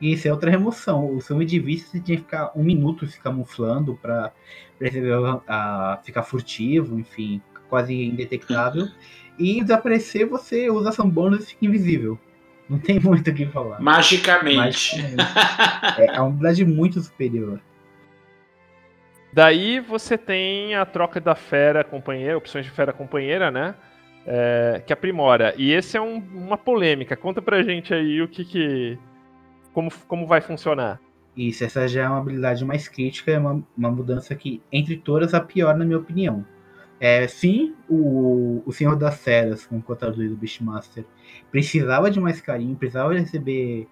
Isso 0.00 0.28
é 0.28 0.32
outra 0.32 0.50
remoção. 0.50 1.14
O 1.14 1.20
sumir 1.20 1.46
de 1.46 1.58
vista 1.58 1.90
você 1.90 2.00
tinha 2.00 2.18
que 2.18 2.24
ficar 2.24 2.52
um 2.54 2.62
minuto 2.62 3.06
se 3.06 3.18
camuflando 3.20 3.98
para 4.00 4.32
perceber 4.78 5.14
a, 5.48 6.00
ficar 6.04 6.22
furtivo, 6.22 6.98
enfim, 6.98 7.40
quase 7.68 7.94
indetectável. 7.94 8.86
E 9.38 9.60
desaparecer 9.60 10.24
você 10.24 10.70
usa 10.70 10.90
bônus 11.04 11.44
e 11.44 11.46
fica 11.48 11.66
invisível. 11.66 12.18
Não 12.70 12.78
tem 12.78 12.98
muito 13.04 13.28
o 13.28 13.34
que 13.34 13.44
falar. 13.44 13.78
Magicamente. 13.80 14.56
Magicamente. 14.56 16.00
é, 16.00 16.16
é 16.16 16.20
uma 16.20 16.28
habilidade 16.28 16.64
muito 16.64 16.98
superior. 17.02 17.60
Daí 19.36 19.80
você 19.80 20.16
tem 20.16 20.74
a 20.74 20.86
troca 20.86 21.20
da 21.20 21.34
fera 21.34 21.84
companheira, 21.84 22.38
opções 22.38 22.64
de 22.64 22.70
fera 22.70 22.90
companheira, 22.90 23.50
né? 23.50 23.74
É, 24.26 24.82
que 24.86 24.92
aprimora. 24.92 25.54
E 25.58 25.72
esse 25.72 25.96
é 25.96 26.00
um, 26.00 26.16
uma 26.16 26.56
polêmica. 26.56 27.14
Conta 27.14 27.42
pra 27.42 27.62
gente 27.62 27.92
aí 27.92 28.22
o 28.22 28.28
que 28.28 28.44
que. 28.44 28.98
Como, 29.76 29.92
como 30.08 30.26
vai 30.26 30.40
funcionar. 30.40 30.98
Isso, 31.36 31.62
essa 31.62 31.86
já 31.86 32.04
é 32.04 32.08
uma 32.08 32.16
habilidade 32.16 32.64
mais 32.64 32.88
crítica, 32.88 33.30
é 33.30 33.38
uma, 33.38 33.62
uma 33.76 33.90
mudança 33.90 34.34
que, 34.34 34.62
entre 34.72 34.96
todas, 34.96 35.34
a 35.34 35.40
pior, 35.40 35.76
na 35.76 35.84
minha 35.84 35.98
opinião. 35.98 36.46
É, 36.98 37.28
sim, 37.28 37.74
o, 37.86 38.62
o 38.64 38.72
Senhor 38.72 38.96
das 38.96 39.18
Feras, 39.18 39.66
com 39.66 39.76
o 39.76 39.82
contador 39.82 40.26
do 40.26 40.34
Beastmaster, 40.34 41.04
precisava 41.50 42.10
de 42.10 42.18
mais 42.18 42.40
carinho, 42.40 42.74
precisava 42.74 43.12
receber 43.12 43.86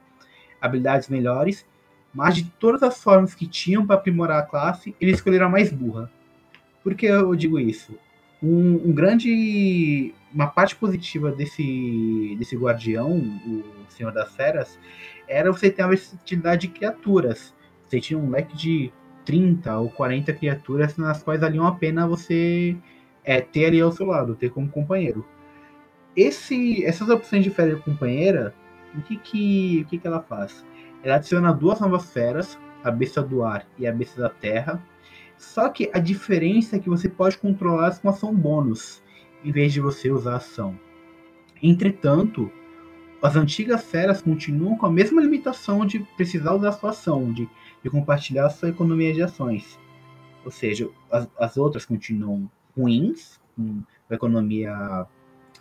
habilidades 0.59 1.11
melhores, 1.11 1.67
mas 2.15 2.37
de 2.37 2.45
todas 2.45 2.83
as 2.83 3.03
formas 3.03 3.35
que 3.35 3.47
tinham 3.47 3.87
para 3.87 3.97
aprimorar 3.97 4.39
a 4.39 4.47
classe, 4.47 4.97
eles 4.99 5.17
escolheram 5.17 5.49
a 5.49 5.51
mais 5.51 5.71
burra. 5.71 6.11
Por 6.83 6.95
que 6.95 7.05
eu 7.05 7.35
digo 7.35 7.61
isso? 7.61 7.95
Um, 8.43 8.89
um, 8.89 8.93
grande. 8.95 10.15
Uma 10.33 10.47
parte 10.47 10.77
positiva 10.77 11.31
desse, 11.31 12.37
desse 12.39 12.57
guardião, 12.57 13.19
o 13.19 13.63
Senhor 13.91 14.13
das 14.13 14.35
Feras, 14.35 14.79
era 15.29 15.53
você 15.53 15.71
ter 15.71 15.83
a 15.83 15.89
versatilidade 15.89 16.67
de 16.67 16.75
criaturas. 16.75 17.55
Você 17.83 18.01
tinha 18.01 18.19
um 18.19 18.31
leque 18.31 18.57
de 18.57 18.93
30 19.25 19.79
ou 19.79 19.91
40 19.91 20.33
criaturas 20.33 20.97
nas 20.97 21.23
quais 21.23 21.41
valiam 21.41 21.67
a 21.67 21.75
pena 21.75 22.07
você 22.07 22.77
é, 23.25 23.41
ter 23.41 23.67
ali 23.67 23.81
ao 23.81 23.93
seu 23.93 24.07
lado, 24.07 24.35
ter 24.35 24.51
como 24.51 24.69
companheiro. 24.69 25.25
Esse, 26.17 26.85
essas 26.85 27.09
opções 27.09 27.43
de 27.43 27.51
fera 27.51 27.77
companheira, 27.77 28.55
o 28.95 29.03
que, 29.03 29.17
que, 29.17 29.83
o 29.83 29.89
que, 29.89 29.99
que 29.99 30.07
ela 30.07 30.23
faz? 30.23 30.65
Ela 31.03 31.17
adiciona 31.17 31.53
duas 31.53 31.81
novas 31.81 32.13
feras, 32.13 32.59
a 32.83 32.91
besta 32.91 33.23
do 33.23 33.43
ar 33.43 33.67
e 33.79 33.87
a 33.87 33.93
besta 33.93 34.21
da 34.21 34.29
terra. 34.29 34.83
Só 35.37 35.69
que 35.69 35.91
a 35.93 35.99
diferença 35.99 36.77
é 36.77 36.79
que 36.79 36.89
você 36.89 37.09
pode 37.09 37.39
controlá-las 37.39 37.99
com 37.99 38.09
ação 38.09 38.33
bônus, 38.33 39.03
em 39.45 39.51
vez 39.51 39.73
de 39.73 39.81
você 39.81 40.11
usar 40.11 40.37
ação. 40.37 40.79
Entretanto, 41.63 42.51
as 43.25 43.37
antigas 43.37 43.83
feras 43.83 44.21
continuam 44.21 44.77
com 44.77 44.85
a 44.85 44.93
mesma 44.93 45.23
limitação 45.23 45.87
de 45.87 46.01
precisar 46.15 46.53
usar 46.53 46.73
sua 46.73 46.91
ação, 46.91 47.33
de, 47.33 47.49
de 47.83 47.89
compartilhar 47.89 48.51
sua 48.51 48.69
economia 48.69 49.15
de 49.15 49.23
ações. 49.23 49.79
Ou 50.45 50.51
seja, 50.51 50.91
as, 51.11 51.27
as 51.39 51.57
outras 51.57 51.87
continuam 51.87 52.51
ruins, 52.77 53.41
com 53.57 53.83
a 54.11 54.15
economia 54.15 55.07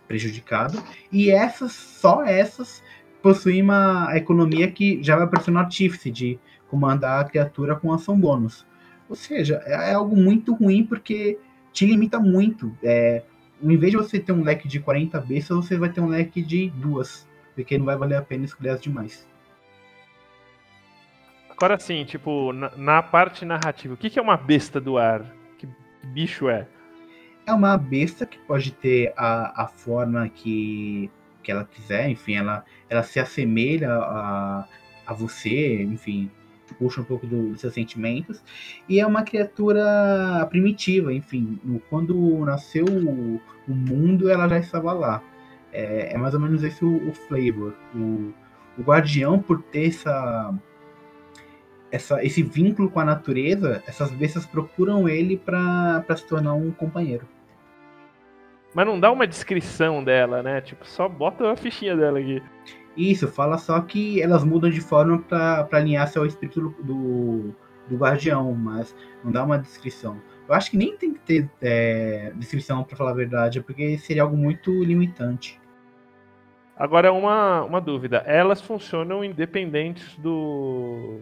prejudicada, 0.10 0.78
e 1.10 1.32
essas, 1.32 1.72
só 1.72 2.26
essas, 2.26 2.84
possui 3.22 3.62
uma 3.62 4.10
economia 4.14 4.70
que 4.70 5.02
já 5.02 5.16
vai 5.16 5.24
aparecer 5.24 5.52
no 5.52 5.60
artífice 5.60 6.12
de 6.12 6.38
comandar 6.68 7.22
a 7.22 7.24
criatura 7.24 7.78
com 7.78 7.94
ação 7.94 8.20
bônus. 8.20 8.66
Ou 9.08 9.16
seja, 9.16 9.64
é, 9.66 9.92
é 9.92 9.94
algo 9.94 10.18
muito 10.18 10.54
ruim 10.54 10.86
porque 10.86 11.40
te 11.72 11.86
limita 11.86 12.20
muito. 12.20 12.78
É, 12.84 13.24
em 13.62 13.78
vez 13.78 13.92
de 13.92 13.98
você 13.98 14.20
ter 14.20 14.34
um 14.34 14.44
leque 14.44 14.68
de 14.68 14.82
40 14.82 15.18
bestas, 15.22 15.56
você 15.56 15.78
vai 15.78 15.90
ter 15.90 16.02
um 16.02 16.08
leque 16.08 16.42
de 16.42 16.70
duas. 16.72 17.26
Porque 17.56 17.78
não 17.78 17.86
vai 17.86 17.96
valer 17.96 18.18
a 18.18 18.22
pena 18.22 18.46
escolher 18.46 18.70
as 18.70 18.82
demais. 18.82 19.28
Agora 21.50 21.80
sim, 21.80 22.04
tipo, 22.04 22.52
na, 22.52 22.72
na 22.76 23.04
parte 23.04 23.46
narrativa, 23.46 23.94
o 23.94 23.98
que, 23.98 24.10
que 24.10 24.20
é 24.20 24.22
uma 24.22 24.36
besta 24.36 24.82
do 24.82 24.98
ar? 24.98 25.24
Que 25.58 25.68
bicho 26.04 26.50
é? 26.50 26.68
É 27.46 27.54
uma 27.54 27.78
besta 27.78 28.26
que 28.26 28.38
pode 28.40 28.72
ter 28.72 29.14
a, 29.16 29.64
a 29.64 29.68
forma 29.68 30.28
que 30.30 31.12
que 31.44 31.52
ela 31.52 31.66
quiser, 31.66 32.10
enfim, 32.10 32.36
ela, 32.36 32.64
ela 32.90 33.04
se 33.04 33.20
assemelha 33.20 33.92
a, 33.92 34.66
a 35.06 35.14
você, 35.14 35.84
enfim, 35.84 36.32
puxa 36.80 37.02
um 37.02 37.04
pouco 37.04 37.28
do, 37.28 37.50
dos 37.52 37.62
seus 37.62 37.74
sentimentos, 37.74 38.42
e 38.88 39.00
é 39.00 39.06
uma 39.06 39.24
criatura 39.24 40.48
primitiva, 40.50 41.14
enfim, 41.14 41.60
quando 41.90 42.16
nasceu 42.46 42.86
o, 42.86 43.42
o 43.68 43.76
mundo, 43.76 44.30
ela 44.30 44.48
já 44.48 44.58
estava 44.58 44.94
lá. 44.94 45.22
É, 45.74 46.14
é 46.14 46.18
mais 46.18 46.34
ou 46.34 46.40
menos 46.40 46.64
esse 46.64 46.86
o, 46.86 47.10
o 47.10 47.14
flavor. 47.14 47.74
O, 47.96 48.32
o 48.78 48.82
guardião, 48.82 49.40
por 49.40 49.62
ter 49.64 49.88
essa, 49.88 50.54
essa, 51.92 52.24
esse 52.24 52.42
vínculo 52.42 52.90
com 52.90 53.00
a 53.00 53.06
natureza, 53.06 53.84
essas 53.88 54.12
bestas 54.12 54.46
procuram 54.46 55.10
ele 55.10 55.38
para 55.38 56.04
se 56.16 56.26
tornar 56.26 56.54
um 56.54 56.72
companheiro. 56.72 57.28
Mas 58.74 58.86
não 58.88 59.00
dá 59.00 59.12
uma 59.12 59.28
descrição 59.28 60.04
dela, 60.04 60.42
né? 60.42 60.62
Tipo, 60.62 60.86
só 60.88 61.08
bota 61.08 61.52
a 61.52 61.56
fichinha 61.56 61.96
dela 61.96 62.20
aqui. 62.20 62.42
Isso, 62.98 63.28
fala 63.28 63.58
só 63.58 63.80
que 63.82 64.22
elas 64.22 64.44
mudam 64.44 64.70
de 64.70 64.82
forma 64.82 65.20
para 65.20 65.68
alinhar-se 65.72 66.18
ao 66.18 66.26
espírito 66.26 66.74
do, 66.84 67.54
do 67.88 67.98
guardião, 67.98 68.54
mas 68.54 68.96
não 69.24 69.32
dá 69.32 69.44
uma 69.44 69.58
descrição. 69.58 70.20
Eu 70.48 70.56
acho 70.56 70.72
que 70.72 70.78
nem 70.78 70.98
tem 70.98 71.14
que 71.14 71.20
ter 71.20 71.50
é, 71.62 72.32
descrição, 72.36 72.84
para 72.84 72.98
falar 72.98 73.12
a 73.12 73.16
verdade, 73.16 73.62
porque 73.62 73.98
seria 73.98 74.24
algo 74.24 74.36
muito 74.36 74.84
limitante. 74.84 75.60
Agora, 76.78 77.14
uma, 77.14 77.64
uma 77.64 77.82
dúvida. 77.82 78.18
Elas 78.26 78.62
funcionam 78.62 79.24
independentes 79.24 80.16
do. 80.18 81.20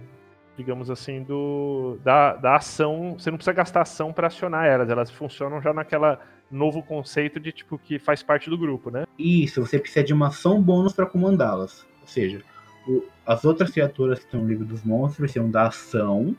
Digamos 0.58 0.90
assim, 0.90 1.24
do 1.24 1.98
da, 2.04 2.36
da 2.36 2.56
ação. 2.56 3.16
Você 3.18 3.32
não 3.32 3.38
precisa 3.38 3.54
gastar 3.54 3.82
ação 3.82 4.14
para 4.14 4.28
acionar 4.28 4.66
elas. 4.66 4.90
Elas 4.90 5.10
funcionam 5.10 5.62
já 5.62 5.74
naquela 5.74 6.20
novo 6.52 6.84
conceito 6.84 7.40
de 7.40 7.52
tipo 7.52 7.78
que 7.78 7.98
faz 7.98 8.22
parte 8.22 8.50
do 8.50 8.58
grupo, 8.58 8.92
né? 8.92 9.06
Isso, 9.18 9.66
você 9.66 9.80
precisa 9.80 10.04
de 10.04 10.14
uma 10.14 10.28
ação 10.28 10.62
bônus 10.62 10.94
para 10.94 11.06
comandá-las. 11.06 11.88
Ou 12.02 12.08
seja, 12.08 12.42
o, 12.88 13.04
as 13.26 13.46
outras 13.46 13.72
criaturas 13.72 14.20
que 14.20 14.26
estão 14.26 14.42
no 14.42 14.48
livro 14.48 14.66
dos 14.66 14.84
monstros 14.84 15.18
precisam 15.18 15.50
da 15.50 15.68
ação 15.68 16.36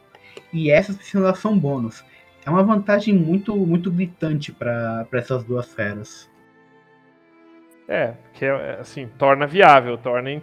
e 0.53 0.71
essas 0.71 0.97
precisam 0.97 1.23
da 1.23 1.31
ação 1.31 1.59
bônus. 1.59 2.05
É 2.45 2.51
uma 2.51 2.63
vantagem 2.63 3.15
muito 3.15 3.57
muito 3.57 3.91
gritante 3.91 4.53
para 4.53 5.07
essas 5.13 5.45
duas 5.45 5.73
feras. 5.73 6.31
É, 7.93 8.15
que 8.33 8.47
é, 8.47 8.79
assim, 8.81 9.07
torna 9.19 9.47
viável, 9.47 9.99
torna 9.99 10.41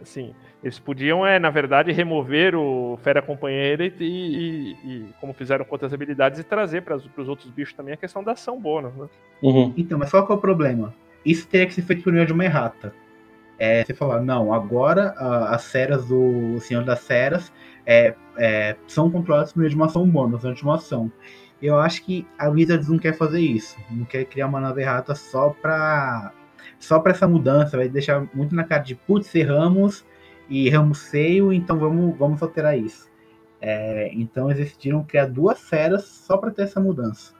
assim, 0.00 0.32
eles 0.62 0.78
podiam, 0.78 1.26
é, 1.26 1.36
na 1.36 1.50
verdade, 1.50 1.90
remover 1.90 2.54
o 2.54 2.96
Fera 3.02 3.20
Companheira 3.20 3.84
e, 3.84 3.92
e, 4.00 4.70
e 4.84 5.04
como 5.20 5.32
fizeram 5.32 5.64
com 5.64 5.74
outras 5.74 5.92
habilidades, 5.92 6.38
e 6.38 6.44
trazer 6.44 6.82
para 6.82 6.94
os 6.94 7.28
outros 7.28 7.50
bichos 7.50 7.74
também 7.74 7.94
a 7.94 7.96
questão 7.96 8.22
da 8.22 8.30
ação 8.30 8.60
bônus, 8.60 8.94
né? 8.94 9.08
Uhum. 9.42 9.74
Então, 9.76 9.98
mas 9.98 10.08
qual 10.08 10.24
que 10.24 10.30
é 10.30 10.36
o 10.36 10.38
problema? 10.38 10.94
Isso 11.26 11.48
teria 11.48 11.66
que 11.66 11.74
ser 11.74 11.82
feito 11.82 12.04
por 12.04 12.12
meio 12.12 12.26
de 12.26 12.32
uma 12.32 12.44
errata. 12.44 12.94
É, 13.58 13.84
você 13.84 13.92
falar, 13.92 14.20
não, 14.20 14.54
agora 14.54 15.14
a, 15.16 15.56
as 15.56 15.68
feras 15.72 16.06
do 16.06 16.60
Senhor 16.60 16.84
das 16.84 17.04
Feras 17.04 17.52
é, 17.84 18.14
é, 18.36 18.76
são 18.86 19.10
controladas 19.10 19.52
por 19.52 19.58
meio 19.58 19.70
de 19.70 19.74
uma 19.74 19.86
ação 19.86 20.08
bônus, 20.08 20.42
durante 20.42 20.62
uma 20.62 20.76
ação. 20.76 21.10
Eu 21.60 21.76
acho 21.76 22.04
que 22.04 22.24
a 22.38 22.48
Wizards 22.48 22.88
não 22.88 22.98
quer 22.98 23.14
fazer 23.14 23.40
isso. 23.40 23.76
Não 23.90 24.04
quer 24.04 24.24
criar 24.26 24.46
uma 24.46 24.60
nova 24.60 24.80
errata 24.80 25.12
só 25.16 25.50
pra 25.50 26.32
só 26.78 26.98
para 26.98 27.12
essa 27.12 27.28
mudança, 27.28 27.76
vai 27.76 27.88
deixar 27.88 28.26
muito 28.34 28.54
na 28.54 28.64
cara 28.64 28.82
de 28.82 28.94
putz, 28.94 29.34
erramos 29.34 30.04
e 30.48 30.66
erramos 30.66 31.08
feio, 31.08 31.52
então 31.52 31.78
vamos, 31.78 32.16
vamos 32.16 32.42
alterar 32.42 32.78
isso. 32.78 33.08
É, 33.60 34.10
então 34.12 34.50
eles 34.50 34.64
decidiram 34.64 35.04
criar 35.04 35.26
duas 35.26 35.60
feras 35.60 36.04
só 36.04 36.36
para 36.36 36.50
ter 36.50 36.62
essa 36.62 36.80
mudança. 36.80 37.34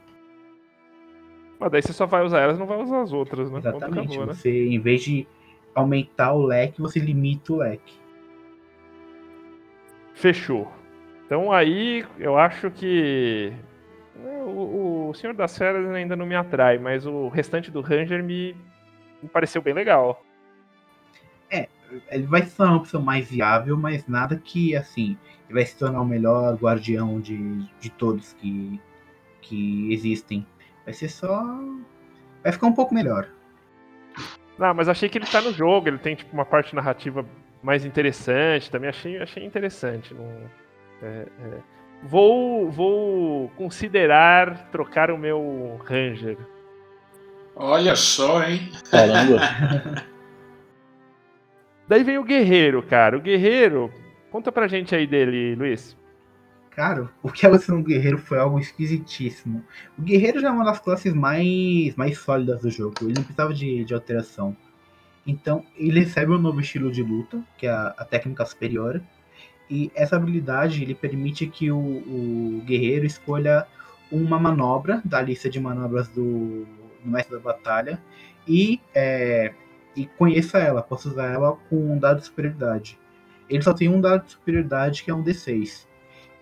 Mas 1.59 1.71
daí 1.71 1.83
você 1.83 1.93
só 1.93 2.07
vai 2.07 2.25
usar 2.25 2.41
elas, 2.41 2.59
não 2.59 2.67
vai 2.67 2.81
usar 2.81 3.03
as 3.03 3.13
outras, 3.13 3.51
né? 3.51 3.59
Exatamente. 3.59 3.99
Acabou, 3.99 4.27
né? 4.27 4.33
Você, 4.33 4.67
em 4.69 4.79
vez 4.79 5.03
de 5.03 5.27
aumentar 5.75 6.33
o 6.33 6.45
leque, 6.45 6.81
você 6.81 6.99
limita 6.99 7.53
o 7.53 7.57
leque. 7.57 7.95
Fechou. 10.15 10.71
Então 11.27 11.53
aí 11.53 12.05
eu 12.19 12.37
acho 12.37 12.71
que 12.71 13.53
né, 14.17 14.43
o, 14.45 15.09
o 15.11 15.15
Senhor 15.15 15.35
das 15.35 15.57
Feras 15.57 15.89
ainda 15.91 16.17
não 16.17 16.27
me 16.27 16.35
atrai, 16.35 16.79
mas 16.79 17.07
o 17.07 17.29
restante 17.29 17.71
do 17.71 17.81
Ranger 17.81 18.23
me 18.23 18.57
me 19.23 19.29
pareceu 19.29 19.61
bem 19.63 19.75
legal. 19.75 20.25
É, 21.51 21.69
ele 22.11 22.27
vai 22.27 22.43
se 22.43 22.57
tornar 22.57 22.73
uma 22.73 22.81
opção 22.81 23.01
mais 23.01 23.29
viável, 23.29 23.77
mas 23.77 24.07
nada 24.07 24.37
que, 24.37 24.77
assim, 24.77 25.17
ele 25.47 25.55
vai 25.55 25.67
se 25.67 25.77
tornar 25.77 26.01
o 26.01 26.07
melhor 26.07 26.55
guardião 26.57 27.21
de, 27.21 27.63
de 27.81 27.91
todos 27.91 28.33
que, 28.35 28.81
que 29.41 29.93
existem. 29.93 30.47
Vai 30.85 30.95
ser 30.95 31.09
só. 31.09 31.45
Vai 32.43 32.53
ficar 32.53 32.67
um 32.67 32.73
pouco 32.73 32.95
melhor. 32.95 33.29
Não, 34.59 34.75
mas 34.75 34.89
achei 34.89 35.09
que 35.09 35.19
ele 35.19 35.27
tá 35.27 35.41
no 35.41 35.53
jogo, 35.53 35.89
ele 35.89 35.99
tem 35.99 36.17
tipo 36.17 36.33
uma 36.33 36.45
parte 36.45 36.75
narrativa 36.75 37.25
mais 37.63 37.85
interessante, 37.85 38.71
também 38.71 38.91
achei, 38.91 39.19
achei 39.23 39.45
interessante. 39.45 40.13
Não, 40.15 40.51
é, 41.03 41.27
é. 41.41 41.59
Vou, 42.03 42.71
vou 42.71 43.49
considerar 43.51 44.69
trocar 44.71 45.11
o 45.11 45.19
meu 45.19 45.81
Ranger 45.85 46.39
Olha 47.61 47.97
só, 47.97 48.45
hein? 48.45 48.71
Caramba. 48.89 49.41
Daí 51.89 52.05
vem 52.05 52.17
o 52.17 52.23
Guerreiro, 52.23 52.81
cara. 52.85 53.19
O 53.19 53.21
Guerreiro, 53.21 53.93
conta 54.31 54.53
pra 54.53 54.69
gente 54.69 54.95
aí 54.95 55.09
dele, 55.09 55.57
Luiz. 55.57 55.97
Cara, 56.71 57.11
o 57.21 57.33
que 57.33 57.45
ela 57.45 57.59
ser 57.59 57.73
um 57.73 57.83
guerreiro 57.83 58.19
foi 58.19 58.39
algo 58.39 58.61
esquisitíssimo. 58.61 59.65
O 59.99 60.03
guerreiro 60.03 60.41
já 60.41 60.47
é 60.47 60.51
uma 60.53 60.65
das 60.65 60.79
classes 60.79 61.13
mais, 61.13 61.97
mais 61.97 62.19
sólidas 62.19 62.61
do 62.61 62.71
jogo. 62.71 62.95
Ele 63.01 63.15
não 63.17 63.25
precisava 63.25 63.53
de, 63.53 63.85
de 63.85 63.93
alteração. 63.93 64.57
Então, 65.27 65.65
ele 65.77 65.99
recebe 65.99 66.31
um 66.31 66.39
novo 66.39 66.61
estilo 66.61 66.93
de 66.93 67.03
luta, 67.03 67.43
que 67.57 67.67
é 67.67 67.71
a, 67.71 67.93
a 67.99 68.05
técnica 68.05 68.47
superior. 68.47 69.03
E 69.69 69.91
essa 69.97 70.15
habilidade 70.15 70.81
ele 70.81 70.95
permite 70.95 71.49
que 71.49 71.73
o, 71.73 71.77
o 71.77 72.63
guerreiro 72.65 73.05
escolha 73.05 73.67
uma 74.13 74.39
manobra 74.39 75.03
da 75.05 75.21
lista 75.21 75.51
de 75.51 75.59
manobras 75.59 76.07
do, 76.07 76.65
no 77.05 77.13
mestre 77.13 77.37
da 77.37 77.41
batalha 77.41 78.03
e, 78.47 78.81
é, 78.95 79.53
e 79.95 80.07
conheça 80.07 80.59
ela, 80.59 80.83
possa 80.83 81.09
usar 81.09 81.33
ela 81.33 81.57
com 81.69 81.77
um 81.77 81.99
dado 81.99 82.21
de 82.21 82.27
superioridade. 82.27 82.99
Ele 83.49 83.63
só 83.63 83.73
tem 83.73 83.89
um 83.89 84.01
dado 84.01 84.25
de 84.25 84.33
superioridade 84.33 85.03
que 85.03 85.11
é 85.11 85.15
um 85.15 85.23
D6. 85.23 85.87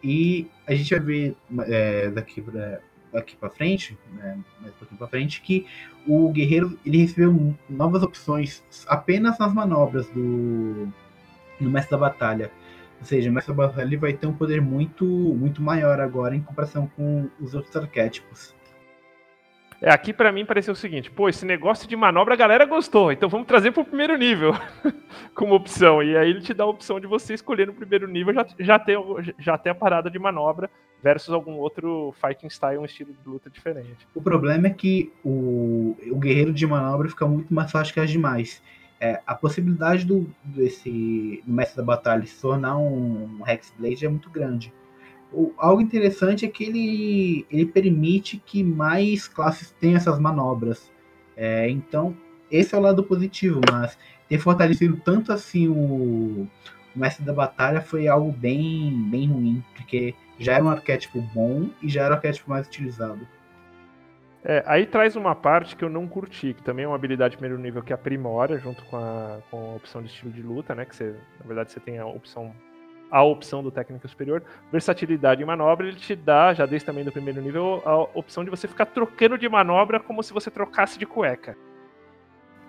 E 0.02 0.48
a 0.66 0.74
gente 0.74 0.90
vai 0.94 1.00
ver 1.00 1.36
é, 1.66 2.10
daqui 2.10 2.40
para 2.40 2.80
daqui 3.12 3.36
frente, 3.54 3.98
né, 4.12 4.38
mais 4.60 4.74
um 4.74 4.78
pouquinho 4.78 4.98
para 4.98 5.08
frente, 5.08 5.40
que 5.40 5.66
o 6.06 6.30
guerreiro 6.30 6.78
ele 6.84 6.98
recebeu 6.98 7.54
novas 7.68 8.02
opções 8.02 8.62
apenas 8.86 9.38
nas 9.38 9.52
manobras 9.54 10.06
do 10.10 10.88
no 11.58 11.70
mestre 11.70 11.92
da 11.92 11.98
batalha. 11.98 12.50
Ou 12.98 13.04
seja, 13.04 13.30
o 13.30 13.32
mestre 13.32 13.54
da 13.54 13.66
batalha 13.66 13.86
ele 13.86 13.96
vai 13.96 14.12
ter 14.12 14.26
um 14.26 14.32
poder 14.32 14.60
muito 14.60 15.04
muito 15.04 15.62
maior 15.62 16.00
agora 16.00 16.34
em 16.34 16.42
comparação 16.42 16.86
com 16.96 17.28
os 17.40 17.54
outros 17.54 17.74
arquétipos. 17.76 18.55
É, 19.80 19.90
aqui 19.90 20.12
para 20.12 20.32
mim 20.32 20.44
pareceu 20.44 20.72
o 20.72 20.76
seguinte, 20.76 21.10
pô, 21.10 21.28
esse 21.28 21.44
negócio 21.44 21.88
de 21.88 21.94
manobra 21.94 22.34
a 22.34 22.36
galera 22.36 22.64
gostou, 22.64 23.12
então 23.12 23.28
vamos 23.28 23.46
trazer 23.46 23.72
pro 23.72 23.84
primeiro 23.84 24.16
nível 24.16 24.54
como 25.34 25.54
opção. 25.54 26.02
E 26.02 26.16
aí 26.16 26.30
ele 26.30 26.40
te 26.40 26.54
dá 26.54 26.64
a 26.64 26.68
opção 26.68 26.98
de 26.98 27.06
você 27.06 27.34
escolher 27.34 27.66
no 27.66 27.74
primeiro 27.74 28.08
nível 28.08 28.32
já, 28.32 28.46
já, 28.58 28.78
ter, 28.78 28.98
já 29.38 29.58
ter 29.58 29.70
a 29.70 29.74
parada 29.74 30.10
de 30.10 30.18
manobra 30.18 30.70
versus 31.02 31.32
algum 31.32 31.52
outro 31.52 32.14
fighting 32.20 32.48
style, 32.48 32.78
um 32.78 32.84
estilo 32.84 33.12
de 33.12 33.28
luta 33.28 33.50
diferente. 33.50 34.08
O 34.14 34.22
problema 34.22 34.66
é 34.66 34.70
que 34.70 35.12
o, 35.22 35.96
o 36.10 36.16
guerreiro 36.16 36.52
de 36.52 36.66
manobra 36.66 37.08
fica 37.08 37.26
muito 37.26 37.52
mais 37.52 37.70
fácil 37.70 37.92
que 37.92 38.00
as 38.00 38.10
demais. 38.10 38.62
É, 38.98 39.20
a 39.26 39.34
possibilidade 39.34 40.06
do, 40.06 40.26
desse 40.42 41.42
mestre 41.46 41.76
da 41.76 41.82
batalha 41.82 42.24
se 42.24 42.40
tornar 42.40 42.78
um, 42.78 43.40
um 43.40 43.46
Hexblade 43.46 44.06
é 44.06 44.08
muito 44.08 44.30
grande 44.30 44.72
o, 45.32 45.52
algo 45.58 45.80
interessante 45.80 46.44
é 46.44 46.48
que 46.48 46.64
ele, 46.64 47.46
ele 47.50 47.66
permite 47.66 48.38
que 48.44 48.62
mais 48.62 49.28
classes 49.28 49.70
tenham 49.80 49.96
essas 49.96 50.18
manobras. 50.18 50.90
É, 51.36 51.68
então, 51.68 52.16
esse 52.50 52.74
é 52.74 52.78
o 52.78 52.80
lado 52.80 53.02
positivo, 53.04 53.60
mas 53.70 53.98
ter 54.28 54.38
fortalecido 54.38 54.96
tanto 55.04 55.32
assim 55.32 55.68
o, 55.68 56.48
o 56.94 56.98
mestre 56.98 57.24
da 57.24 57.32
batalha 57.32 57.80
foi 57.80 58.08
algo 58.08 58.32
bem, 58.32 59.08
bem 59.10 59.28
ruim, 59.28 59.64
porque 59.74 60.14
já 60.38 60.54
era 60.54 60.64
um 60.64 60.70
arquétipo 60.70 61.20
bom 61.34 61.68
e 61.82 61.88
já 61.88 62.04
era 62.04 62.14
o 62.14 62.16
arquétipo 62.16 62.50
mais 62.50 62.66
utilizado. 62.66 63.26
É, 64.48 64.62
aí 64.64 64.86
traz 64.86 65.16
uma 65.16 65.34
parte 65.34 65.74
que 65.74 65.84
eu 65.84 65.90
não 65.90 66.06
curti, 66.06 66.54
que 66.54 66.62
também 66.62 66.84
é 66.84 66.88
uma 66.88 66.94
habilidade 66.94 67.36
primeiro 67.36 67.60
nível 67.60 67.82
que 67.82 67.92
aprimora 67.92 68.56
junto 68.58 68.84
com 68.84 68.96
a, 68.96 69.40
com 69.50 69.72
a 69.72 69.74
opção 69.74 70.00
de 70.00 70.08
estilo 70.08 70.30
de 70.30 70.40
luta, 70.40 70.72
né? 70.72 70.84
Que 70.84 70.94
você, 70.94 71.16
na 71.40 71.46
verdade 71.46 71.72
você 71.72 71.80
tem 71.80 71.98
a 71.98 72.06
opção 72.06 72.54
a 73.10 73.22
opção 73.22 73.62
do 73.62 73.70
técnica 73.70 74.08
superior. 74.08 74.42
Versatilidade 74.70 75.42
em 75.42 75.46
manobra, 75.46 75.86
ele 75.86 75.96
te 75.96 76.14
dá, 76.14 76.52
já 76.52 76.66
desde 76.66 76.86
também 76.86 77.04
do 77.04 77.12
primeiro 77.12 77.40
nível, 77.40 77.82
a 77.84 77.96
opção 78.18 78.44
de 78.44 78.50
você 78.50 78.66
ficar 78.66 78.86
trocando 78.86 79.38
de 79.38 79.48
manobra 79.48 80.00
como 80.00 80.22
se 80.22 80.32
você 80.32 80.50
trocasse 80.50 80.98
de 80.98 81.06
cueca. 81.06 81.56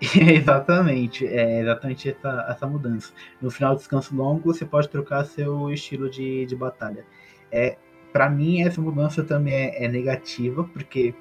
exatamente, 0.00 1.26
é 1.26 1.60
exatamente 1.60 2.10
essa, 2.10 2.46
essa 2.48 2.66
mudança. 2.66 3.12
No 3.40 3.50
final 3.50 3.74
do 3.74 3.78
descanso 3.78 4.14
longo, 4.14 4.52
você 4.52 4.64
pode 4.64 4.88
trocar 4.88 5.24
seu 5.24 5.70
estilo 5.72 6.08
de, 6.08 6.46
de 6.46 6.54
batalha. 6.54 7.04
É, 7.50 7.76
para 8.12 8.30
mim, 8.30 8.62
essa 8.62 8.80
mudança 8.80 9.24
também 9.24 9.54
é, 9.54 9.84
é, 9.84 9.88
negativa, 9.88 10.62
porque, 10.64 11.14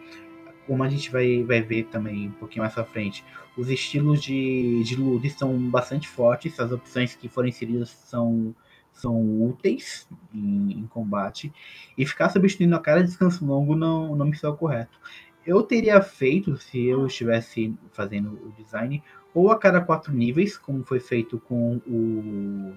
como 0.68 0.84
a 0.84 0.89
gente 0.89 1.11
vai, 1.11 1.44
vai 1.44 1.61
ver 1.61 1.85
também 1.85 2.27
um 2.27 2.31
pouquinho 2.31 2.64
mais 2.64 2.73
pra 2.73 2.84
frente, 2.84 3.26
os 3.57 3.69
estilos 3.69 4.22
de, 4.22 4.84
de 4.84 4.95
luta 4.95 5.27
são 5.30 5.57
bastante 5.57 6.07
fortes, 6.07 6.60
as 6.60 6.72
opções 6.72 7.15
que 7.15 7.27
foram 7.27 7.48
inseridas 7.48 7.89
são 7.89 8.56
são 8.98 9.15
úteis 9.44 10.07
em, 10.34 10.72
em, 10.72 10.88
combate, 10.88 11.53
e 11.98 12.06
ficar 12.06 12.30
substituindo 12.30 12.76
a 12.76 12.80
cada 12.80 13.03
descanso 13.03 13.45
longo 13.45 13.76
não, 13.76 14.15
não 14.15 14.26
me 14.26 14.36
soa 14.36 14.56
correto. 14.56 14.99
Eu 15.45 15.64
teria 15.64 16.02
feito, 16.02 16.57
se 16.57 16.86
eu 16.86 17.07
estivesse 17.07 17.74
fazendo 17.94 18.34
o 18.34 18.52
design, 18.61 19.02
ou 19.34 19.52
a 19.52 19.57
cada 19.57 19.80
quatro 19.80 20.11
níveis, 20.11 20.57
como 20.57 20.84
foi 20.84 20.99
feito 20.99 21.40
com 21.40 21.78
o. 21.88 22.74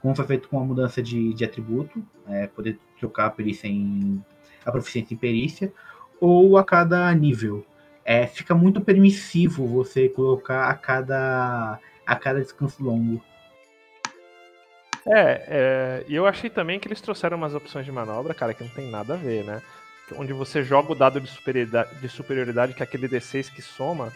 Como 0.00 0.14
foi 0.14 0.26
feito 0.26 0.48
com 0.48 0.58
a 0.58 0.64
mudança 0.64 1.02
de, 1.02 1.32
de 1.34 1.44
atributo, 1.44 2.04
é, 2.28 2.46
poder 2.46 2.78
trocar 2.98 3.26
a 3.26 3.30
perícia 3.30 3.68
em. 3.68 4.24
a 4.64 4.70
proficiência 4.70 5.14
em 5.14 5.18
perícia, 5.18 5.72
ou 6.20 6.56
a 6.56 6.64
cada 6.64 7.12
nível. 7.14 7.66
É, 8.04 8.26
fica 8.26 8.54
muito 8.54 8.80
permissivo 8.80 9.66
você 9.66 10.08
colocar 10.08 10.68
a 10.68 10.74
cada 10.74 11.80
a 12.06 12.16
cada 12.16 12.40
descanso 12.40 12.82
longo. 12.82 13.22
É, 15.06 15.44
é, 15.48 16.04
e 16.08 16.14
eu 16.14 16.26
achei 16.26 16.48
também 16.48 16.80
que 16.80 16.88
eles 16.88 17.00
trouxeram 17.00 17.36
umas 17.36 17.54
opções 17.54 17.84
de 17.84 17.92
manobra, 17.92 18.34
cara, 18.34 18.54
que 18.54 18.64
não 18.64 18.70
tem 18.70 18.90
nada 18.90 19.14
a 19.14 19.16
ver, 19.16 19.44
né? 19.44 19.62
Onde 20.16 20.32
você 20.32 20.62
joga 20.62 20.92
o 20.92 20.94
dado 20.94 21.20
de 21.20 21.28
superioridade, 21.28 21.94
de 22.00 22.08
superioridade 22.08 22.74
que 22.74 22.82
é 22.82 22.84
aquele 22.84 23.08
D6 23.08 23.52
que 23.52 23.62
soma. 23.62 24.12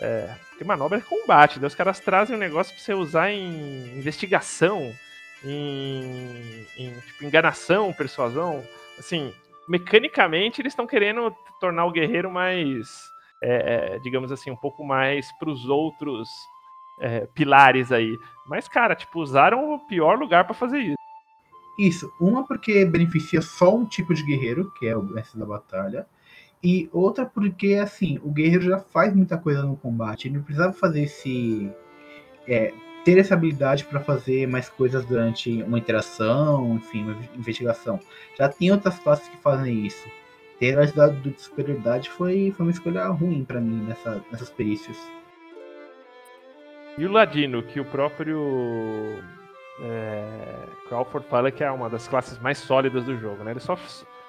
É, 0.00 0.34
porque 0.48 0.64
manobra 0.64 0.98
é 0.98 1.00
combate, 1.00 1.60
daí 1.60 1.68
os 1.68 1.74
caras 1.74 2.00
trazem 2.00 2.34
um 2.34 2.38
negócio 2.38 2.74
pra 2.74 2.82
você 2.82 2.94
usar 2.94 3.30
em 3.30 3.96
investigação, 3.96 4.92
em, 5.44 6.66
em 6.76 7.00
tipo, 7.00 7.24
enganação, 7.24 7.92
persuasão. 7.92 8.66
Assim, 8.98 9.32
mecanicamente 9.68 10.60
eles 10.60 10.72
estão 10.72 10.86
querendo 10.86 11.34
tornar 11.60 11.84
o 11.84 11.92
guerreiro 11.92 12.30
mais, 12.30 12.88
é, 13.40 13.94
é, 13.94 13.98
digamos 14.00 14.32
assim, 14.32 14.50
um 14.50 14.56
pouco 14.56 14.84
mais 14.84 15.30
pros 15.38 15.66
outros 15.66 16.28
é, 17.02 17.26
pilares 17.34 17.90
aí. 17.90 18.16
Mas, 18.46 18.68
cara, 18.68 18.94
tipo, 18.94 19.20
usaram 19.20 19.74
o 19.74 19.78
pior 19.80 20.18
lugar 20.18 20.44
para 20.44 20.54
fazer 20.54 20.78
isso. 20.78 20.96
Isso, 21.78 22.12
uma 22.20 22.46
porque 22.46 22.84
beneficia 22.84 23.42
só 23.42 23.74
um 23.74 23.84
tipo 23.84 24.14
de 24.14 24.22
guerreiro, 24.22 24.70
que 24.78 24.86
é 24.86 24.96
o 24.96 25.02
mestre 25.02 25.40
da 25.40 25.46
batalha, 25.46 26.06
e 26.62 26.88
outra 26.92 27.26
porque, 27.26 27.74
assim, 27.74 28.20
o 28.22 28.30
guerreiro 28.30 28.62
já 28.62 28.78
faz 28.78 29.14
muita 29.14 29.36
coisa 29.36 29.62
no 29.62 29.76
combate, 29.76 30.28
ele 30.28 30.36
não 30.36 30.44
precisava 30.44 30.72
fazer 30.72 31.02
esse. 31.02 31.70
É, 32.46 32.72
ter 33.04 33.18
essa 33.18 33.34
habilidade 33.34 33.84
para 33.84 33.98
fazer 33.98 34.46
mais 34.46 34.68
coisas 34.68 35.04
durante 35.04 35.62
uma 35.62 35.78
interação, 35.78 36.76
enfim, 36.76 37.02
uma 37.02 37.16
investigação. 37.36 37.98
Já 38.38 38.48
tem 38.48 38.70
outras 38.70 38.98
classes 39.00 39.26
que 39.28 39.36
fazem 39.38 39.86
isso. 39.86 40.06
Ter 40.60 40.78
a 40.78 40.82
habilidade 40.82 41.20
de 41.20 41.42
superioridade 41.42 42.10
foi, 42.10 42.52
foi 42.56 42.66
uma 42.66 42.70
escolha 42.70 43.06
ruim 43.08 43.44
para 43.44 43.60
mim 43.60 43.84
nessa, 43.86 44.22
nessas 44.30 44.50
perícias. 44.50 44.96
E 46.98 47.06
o 47.06 47.10
Ladino, 47.10 47.62
que 47.62 47.80
o 47.80 47.84
próprio 47.84 49.18
é, 49.80 50.54
Crawford 50.88 51.26
fala 51.28 51.50
que 51.50 51.64
é 51.64 51.70
uma 51.70 51.88
das 51.88 52.06
classes 52.06 52.38
mais 52.38 52.58
sólidas 52.58 53.04
do 53.04 53.16
jogo, 53.18 53.42
né? 53.42 53.52
Ele 53.52 53.60
só, 53.60 53.78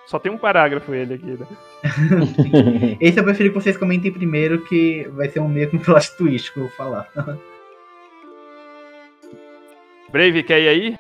só 0.06 0.18
tem 0.18 0.32
um 0.32 0.38
parágrafo 0.38 0.94
ele 0.94 1.16
aqui, 1.16 1.26
né? 1.26 1.48
Esse 3.02 3.20
eu 3.20 3.24
prefiro 3.24 3.50
que 3.50 3.56
vocês 3.56 3.76
comentem 3.76 4.12
primeiro, 4.12 4.64
que 4.66 5.08
vai 5.14 5.30
ser 5.30 5.42
um 5.42 5.48
meio 5.48 5.70
com 5.70 5.78
plot 5.80 6.16
twist 6.18 6.54
que 6.54 6.60
eu 6.60 6.64
vou 6.64 6.72
falar. 6.72 7.10
Brave, 10.10 10.44
quer 10.44 10.62
ir 10.62 10.68
aí? 10.70 10.98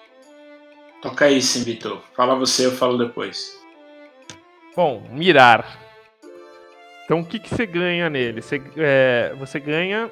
Toca 1.01 1.25
aí, 1.25 1.41
sim, 1.41 1.63
Vitor. 1.63 2.01
Fala 2.15 2.35
você, 2.35 2.65
eu 2.65 2.71
falo 2.71 2.97
depois. 2.97 3.61
Bom, 4.75 5.07
mirar. 5.11 5.79
Então 7.05 7.19
o 7.19 7.25
que, 7.25 7.39
que 7.39 7.49
você 7.49 7.65
ganha 7.65 8.09
nele? 8.09 8.41
Você, 8.41 8.61
é, 8.77 9.33
você 9.37 9.59
ganha 9.59 10.09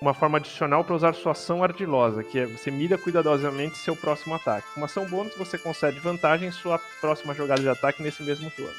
uma 0.00 0.14
forma 0.14 0.38
adicional 0.38 0.84
para 0.84 0.94
usar 0.94 1.12
sua 1.14 1.32
ação 1.32 1.62
ardilosa, 1.62 2.22
que 2.22 2.38
é 2.38 2.46
você 2.46 2.70
mira 2.70 2.96
cuidadosamente 2.96 3.78
seu 3.78 3.96
próximo 3.96 4.34
ataque. 4.34 4.66
Uma 4.76 4.86
ação 4.86 5.06
bônus, 5.06 5.34
você 5.36 5.58
concede 5.58 5.98
vantagem 5.98 6.48
em 6.48 6.52
sua 6.52 6.78
próxima 7.00 7.34
jogada 7.34 7.60
de 7.60 7.68
ataque 7.68 8.02
nesse 8.02 8.22
mesmo 8.22 8.50
turno. 8.50 8.74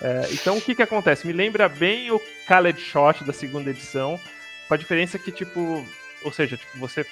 É, 0.00 0.28
então, 0.32 0.56
o 0.56 0.60
que, 0.60 0.74
que 0.74 0.82
acontece? 0.82 1.26
Me 1.26 1.32
lembra 1.32 1.68
bem 1.68 2.10
o 2.10 2.20
Khaled 2.46 2.80
Shot 2.80 3.24
da 3.24 3.32
segunda 3.32 3.70
edição, 3.70 4.18
com 4.68 4.74
a 4.74 4.76
diferença 4.76 5.18
que, 5.18 5.32
tipo, 5.32 5.84
ou 6.22 6.32
seja, 6.32 6.56
tipo, 6.56 6.78
você 6.78 7.06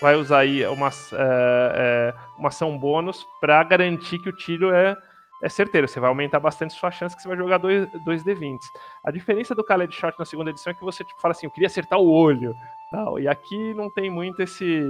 vai 0.00 0.16
usar 0.16 0.40
aí 0.40 0.66
uma, 0.66 0.88
é, 0.88 0.92
é, 1.12 2.14
uma 2.36 2.48
ação 2.48 2.76
bônus 2.76 3.24
para 3.40 3.62
garantir 3.62 4.18
que 4.18 4.28
o 4.28 4.32
tiro 4.32 4.72
é 4.72 4.96
é 5.42 5.48
certeiro, 5.48 5.88
você 5.88 5.98
vai 5.98 6.08
aumentar 6.08 6.38
bastante 6.38 6.72
sua 6.72 6.92
chance 6.92 7.16
que 7.16 7.20
você 7.20 7.28
vai 7.28 7.36
jogar 7.36 7.58
dois, 7.58 7.88
dois 8.04 8.22
D20. 8.22 8.58
A 9.04 9.10
diferença 9.10 9.56
do 9.56 9.64
Khaled 9.64 9.92
Shot 9.92 10.16
na 10.16 10.24
segunda 10.24 10.50
edição 10.50 10.70
é 10.70 10.74
que 10.74 10.84
você 10.84 11.02
tipo, 11.02 11.20
fala 11.20 11.32
assim, 11.32 11.46
eu 11.46 11.50
queria 11.50 11.66
acertar 11.66 11.98
o 11.98 12.08
olho. 12.08 12.54
Tal, 12.92 13.18
e 13.18 13.26
aqui 13.26 13.74
não 13.74 13.90
tem 13.90 14.08
muito 14.08 14.40
esse, 14.40 14.86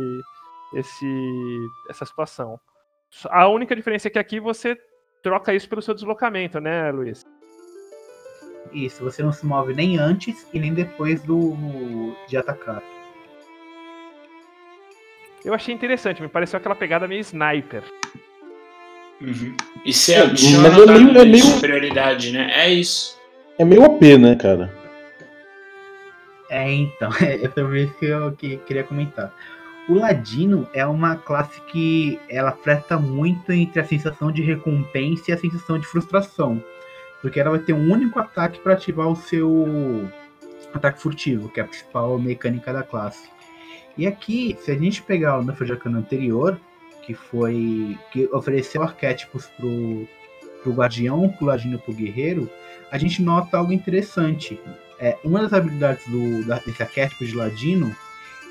esse 0.75 1.69
essa 1.89 2.05
situação. 2.05 2.61
A 3.31 3.49
única 3.49 3.75
diferença 3.75 4.09
é 4.09 4.11
que 4.11 4.19
aqui 4.19 4.39
você 4.39 4.77
troca 5.23 5.55
isso 5.55 5.69
pelo 5.69 5.81
seu 5.81 5.95
deslocamento, 5.95 6.61
né, 6.61 6.91
Luiz? 6.91 7.25
Isso, 8.73 9.03
você 9.03 9.23
não 9.23 9.33
se 9.33 9.47
move 9.47 9.73
nem 9.73 9.99
antes 9.99 10.47
e 10.53 10.61
nem 10.61 10.75
depois 10.75 11.23
do 11.23 12.15
de 12.29 12.37
atacar. 12.37 12.83
Eu 15.43 15.55
achei 15.55 15.75
interessante, 15.75 16.21
me 16.21 16.29
pareceu 16.29 16.59
aquela 16.59 16.75
pegada 16.75 17.09
meio 17.09 17.21
sniper. 17.21 17.83
Uhum. 19.23 19.55
E 19.85 20.13
é, 20.13 20.19
adiciona 20.19 20.69
mas 20.69 20.83
é 20.83 20.87
meio, 20.87 21.19
é 21.19 21.25
meio... 21.25 21.45
superioridade, 21.45 22.33
né? 22.33 22.51
É 22.55 22.73
isso. 22.73 23.17
É 23.59 23.65
meio 23.65 23.85
OP, 23.85 24.19
né, 24.19 24.35
cara? 24.35 24.73
É, 26.51 26.71
então, 26.73 27.11
é 27.23 27.49
sobre 27.49 27.85
isso 27.85 27.95
que 27.95 28.07
eu 28.07 28.33
que, 28.33 28.57
queria 28.59 28.85
comentar. 28.85 29.33
O 29.89 29.95
Ladino 29.95 30.69
é 30.75 30.85
uma 30.87 31.17
classe 31.17 31.61
que 31.63 32.19
ela 32.29 32.53
freta 32.53 32.99
muito 32.99 33.53
entre 33.53 33.81
a 33.81 33.85
sensação 33.85 34.31
de 34.31 34.43
recompensa 34.43 35.31
e 35.31 35.35
a 35.35 35.39
sensação 35.39 35.79
de 35.79 35.87
frustração. 35.87 36.63
Porque 37.21 37.39
ela 37.39 37.51
vai 37.51 37.61
ter 37.61 37.73
um 37.73 37.93
único 37.93 38.19
ataque 38.19 38.61
para 38.61 38.75
ativar 38.75 39.09
o 39.09 39.17
seu 39.17 40.09
ataque 40.75 41.01
furtivo, 41.01 41.49
que 41.49 41.61
é 41.61 41.63
a 41.63 41.67
principal 41.67 42.19
mecânica 42.19 42.73
da 42.73 42.83
classe. 42.83 43.29
E 43.97 44.07
aqui, 44.07 44.57
se 44.61 44.71
a 44.71 44.77
gente 44.77 45.03
pegar 45.03 45.39
o 45.39 45.43
Nuffle 45.43 45.67
Jacana 45.67 45.99
anterior, 45.99 46.59
que 47.03 47.15
foi 47.15 47.99
que 48.13 48.29
ofereceu 48.33 48.83
arquétipos 48.83 49.47
pro, 49.57 50.09
pro 50.63 50.73
guardião, 50.73 51.29
pro 51.29 51.47
ladino 51.47 51.79
pro 51.79 51.93
guerreiro, 51.93 52.49
a 52.91 52.99
gente 52.99 53.23
nota 53.23 53.59
algo 53.59 53.73
interessante. 53.73 54.61
É, 54.99 55.17
uma 55.25 55.43
das 55.43 55.53
habilidades 55.53 56.07
do, 56.07 56.45
da, 56.45 56.59
desse 56.59 56.83
arquétipo 56.83 57.25
de 57.25 57.35
ladino, 57.35 57.95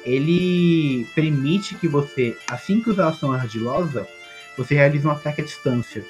ele 0.04 1.08
permite 1.16 1.76
que 1.76 1.88
você, 1.88 2.38
assim 2.50 2.82
que 2.82 2.90
usar 2.90 3.06
a 3.06 3.10
ação 3.10 3.32
ardilosa, 3.32 4.08
você 4.58 4.76
realize 4.76 5.08
um 5.08 5.12
ataque 5.12 5.42
à 5.42 5.46
distância. 5.46 6.04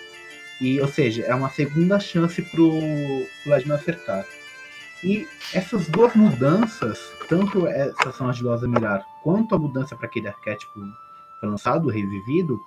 E, 0.59 0.79
ou 0.79 0.87
seja, 0.87 1.23
é 1.23 1.33
uma 1.33 1.49
segunda 1.49 1.99
chance 1.99 2.41
pro, 2.41 2.69
pro 3.43 3.51
ladino 3.51 3.75
acertar. 3.75 4.25
E 5.03 5.27
essas 5.53 5.87
duas 5.87 6.15
mudanças, 6.15 6.99
tanto 7.27 7.67
essa 7.67 8.09
ação 8.09 8.27
ardilosa 8.27 8.67
mirar, 8.67 9.03
quanto 9.23 9.55
a 9.55 9.59
mudança 9.59 9.95
para 9.95 10.05
aquele 10.05 10.27
arquétipo 10.27 10.79
lançado, 11.47 11.89
revivido, 11.89 12.59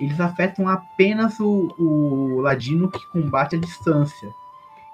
eles 0.00 0.20
afetam 0.20 0.68
apenas 0.68 1.38
o, 1.40 1.74
o 1.78 2.40
ladino 2.40 2.90
que 2.90 3.06
combate 3.08 3.56
a 3.56 3.58
distância. 3.58 4.28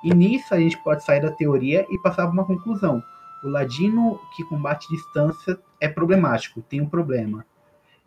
E 0.03 0.13
nisso 0.15 0.55
a 0.55 0.61
gente 0.61 0.77
pode 0.79 1.05
sair 1.05 1.21
da 1.21 1.31
teoria 1.31 1.87
e 1.91 1.99
passar 1.99 2.25
para 2.25 2.33
uma 2.33 2.45
conclusão. 2.45 3.03
O 3.43 3.49
ladino 3.49 4.21
que 4.35 4.45
combate 4.45 4.89
distância 4.89 5.59
é 5.81 5.89
problemático, 5.89 6.63
tem 6.63 6.81
um 6.81 6.89
problema. 6.89 7.45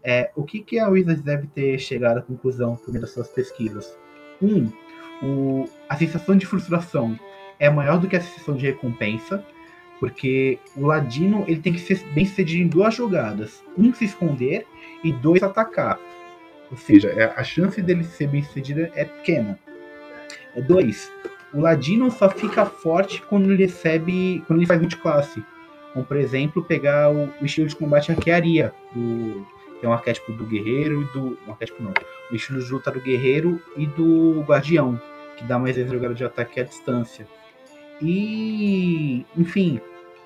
É, 0.03 0.31
o 0.35 0.43
que, 0.43 0.59
que 0.59 0.79
a 0.79 0.87
Wizards 0.87 1.23
deve 1.23 1.47
ter 1.47 1.77
chegado 1.79 2.19
à 2.19 2.21
conclusão 2.21 2.75
por 2.75 2.91
meio 2.91 3.01
das 3.01 3.11
suas 3.11 3.27
pesquisas? 3.27 3.97
Um, 4.41 4.71
o, 5.21 5.65
a 5.89 5.97
sensação 5.97 6.37
de 6.37 6.45
frustração 6.45 7.19
é 7.59 7.69
maior 7.69 7.99
do 7.99 8.07
que 8.07 8.15
a 8.15 8.21
sensação 8.21 8.55
de 8.55 8.65
recompensa, 8.65 9.43
porque 9.99 10.59
o 10.75 10.85
ladino 10.85 11.43
ele 11.47 11.61
tem 11.61 11.73
que 11.73 11.79
ser 11.79 12.03
bem 12.13 12.25
sucedido 12.25 12.63
em 12.63 12.67
duas 12.67 12.95
jogadas: 12.95 13.63
um 13.77 13.93
se 13.93 14.05
esconder 14.05 14.65
e 15.03 15.11
dois 15.11 15.43
atacar. 15.43 15.99
Ou 16.69 16.77
seja, 16.77 17.09
é, 17.09 17.33
a 17.35 17.43
chance 17.43 17.81
dele 17.81 18.03
ser 18.03 18.27
bem 18.27 18.43
sucedido 18.43 18.81
é 18.93 19.05
pequena. 19.05 19.57
É 20.55 20.61
dois. 20.61 21.11
O 21.53 21.61
ladino 21.61 22.11
só 22.11 22.29
fica 22.29 22.65
forte 22.65 23.21
quando 23.21 23.51
ele 23.51 23.65
recebe. 23.65 24.43
quando 24.47 24.59
ele 24.59 24.67
faz 24.67 24.79
multiclasse. 24.79 25.43
Como 25.93 26.05
por 26.05 26.17
exemplo, 26.17 26.63
pegar 26.63 27.09
o, 27.09 27.29
o 27.41 27.45
estilo 27.45 27.67
de 27.67 27.75
combate 27.75 28.11
arquearia. 28.11 28.73
Do, 28.93 29.45
que 29.79 29.85
é 29.85 29.89
um 29.89 29.93
arquétipo 29.93 30.33
do 30.33 30.45
guerreiro 30.45 31.03
e 31.03 31.05
do. 31.13 31.37
Um 31.47 31.51
arquétipo 31.51 31.81
não. 31.81 31.93
O 32.31 32.35
estilo 32.35 32.61
de 32.61 32.71
luta 32.71 32.91
do 32.91 32.99
guerreiro 32.99 33.61
e 33.77 33.85
do 33.85 34.41
guardião. 34.41 35.01
Que 35.37 35.45
dá 35.45 35.57
mais 35.57 35.75
vezes 35.75 35.91
jogada 35.91 36.13
de 36.13 36.23
ataque 36.25 36.59
à 36.59 36.63
distância. 36.63 37.27
E. 38.01 39.25
enfim. 39.35 39.79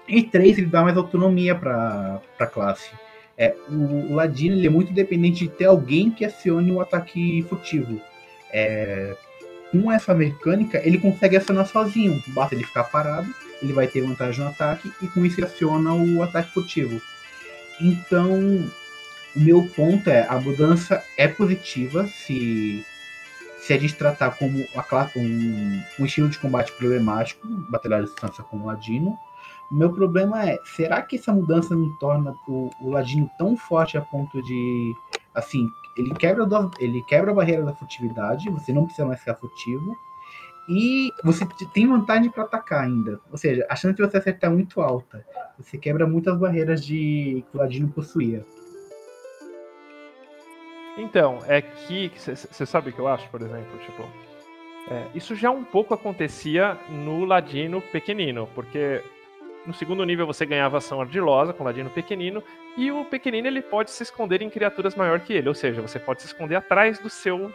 E 0.07 0.23
três, 0.23 0.57
ele 0.57 0.67
dá 0.67 0.81
mais 0.81 0.97
autonomia 0.97 1.55
para 1.55 2.21
a 2.39 2.45
classe. 2.45 2.89
É, 3.37 3.55
o, 3.69 4.13
Ladino 4.13 4.55
ele 4.55 4.67
é 4.67 4.69
muito 4.69 4.91
dependente 4.93 5.45
de 5.45 5.49
ter 5.49 5.65
alguém 5.65 6.11
que 6.11 6.25
acione 6.25 6.71
o 6.71 6.81
ataque 6.81 7.43
furtivo. 7.49 7.99
É, 8.51 9.15
com 9.71 9.91
essa 9.91 10.13
mecânica, 10.13 10.81
ele 10.85 10.97
consegue 10.97 11.37
acionar 11.37 11.65
sozinho. 11.65 12.21
Basta 12.27 12.53
ele 12.53 12.65
ficar 12.65 12.83
parado, 12.85 13.33
ele 13.61 13.73
vai 13.73 13.87
ter 13.87 14.01
vantagem 14.01 14.43
no 14.43 14.49
ataque 14.49 14.91
e 15.01 15.07
com 15.07 15.25
isso 15.25 15.39
ele 15.39 15.47
aciona 15.47 15.93
o 15.93 16.21
ataque 16.21 16.51
furtivo. 16.51 17.01
Então, 17.79 18.31
o 19.35 19.39
meu 19.39 19.63
ponto 19.75 20.09
é: 20.09 20.25
a 20.27 20.39
mudança 20.39 21.03
é 21.17 21.27
positiva 21.27 22.05
se, 22.07 22.85
se 23.61 23.73
a 23.73 23.77
gente 23.77 23.95
tratar 23.95 24.37
como 24.37 24.57
um, 25.15 25.81
um 25.99 26.05
estilo 26.05 26.29
de 26.29 26.39
combate 26.39 26.71
problemático, 26.73 27.47
batalhar 27.69 27.99
à 27.99 28.03
distância 28.03 28.43
com 28.43 28.57
o 28.57 28.65
Ladino 28.65 29.17
o 29.71 29.75
meu 29.75 29.89
problema 29.89 30.43
é, 30.45 30.59
será 30.65 31.01
que 31.01 31.15
essa 31.15 31.31
mudança 31.31 31.73
não 31.73 31.89
torna 31.97 32.35
o, 32.45 32.69
o 32.81 32.89
Ladino 32.89 33.31
tão 33.37 33.55
forte 33.55 33.97
a 33.97 34.01
ponto 34.01 34.41
de, 34.43 34.93
assim, 35.33 35.65
ele 35.97 36.13
quebra, 36.13 36.45
do, 36.45 36.71
ele 36.77 37.01
quebra 37.03 37.31
a 37.31 37.33
barreira 37.33 37.63
da 37.63 37.73
furtividade, 37.73 38.49
você 38.49 38.73
não 38.73 38.83
precisa 38.83 39.07
mais 39.07 39.19
ficar 39.19 39.35
furtivo, 39.35 39.95
E 40.67 41.11
você 41.23 41.47
tem 41.73 41.87
vantagem 41.87 42.29
para 42.29 42.43
atacar 42.43 42.83
ainda. 42.83 43.19
Ou 43.31 43.37
seja, 43.37 43.65
a 43.69 43.75
chance 43.75 43.95
de 43.95 44.01
você 44.01 44.17
acertar 44.17 44.51
é 44.51 44.53
muito 44.53 44.81
alta. 44.81 45.25
Você 45.57 45.77
quebra 45.77 46.05
muitas 46.05 46.37
barreiras 46.37 46.85
de 46.85 47.43
que 47.49 47.57
o 47.57 47.59
Ladino 47.59 47.87
possuía. 47.87 48.45
Então, 50.97 51.39
é 51.47 51.61
que. 51.61 52.11
Você 52.15 52.65
sabe 52.65 52.89
o 52.89 52.93
que 52.93 52.99
eu 52.99 53.07
acho, 53.07 53.27
por 53.29 53.41
exemplo? 53.41 53.77
Tipo. 53.79 54.03
É, 54.89 55.07
isso 55.13 55.35
já 55.35 55.51
um 55.51 55.63
pouco 55.63 55.93
acontecia 55.93 56.77
no 56.89 57.23
Ladino 57.23 57.81
pequenino, 57.81 58.49
porque 58.55 59.03
no 59.65 59.73
segundo 59.73 60.03
nível 60.03 60.25
você 60.25 60.45
ganhava 60.45 60.77
ação 60.77 60.99
ardilosa 60.99 61.53
com 61.53 61.63
o 61.63 61.65
Ladino 61.65 61.89
pequenino, 61.91 62.43
e 62.75 62.91
o 62.91 63.05
pequenino 63.05 63.47
ele 63.47 63.61
pode 63.61 63.91
se 63.91 64.01
esconder 64.01 64.41
em 64.41 64.49
criaturas 64.49 64.95
maior 64.95 65.19
que 65.19 65.33
ele, 65.33 65.47
ou 65.47 65.53
seja, 65.53 65.81
você 65.81 65.99
pode 65.99 66.21
se 66.21 66.27
esconder 66.27 66.55
atrás 66.55 66.97
do 66.97 67.09
seu 67.09 67.51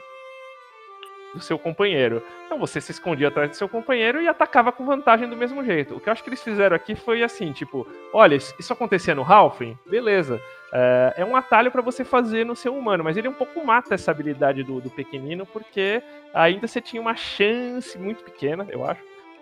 do 1.37 1.43
seu 1.43 1.59
companheiro. 1.59 2.23
Então 2.47 2.59
você 2.59 2.81
se 2.81 2.91
escondia 2.91 3.29
atrás 3.29 3.51
do 3.51 3.57
seu 3.57 3.69
companheiro 3.69 4.21
e 4.21 4.27
atacava 4.27 4.73
com 4.73 4.85
vantagem 4.85 5.29
do 5.29 5.37
mesmo 5.37 5.65
jeito. 5.65 5.97
O 5.97 6.01
que 6.01 6.09
eu 6.09 6.13
acho 6.13 6.23
que 6.23 6.31
eles 6.31 6.43
fizeram 6.43 6.75
aqui 6.75 6.95
foi 6.95 7.23
assim, 7.23 7.53
tipo, 7.53 7.87
olha, 8.13 8.35
isso 8.35 8.73
acontecia 8.73 9.15
no 9.15 9.23
Halfling? 9.23 9.79
Beleza. 9.87 10.41
É, 10.73 11.15
é 11.19 11.25
um 11.25 11.37
atalho 11.37 11.71
para 11.71 11.83
você 11.83 12.05
fazer 12.05 12.45
no 12.45 12.57
seu 12.57 12.77
humano, 12.77 13.05
mas 13.05 13.17
ele 13.17 13.29
um 13.29 13.33
pouco 13.33 13.65
mata 13.65 13.95
essa 13.95 14.11
habilidade 14.11 14.63
do, 14.63 14.81
do 14.81 14.91
pequenino, 14.91 15.47
porque 15.47 16.03
ainda 16.35 16.67
você 16.67 16.81
tinha 16.81 17.01
uma 17.01 17.15
chance 17.15 17.97
muito 17.99 18.25
pequena, 18.25 18.67
eu 18.71 18.85
acho, 18.85 19.01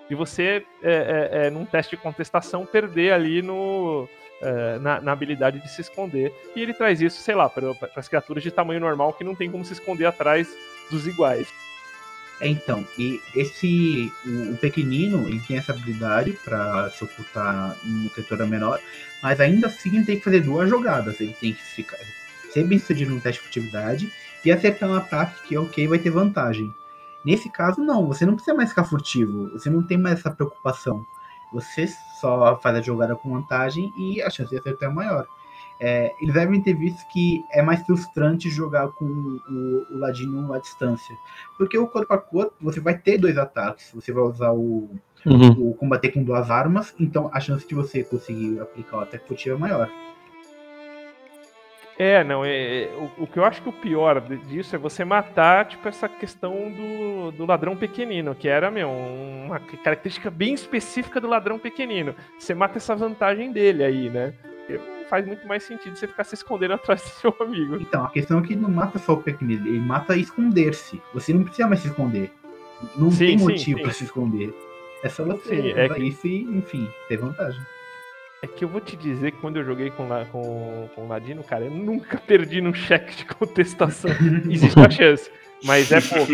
de 0.09 0.15
você, 0.15 0.65
é, 0.83 0.93
é, 0.93 1.47
é 1.47 1.51
num 1.51 1.65
teste 1.65 1.97
de 1.97 2.03
contestação, 2.03 2.67
perder 2.67 3.13
ali 3.13 3.41
no, 3.41 4.07
é, 4.43 4.79
na, 4.79 5.01
na, 5.01 5.13
habilidade 5.13 5.61
de 5.61 5.69
se 5.71 5.81
esconder. 5.81 6.33
E 6.55 6.61
ele 6.61 6.75
traz 6.75 7.01
isso, 7.01 7.21
sei 7.23 7.35
lá, 7.35 7.49
para 7.49 7.75
as 7.97 8.09
criaturas 8.09 8.43
de 8.43 8.51
tamanho 8.51 8.81
normal 8.81 9.15
que 9.15 9.25
não 9.25 9.35
tem 9.35 9.51
como 9.51 9.65
se 9.65 9.73
esconder 9.73 10.05
atrás 10.05 10.55
dos 10.91 11.07
iguais. 11.07 11.53
É, 12.45 12.49
então, 12.49 12.87
e 12.99 13.23
esse 13.35 14.13
o, 14.27 14.53
o, 14.53 14.57
pequenino, 14.59 15.27
ele 15.27 15.41
tem 15.41 15.57
essa 15.57 15.73
habilidade 15.73 16.33
para 16.45 16.91
se 16.91 17.03
ocultar 17.03 17.75
em 17.83 18.07
criatura 18.11 18.47
menor, 18.47 18.79
mas 19.23 19.41
ainda 19.41 19.69
assim 19.69 19.97
ele 19.97 20.05
tem 20.05 20.19
que 20.19 20.25
fazer 20.25 20.41
duas 20.41 20.69
jogadas. 20.69 21.19
Ele 21.23 21.33
tem 21.33 21.55
que 21.55 21.63
ficar, 21.63 21.97
ser 22.53 22.65
bem 22.65 22.79
sucedido 22.79 23.15
no 23.15 23.21
teste 23.21 23.41
de 23.41 23.45
furtividade 23.45 24.13
e 24.45 24.53
acertar 24.53 24.91
um 24.91 24.95
ataque 24.95 25.43
que, 25.49 25.57
ok, 25.57 25.89
vai 25.89 25.99
ter 25.99 26.11
vantagem. 26.11 26.75
Nesse 27.25 27.49
caso, 27.49 27.81
não, 27.81 28.07
você 28.07 28.27
não 28.27 28.35
precisa 28.35 28.55
mais 28.55 28.69
ficar 28.69 28.85
furtivo, 28.85 29.49
você 29.53 29.71
não 29.71 29.83
tem 29.83 29.97
mais 29.97 30.19
essa 30.19 30.31
preocupação. 30.31 31.03
Você 31.51 31.89
só 32.21 32.61
faz 32.61 32.77
a 32.77 32.83
jogada 32.83 33.17
com 33.17 33.31
vantagem 33.31 33.91
e 33.97 34.21
a 34.21 34.29
chance 34.29 34.51
de 34.51 34.59
acertar 34.59 34.91
é 34.91 34.93
maior. 34.93 35.27
É, 35.81 36.13
eles 36.21 36.35
devem 36.35 36.61
ter 36.63 36.75
visto 36.75 37.07
que 37.09 37.45
é 37.51 37.61
mais 37.61 37.85
frustrante 37.85 38.49
jogar 38.49 38.89
com 38.89 39.05
o, 39.05 39.87
o 39.91 39.99
Ladino 39.99 40.53
à 40.53 40.59
distância. 40.59 41.15
Porque 41.59 41.77
o 41.77 41.87
corpo 41.87 42.15
a 42.15 42.19
corpo, 42.19 42.55
você 42.61 42.81
vai 42.81 42.97
ter 42.97 43.19
dois 43.19 43.37
ataques. 43.37 43.91
Você 43.95 44.13
vai 44.13 44.23
usar 44.23 44.53
o, 44.53 44.89
uhum. 45.27 45.71
o 45.71 45.75
combater 45.75 46.11
com 46.11 46.23
duas 46.23 46.51
armas, 46.51 46.95
então 46.99 47.31
a 47.33 47.41
chance 47.41 47.67
de 47.67 47.75
você 47.75 48.05
conseguir 48.05 48.61
aplicar 48.61 48.99
o 48.99 49.01
ataque 49.01 49.27
furtivo 49.27 49.57
é 49.57 49.59
maior. 49.59 49.91
É, 51.97 52.25
não, 52.25 52.45
é, 52.45 52.85
é, 52.85 53.11
o, 53.19 53.23
o, 53.23 53.27
que 53.27 53.39
eu 53.39 53.45
acho 53.45 53.63
que 53.63 53.69
o 53.69 53.73
pior 53.73 54.21
disso 54.21 54.75
é 54.75 54.79
você 54.79 55.05
matar, 55.05 55.67
tipo, 55.67 55.87
essa 55.87 56.09
questão 56.09 56.53
do, 56.73 57.31
do 57.31 57.47
ladrão 57.47 57.77
pequenino, 57.77 58.35
que 58.35 58.49
era, 58.49 58.69
meu, 58.69 58.91
uma 58.91 59.61
característica 59.61 60.29
bem 60.29 60.55
específica 60.55 61.21
do 61.21 61.29
ladrão 61.29 61.57
pequenino. 61.57 62.15
Você 62.37 62.53
mata 62.53 62.79
essa 62.79 62.97
vantagem 62.97 63.53
dele 63.53 63.85
aí, 63.85 64.11
né? 64.11 64.35
Faz 65.15 65.27
muito 65.27 65.47
mais 65.47 65.63
sentido 65.63 65.97
você 65.97 66.09
ficar 66.09 66.25
se 66.25 66.35
escondendo 66.35 66.75
atrás 66.75 67.01
do 67.01 67.09
seu 67.09 67.37
amigo. 67.39 67.77
Então, 67.77 68.05
a 68.05 68.11
questão 68.11 68.41
é 68.41 68.43
que 68.43 68.57
não 68.57 68.69
mata 68.69 68.99
só 68.99 69.13
o 69.13 69.23
pequenino, 69.23 69.69
ele 69.69 69.79
mata 69.79 70.17
esconder-se. 70.17 71.01
Você 71.13 71.33
não 71.33 71.45
precisa 71.45 71.69
mais 71.69 71.81
se 71.81 71.89
esconder. 71.89 72.33
Não 72.97 73.13
sim, 73.13 73.27
tem 73.27 73.39
motivo 73.39 73.81
para 73.81 73.93
se 73.93 74.05
esconder. 74.05 74.53
É 75.05 75.09
só 75.09 75.25
você 75.25 75.63
sim, 75.63 75.71
é 75.71 75.89
que... 75.89 76.03
isso 76.03 76.27
e, 76.27 76.43
enfim, 76.43 76.89
ter 77.09 77.19
vantagem. 77.19 77.61
É 78.43 78.47
que 78.49 78.65
eu 78.65 78.69
vou 78.69 78.81
te 78.81 78.97
dizer 78.97 79.31
que 79.31 79.39
quando 79.39 79.57
eu 79.57 79.65
joguei 79.65 79.91
com, 79.91 80.09
com, 80.33 80.89
com 80.95 81.05
o 81.05 81.09
Ladino, 81.09 81.45
cara, 81.45 81.65
eu 81.67 81.71
nunca 81.71 82.19
perdi 82.27 82.61
num 82.61 82.75
cheque 82.75 83.15
de 83.15 83.25
contestação. 83.25 84.11
Existe 84.51 84.81
a 84.81 84.91
chance, 84.91 85.31
mas 85.63 85.93
é 85.93 86.01
pouca. 86.01 86.33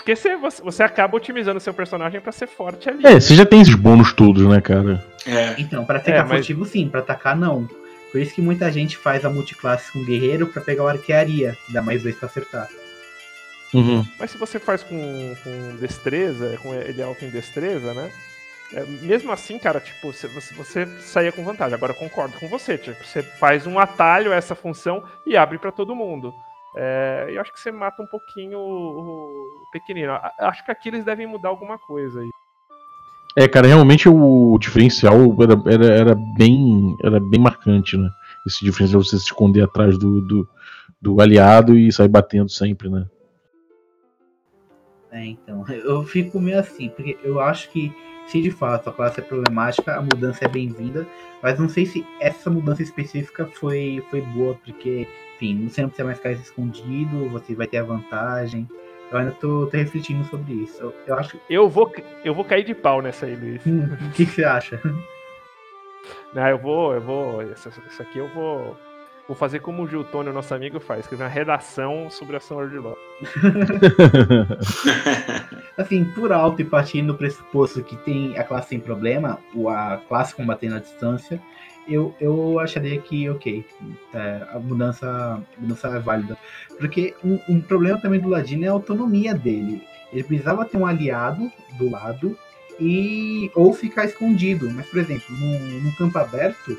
Porque 0.00 0.16
você, 0.16 0.36
você 0.62 0.82
acaba 0.82 1.16
otimizando 1.16 1.60
seu 1.60 1.74
personagem 1.74 2.20
para 2.20 2.32
ser 2.32 2.46
forte 2.46 2.88
ali. 2.88 3.06
É, 3.06 3.20
você 3.20 3.34
já 3.34 3.44
tem 3.44 3.60
esses 3.60 3.74
bônus 3.74 4.12
todos, 4.12 4.46
né, 4.46 4.60
cara? 4.60 5.04
É. 5.26 5.54
Então, 5.58 5.84
pra 5.84 6.00
ficar 6.00 6.16
é, 6.16 6.22
mas... 6.22 6.30
furtivo, 6.30 6.64
sim, 6.64 6.88
pra 6.88 7.00
atacar, 7.00 7.36
não. 7.36 7.68
Por 8.10 8.20
isso 8.20 8.34
que 8.34 8.42
muita 8.42 8.72
gente 8.72 8.96
faz 8.96 9.24
a 9.24 9.30
multiclasse 9.30 9.92
com 9.92 10.04
guerreiro 10.04 10.46
para 10.46 10.62
pegar 10.62 10.84
o 10.84 10.88
arquearia, 10.88 11.56
que 11.66 11.72
dá 11.72 11.82
mais 11.82 12.02
dois 12.02 12.16
pra 12.16 12.26
acertar. 12.26 12.68
Uhum. 13.72 14.04
Mas 14.18 14.30
se 14.32 14.38
você 14.38 14.58
faz 14.58 14.82
com, 14.82 15.36
com 15.44 15.76
destreza, 15.76 16.58
com 16.62 16.74
ele 16.74 17.02
alto 17.02 17.24
em 17.24 17.30
destreza, 17.30 17.94
né? 17.94 18.10
É, 18.72 18.84
mesmo 19.02 19.30
assim, 19.30 19.58
cara, 19.58 19.80
tipo, 19.80 20.12
você, 20.12 20.26
você 20.28 20.86
saía 21.00 21.30
com 21.30 21.44
vantagem. 21.44 21.74
Agora 21.74 21.92
eu 21.92 21.96
concordo 21.96 22.38
com 22.38 22.48
você, 22.48 22.78
tipo, 22.78 23.04
você 23.04 23.22
faz 23.22 23.66
um 23.66 23.78
atalho 23.78 24.32
a 24.32 24.36
essa 24.36 24.54
função 24.54 25.04
e 25.26 25.36
abre 25.36 25.58
para 25.58 25.70
todo 25.70 25.94
mundo. 25.94 26.34
É, 26.76 27.26
eu 27.30 27.40
acho 27.40 27.52
que 27.52 27.60
você 27.60 27.72
mata 27.72 28.02
um 28.02 28.06
pouquinho 28.06 28.58
o, 28.58 29.62
o 29.62 29.70
pequenino. 29.72 30.12
Acho 30.38 30.64
que 30.64 30.70
aqui 30.70 30.88
eles 30.88 31.04
devem 31.04 31.26
mudar 31.26 31.48
alguma 31.48 31.78
coisa 31.78 32.20
aí. 32.20 32.30
É, 33.36 33.46
cara, 33.46 33.68
realmente 33.68 34.08
o 34.08 34.58
diferencial 34.58 35.16
era, 35.40 35.72
era, 35.72 35.94
era, 35.94 36.14
bem, 36.36 36.96
era 37.02 37.20
bem 37.20 37.40
marcante, 37.40 37.96
né? 37.96 38.10
Esse 38.46 38.64
diferencial 38.64 39.02
você 39.02 39.18
se 39.18 39.24
esconder 39.24 39.62
atrás 39.62 39.96
do, 39.98 40.20
do, 40.20 40.48
do 41.00 41.20
aliado 41.20 41.76
e 41.76 41.92
sair 41.92 42.08
batendo 42.08 42.48
sempre, 42.48 42.88
né? 42.88 43.06
É, 45.12 45.24
então, 45.26 45.64
eu 45.70 46.02
fico 46.04 46.40
meio 46.40 46.58
assim, 46.58 46.88
porque 46.88 47.18
eu 47.22 47.40
acho 47.40 47.70
que 47.70 47.92
se 48.30 48.40
de 48.40 48.50
fato 48.50 48.88
a 48.88 48.92
classe 48.92 49.18
é 49.18 49.22
problemática, 49.22 49.96
a 49.96 50.00
mudança 50.00 50.44
é 50.44 50.48
bem-vinda, 50.48 51.04
mas 51.42 51.58
não 51.58 51.68
sei 51.68 51.84
se 51.84 52.06
essa 52.20 52.48
mudança 52.48 52.80
específica 52.80 53.44
foi, 53.44 54.04
foi 54.08 54.20
boa, 54.20 54.54
porque 54.64 55.08
enfim, 55.34 55.68
você 55.68 55.82
não 55.82 55.88
precisa 55.88 56.06
mais 56.06 56.18
ficar 56.18 56.32
escondido, 56.32 57.28
você 57.30 57.56
vai 57.56 57.66
ter 57.66 57.78
a 57.78 57.82
vantagem. 57.82 58.68
Eu 59.10 59.18
ainda 59.18 59.32
tô, 59.32 59.66
tô 59.66 59.76
refletindo 59.76 60.24
sobre 60.26 60.52
isso. 60.52 60.80
Eu, 60.80 60.94
eu, 61.08 61.18
acho. 61.18 61.40
Eu 61.50 61.68
vou, 61.68 61.92
eu 62.24 62.32
vou 62.32 62.44
cair 62.44 62.62
de 62.62 62.74
pau 62.74 63.02
nessa 63.02 63.26
aí, 63.26 63.34
Luiz. 63.34 63.66
Hum, 63.66 63.84
o 63.84 64.10
que, 64.12 64.24
que, 64.24 64.32
você 64.32 64.44
acha? 64.44 64.80
Não, 66.32 66.46
eu 66.46 66.58
vou, 66.58 66.94
eu 66.94 67.00
vou. 67.00 67.42
Isso, 67.42 67.68
isso 67.88 68.02
aqui 68.02 68.18
eu 68.18 68.28
vou. 68.28 68.76
Vou 69.26 69.36
fazer 69.36 69.58
como 69.58 69.82
o 69.82 69.88
Gil 69.88 70.04
Tônio, 70.04 70.32
nosso 70.32 70.54
amigo, 70.54 70.78
faz, 70.78 71.00
escrever 71.00 71.24
uma 71.24 71.30
redação 71.30 72.08
sobre 72.10 72.36
a 72.36 72.40
Sword 72.40 72.78
Law. 72.78 72.96
assim, 75.80 76.04
por 76.04 76.32
alto 76.32 76.62
e 76.62 76.64
partindo 76.64 77.12
do 77.12 77.18
pressuposto 77.18 77.82
que 77.82 77.96
tem 77.96 78.36
a 78.38 78.44
classe 78.44 78.70
sem 78.70 78.80
problema, 78.80 79.38
a 79.68 79.98
classe 80.08 80.34
combatendo 80.34 80.76
à 80.76 80.78
distância, 80.78 81.40
eu, 81.88 82.14
eu 82.20 82.58
acharia 82.60 83.00
que, 83.00 83.28
ok, 83.28 83.64
é, 84.14 84.46
a 84.52 84.58
mudança, 84.58 85.08
a 85.08 85.60
mudança 85.60 85.88
é 85.88 85.98
válida. 85.98 86.38
Porque 86.78 87.14
um, 87.24 87.38
um, 87.48 87.60
problema 87.60 87.98
também 87.98 88.20
do 88.20 88.28
Ladino 88.28 88.64
é 88.64 88.68
a 88.68 88.72
autonomia 88.72 89.34
dele. 89.34 89.82
Ele 90.12 90.22
precisava 90.22 90.64
ter 90.64 90.76
um 90.76 90.86
aliado 90.86 91.50
do 91.78 91.90
lado 91.90 92.38
e 92.78 93.50
ou 93.54 93.72
ficar 93.72 94.04
escondido. 94.04 94.70
Mas, 94.70 94.86
por 94.86 95.00
exemplo, 95.00 95.36
num 95.36 95.92
campo 95.92 96.18
aberto, 96.18 96.78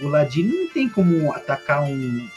o 0.00 0.08
Ladino 0.08 0.54
não 0.54 0.68
tem 0.68 0.88
como 0.88 1.32
atacar 1.32 1.82
um. 1.82 2.28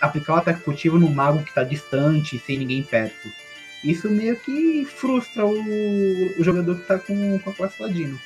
aplicar 0.00 0.34
um 0.34 0.36
ataque 0.36 0.60
furtivo 0.60 0.98
num 0.98 1.12
mago 1.12 1.42
que 1.42 1.50
está 1.50 1.62
distante, 1.62 2.38
sem 2.38 2.58
ninguém 2.58 2.82
perto. 2.82 3.45
Isso 3.86 4.10
meio 4.10 4.36
que 4.36 4.84
frustra 4.84 5.46
o, 5.46 5.52
o 5.52 6.42
jogador 6.42 6.74
que 6.74 6.82
está 6.82 6.98
com, 6.98 7.38
com 7.38 7.50
a 7.50 7.54
classe 7.54 7.80
Ladino. 7.80 8.18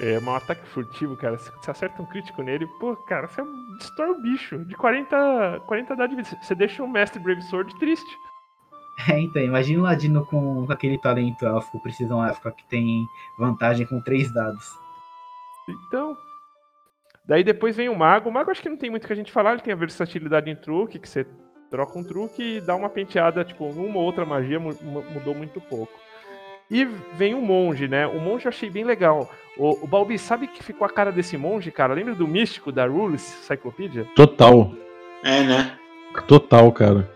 É, 0.00 0.18
um 0.18 0.34
ataque 0.34 0.66
furtivo, 0.66 1.16
cara. 1.16 1.38
Se 1.38 1.48
você 1.52 1.70
acerta 1.70 2.02
um 2.02 2.06
crítico 2.06 2.42
nele, 2.42 2.66
pô, 2.80 2.96
cara, 2.96 3.28
você 3.28 3.40
destrói 3.78 4.10
o 4.10 4.20
bicho. 4.20 4.58
De 4.64 4.74
40, 4.74 5.62
40 5.68 5.94
dá 5.94 6.06
de 6.08 6.16
vida. 6.16 6.28
Você 6.42 6.54
deixa 6.56 6.82
o 6.82 6.88
Mestre 6.88 7.20
Brave 7.20 7.42
Sword 7.42 7.78
triste. 7.78 8.10
É, 9.08 9.20
então, 9.20 9.40
imagina 9.40 9.80
o 9.80 9.84
Ladino 9.84 10.26
com, 10.26 10.66
com 10.66 10.72
aquele 10.72 10.98
talento 10.98 11.46
élfico, 11.46 11.80
precisão 11.80 12.24
élfica, 12.24 12.50
que 12.50 12.68
tem 12.68 13.06
vantagem 13.38 13.86
com 13.86 14.00
3 14.00 14.32
dados. 14.32 14.68
Então. 15.68 16.16
Daí 17.24 17.44
depois 17.44 17.76
vem 17.76 17.88
o 17.88 17.96
Mago. 17.96 18.28
O 18.28 18.32
Mago 18.32 18.50
acho 18.50 18.60
que 18.60 18.68
não 18.68 18.76
tem 18.76 18.90
muito 18.90 19.06
que 19.06 19.12
a 19.12 19.16
gente 19.16 19.30
falar, 19.30 19.52
ele 19.52 19.62
tem 19.62 19.72
a 19.72 19.76
versatilidade 19.76 20.50
em 20.50 20.56
truque, 20.56 20.98
que 20.98 21.08
você 21.08 21.24
troca 21.72 21.98
um 21.98 22.04
truque 22.04 22.56
e 22.56 22.60
dá 22.60 22.76
uma 22.76 22.90
penteada, 22.90 23.42
tipo, 23.42 23.64
uma 23.64 23.98
ou 23.98 24.04
outra 24.04 24.26
magia 24.26 24.60
mudou 24.60 25.34
muito 25.34 25.58
pouco. 25.58 25.98
E 26.70 26.84
vem 27.14 27.34
o 27.34 27.40
monge, 27.40 27.88
né? 27.88 28.06
O 28.06 28.20
monge 28.20 28.44
eu 28.44 28.50
achei 28.50 28.68
bem 28.68 28.84
legal. 28.84 29.30
O, 29.56 29.84
o 29.84 29.86
Balbi, 29.86 30.18
sabe 30.18 30.46
que 30.46 30.62
ficou 30.62 30.86
a 30.86 30.90
cara 30.90 31.10
desse 31.10 31.36
monge, 31.38 31.70
cara? 31.70 31.94
Lembra 31.94 32.14
do 32.14 32.28
místico 32.28 32.70
da 32.70 32.86
Rules 32.86 33.22
Cyclopedia? 33.22 34.06
Total. 34.14 34.70
É, 35.24 35.42
né? 35.42 35.78
Total, 36.26 36.70
cara. 36.72 37.10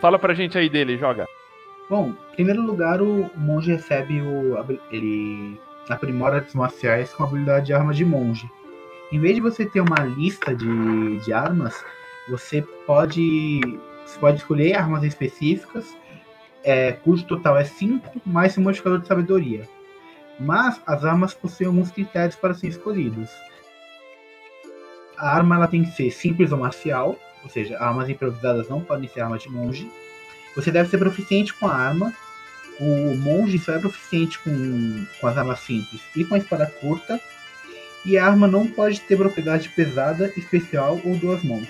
Fala 0.00 0.18
pra 0.18 0.34
gente 0.34 0.58
aí 0.58 0.68
dele, 0.68 0.98
joga. 0.98 1.26
Bom, 1.88 2.10
em 2.32 2.34
primeiro 2.34 2.62
lugar, 2.62 3.00
o 3.00 3.30
monge 3.34 3.72
recebe 3.72 4.20
o. 4.20 4.56
ele 4.90 5.58
aprimora 5.88 6.36
artes 6.36 6.54
marciais 6.54 7.12
com 7.12 7.24
a 7.24 7.26
habilidade 7.26 7.66
de 7.66 7.72
arma 7.72 7.94
de 7.94 8.04
monge. 8.04 8.46
Em 9.14 9.20
vez 9.20 9.36
de 9.36 9.40
você 9.40 9.64
ter 9.64 9.80
uma 9.80 10.00
lista 10.00 10.52
de, 10.52 11.18
de 11.20 11.32
armas, 11.32 11.84
você 12.28 12.62
pode 12.84 13.60
Você 14.04 14.18
pode 14.18 14.38
escolher 14.38 14.74
armas 14.74 15.04
específicas, 15.04 15.96
é, 16.64 16.90
total 17.28 17.56
é 17.56 17.62
5, 17.62 18.20
mais 18.26 18.54
seu 18.54 18.62
modificador 18.64 18.98
de 18.98 19.06
sabedoria. 19.06 19.68
Mas 20.40 20.80
as 20.84 21.04
armas 21.04 21.32
possuem 21.32 21.68
alguns 21.68 21.92
critérios 21.92 22.34
para 22.34 22.54
serem 22.54 22.70
escolhidos. 22.70 23.30
A 25.16 25.36
arma 25.36 25.54
ela 25.54 25.68
tem 25.68 25.84
que 25.84 25.92
ser 25.92 26.10
simples 26.10 26.50
ou 26.50 26.58
marcial, 26.58 27.16
ou 27.44 27.48
seja, 27.48 27.78
armas 27.78 28.08
improvisadas 28.08 28.68
não 28.68 28.80
podem 28.80 29.08
ser 29.08 29.20
armas 29.20 29.44
de 29.44 29.48
monge. 29.48 29.88
Você 30.56 30.72
deve 30.72 30.90
ser 30.90 30.98
proficiente 30.98 31.54
com 31.54 31.68
a 31.68 31.72
arma. 31.72 32.12
O 32.80 33.16
monge 33.18 33.60
só 33.60 33.74
é 33.74 33.78
proficiente 33.78 34.40
com, 34.40 35.06
com 35.20 35.26
as 35.28 35.38
armas 35.38 35.60
simples 35.60 36.02
e 36.16 36.24
com 36.24 36.34
a 36.34 36.38
espada 36.38 36.66
curta. 36.66 37.20
E 38.04 38.18
a 38.18 38.26
arma 38.26 38.46
não 38.46 38.66
pode 38.66 39.00
ter 39.00 39.16
propriedade 39.16 39.68
pesada, 39.70 40.32
especial 40.36 41.00
ou 41.04 41.16
duas 41.16 41.42
mãos. 41.42 41.68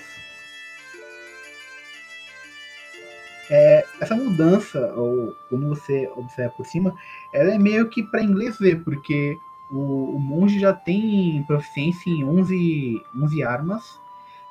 É, 3.50 3.84
essa 4.00 4.16
mudança, 4.16 4.92
ou 4.96 5.36
como 5.48 5.68
você 5.68 6.10
observa 6.16 6.52
por 6.56 6.66
cima, 6.66 6.94
ela 7.32 7.54
é 7.54 7.58
meio 7.58 7.88
que 7.88 8.02
para 8.02 8.22
inglês 8.22 8.58
ver, 8.58 8.82
porque 8.82 9.36
o, 9.70 10.16
o, 10.16 10.18
monge 10.18 10.58
já 10.58 10.72
tem 10.72 11.44
proficiência 11.46 12.10
em 12.10 12.24
11, 12.24 13.02
11 13.14 13.42
armas, 13.42 14.00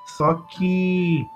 só 0.05 0.35
que 0.35 1.27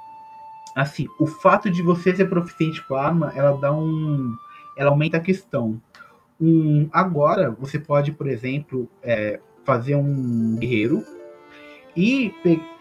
assim, 0.77 1.07
o 1.17 1.25
fato 1.25 1.71
de 1.71 1.81
você 1.81 2.15
ser 2.15 2.29
proficiente 2.29 2.85
com 2.87 2.95
a 2.95 3.03
arma, 3.03 3.33
ela 3.35 3.57
dá 3.57 3.73
um. 3.73 4.37
Ela 4.75 4.91
aumenta 4.91 5.17
a 5.17 5.21
questão. 5.21 5.81
Um, 6.39 6.87
agora, 6.93 7.49
você 7.49 7.79
pode, 7.79 8.11
por 8.11 8.27
exemplo, 8.27 8.87
é, 9.01 9.39
fazer 9.67 9.95
um 9.95 10.55
guerreiro 10.55 11.03
e 11.95 12.33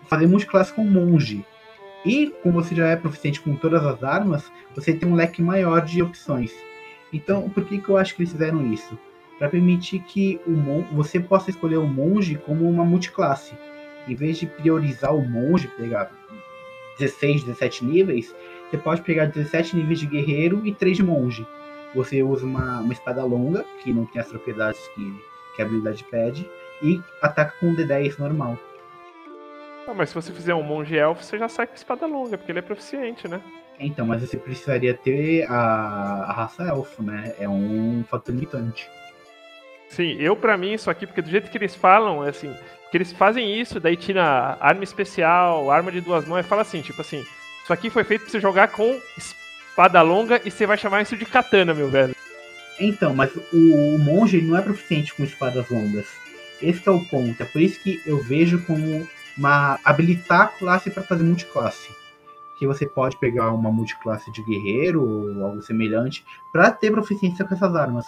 fazer 0.07 0.29
multiclasse 0.29 0.73
com 0.73 0.83
um 0.83 0.91
monge. 0.91 1.45
E 2.05 2.33
como 2.45 2.63
você 2.63 2.77
já 2.77 2.87
é 2.87 2.95
proficiente 2.95 3.41
com 3.41 3.57
todas 3.57 3.85
as 3.85 4.05
armas, 4.05 4.53
você 4.73 4.95
tem 4.95 5.09
um 5.09 5.17
leque 5.17 5.43
maior 5.43 5.85
de 5.85 6.01
opções. 6.01 6.53
Então, 7.13 7.51
por 7.51 7.65
que, 7.65 7.81
que 7.81 7.89
eu 7.89 7.97
acho 7.97 8.15
que 8.15 8.23
eles 8.23 8.31
fizeram 8.31 8.73
isso? 8.73 8.97
Para 9.37 9.49
permitir 9.49 9.99
que 9.99 10.41
o 10.47 10.53
mon 10.53 10.83
você 10.93 11.19
possa 11.19 11.51
escolher 11.51 11.79
o 11.79 11.87
monge 11.89 12.37
como 12.37 12.71
uma 12.71 12.85
multiclasse. 12.85 13.55
Em 14.07 14.15
vez 14.15 14.39
de 14.39 14.47
priorizar 14.47 15.13
o 15.13 15.29
monge, 15.29 15.67
pegar 15.77 16.13
16, 17.01 17.43
17 17.43 17.85
níveis, 17.85 18.33
você 18.71 18.79
pode 18.79 19.03
pegar 19.03 19.27
17 19.27 19.75
níveis 19.75 19.99
de 19.99 20.07
guerreiro 20.07 20.65
e 20.65 20.73
3 20.73 20.99
de 20.99 21.03
monge. 21.03 21.45
Você 21.97 22.23
usa 22.23 22.47
uma, 22.47 22.81
uma 22.81 22.93
espada 22.93 23.25
longa, 23.25 23.65
que 23.83 23.93
não 23.93 24.07
tem 24.07 24.23
as 24.23 24.29
propriedades 24.29 24.81
que, 24.95 25.21
que 25.57 25.63
a 25.63 25.65
habilidade 25.65 26.05
pede, 26.05 26.49
e 26.83 27.01
ataca 27.23 27.55
com 27.59 27.69
um 27.69 27.77
D10 27.77 28.19
normal. 28.19 28.59
Ah, 29.87 29.95
mas 29.95 30.09
se 30.09 30.15
você 30.15 30.33
fizer 30.33 30.55
um 30.55 30.63
monge 30.63 30.97
elfo, 30.97 31.23
você 31.23 31.39
já 31.39 31.49
sai 31.49 31.67
com 31.67 31.75
espada 31.75 32.07
longa, 32.07 32.37
porque 32.37 32.51
ele 32.51 32.59
é 32.59 32.63
proficiente, 32.63 33.29
né? 33.29 33.41
Então, 33.79 34.07
mas 34.07 34.21
você 34.21 34.37
precisaria 34.37 34.95
ter 34.95 35.45
a, 35.49 36.25
a 36.29 36.33
raça 36.33 36.65
elfo, 36.65 37.03
né? 37.03 37.35
É 37.39 37.49
um 37.49 38.05
fator 38.09 38.35
limitante. 38.35 38.89
Sim, 39.89 40.17
eu 40.19 40.35
para 40.37 40.57
mim 40.57 40.73
isso 40.73 40.91
aqui, 40.91 41.07
porque 41.07 41.23
do 41.23 41.31
jeito 41.31 41.51
que 41.51 41.59
eles 41.59 41.75
falam, 41.75 42.25
é 42.25 42.31
assim, 42.31 42.53
que 42.91 42.97
eles 42.97 43.13
fazem 43.13 43.61
isso, 43.61 43.79
daí 43.79 43.97
tira 43.97 44.57
arma 44.61 44.83
especial, 44.83 45.71
arma 45.71 45.93
de 45.93 46.01
duas 46.01 46.27
mãos, 46.27 46.41
e 46.41 46.49
fala 46.49 46.63
assim, 46.63 46.83
tipo 46.83 47.01
assim, 47.01 47.25
isso 47.63 47.73
aqui 47.73 47.89
foi 47.89 48.03
feito 48.03 48.23
pra 48.23 48.31
você 48.31 48.41
jogar 48.41 48.69
com 48.69 48.99
espada 49.17 50.03
longa 50.03 50.41
e 50.45 50.51
você 50.51 50.67
vai 50.67 50.77
chamar 50.77 51.03
isso 51.03 51.17
de 51.17 51.25
katana, 51.25 51.73
meu 51.73 51.89
velho. 51.89 52.15
Então, 52.81 53.15
mas 53.15 53.31
o, 53.53 53.95
o 53.95 53.99
monge 53.99 54.41
não 54.43 54.57
é 54.57 54.63
proficiente 54.63 55.15
com 55.15 55.25
espadas 55.25 55.69
longas. 55.71 56.07
Esse 56.61 56.89
é 56.89 56.93
o 56.93 57.05
ponto. 57.05 57.43
É 57.43 57.47
por 57.47 57.61
isso 57.61 57.81
que 57.83 58.01
eu 58.07 58.23
vejo 58.23 58.65
como 58.65 59.07
uma 59.37 59.79
habilitar 59.85 60.43
a 60.43 60.47
classe 60.49 60.91
para 60.91 61.03
fazer 61.03 61.23
multiclasse. 61.23 61.91
Que 62.59 62.67
você 62.67 62.87
pode 62.87 63.19
pegar 63.19 63.53
uma 63.53 63.71
multiclasse 63.71 64.33
de 64.33 64.43
guerreiro 64.43 65.07
ou 65.07 65.45
algo 65.45 65.63
semelhante 65.63 66.25
para 66.53 66.71
ter 66.71 66.91
proficiência 66.91 67.45
com 67.45 67.55
essas 67.55 67.75
armas. 67.75 68.07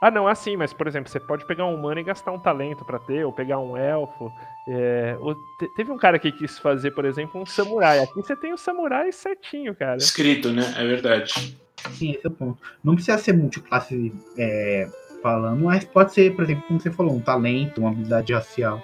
Ah, 0.00 0.10
não, 0.10 0.26
é 0.26 0.32
assim, 0.32 0.56
mas 0.56 0.72
por 0.72 0.86
exemplo, 0.86 1.10
você 1.10 1.20
pode 1.20 1.44
pegar 1.44 1.66
um 1.66 1.74
humano 1.74 2.00
e 2.00 2.04
gastar 2.04 2.32
um 2.32 2.38
talento 2.38 2.84
para 2.86 2.98
ter, 2.98 3.24
ou 3.24 3.32
pegar 3.32 3.58
um 3.58 3.76
elfo. 3.76 4.32
É, 4.66 5.16
ou 5.20 5.34
te, 5.34 5.68
teve 5.76 5.92
um 5.92 5.98
cara 5.98 6.18
que 6.18 6.32
quis 6.32 6.58
fazer, 6.58 6.90
por 6.92 7.04
exemplo, 7.04 7.40
um 7.40 7.44
samurai. 7.44 7.98
Aqui 8.00 8.14
você 8.14 8.34
tem 8.34 8.50
o 8.50 8.54
um 8.54 8.58
samurai 8.58 9.12
certinho, 9.12 9.74
cara. 9.74 9.98
Escrito, 9.98 10.50
né? 10.52 10.62
É 10.76 10.86
verdade. 10.86 11.58
Sim, 11.92 12.12
esse 12.12 12.26
é 12.26 12.28
o 12.28 12.32
ponto. 12.32 12.62
Não 12.82 12.94
precisa 12.94 13.18
ser 13.18 13.34
multiclasse 13.34 14.12
é, 14.38 14.88
falando, 15.22 15.64
mas 15.64 15.84
pode 15.84 16.12
ser, 16.12 16.34
por 16.34 16.44
exemplo, 16.44 16.64
como 16.66 16.80
você 16.80 16.90
falou, 16.90 17.14
um 17.14 17.20
talento, 17.20 17.80
uma 17.80 17.90
habilidade 17.90 18.32
racial. 18.32 18.82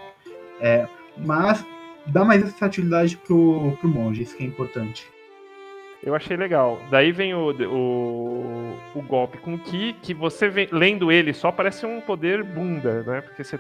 É, 0.60 0.86
mas 1.16 1.64
dá 2.06 2.24
mais 2.24 2.42
versatilidade 2.42 3.16
pro, 3.16 3.76
pro 3.80 3.88
monge, 3.88 4.22
isso 4.22 4.36
que 4.36 4.44
é 4.44 4.46
importante. 4.46 5.06
Eu 6.02 6.14
achei 6.14 6.36
legal. 6.36 6.78
Daí 6.90 7.10
vem 7.10 7.34
o, 7.34 7.50
o, 7.50 8.76
o 8.94 9.02
golpe 9.02 9.38
com 9.38 9.58
Ki, 9.58 9.96
que 10.02 10.14
você 10.14 10.48
vem, 10.48 10.68
lendo 10.70 11.10
ele 11.10 11.32
só 11.32 11.50
parece 11.50 11.84
um 11.84 12.00
poder 12.00 12.44
bunda, 12.44 13.02
né? 13.02 13.20
Porque 13.22 13.42
você, 13.42 13.58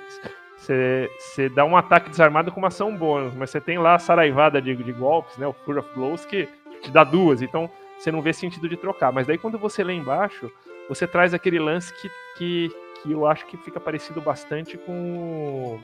você, 1.18 1.48
dá 1.48 1.64
um 1.64 1.76
ataque 1.76 2.10
desarmado 2.10 2.52
com 2.52 2.60
uma 2.60 2.68
ação 2.68 2.94
bônus, 2.96 3.34
mas 3.34 3.50
você 3.50 3.60
tem 3.60 3.78
lá 3.78 3.94
a 3.94 3.98
saraivada 3.98 4.60
de, 4.62 4.76
de 4.76 4.92
golpes, 4.92 5.36
né? 5.38 5.46
O 5.46 5.52
Fury 5.52 5.78
of 5.78 5.88
Blows, 5.94 6.24
que 6.24 6.48
te 6.82 6.90
dá 6.90 7.02
duas, 7.02 7.42
então 7.42 7.68
você 7.98 8.12
não 8.12 8.22
vê 8.22 8.32
sentido 8.32 8.68
de 8.68 8.76
trocar. 8.76 9.10
Mas 9.12 9.26
daí 9.26 9.38
quando 9.38 9.58
você 9.58 9.82
lê 9.82 9.94
embaixo, 9.94 10.50
você 10.88 11.06
traz 11.06 11.34
aquele 11.34 11.58
lance 11.58 11.92
que, 11.94 12.10
que, 12.36 12.70
que 13.02 13.12
eu 13.12 13.26
acho 13.26 13.46
que 13.46 13.56
fica 13.56 13.80
parecido 13.80 14.20
bastante 14.20 14.76
com 14.78 15.80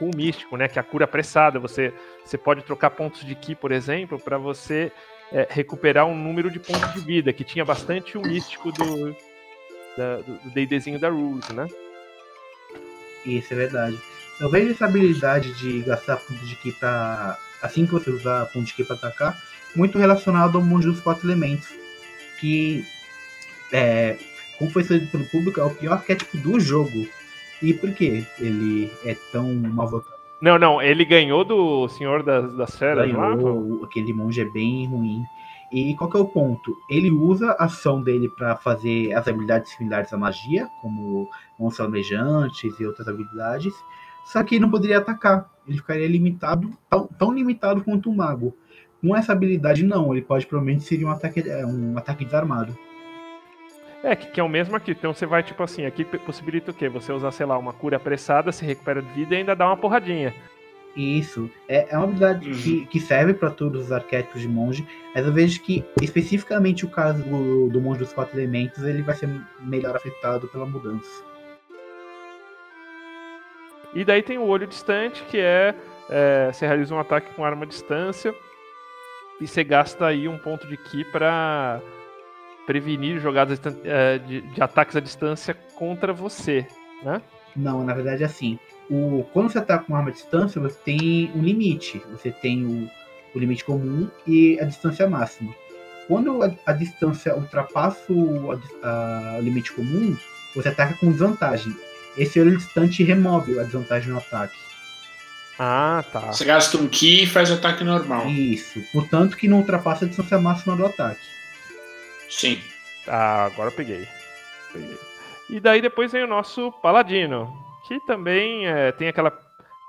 com 0.00 0.06
o 0.06 0.16
místico, 0.16 0.56
né? 0.56 0.66
Que 0.66 0.78
é 0.78 0.80
a 0.80 0.84
cura 0.84 1.04
apressada. 1.04 1.58
Você, 1.60 1.92
você 2.24 2.38
pode 2.38 2.62
trocar 2.62 2.90
pontos 2.90 3.22
de 3.22 3.34
ki, 3.34 3.54
por 3.54 3.70
exemplo, 3.70 4.18
para 4.18 4.38
você 4.38 4.90
é, 5.30 5.46
recuperar 5.48 6.06
um 6.06 6.16
número 6.16 6.50
de 6.50 6.58
pontos 6.58 6.94
de 6.94 7.00
vida, 7.00 7.32
que 7.32 7.44
tinha 7.44 7.64
bastante 7.64 8.16
o 8.16 8.22
místico 8.22 8.72
do, 8.72 9.14
da, 9.96 10.20
D&Dzinho 10.54 10.98
da 10.98 11.10
Rules, 11.10 11.48
né? 11.50 11.66
Isso 13.26 13.52
é 13.52 13.56
verdade. 13.56 13.98
Eu 14.40 14.48
vejo 14.48 14.72
essa 14.72 14.86
habilidade 14.86 15.52
de 15.58 15.82
gastar 15.82 16.16
pontos 16.16 16.48
de 16.48 16.56
ki 16.56 16.72
para 16.72 17.38
assim 17.62 17.84
que 17.84 17.92
você 17.92 18.08
usar 18.10 18.46
pontos 18.46 18.68
de 18.68 18.74
ki 18.74 18.84
para 18.84 18.96
atacar, 18.96 19.38
muito 19.76 19.98
relacionado 19.98 20.56
ao 20.56 20.64
monge 20.64 20.86
dos 20.86 21.00
quatro 21.00 21.28
elementos, 21.28 21.68
que 22.40 22.82
é, 23.72 24.16
como 24.58 24.70
foi 24.70 24.82
escolhido 24.82 25.10
pelo 25.10 25.24
público, 25.26 25.60
é 25.60 25.64
o 25.64 25.70
pior 25.70 25.94
arquétipo 25.94 26.36
do 26.38 26.58
jogo. 26.60 27.06
E 27.62 27.74
por 27.74 27.92
que 27.92 28.26
ele 28.38 28.90
é 29.04 29.14
tão 29.32 29.52
mal 29.54 29.88
votado? 29.88 30.20
Não, 30.40 30.58
não, 30.58 30.80
ele 30.80 31.04
ganhou 31.04 31.44
do 31.44 31.86
Senhor 31.88 32.22
das, 32.22 32.54
das 32.54 32.76
Feras 32.76 33.06
ganhou, 33.06 33.80
lá? 33.80 33.84
Aquele 33.84 34.12
monge 34.12 34.40
é 34.40 34.44
bem 34.46 34.86
ruim. 34.86 35.22
E 35.70 35.94
qual 35.94 36.10
que 36.10 36.16
é 36.16 36.20
o 36.20 36.24
ponto? 36.24 36.76
Ele 36.88 37.10
usa 37.10 37.52
a 37.52 37.66
ação 37.66 38.02
dele 38.02 38.28
para 38.28 38.56
fazer 38.56 39.12
as 39.12 39.28
habilidades 39.28 39.72
similares 39.72 40.12
à 40.12 40.16
magia, 40.16 40.66
como 40.80 41.28
mãos 41.58 41.78
almejantes 41.78 42.80
e 42.80 42.86
outras 42.86 43.06
habilidades, 43.06 43.72
só 44.24 44.42
que 44.42 44.56
ele 44.56 44.62
não 44.62 44.70
poderia 44.70 44.98
atacar. 44.98 45.48
Ele 45.68 45.76
ficaria 45.76 46.08
limitado, 46.08 46.70
tão, 46.88 47.06
tão 47.06 47.32
limitado 47.32 47.84
quanto 47.84 48.10
um 48.10 48.14
mago. 48.16 48.56
Com 49.00 49.14
essa 49.14 49.32
habilidade, 49.32 49.84
não. 49.84 50.12
Ele 50.12 50.22
pode 50.22 50.46
provavelmente 50.46 50.84
ser 50.84 51.04
um 51.04 51.10
ataque, 51.10 51.44
um 51.64 51.96
ataque 51.96 52.24
desarmado. 52.24 52.76
É, 54.02 54.16
que, 54.16 54.28
que, 54.28 54.40
é 54.40 54.42
o 54.42 54.48
mesmo 54.48 54.74
aqui. 54.76 54.92
Então 54.92 55.12
você 55.12 55.26
vai, 55.26 55.42
tipo 55.42 55.62
assim, 55.62 55.84
aqui 55.84 56.04
possibilita 56.04 56.70
o 56.70 56.74
quê? 56.74 56.88
Você 56.88 57.12
usar, 57.12 57.30
sei 57.32 57.46
lá, 57.46 57.58
uma 57.58 57.72
cura 57.72 57.96
apressada, 57.96 58.50
se 58.50 58.64
recupera 58.64 59.02
de 59.02 59.10
vida 59.12 59.34
e 59.34 59.38
ainda 59.38 59.54
dá 59.54 59.66
uma 59.66 59.76
porradinha. 59.76 60.34
Isso. 60.96 61.50
É, 61.68 61.86
é 61.90 61.96
uma 61.96 62.04
habilidade 62.04 62.48
uhum. 62.48 62.56
que, 62.56 62.86
que 62.86 63.00
serve 63.00 63.34
para 63.34 63.50
todos 63.50 63.86
os 63.86 63.92
arquétipos 63.92 64.40
de 64.40 64.48
monge, 64.48 64.86
mas 65.14 65.24
eu 65.24 65.32
vejo 65.32 65.60
que, 65.62 65.84
especificamente 66.02 66.84
o 66.84 66.88
caso 66.88 67.22
do, 67.22 67.68
do 67.68 67.80
monge 67.80 68.00
dos 68.00 68.12
quatro 68.12 68.38
elementos, 68.38 68.82
ele 68.82 69.02
vai 69.02 69.14
ser 69.14 69.28
melhor 69.60 69.94
afetado 69.94 70.48
pela 70.48 70.66
mudança. 70.66 71.24
E 73.94 74.04
daí 74.04 74.22
tem 74.22 74.38
o 74.38 74.46
olho 74.46 74.66
distante, 74.66 75.22
que 75.24 75.38
é, 75.38 75.74
é 76.08 76.50
você 76.52 76.66
realiza 76.66 76.94
um 76.94 77.00
ataque 77.00 77.34
com 77.34 77.44
arma 77.44 77.64
à 77.64 77.68
distância 77.68 78.34
e 79.40 79.46
você 79.46 79.64
gasta 79.64 80.06
aí 80.06 80.28
um 80.28 80.38
ponto 80.38 80.66
de 80.66 80.76
ki 80.76 81.04
para 81.04 81.80
prevenir 82.66 83.20
jogadas 83.20 83.60
eh, 83.84 84.18
de, 84.18 84.40
de, 84.42 84.62
ataques 84.62 84.96
à 84.96 85.00
distância 85.00 85.54
contra 85.74 86.12
você, 86.12 86.66
né? 87.02 87.20
Não, 87.56 87.84
na 87.84 87.94
verdade 87.94 88.22
é 88.22 88.26
assim. 88.26 88.58
O, 88.88 89.24
quando 89.32 89.50
você 89.50 89.58
ataca 89.58 89.84
com 89.84 89.94
arma 89.94 90.10
à 90.10 90.12
distância, 90.12 90.60
você 90.60 90.76
tem 90.84 91.30
um 91.34 91.42
limite. 91.42 92.02
Você 92.10 92.30
tem 92.30 92.64
o, 92.64 92.90
o 93.34 93.38
limite 93.38 93.64
comum 93.64 94.08
e 94.26 94.58
a 94.60 94.64
distância 94.64 95.08
máxima. 95.08 95.54
Quando 96.06 96.42
a, 96.42 96.50
a 96.66 96.72
distância 96.72 97.36
ultrapassa 97.36 98.12
o 98.12 98.52
a, 98.82 99.36
a, 99.36 99.40
limite 99.40 99.72
comum, 99.72 100.16
você 100.54 100.68
ataca 100.68 100.94
com 100.94 101.10
desvantagem. 101.10 101.74
Esse 102.16 102.40
olho 102.40 102.56
distante 102.56 103.04
remove 103.04 103.58
a 103.58 103.62
desvantagem 103.62 104.10
no 104.10 104.18
ataque. 104.18 104.56
Ah, 105.58 106.04
tá. 106.12 106.32
Você 106.32 106.44
gasta 106.44 106.78
um 106.78 106.88
ki 106.88 107.24
e 107.24 107.26
faz 107.26 107.50
o 107.50 107.54
ataque 107.54 107.84
normal. 107.84 108.26
Isso. 108.28 108.82
Portanto, 108.92 109.36
que 109.36 109.46
não 109.46 109.58
ultrapassa 109.58 110.04
a 110.04 110.08
distância 110.08 110.38
máxima 110.38 110.74
do 110.74 110.86
ataque. 110.86 111.20
Sim. 112.30 112.60
Ah, 113.06 113.44
agora 113.46 113.70
peguei. 113.70 114.06
peguei. 114.72 114.98
E 115.50 115.58
daí 115.58 115.82
depois 115.82 116.12
vem 116.12 116.22
o 116.22 116.28
nosso 116.28 116.70
Paladino, 116.80 117.52
que 117.86 117.98
também 118.00 118.66
é, 118.66 118.92
tem 118.92 119.08
aquela 119.08 119.36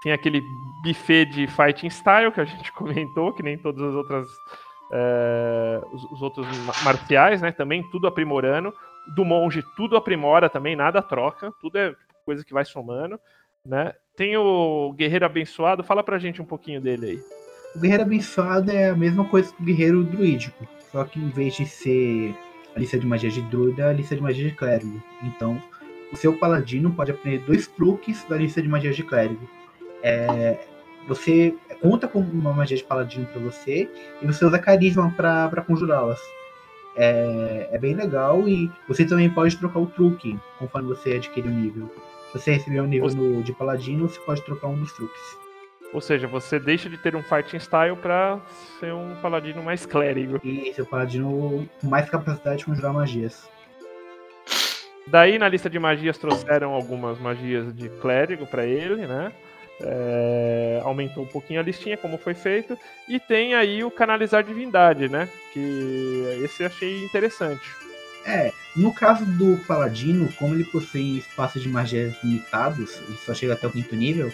tem 0.02 0.12
aquele 0.12 0.42
buffet 0.84 1.26
de 1.26 1.46
fighting 1.46 1.90
style 1.92 2.32
que 2.32 2.42
a 2.42 2.46
gente 2.46 2.72
comentou, 2.74 3.32
que 3.34 3.44
nem 3.44 3.58
todas 3.58 3.84
as 3.84 3.94
outras 3.94 4.28
é, 4.92 5.82
os, 5.92 6.04
os, 6.12 6.22
outros 6.22 6.48
marciais, 6.84 7.42
né? 7.42 7.52
Também 7.52 7.84
tudo 7.92 8.08
aprimorando. 8.08 8.74
Do 9.16 9.24
monge, 9.24 9.64
tudo 9.76 9.96
aprimora 9.96 10.50
também, 10.50 10.76
nada 10.76 11.02
troca, 11.02 11.52
tudo 11.60 11.78
é 11.78 11.96
coisa 12.24 12.46
que 12.46 12.54
vai 12.54 12.64
somando, 12.64 13.20
né? 13.66 13.94
Tem 14.16 14.38
o 14.38 14.94
Guerreiro 14.96 15.26
Abençoado, 15.26 15.84
fala 15.84 16.04
pra 16.04 16.20
gente 16.20 16.42
um 16.42 16.46
pouquinho 16.46 16.80
dele 16.80 17.06
aí. 17.06 17.20
O 17.76 17.80
Guerreiro 17.80 18.04
Abençoado 18.04 18.70
é 18.70 18.90
a 18.90 18.96
mesma 18.96 19.26
coisa 19.26 19.52
que 19.52 19.62
o 19.62 19.66
Guerreiro 19.66 20.04
Druídico, 20.04 20.68
só 20.92 21.04
que 21.04 21.20
em 21.20 21.30
vez 21.30 21.56
de 21.56 21.66
ser 21.66 22.36
a 22.76 22.80
lista 22.80 22.98
de 22.98 23.06
magia 23.06 23.30
de 23.30 23.42
druida, 23.44 23.84
é 23.84 23.90
a 23.90 23.94
lista 23.94 24.16
de 24.16 24.22
magia 24.22 24.50
de 24.50 24.56
clérigo. 24.56 25.02
Então, 25.24 25.62
o 26.12 26.16
seu 26.16 26.38
paladino 26.38 26.92
pode 26.92 27.12
aprender 27.12 27.40
dois 27.46 27.68
truques 27.68 28.26
da 28.26 28.38
lista 28.38 28.62
de 28.62 28.68
magia 28.68 28.92
de 28.92 29.04
clérigo. 29.04 29.50
É, 30.04 30.58
você 31.08 31.56
conta 31.82 32.08
com 32.08 32.20
uma 32.20 32.54
magia 32.54 32.78
de 32.78 32.84
paladino 32.84 33.26
para 33.28 33.42
você 33.42 33.90
e 34.22 34.26
você 34.26 34.46
usa 34.46 34.60
carisma 34.60 35.12
para 35.12 35.62
conjurá-las. 35.62 36.22
É, 36.96 37.70
é, 37.72 37.78
bem 37.78 37.96
legal 37.96 38.48
e 38.50 38.70
você 38.86 39.06
também 39.06 39.30
pode 39.30 39.58
trocar 39.58 39.80
o 39.80 39.88
truque 39.88 40.38
conforme 40.60 40.90
você 40.90 41.14
adquire 41.14 41.48
o 41.48 41.52
um 41.52 41.56
nível. 41.56 41.90
Se 42.32 42.40
você 42.40 42.52
receber 42.52 42.82
um 42.82 42.88
nível 42.88 43.08
no, 43.10 43.42
de 43.42 43.54
paladino, 43.54 44.10
você 44.10 44.20
pode 44.22 44.42
trocar 44.44 44.68
um 44.68 44.78
dos 44.78 44.92
truques. 44.92 45.38
Ou 45.94 46.00
seja, 46.00 46.28
você 46.28 46.58
deixa 46.60 46.90
de 46.90 46.98
ter 46.98 47.16
um 47.16 47.24
fighting 47.24 47.60
style 47.60 47.96
para 47.98 48.40
ser 48.80 48.94
um 48.94 49.16
paladino 49.22 49.62
mais 49.62 49.86
clérigo. 49.86 50.40
Isso, 50.44 50.84
um 50.84 50.86
paladino 50.86 51.68
com 51.82 51.88
mais 51.88 52.10
capacidade 52.10 52.60
de 52.60 52.66
conjurar 52.66 52.94
magias. 52.94 53.50
Daí 55.08 55.38
na 55.38 55.50
lista 55.50 55.70
de 55.70 55.80
magias 55.80 56.18
trouxeram 56.18 56.72
algumas 56.72 57.20
magias 57.20 57.76
de 57.76 57.90
clérigo 57.90 58.46
para 58.48 58.66
ele, 58.66 59.06
né? 59.06 59.34
É, 59.84 60.80
aumentou 60.84 61.24
um 61.24 61.28
pouquinho 61.28 61.60
a 61.60 61.64
listinha, 61.64 61.98
como 61.98 62.18
foi 62.18 62.34
feito. 62.34 62.78
E 63.10 63.20
tem 63.20 63.56
aí 63.56 63.84
o 63.84 63.92
canalizar 63.92 64.44
divindade, 64.44 65.10
né? 65.10 65.28
Que 65.52 66.40
esse 66.44 66.64
eu 66.64 66.68
achei 66.68 67.04
interessante. 67.04 67.68
É, 68.26 68.52
no 68.76 68.94
caso 68.94 69.26
do 69.26 69.58
Paladino, 69.66 70.32
como 70.34 70.54
ele 70.54 70.64
possui 70.64 71.18
espaços 71.18 71.62
de 71.62 71.68
magias 71.68 72.14
limitados, 72.24 73.02
ele 73.08 73.18
só 73.18 73.34
chega 73.34 73.54
até 73.54 73.66
o 73.66 73.72
quinto 73.72 73.96
nível, 73.96 74.32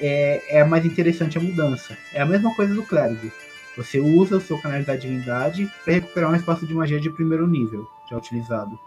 é, 0.00 0.58
é 0.58 0.64
mais 0.64 0.84
interessante 0.84 1.38
a 1.38 1.40
mudança. 1.40 1.96
É 2.12 2.20
a 2.20 2.26
mesma 2.26 2.54
coisa 2.54 2.74
do 2.74 2.82
clérigo. 2.82 3.30
Você 3.76 4.00
usa 4.00 4.36
o 4.36 4.40
seu 4.40 4.60
canalizar 4.60 4.98
divindade 4.98 5.70
para 5.84 5.94
recuperar 5.94 6.30
um 6.30 6.36
espaço 6.36 6.66
de 6.66 6.74
magia 6.74 7.00
de 7.00 7.10
primeiro 7.10 7.46
nível, 7.46 7.88
já 8.10 8.16
utilizado. 8.16 8.78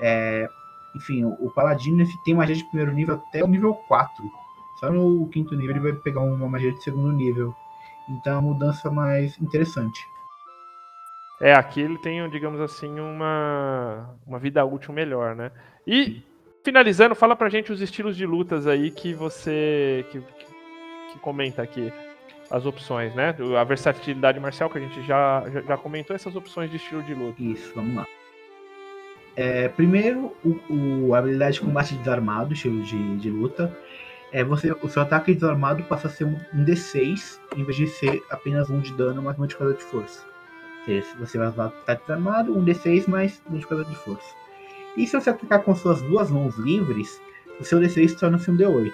É, 0.00 0.48
enfim, 0.94 1.24
o, 1.24 1.50
Paladino 1.50 2.04
tem 2.24 2.34
magia 2.34 2.56
de 2.56 2.64
primeiro 2.64 2.92
nível 2.92 3.14
até 3.14 3.42
o 3.44 3.46
nível 3.46 3.74
4 3.74 4.30
só 4.76 4.90
no 4.90 5.26
quinto 5.28 5.54
nível 5.54 5.70
ele 5.70 5.80
vai 5.80 5.92
pegar 5.92 6.20
uma 6.20 6.48
magia 6.48 6.72
de 6.72 6.82
segundo 6.82 7.10
nível. 7.12 7.54
Então 8.08 8.34
é 8.34 8.36
uma 8.36 8.52
mudança 8.52 8.90
mais 8.90 9.38
interessante. 9.40 10.06
É, 11.40 11.52
aqui 11.52 11.80
ele 11.80 11.98
tem, 11.98 12.28
digamos 12.30 12.60
assim, 12.60 12.98
uma, 13.00 14.14
uma 14.26 14.38
vida 14.38 14.64
útil 14.64 14.92
melhor, 14.92 15.34
né? 15.34 15.50
E, 15.86 16.22
finalizando, 16.66 17.14
fala 17.14 17.36
pra 17.36 17.48
gente 17.48 17.70
os 17.70 17.80
estilos 17.80 18.16
de 18.16 18.26
lutas 18.26 18.66
aí 18.66 18.90
que 18.90 19.14
você 19.14 20.04
que, 20.10 20.18
que, 20.18 20.46
que 21.12 21.18
comenta 21.20 21.62
aqui. 21.62 21.92
As 22.50 22.64
opções, 22.64 23.14
né? 23.14 23.34
A 23.58 23.64
versatilidade 23.64 24.38
marcial 24.38 24.70
que 24.70 24.78
a 24.78 24.80
gente 24.80 25.02
já, 25.02 25.44
já, 25.52 25.62
já 25.62 25.76
comentou, 25.76 26.14
essas 26.14 26.36
opções 26.36 26.70
de 26.70 26.76
estilo 26.76 27.02
de 27.02 27.12
luta. 27.12 27.42
Isso, 27.42 27.72
vamos 27.74 27.96
lá. 27.96 28.06
É, 29.34 29.68
primeiro, 29.68 30.32
o, 30.44 31.08
o, 31.08 31.14
a 31.14 31.18
habilidade 31.18 31.54
de 31.54 31.60
combate 31.60 31.94
desarmado, 31.96 32.52
estilo 32.52 32.82
de, 32.82 33.16
de 33.16 33.30
luta 33.30 33.76
é 34.32 34.44
você, 34.44 34.70
o 34.80 34.88
seu 34.88 35.02
ataque 35.02 35.34
desarmado 35.34 35.82
passa 35.84 36.06
a 36.06 36.10
ser 36.10 36.24
um, 36.24 36.38
um 36.54 36.64
D6 36.64 37.38
em 37.56 37.64
vez 37.64 37.76
de 37.76 37.86
ser 37.88 38.22
apenas 38.30 38.70
um 38.70 38.80
de 38.80 38.92
dano 38.92 39.22
mais 39.22 39.36
modificador 39.36 39.74
de 39.74 39.82
força. 39.82 40.24
Você 41.18 41.36
vai 41.36 41.48
usar 41.48 41.66
ataque 41.66 42.02
desarmado, 42.02 42.56
um 42.56 42.64
D6 42.64 43.08
mais 43.08 43.42
modificador 43.48 43.84
de 43.84 43.96
força. 43.96 44.45
E 44.96 45.06
se 45.06 45.18
você 45.18 45.30
atacar 45.30 45.62
com 45.62 45.74
suas 45.74 46.00
duas 46.02 46.30
mãos 46.30 46.56
livres, 46.56 47.20
o 47.60 47.64
seu 47.64 47.78
D6 47.78 48.18
torna-se 48.18 48.50
um 48.50 48.56
D8. 48.56 48.92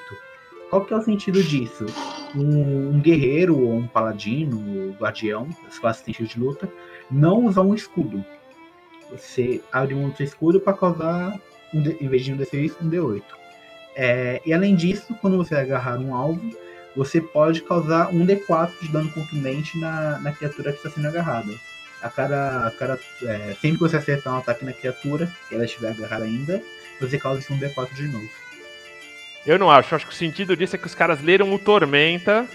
Qual 0.69 0.85
que 0.85 0.95
é 0.95 0.97
o 0.97 1.03
sentido 1.03 1.43
disso? 1.43 1.87
Um, 2.35 2.95
um 2.95 3.01
guerreiro 3.01 3.59
ou 3.59 3.75
um 3.75 3.87
paladino, 3.87 4.59
um 4.59 4.93
guardião, 4.99 5.49
as 5.69 5.79
classes 5.79 6.03
têm 6.03 6.15
de 6.15 6.41
luta, 6.41 6.69
não 7.11 7.45
usar 7.45 7.63
um 7.63 7.75
escudo. 7.75 8.25
Você 9.11 9.61
abre 9.71 9.95
um 9.95 10.07
outro 10.07 10.23
escudo 10.23 10.59
para 10.59 10.73
causar, 10.73 11.39
um, 11.75 11.81
em 11.81 12.09
vez 12.09 12.25
de 12.25 12.33
um 12.33 12.39
D6, 12.39 12.73
um 12.81 12.89
D8. 12.89 13.23
É, 13.95 14.41
e 14.47 14.53
além 14.53 14.75
disso, 14.75 15.15
quando 15.21 15.37
você 15.37 15.55
agarrar 15.55 15.99
um 16.01 16.15
alvo, 16.15 16.51
você 16.97 17.21
pode 17.21 17.63
causar 17.63 18.09
um 18.09 18.27
D4 18.27 18.71
de 18.81 18.89
dano 18.89 19.11
contundente 19.13 19.79
na, 19.79 20.19
na 20.21 20.33
criatura 20.33 20.73
que 20.73 20.79
está 20.79 20.91
sendo 20.91 21.09
agarrada. 21.09 21.53
A 22.03 22.11
cada, 22.11 22.67
a 22.67 22.71
cada 22.71 22.99
é, 23.23 23.55
sempre 23.61 23.73
que 23.73 23.79
você 23.79 23.97
acertar 23.97 24.35
um 24.35 24.39
ataque 24.39 24.65
na 24.65 24.73
criatura, 24.73 25.31
e 25.51 25.55
ela 25.55 25.65
estiver 25.65 25.91
agarrada 25.91 26.25
ainda, 26.25 26.61
você 27.01 27.19
causa 27.19 27.41
esse 27.41 27.53
um 27.53 27.59
D4 27.59 27.93
de 27.95 28.09
novo. 28.09 28.29
Eu 29.47 29.59
não 29.59 29.71
acho. 29.71 29.95
Acho 29.95 30.07
que 30.07 30.13
o 30.13 30.17
sentido 30.17 30.57
disso 30.57 30.77
é 30.77 30.79
que 30.79 30.87
os 30.87 30.95
caras 30.95 31.23
leram 31.23 31.53
o 31.53 31.59
Tormenta 31.59 32.47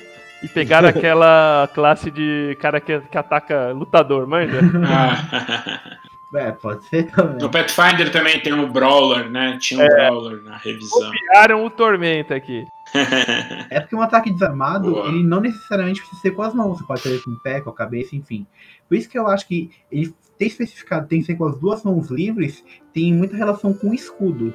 e 0.41 0.47
pegaram 0.47 0.87
aquela 0.89 1.69
classe 1.73 2.09
de 2.11 2.57
cara 2.59 2.79
que, 2.79 2.99
que 2.99 3.17
ataca 3.17 3.71
lutador, 3.71 4.27
manja? 4.27 4.59
Ah. 4.85 5.97
É, 6.35 6.51
pode 6.51 6.85
ser 6.85 7.09
também. 7.09 7.37
No 7.37 7.49
Pathfinder 7.49 8.11
também 8.11 8.37
tem 8.41 8.51
um 8.51 8.69
Brawler, 8.69 9.29
né? 9.29 9.57
Tinha 9.61 9.79
um 9.79 9.83
é, 9.83 9.87
Brawler 9.87 10.43
na 10.43 10.57
revisão. 10.57 11.09
Copiaram 11.09 11.65
o 11.65 11.69
Tormenta 11.69 12.35
aqui. 12.35 12.67
é 13.69 13.79
porque 13.79 13.95
um 13.95 14.01
ataque 14.01 14.31
desarmado, 14.31 14.91
Boa. 14.91 15.07
ele 15.07 15.23
não 15.23 15.41
necessariamente 15.41 15.99
precisa 15.99 16.21
ser 16.21 16.31
com 16.31 16.41
as 16.41 16.53
mãos. 16.53 16.77
Você 16.77 16.85
pode 16.85 17.01
fazer 17.01 17.23
com 17.23 17.31
o 17.31 17.39
pé, 17.39 17.61
com 17.61 17.69
a 17.69 17.75
cabeça, 17.75 18.15
enfim. 18.15 18.45
Por 18.87 18.95
isso 18.95 19.09
que 19.09 19.17
eu 19.17 19.27
acho 19.27 19.47
que 19.47 19.69
ele 19.91 20.13
ter 20.37 20.45
especificado 20.45 21.07
tem 21.07 21.19
que 21.19 21.25
ser 21.25 21.35
com 21.35 21.45
as 21.45 21.57
duas 21.57 21.83
mãos 21.83 22.11
livres 22.11 22.63
tem 22.93 23.13
muita 23.13 23.35
relação 23.35 23.73
com 23.73 23.89
o 23.89 23.93
escudo. 23.93 24.53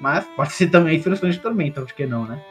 Mas 0.00 0.24
pode 0.36 0.52
ser 0.52 0.68
também 0.68 0.96
instrução 0.96 1.30
de 1.30 1.40
tormenta, 1.40 1.80
por 1.80 1.92
que 1.92 2.06
não, 2.06 2.26
né? 2.26 2.42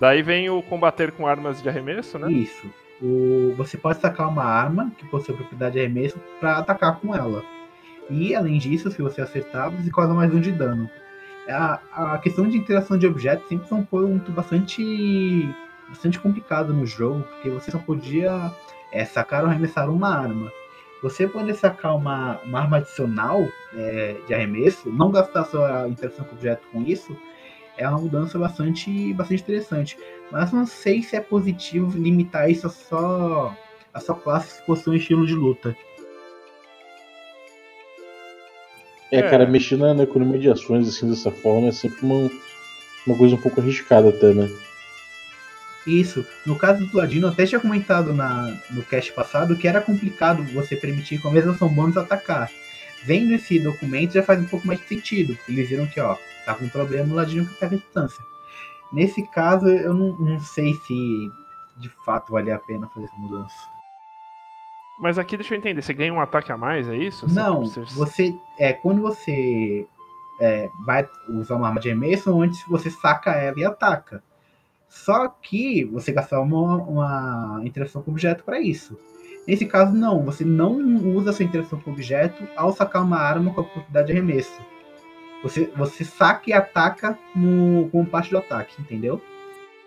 Daí 0.00 0.22
vem 0.22 0.48
o 0.48 0.62
combater 0.62 1.10
com 1.10 1.26
armas 1.26 1.60
de 1.60 1.68
arremesso, 1.68 2.18
né? 2.18 2.30
Isso 2.30 2.68
o, 3.00 3.54
você 3.56 3.76
pode 3.76 4.00
sacar 4.00 4.28
uma 4.28 4.44
arma 4.44 4.92
que 4.96 5.06
possui 5.06 5.34
propriedade 5.34 5.74
de 5.74 5.80
arremesso 5.80 6.18
para 6.40 6.58
atacar 6.58 6.98
com 7.00 7.14
ela. 7.14 7.44
E 8.10 8.34
além 8.34 8.58
disso, 8.58 8.90
se 8.90 9.02
você 9.02 9.20
acertar, 9.20 9.70
você 9.70 9.90
causa 9.90 10.14
mais 10.14 10.32
um 10.32 10.40
de 10.40 10.50
dano. 10.50 10.88
A, 11.48 11.80
a 11.92 12.18
questão 12.18 12.46
de 12.48 12.58
interação 12.58 12.98
de 12.98 13.06
objetos 13.06 13.48
sempre 13.48 13.66
foi 13.68 13.78
um 13.78 13.84
ponto 13.84 14.30
bastante, 14.32 15.48
bastante 15.88 16.18
complicado 16.20 16.74
no 16.74 16.86
jogo, 16.86 17.22
porque 17.22 17.48
você 17.50 17.70
só 17.70 17.78
podia 17.78 18.52
é, 18.92 19.04
sacar 19.04 19.44
ou 19.44 19.50
arremessar 19.50 19.88
uma 19.90 20.08
arma. 20.08 20.52
Você 21.02 21.26
pode 21.28 21.54
sacar 21.54 21.96
uma, 21.96 22.38
uma 22.44 22.60
arma 22.60 22.78
adicional 22.78 23.46
é, 23.74 24.16
de 24.26 24.34
arremesso, 24.34 24.90
não 24.90 25.10
gastar 25.10 25.44
sua 25.44 25.88
interação 25.88 26.24
com 26.24 26.32
o 26.32 26.34
objeto 26.34 26.62
com 26.72 26.82
isso, 26.82 27.16
é 27.76 27.88
uma 27.88 27.98
mudança 28.00 28.38
bastante, 28.38 29.14
bastante 29.14 29.42
interessante. 29.42 29.96
Mas 30.30 30.52
não 30.52 30.66
sei 30.66 31.02
se 31.02 31.16
é 31.16 31.20
positivo 31.20 31.96
limitar 31.96 32.50
isso 32.50 32.66
a 32.66 32.70
só 32.70 33.56
a 33.94 34.00
só 34.00 34.14
classes 34.14 34.60
que 34.60 34.66
possuem 34.66 34.98
estilo 34.98 35.26
de 35.26 35.34
luta. 35.34 35.74
É, 39.10 39.22
cara, 39.22 39.44
é. 39.44 39.46
mexer 39.46 39.76
na, 39.76 39.94
na, 39.94 40.02
economia 40.02 40.38
de 40.38 40.50
ações 40.50 40.88
assim 40.88 41.08
dessa 41.08 41.30
forma 41.30 41.68
é 41.68 41.72
sempre 41.72 42.04
uma, 42.04 42.30
uma 43.06 43.16
coisa 43.16 43.34
um 43.34 43.40
pouco 43.40 43.60
arriscada 43.60 44.10
até, 44.10 44.34
né? 44.34 44.50
Isso. 45.86 46.26
No 46.44 46.56
caso 46.56 46.84
do 46.84 46.96
Ladino, 46.96 47.28
até 47.28 47.46
tinha 47.46 47.60
comentado 47.60 48.12
na, 48.12 48.54
no 48.70 48.82
cast 48.82 49.10
passado 49.12 49.56
que 49.56 49.66
era 49.66 49.80
complicado 49.80 50.42
você 50.52 50.76
permitir 50.76 51.18
com 51.18 51.28
a 51.28 51.32
mesma 51.32 51.52
ação 51.52 51.68
bônus 51.68 51.96
atacar. 51.96 52.50
Vendo 53.04 53.32
esse 53.32 53.58
documento 53.58 54.12
já 54.12 54.22
faz 54.22 54.40
um 54.40 54.44
pouco 54.44 54.66
mais 54.66 54.80
de 54.80 54.86
sentido. 54.86 55.38
Eles 55.48 55.68
viram 55.68 55.86
que, 55.86 56.00
ó, 56.00 56.16
tá 56.44 56.54
com 56.54 56.66
um 56.66 56.68
problema 56.68 57.12
o 57.12 57.16
Ladino 57.16 57.46
que 57.46 57.54
ataca 57.54 57.76
a 57.76 57.78
distância. 57.78 58.22
Nesse 58.92 59.22
caso, 59.30 59.66
eu 59.66 59.94
não, 59.94 60.18
não 60.18 60.40
sei 60.40 60.74
se 60.74 61.30
de 61.78 61.88
fato 62.04 62.32
vale 62.32 62.50
a 62.50 62.58
pena 62.58 62.88
fazer 62.88 63.06
essa 63.06 63.16
mudança. 63.16 63.77
Mas 65.00 65.18
aqui 65.18 65.36
deixa 65.36 65.54
eu 65.54 65.58
entender, 65.58 65.80
você 65.80 65.94
ganha 65.94 66.12
um 66.12 66.20
ataque 66.20 66.50
a 66.50 66.56
mais, 66.56 66.88
é 66.88 66.96
isso? 66.96 67.32
Não, 67.32 67.64
você. 67.94 68.34
É, 68.58 68.72
quando 68.72 69.00
você 69.00 69.86
é, 70.40 70.68
vai 70.84 71.08
usar 71.28 71.56
uma 71.56 71.68
arma 71.68 71.80
de 71.80 71.88
arremesso, 71.88 72.40
antes 72.40 72.62
você 72.68 72.90
saca 72.90 73.32
ela 73.32 73.58
e 73.58 73.64
ataca. 73.64 74.22
Só 74.88 75.28
que 75.28 75.84
você 75.84 76.10
gasta 76.12 76.40
uma, 76.40 76.76
uma 76.76 77.60
interação 77.64 78.02
com 78.02 78.10
o 78.10 78.14
objeto 78.14 78.42
para 78.42 78.58
isso. 78.60 78.98
Nesse 79.46 79.66
caso, 79.66 79.94
não, 79.94 80.24
você 80.24 80.44
não 80.44 80.76
usa 81.14 81.32
sua 81.32 81.44
interação 81.44 81.78
com 81.80 81.90
o 81.90 81.92
objeto 81.92 82.46
ao 82.56 82.72
sacar 82.72 83.02
uma 83.02 83.18
arma 83.18 83.52
com 83.52 83.60
a 83.60 83.64
propriedade 83.64 84.06
de 84.06 84.12
arremesso. 84.12 84.60
Você, 85.42 85.70
você 85.76 86.04
saca 86.04 86.50
e 86.50 86.52
ataca 86.52 87.18
no, 87.34 87.88
como 87.90 88.04
parte 88.04 88.30
do 88.30 88.38
ataque, 88.38 88.80
entendeu? 88.80 89.22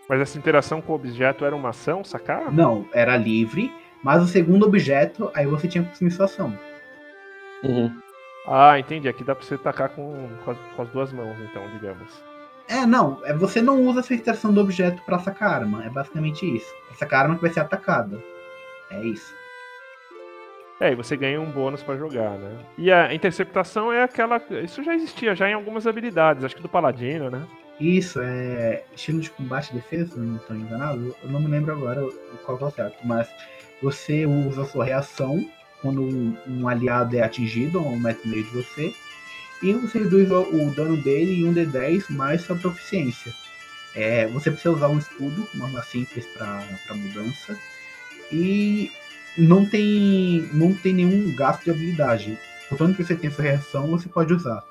Mas 0.08 0.20
essa 0.22 0.38
interação 0.38 0.82
com 0.82 0.94
o 0.94 0.96
objeto 0.96 1.46
era 1.46 1.56
uma 1.56 1.70
ação, 1.70 2.04
sacar? 2.04 2.52
Não, 2.52 2.86
era 2.94 3.18
livre, 3.18 3.72
mas 4.04 4.24
o 4.24 4.28
segundo 4.28 4.66
objeto, 4.66 5.32
aí 5.34 5.46
você 5.46 5.68
tinha 5.68 5.84
que 5.84 5.90
consumir 5.90 6.12
sua 6.12 6.26
ação. 6.26 6.58
Uhum. 7.64 7.92
Ah, 8.48 8.80
entendi. 8.80 9.08
Aqui 9.08 9.24
dá 9.24 9.36
pra 9.36 9.46
você 9.46 9.56
atacar 9.56 9.90
com, 9.90 10.30
com 10.44 10.52
as, 10.52 10.58
com, 10.76 10.82
as, 10.82 10.90
duas 10.90 11.14
mãos, 11.14 11.38
então, 11.50 11.64
digamos. 11.74 12.24
É, 12.68 12.86
não. 12.86 13.20
É, 13.26 13.34
você 13.34 13.62
não 13.62 13.82
usa 13.82 14.00
essa 14.00 14.14
interação 14.14 14.54
do 14.54 14.62
objeto 14.62 15.02
pra 15.04 15.20
sacar 15.20 15.62
arma. 15.62 15.86
É 15.86 15.90
basicamente 15.90 16.46
isso. 16.46 16.74
É 16.92 16.96
sacar 16.96 17.24
arma 17.24 17.36
que 17.36 17.42
vai 17.42 17.52
ser 17.52 17.60
atacada. 17.60 18.20
É 18.90 19.04
isso. 19.04 19.34
É, 20.80 20.94
e 20.94 20.96
você 20.96 21.16
ganha 21.16 21.40
um 21.40 21.52
bônus 21.52 21.84
para 21.84 21.96
jogar, 21.96 22.32
né? 22.40 22.58
E 22.76 22.92
a 22.92 23.14
interceptação 23.14 23.94
é 23.94 24.02
aquela. 24.02 24.42
Isso 24.64 24.84
já 24.84 24.96
existia 24.96 25.36
já 25.36 25.48
em 25.48 25.54
algumas 25.54 25.86
habilidades, 25.86 26.44
acho 26.44 26.56
que 26.56 26.62
do 26.62 26.68
Paladino, 26.68 27.30
né? 27.30 27.46
Isso, 27.82 28.22
é 28.22 28.84
estilo 28.96 29.20
de 29.20 29.32
combate 29.32 29.72
e 29.72 29.74
defesa, 29.74 30.14
se 30.14 30.20
não 30.20 30.36
estou 30.36 30.56
enganado. 30.56 31.16
Eu 31.24 31.30
não 31.32 31.40
me 31.40 31.48
lembro 31.48 31.72
agora 31.72 32.08
qual 32.46 32.60
é 32.60 32.64
o 32.66 32.70
certo, 32.70 32.98
mas 33.04 33.28
você 33.82 34.24
usa 34.24 34.66
sua 34.66 34.86
reação 34.86 35.50
quando 35.82 36.04
um, 36.04 36.68
aliado 36.68 37.18
é 37.18 37.24
atingido 37.24 37.80
a 37.80 37.82
um 37.82 38.00
metro 38.00 38.22
e 38.26 38.30
meio 38.30 38.44
de 38.44 38.52
você, 38.52 38.94
e 39.64 39.74
você 39.74 39.98
reduz 39.98 40.30
o, 40.30 40.42
o 40.42 40.76
dano 40.76 40.96
dele 40.96 41.42
em 41.42 41.48
um 41.48 41.54
D10 41.56 42.12
mais 42.12 42.44
sua 42.44 42.56
proficiência. 42.56 43.34
É, 43.96 44.28
você 44.28 44.52
precisa 44.52 44.76
usar 44.76 44.88
um 44.88 45.00
escudo, 45.00 45.48
uma 45.56 45.66
arma 45.66 45.82
simples 45.82 46.28
para 46.28 46.96
mudança, 46.96 47.58
e 48.32 48.92
não 49.36 49.66
tem, 49.66 50.48
não 50.54 50.72
tem 50.72 50.94
nenhum 50.94 51.34
gasto 51.34 51.64
de 51.64 51.72
habilidade. 51.72 52.38
Portanto 52.70 52.96
que 52.96 53.04
você 53.04 53.16
tem 53.16 53.32
essa 53.32 53.42
reação, 53.42 53.88
você 53.88 54.08
pode 54.08 54.32
usar. 54.36 54.64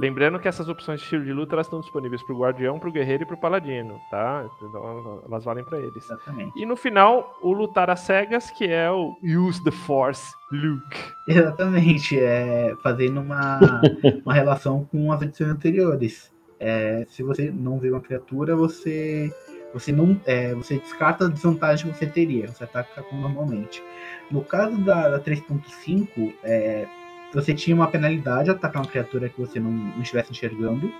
Lembrando 0.00 0.38
que 0.38 0.46
essas 0.46 0.68
opções 0.68 1.00
de 1.00 1.04
estilo 1.06 1.24
de 1.24 1.32
luta 1.32 1.56
elas 1.56 1.66
estão 1.66 1.80
disponíveis 1.80 2.22
para 2.22 2.32
o 2.32 2.38
guardião, 2.38 2.78
para 2.78 2.88
o 2.88 2.92
guerreiro 2.92 3.24
e 3.24 3.26
para 3.26 3.34
o 3.34 3.40
paladino, 3.40 4.00
tá? 4.10 4.48
Então 4.62 5.22
elas 5.26 5.44
valem 5.44 5.64
para 5.64 5.78
eles. 5.78 6.04
Exatamente. 6.04 6.52
E 6.56 6.64
no 6.64 6.76
final, 6.76 7.36
o 7.42 7.52
lutar 7.52 7.90
às 7.90 8.00
cegas, 8.00 8.48
que 8.50 8.66
é 8.66 8.88
o 8.90 9.16
Use 9.22 9.62
the 9.64 9.72
Force 9.72 10.32
Luke. 10.52 10.96
Exatamente, 11.26 12.16
é 12.18 12.76
fazendo 12.80 13.20
uma, 13.20 13.58
uma 14.24 14.34
relação 14.34 14.84
com 14.84 15.10
as 15.10 15.20
edições 15.22 15.50
anteriores. 15.50 16.32
É, 16.60 17.04
se 17.08 17.24
você 17.24 17.50
não 17.50 17.78
vê 17.78 17.90
uma 17.90 18.00
criatura, 18.00 18.54
você 18.54 19.32
você 19.72 19.92
não 19.92 20.18
é, 20.24 20.54
você 20.54 20.78
descarta 20.78 21.26
a 21.26 21.28
desvantagem 21.28 21.90
que 21.90 21.98
você 21.98 22.06
teria, 22.06 22.48
você 22.48 22.64
ataca 22.64 23.04
normalmente. 23.12 23.82
No 24.30 24.42
caso 24.42 24.78
da, 24.78 25.08
da 25.08 25.20
3.5, 25.20 26.34
é, 26.42 26.86
você 27.32 27.54
tinha 27.54 27.76
uma 27.76 27.88
penalidade 27.88 28.50
atacar 28.50 28.82
uma 28.82 28.90
criatura 28.90 29.28
que 29.28 29.40
você 29.40 29.60
não, 29.60 29.70
não 29.70 30.02
estivesse 30.02 30.32
enxergando. 30.32 30.92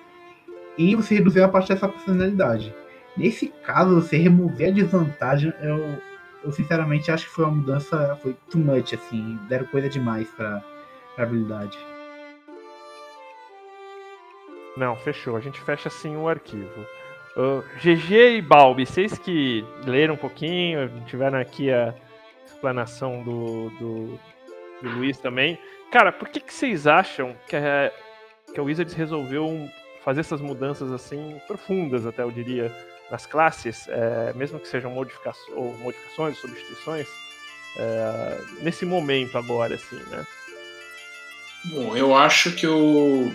E 0.77 0.95
você 0.95 1.17
reduziu 1.17 1.45
a 1.45 1.49
parte 1.49 1.69
dessa 1.73 1.89
penalidade. 1.89 2.75
Nesse 3.17 3.49
caso, 3.49 3.97
você 3.97 4.17
remover 4.17 4.69
a 4.69 4.73
desvantagem, 4.73 5.53
eu, 5.61 5.99
eu 6.45 6.53
sinceramente 6.53 7.11
acho 7.11 7.25
que 7.27 7.33
foi 7.33 7.45
uma 7.45 7.55
mudança, 7.55 8.17
foi 8.23 8.37
too 8.49 8.61
much, 8.61 8.95
assim, 8.95 9.39
deram 9.49 9.67
coisa 9.67 9.89
demais 9.89 10.29
pra, 10.31 10.63
pra 11.17 11.25
habilidade. 11.25 11.77
Não, 14.77 14.95
fechou. 14.95 15.37
A 15.37 15.41
gente 15.41 15.61
fecha 15.61 15.89
assim 15.89 16.17
o 16.17 16.29
arquivo. 16.29 16.87
Uh, 17.37 17.63
GG 17.81 18.37
e 18.37 18.43
Balbi, 18.43 18.87
vocês 18.87 19.19
que 19.19 19.65
leram 19.85 20.15
um 20.15 20.17
pouquinho, 20.17 20.89
tiveram 21.07 21.39
aqui 21.39 21.73
a 21.73 21.93
explanação 22.47 23.23
do, 23.25 23.71
do, 23.71 24.21
do 24.83 24.91
Luiz 24.91 25.19
também. 25.19 25.59
Cara, 25.91 26.13
por 26.13 26.29
que, 26.29 26.41
que 26.41 26.53
vocês 26.53 26.87
acham 26.87 27.35
que 27.49 27.57
a, 27.57 27.91
que 28.53 28.61
a 28.61 28.63
Wizards 28.63 28.95
resolveu 28.95 29.71
fazer 30.05 30.21
essas 30.21 30.41
mudanças 30.41 30.93
assim 30.93 31.41
profundas, 31.47 32.07
até 32.07 32.23
eu 32.23 32.31
diria, 32.31 32.73
nas 33.11 33.25
classes, 33.25 33.87
é, 33.89 34.33
mesmo 34.35 34.61
que 34.61 34.69
sejam 34.69 34.91
modifica 34.91 35.33
ou 35.55 35.77
modificações, 35.79 36.37
substituições, 36.39 37.07
é, 37.77 38.39
nesse 38.61 38.85
momento 38.85 39.39
agora, 39.39 39.75
assim, 39.75 39.97
né? 40.11 40.27
Bom, 41.65 41.97
eu 41.97 42.15
acho 42.15 42.53
que 42.53 42.67
o, 42.67 43.33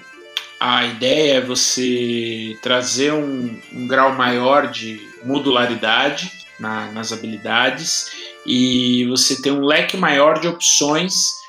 a 0.60 0.86
ideia 0.86 1.38
é 1.38 1.42
você 1.42 2.58
trazer 2.62 3.14
um, 3.14 3.60
um 3.74 3.88
grau 3.88 4.14
maior 4.14 4.68
de 4.68 5.02
modularidade 5.24 6.32
na, 6.60 6.92
nas 6.92 7.12
habilidades 7.12 8.12
e 8.46 9.06
você 9.08 9.42
ter 9.42 9.52
um 9.52 9.66
leque 9.66 9.98
maior 9.98 10.40
de 10.40 10.48
opções 10.48 11.43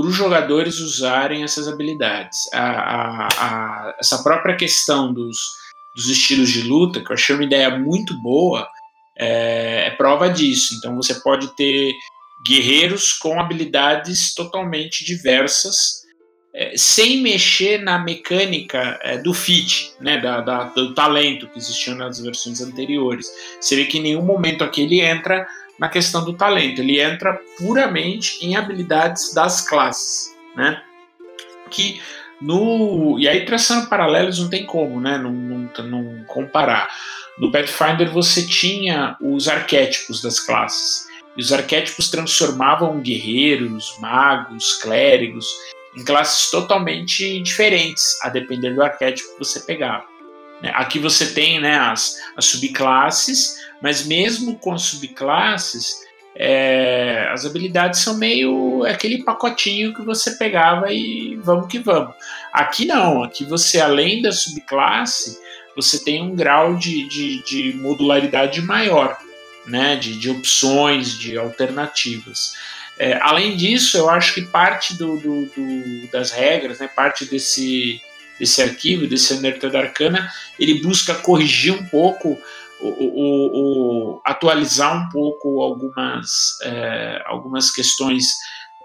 para 0.00 0.08
os 0.08 0.14
jogadores 0.14 0.80
usarem 0.80 1.42
essas 1.42 1.68
habilidades. 1.68 2.48
A, 2.54 2.70
a, 2.70 3.28
a, 3.28 3.96
essa 4.00 4.22
própria 4.22 4.56
questão 4.56 5.12
dos, 5.12 5.38
dos 5.94 6.08
estilos 6.08 6.48
de 6.48 6.62
luta, 6.62 7.00
que 7.00 7.10
eu 7.10 7.14
achei 7.14 7.34
uma 7.34 7.44
ideia 7.44 7.70
muito 7.78 8.18
boa, 8.22 8.66
é, 9.18 9.88
é 9.88 9.90
prova 9.90 10.30
disso. 10.30 10.74
Então 10.74 10.96
você 10.96 11.14
pode 11.16 11.54
ter 11.54 11.92
guerreiros 12.46 13.12
com 13.12 13.38
habilidades 13.38 14.34
totalmente 14.34 15.04
diversas, 15.04 16.00
é, 16.54 16.72
sem 16.76 17.20
mexer 17.20 17.78
na 17.82 17.98
mecânica 17.98 18.98
é, 19.02 19.18
do 19.18 19.34
fit, 19.34 19.92
né, 20.00 20.18
da, 20.18 20.40
da, 20.40 20.64
do 20.64 20.94
talento 20.94 21.46
que 21.48 21.58
existia 21.58 21.94
nas 21.94 22.18
versões 22.18 22.62
anteriores. 22.62 23.26
Você 23.60 23.76
vê 23.76 23.84
que 23.84 23.98
em 23.98 24.02
nenhum 24.02 24.22
momento 24.22 24.64
aqui 24.64 24.80
ele 24.80 25.00
entra 25.00 25.46
na 25.80 25.88
questão 25.88 26.22
do 26.22 26.34
talento, 26.34 26.82
ele 26.82 27.00
entra 27.00 27.40
puramente 27.56 28.44
em 28.44 28.54
habilidades 28.54 29.32
das 29.32 29.66
classes, 29.66 30.36
né? 30.54 30.82
Que 31.70 32.02
no 32.38 33.18
e 33.18 33.26
aí 33.26 33.46
traçando 33.46 33.88
paralelos 33.88 34.38
não 34.38 34.50
tem 34.50 34.66
como, 34.66 35.00
né? 35.00 35.16
Não, 35.16 35.32
não, 35.32 35.70
não 35.84 36.24
comparar. 36.24 36.86
No 37.38 37.50
Pathfinder 37.50 38.10
você 38.12 38.46
tinha 38.46 39.16
os 39.22 39.48
arquétipos 39.48 40.20
das 40.20 40.38
classes 40.38 41.06
e 41.34 41.40
os 41.40 41.50
arquétipos 41.50 42.10
transformavam 42.10 43.00
guerreiros, 43.00 43.96
magos, 44.00 44.74
clérigos 44.82 45.46
em 45.96 46.04
classes 46.04 46.50
totalmente 46.50 47.40
diferentes, 47.42 48.18
a 48.22 48.28
depender 48.28 48.74
do 48.74 48.82
arquétipo 48.82 49.32
que 49.32 49.38
você 49.38 49.60
pegava. 49.60 50.09
Né? 50.62 50.70
Aqui 50.74 50.98
você 50.98 51.26
tem 51.32 51.60
né, 51.60 51.78
as, 51.78 52.16
as 52.36 52.44
subclasses 52.46 53.60
mas 53.80 54.06
mesmo 54.06 54.56
com 54.58 54.76
subclasses, 54.76 56.00
é, 56.36 57.28
as 57.32 57.44
habilidades 57.44 58.00
são 58.00 58.16
meio 58.16 58.84
aquele 58.84 59.24
pacotinho 59.24 59.94
que 59.94 60.02
você 60.02 60.32
pegava 60.32 60.92
e 60.92 61.36
vamos 61.42 61.66
que 61.66 61.78
vamos. 61.78 62.14
Aqui 62.52 62.84
não, 62.84 63.22
aqui 63.22 63.44
você, 63.44 63.80
além 63.80 64.22
da 64.22 64.32
subclasse, 64.32 65.38
você 65.74 66.02
tem 66.04 66.22
um 66.22 66.34
grau 66.34 66.76
de, 66.76 67.08
de, 67.08 67.42
de 67.44 67.76
modularidade 67.76 68.60
maior, 68.60 69.18
né? 69.66 69.96
de, 69.96 70.18
de 70.18 70.30
opções, 70.30 71.18
de 71.18 71.38
alternativas. 71.38 72.52
É, 72.98 73.18
além 73.22 73.56
disso, 73.56 73.96
eu 73.96 74.10
acho 74.10 74.34
que 74.34 74.42
parte 74.42 74.94
do, 74.94 75.16
do, 75.16 75.46
do, 75.46 76.08
das 76.12 76.32
regras, 76.32 76.80
né, 76.80 76.86
parte 76.86 77.24
desse, 77.24 77.98
desse 78.40 78.62
arquivo, 78.62 79.06
desse 79.06 79.34
Unearthed 79.34 79.76
Arcana, 79.76 80.32
ele 80.58 80.82
busca 80.82 81.14
corrigir 81.14 81.74
um 81.74 81.86
pouco 81.88 82.38
o, 82.80 82.88
o, 82.88 84.14
o, 84.14 84.20
atualizar 84.24 84.96
um 84.96 85.10
pouco 85.10 85.60
algumas, 85.60 86.58
é, 86.62 87.22
algumas 87.26 87.70
questões 87.70 88.24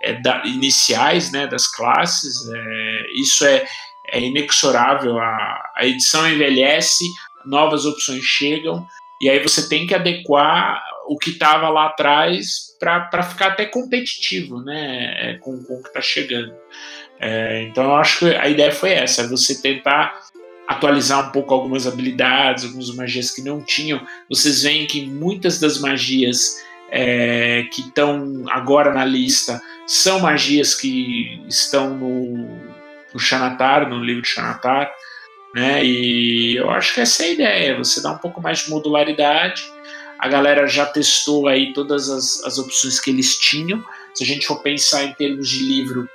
é, 0.02 0.14
da, 0.22 0.45
iniciais 0.45 1.32
né, 1.32 1.48
das 1.48 1.68
classes. 1.68 2.49
É, 2.53 3.06
isso 3.14 3.45
é, 3.45 3.65
é 4.10 4.19
inexorável. 4.19 5.18
A, 5.18 5.72
a 5.77 5.86
edição 5.86 6.30
envelhece, 6.30 7.06
novas 7.45 7.86
opções 7.86 8.26
chegam, 8.26 8.86
e 9.22 9.30
aí 9.30 9.41
você 9.41 9.69
tem 9.69 9.88
que 9.88 9.95
adequar 9.95 10.84
o 11.07 11.18
que 11.18 11.30
estava 11.30 11.69
lá 11.69 11.86
atrás 11.86 12.76
para 12.77 13.23
ficar 13.23 13.48
até 13.48 13.65
competitivo 13.65 14.61
né, 14.61 15.15
é, 15.18 15.38
com, 15.38 15.64
com 15.64 15.76
o 15.76 15.82
que 15.82 15.88
está 15.88 16.02
chegando. 16.02 16.53
É, 17.19 17.63
então 17.63 17.85
eu 17.85 17.95
acho 17.95 18.19
que 18.19 18.35
a 18.35 18.47
ideia 18.47 18.71
foi 18.71 18.91
essa, 18.91 19.27
você 19.27 19.61
tentar 19.61 20.21
atualizar 20.67 21.27
um 21.27 21.31
pouco 21.31 21.53
algumas 21.53 21.85
habilidades, 21.87 22.65
algumas 22.65 22.93
magias 22.93 23.31
que 23.31 23.41
não 23.41 23.61
tinham. 23.61 24.05
Vocês 24.29 24.63
veem 24.63 24.85
que 24.85 25.05
muitas 25.05 25.59
das 25.59 25.79
magias 25.79 26.63
é, 26.89 27.63
que 27.71 27.81
estão 27.81 28.43
agora 28.49 28.93
na 28.93 29.05
lista 29.05 29.61
são 29.87 30.19
magias 30.19 30.73
que 30.73 31.41
estão 31.47 31.95
no, 31.95 32.47
no 33.13 33.19
Xanatar, 33.19 33.87
no 33.87 34.03
livro 34.03 34.21
de 34.21 34.29
Xanatar, 34.29 34.91
né? 35.53 35.85
E 35.85 36.55
eu 36.57 36.69
acho 36.69 36.93
que 36.93 37.01
essa 37.01 37.23
é 37.23 37.27
a 37.27 37.31
ideia, 37.31 37.77
você 37.77 38.01
dá 38.01 38.11
um 38.11 38.17
pouco 38.17 38.41
mais 38.41 38.59
de 38.59 38.69
modularidade. 38.69 39.71
A 40.17 40.27
galera 40.27 40.67
já 40.67 40.85
testou 40.85 41.47
aí 41.47 41.73
todas 41.73 42.09
as, 42.09 42.43
as 42.43 42.57
opções 42.57 42.99
que 42.99 43.11
eles 43.11 43.37
tinham. 43.37 43.83
Se 44.13 44.23
a 44.23 44.27
gente 44.27 44.47
for 44.47 44.61
pensar 44.61 45.03
em 45.03 45.13
termos 45.13 45.49
de 45.49 45.63
livro 45.63 46.09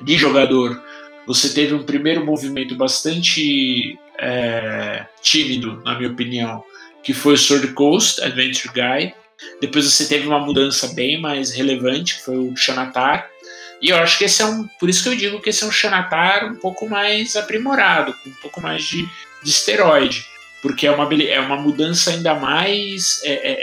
de 0.00 0.16
jogador, 0.16 0.80
você 1.26 1.48
teve 1.50 1.74
um 1.74 1.84
primeiro 1.84 2.24
movimento 2.24 2.74
bastante 2.74 3.98
é, 4.18 5.06
tímido, 5.20 5.80
na 5.84 5.96
minha 5.96 6.10
opinião, 6.10 6.64
que 7.02 7.12
foi 7.12 7.34
o 7.34 7.38
Sword 7.38 7.68
Coast 7.68 8.20
Adventure 8.22 8.72
Guide. 8.72 9.14
Depois 9.60 9.84
você 9.84 10.06
teve 10.06 10.26
uma 10.26 10.38
mudança 10.38 10.88
bem 10.94 11.20
mais 11.20 11.52
relevante, 11.52 12.16
que 12.16 12.24
foi 12.24 12.36
o 12.36 12.56
Xanatar. 12.56 13.28
E 13.80 13.88
eu 13.88 13.96
acho 13.96 14.18
que 14.18 14.24
esse 14.24 14.40
é 14.42 14.46
um. 14.46 14.66
Por 14.78 14.88
isso 14.88 15.02
que 15.02 15.08
eu 15.08 15.16
digo 15.16 15.40
que 15.40 15.50
esse 15.50 15.64
é 15.64 15.66
um 15.66 15.72
Xanatar 15.72 16.46
um 16.46 16.54
pouco 16.54 16.88
mais 16.88 17.34
aprimorado, 17.34 18.14
com 18.22 18.30
um 18.30 18.34
pouco 18.34 18.60
mais 18.60 18.84
de, 18.84 19.04
de 19.42 19.50
esteroide. 19.50 20.24
Porque 20.60 20.86
é 20.86 20.92
uma, 20.92 21.12
é 21.12 21.40
uma 21.40 21.56
mudança 21.56 22.10
ainda 22.10 22.36
mais, 22.36 23.20
é, 23.24 23.32
é, 23.32 23.56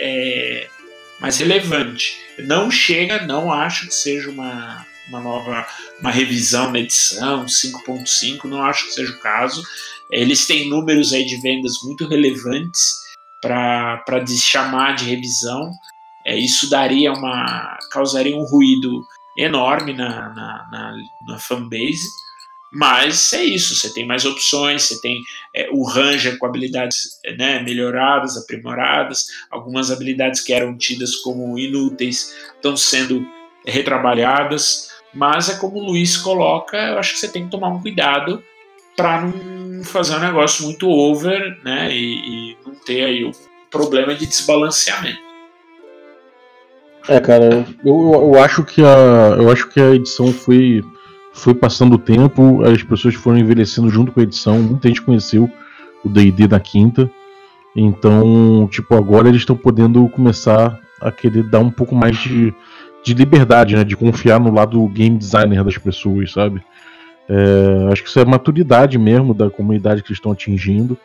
é 0.63 0.67
mais 1.21 1.37
relevante. 1.37 2.17
Não 2.39 2.69
chega, 2.69 3.25
não 3.25 3.51
acho 3.51 3.87
que 3.87 3.95
seja 3.95 4.29
uma, 4.29 4.85
uma 5.09 5.19
nova 5.19 5.67
uma 5.99 6.11
revisão 6.11 6.71
na 6.71 6.79
edição 6.79 7.45
5.5, 7.45 8.45
não 8.45 8.63
acho 8.63 8.85
que 8.85 8.93
seja 8.93 9.11
o 9.11 9.19
caso. 9.19 9.61
Eles 10.09 10.47
têm 10.47 10.69
números 10.69 11.13
aí 11.13 11.25
de 11.25 11.37
vendas 11.41 11.73
muito 11.83 12.07
relevantes 12.07 12.93
para 13.41 14.25
chamar 14.27 14.95
de 14.95 15.05
revisão. 15.05 15.71
é, 16.25 16.37
isso 16.37 16.69
daria 16.69 17.11
uma. 17.11 17.77
causaria 17.91 18.35
um 18.35 18.43
ruído 18.43 19.03
enorme 19.37 19.93
na, 19.93 20.29
na, 20.29 20.67
na, 20.71 20.95
na 21.27 21.39
fanbase. 21.39 22.09
Mas 22.71 23.33
é 23.33 23.43
isso, 23.43 23.75
você 23.75 23.91
tem 23.91 24.05
mais 24.05 24.25
opções, 24.25 24.83
você 24.83 25.01
tem 25.01 25.23
é, 25.55 25.69
o 25.71 25.83
Ranger 25.83 26.37
com 26.37 26.45
habilidades 26.45 27.19
né, 27.35 27.63
melhoradas, 27.63 28.37
aprimoradas, 28.37 29.25
algumas 29.49 29.89
habilidades 29.89 30.41
que 30.41 30.53
eram 30.53 30.77
tidas 30.77 31.15
como 31.15 31.57
inúteis 31.57 32.31
estão 32.55 32.77
sendo 32.77 33.25
retrabalhadas, 33.65 34.89
mas 35.13 35.49
é 35.49 35.55
como 35.57 35.79
o 35.79 35.85
Luiz 35.85 36.17
coloca, 36.17 36.77
eu 36.77 36.99
acho 36.99 37.13
que 37.13 37.19
você 37.19 37.27
tem 37.27 37.45
que 37.45 37.51
tomar 37.51 37.69
um 37.69 37.81
cuidado 37.81 38.43
para 38.95 39.21
não 39.21 39.83
fazer 39.83 40.15
um 40.15 40.19
negócio 40.19 40.65
muito 40.65 40.89
over 40.89 41.57
né, 41.63 41.89
e, 41.91 42.51
e 42.51 42.57
não 42.65 42.75
ter 42.75 43.05
aí 43.05 43.23
o 43.23 43.31
problema 43.71 44.13
de 44.13 44.25
desbalanceamento. 44.25 45.29
É, 47.07 47.19
cara, 47.19 47.65
eu, 47.83 48.13
eu, 48.13 48.43
acho 48.43 48.63
que 48.63 48.83
a, 48.83 49.35
eu 49.37 49.49
acho 49.49 49.67
que 49.69 49.79
a 49.79 49.95
edição 49.95 50.31
foi, 50.31 50.83
foi 51.33 51.55
passando 51.55 51.93
o 51.93 51.99
tempo, 51.99 52.63
as 52.63 52.83
pessoas 52.83 53.15
foram 53.15 53.37
envelhecendo 53.37 53.89
junto 53.89 54.11
com 54.11 54.19
a 54.19 54.23
edição, 54.23 54.59
muita 54.59 54.89
gente 54.89 55.01
conheceu 55.01 55.49
o 56.03 56.09
D&D 56.09 56.47
da 56.47 56.59
quinta, 56.59 57.09
então, 57.75 58.67
tipo, 58.69 58.93
agora 58.95 59.29
eles 59.29 59.41
estão 59.41 59.55
podendo 59.55 60.07
começar 60.09 60.79
a 61.01 61.11
querer 61.11 61.43
dar 61.43 61.59
um 61.59 61.71
pouco 61.71 61.95
mais 61.95 62.17
de, 62.17 62.53
de 63.03 63.13
liberdade, 63.13 63.75
né, 63.75 63.83
de 63.83 63.95
confiar 63.95 64.39
no 64.39 64.53
lado 64.53 64.85
game 64.89 65.17
designer 65.17 65.63
das 65.63 65.77
pessoas, 65.77 66.31
sabe? 66.31 66.61
É, 67.27 67.91
acho 67.91 68.03
que 68.03 68.09
isso 68.09 68.19
é 68.19 68.25
maturidade 68.25 68.97
mesmo 68.97 69.33
da 69.33 69.49
comunidade 69.49 70.01
que 70.01 70.09
eles 70.09 70.17
estão 70.17 70.31
atingindo, 70.31 70.97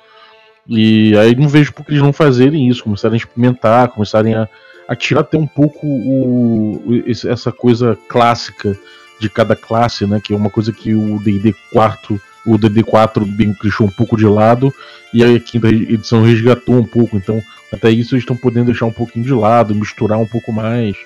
e 0.66 1.16
aí 1.18 1.34
não 1.34 1.48
vejo 1.48 1.72
por 1.72 1.84
que 1.84 1.92
eles 1.92 2.02
não 2.02 2.12
fazerem 2.12 2.68
isso, 2.68 2.82
começarem 2.82 3.14
a 3.14 3.18
experimentar, 3.18 3.88
começarem 3.88 4.34
a 4.34 4.48
a 4.86 4.94
tirar 4.94 5.20
até 5.20 5.38
um 5.38 5.46
pouco 5.46 5.86
o, 5.86 7.02
essa 7.06 7.50
coisa 7.50 7.96
clássica 8.08 8.76
de 9.18 9.28
cada 9.30 9.56
classe, 9.56 10.06
né? 10.06 10.20
Que 10.22 10.34
é 10.34 10.36
uma 10.36 10.50
coisa 10.50 10.72
que 10.72 10.94
o 10.94 11.18
D&D 11.18 11.54
4, 11.72 12.20
o 12.46 12.58
D&D 12.58 12.82
4 12.82 13.24
bem 13.24 13.56
deixou 13.62 13.86
um 13.86 13.90
pouco 13.90 14.16
de 14.16 14.26
lado 14.26 14.72
e 15.12 15.24
a 15.24 15.40
quinta 15.40 15.68
edição 15.68 16.22
resgatou 16.22 16.76
um 16.76 16.84
pouco. 16.84 17.16
Então 17.16 17.42
até 17.72 17.90
isso 17.90 18.14
eles 18.14 18.22
estão 18.22 18.36
podendo 18.36 18.66
deixar 18.66 18.86
um 18.86 18.92
pouquinho 18.92 19.24
de 19.24 19.32
lado, 19.32 19.74
misturar 19.74 20.18
um 20.18 20.26
pouco 20.26 20.52
mais. 20.52 20.96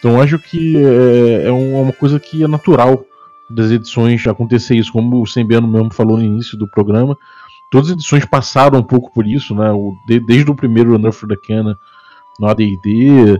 Então 0.00 0.20
acho 0.20 0.38
que 0.38 0.76
é, 0.76 1.46
é 1.46 1.52
uma 1.52 1.92
coisa 1.92 2.18
que 2.18 2.42
é 2.42 2.48
natural 2.48 3.04
das 3.48 3.70
edições 3.70 4.26
acontecer 4.26 4.74
isso, 4.74 4.92
como 4.92 5.20
o 5.20 5.26
Sembiano 5.26 5.68
mesmo 5.68 5.92
falou 5.92 6.16
no 6.16 6.24
início 6.24 6.56
do 6.56 6.66
programa. 6.66 7.16
Todas 7.70 7.88
as 7.88 7.94
edições 7.94 8.24
passaram 8.24 8.78
um 8.78 8.82
pouco 8.82 9.12
por 9.12 9.26
isso, 9.26 9.54
né? 9.54 9.70
O, 9.70 9.94
de, 10.08 10.18
desde 10.18 10.50
o 10.50 10.54
primeiro 10.54 10.94
Enough 10.94 11.26
the 11.28 11.36
Cannon 11.36 11.74
no 12.40 12.48
AD&D, 12.48 13.38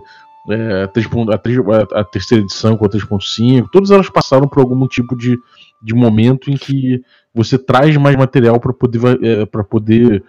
é, 0.51 0.83
a, 0.83 2.01
a, 2.01 2.05
terceira 2.05 2.45
edição 2.45 2.77
com 2.77 2.85
a 2.85 2.89
3.5, 2.89 3.69
todas 3.73 3.91
elas 3.91 4.11
passaram 4.11 4.47
por 4.47 4.61
algum 4.61 4.87
tipo 4.87 5.17
de, 5.17 5.39
de 5.83 5.95
momento 5.95 6.51
em 6.51 6.57
que 6.57 7.03
você 7.35 7.57
traz 7.57 7.97
mais 7.97 8.17
material 8.17 8.61
para 8.61 8.73
poder, 8.73 9.01
é, 9.23 9.47
poder 9.47 10.23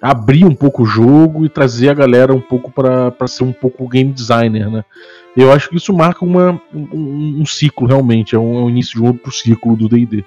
abrir 0.00 0.44
um 0.44 0.54
pouco 0.54 0.82
o 0.82 0.86
jogo 0.86 1.44
e 1.44 1.48
trazer 1.48 1.88
a 1.88 1.94
galera 1.94 2.34
um 2.34 2.40
pouco 2.40 2.70
para 2.72 3.26
ser 3.26 3.44
um 3.44 3.52
pouco 3.52 3.88
game 3.88 4.12
designer, 4.12 4.70
né? 4.70 4.84
Eu 5.36 5.52
acho 5.52 5.68
que 5.68 5.76
isso 5.76 5.92
marca 5.92 6.24
uma, 6.24 6.60
um, 6.72 7.40
um 7.42 7.44
ciclo 7.46 7.86
realmente, 7.86 8.34
é 8.34 8.38
um, 8.38 8.58
é 8.58 8.62
um, 8.62 8.70
início 8.70 8.94
de 8.94 9.02
um 9.02 9.08
outro 9.08 9.30
ciclo 9.30 9.76
do 9.76 9.86
D&D. 9.86 10.24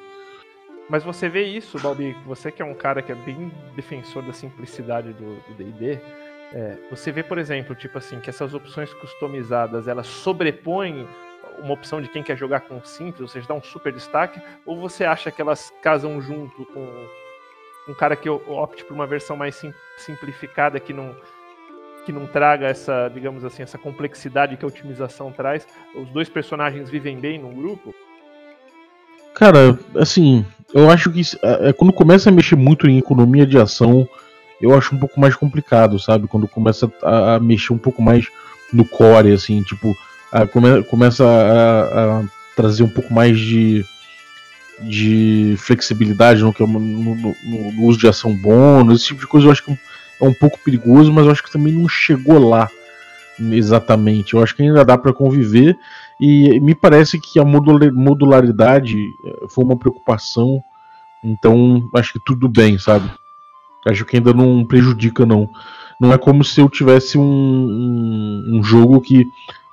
Mas 0.87 1.03
você 1.03 1.27
vê 1.27 1.45
isso, 1.45 1.79
Balbi, 1.79 2.15
você 2.25 2.51
que 2.51 2.61
é 2.61 2.65
um 2.65 2.75
cara 2.75 3.01
que 3.01 3.11
é 3.11 3.15
bem 3.15 3.51
defensor 3.75 4.21
da 4.21 4.33
simplicidade 4.33 5.13
do 5.13 5.37
D&D, 5.57 5.99
é, 6.53 6.77
você 6.91 7.11
vê, 7.11 7.23
por 7.23 7.39
exemplo, 7.39 7.75
tipo 7.75 7.97
assim, 7.97 8.19
que 8.19 8.29
essas 8.29 8.53
opções 8.53 8.93
customizadas 8.93 9.87
elas 9.87 10.05
sobrepõem 10.05 11.07
uma 11.59 11.73
opção 11.73 12.01
de 12.01 12.07
quem 12.07 12.23
quer 12.23 12.37
jogar 12.37 12.61
com 12.61 12.83
simples, 12.83 13.21
ou 13.21 13.27
seja, 13.27 13.47
dá 13.47 13.53
um 13.53 13.63
super 13.63 13.91
destaque, 13.91 14.39
ou 14.65 14.79
você 14.79 15.05
acha 15.05 15.31
que 15.31 15.41
elas 15.41 15.73
casam 15.81 16.21
junto 16.21 16.65
com 16.67 17.07
um 17.87 17.93
cara 17.95 18.15
que 18.15 18.29
opte 18.29 18.85
por 18.85 18.93
uma 18.93 19.07
versão 19.07 19.35
mais 19.35 19.55
sim, 19.55 19.73
simplificada 19.97 20.79
que 20.79 20.93
não 20.93 21.15
que 22.05 22.11
não 22.11 22.25
traga 22.25 22.67
essa, 22.67 23.09
digamos 23.13 23.43
assim, 23.43 23.63
essa 23.63 23.77
complexidade 23.77 24.57
que 24.57 24.65
a 24.65 24.67
otimização 24.67 25.31
traz. 25.31 25.67
Os 25.95 26.09
dois 26.09 26.29
personagens 26.29 26.89
vivem 26.89 27.17
bem 27.17 27.39
no 27.39 27.49
grupo? 27.49 27.93
Cara, 29.33 29.77
assim, 29.95 30.45
eu 30.73 30.89
acho 30.89 31.11
que 31.11 31.21
é, 31.41 31.73
quando 31.73 31.93
começa 31.93 32.29
a 32.29 32.33
mexer 32.33 32.55
muito 32.55 32.87
em 32.87 32.97
economia 32.97 33.45
de 33.45 33.57
ação, 33.57 34.07
eu 34.61 34.75
acho 34.77 34.93
um 34.93 34.99
pouco 34.99 35.19
mais 35.19 35.35
complicado, 35.35 35.99
sabe? 35.99 36.27
Quando 36.27 36.47
começa 36.47 36.91
a, 37.01 37.35
a 37.35 37.39
mexer 37.39 37.73
um 37.73 37.77
pouco 37.77 38.01
mais 38.01 38.27
no 38.73 38.85
core, 38.85 39.31
assim, 39.31 39.61
tipo, 39.63 39.95
a, 40.31 40.45
come, 40.45 40.83
começa 40.83 41.25
a, 41.25 42.19
a, 42.19 42.23
trazer 42.55 42.83
um 42.83 42.89
pouco 42.89 43.13
mais 43.13 43.39
de, 43.39 43.85
de 44.81 45.55
flexibilidade 45.57 46.41
no, 46.41 46.53
no, 46.59 46.67
no, 46.67 47.35
no, 47.45 47.83
uso 47.85 47.97
de 47.97 48.07
ação 48.07 48.35
bônus, 48.35 48.99
esse 48.99 49.07
tipo 49.07 49.21
de 49.21 49.27
coisa 49.27 49.47
eu 49.47 49.51
acho 49.51 49.63
que 49.63 49.77
é 50.21 50.25
um 50.25 50.33
pouco 50.33 50.59
perigoso, 50.63 51.11
mas 51.11 51.25
eu 51.25 51.31
acho 51.31 51.43
que 51.43 51.51
também 51.51 51.73
não 51.73 51.87
chegou 51.87 52.39
lá 52.39 52.69
exatamente. 53.39 54.33
Eu 54.33 54.43
acho 54.43 54.55
que 54.55 54.63
ainda 54.63 54.83
dá 54.83 54.97
para 54.97 55.13
conviver 55.13 55.77
e 56.19 56.59
me 56.59 56.75
parece 56.75 57.19
que 57.19 57.39
a 57.39 57.45
modularidade 57.45 58.97
eh, 59.25 59.45
foi 59.49 59.63
uma 59.63 59.77
preocupação, 59.77 60.61
então 61.23 61.89
acho 61.95 62.13
que 62.13 62.19
tudo 62.25 62.49
bem, 62.49 62.77
sabe? 62.77 63.09
Acho 63.87 64.03
que 64.05 64.17
ainda 64.17 64.33
não 64.33 64.65
prejudica, 64.65 65.25
não. 65.25 65.49
Não 65.99 66.13
é 66.13 66.17
como 66.17 66.43
se 66.43 66.59
eu 66.59 66.69
tivesse 66.69 67.17
um, 67.17 67.23
um, 67.23 68.57
um 68.57 68.63
jogo 68.63 68.99
que 69.01 69.25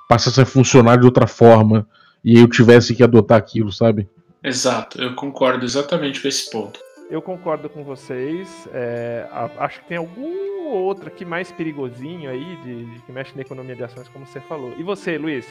passasse 0.07 0.39
a 0.39 0.45
funcionar 0.45 0.97
de 0.97 1.05
outra 1.05 1.27
forma 1.27 1.85
e 2.23 2.39
eu 2.39 2.47
tivesse 2.47 2.95
que 2.95 3.03
adotar 3.03 3.37
aquilo, 3.37 3.71
sabe? 3.71 4.07
Exato, 4.43 5.01
eu 5.01 5.13
concordo 5.15 5.65
exatamente 5.65 6.21
com 6.21 6.27
esse 6.27 6.49
ponto. 6.49 6.79
Eu 7.09 7.21
concordo 7.21 7.69
com 7.69 7.83
vocês. 7.83 8.67
É, 8.73 9.27
acho 9.57 9.81
que 9.81 9.87
tem 9.87 9.97
algum 9.97 10.67
outro 10.67 11.07
aqui 11.07 11.23
mais 11.23 11.51
perigosinho 11.51 12.29
aí, 12.29 12.57
de, 12.57 12.85
de, 12.85 13.01
que 13.01 13.11
mexe 13.11 13.33
na 13.35 13.41
economia 13.41 13.75
de 13.75 13.83
ações, 13.83 14.09
como 14.09 14.25
você 14.25 14.41
falou. 14.41 14.73
E 14.77 14.83
você, 14.83 15.17
Luiz? 15.17 15.47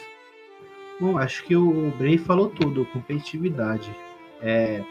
Bom, 1.01 1.19
acho 1.19 1.45
que 1.45 1.57
o 1.57 1.91
Bray 1.99 2.19
falou 2.19 2.51
tudo, 2.51 2.87
competitividade. 2.87 3.91
É, 4.41 4.83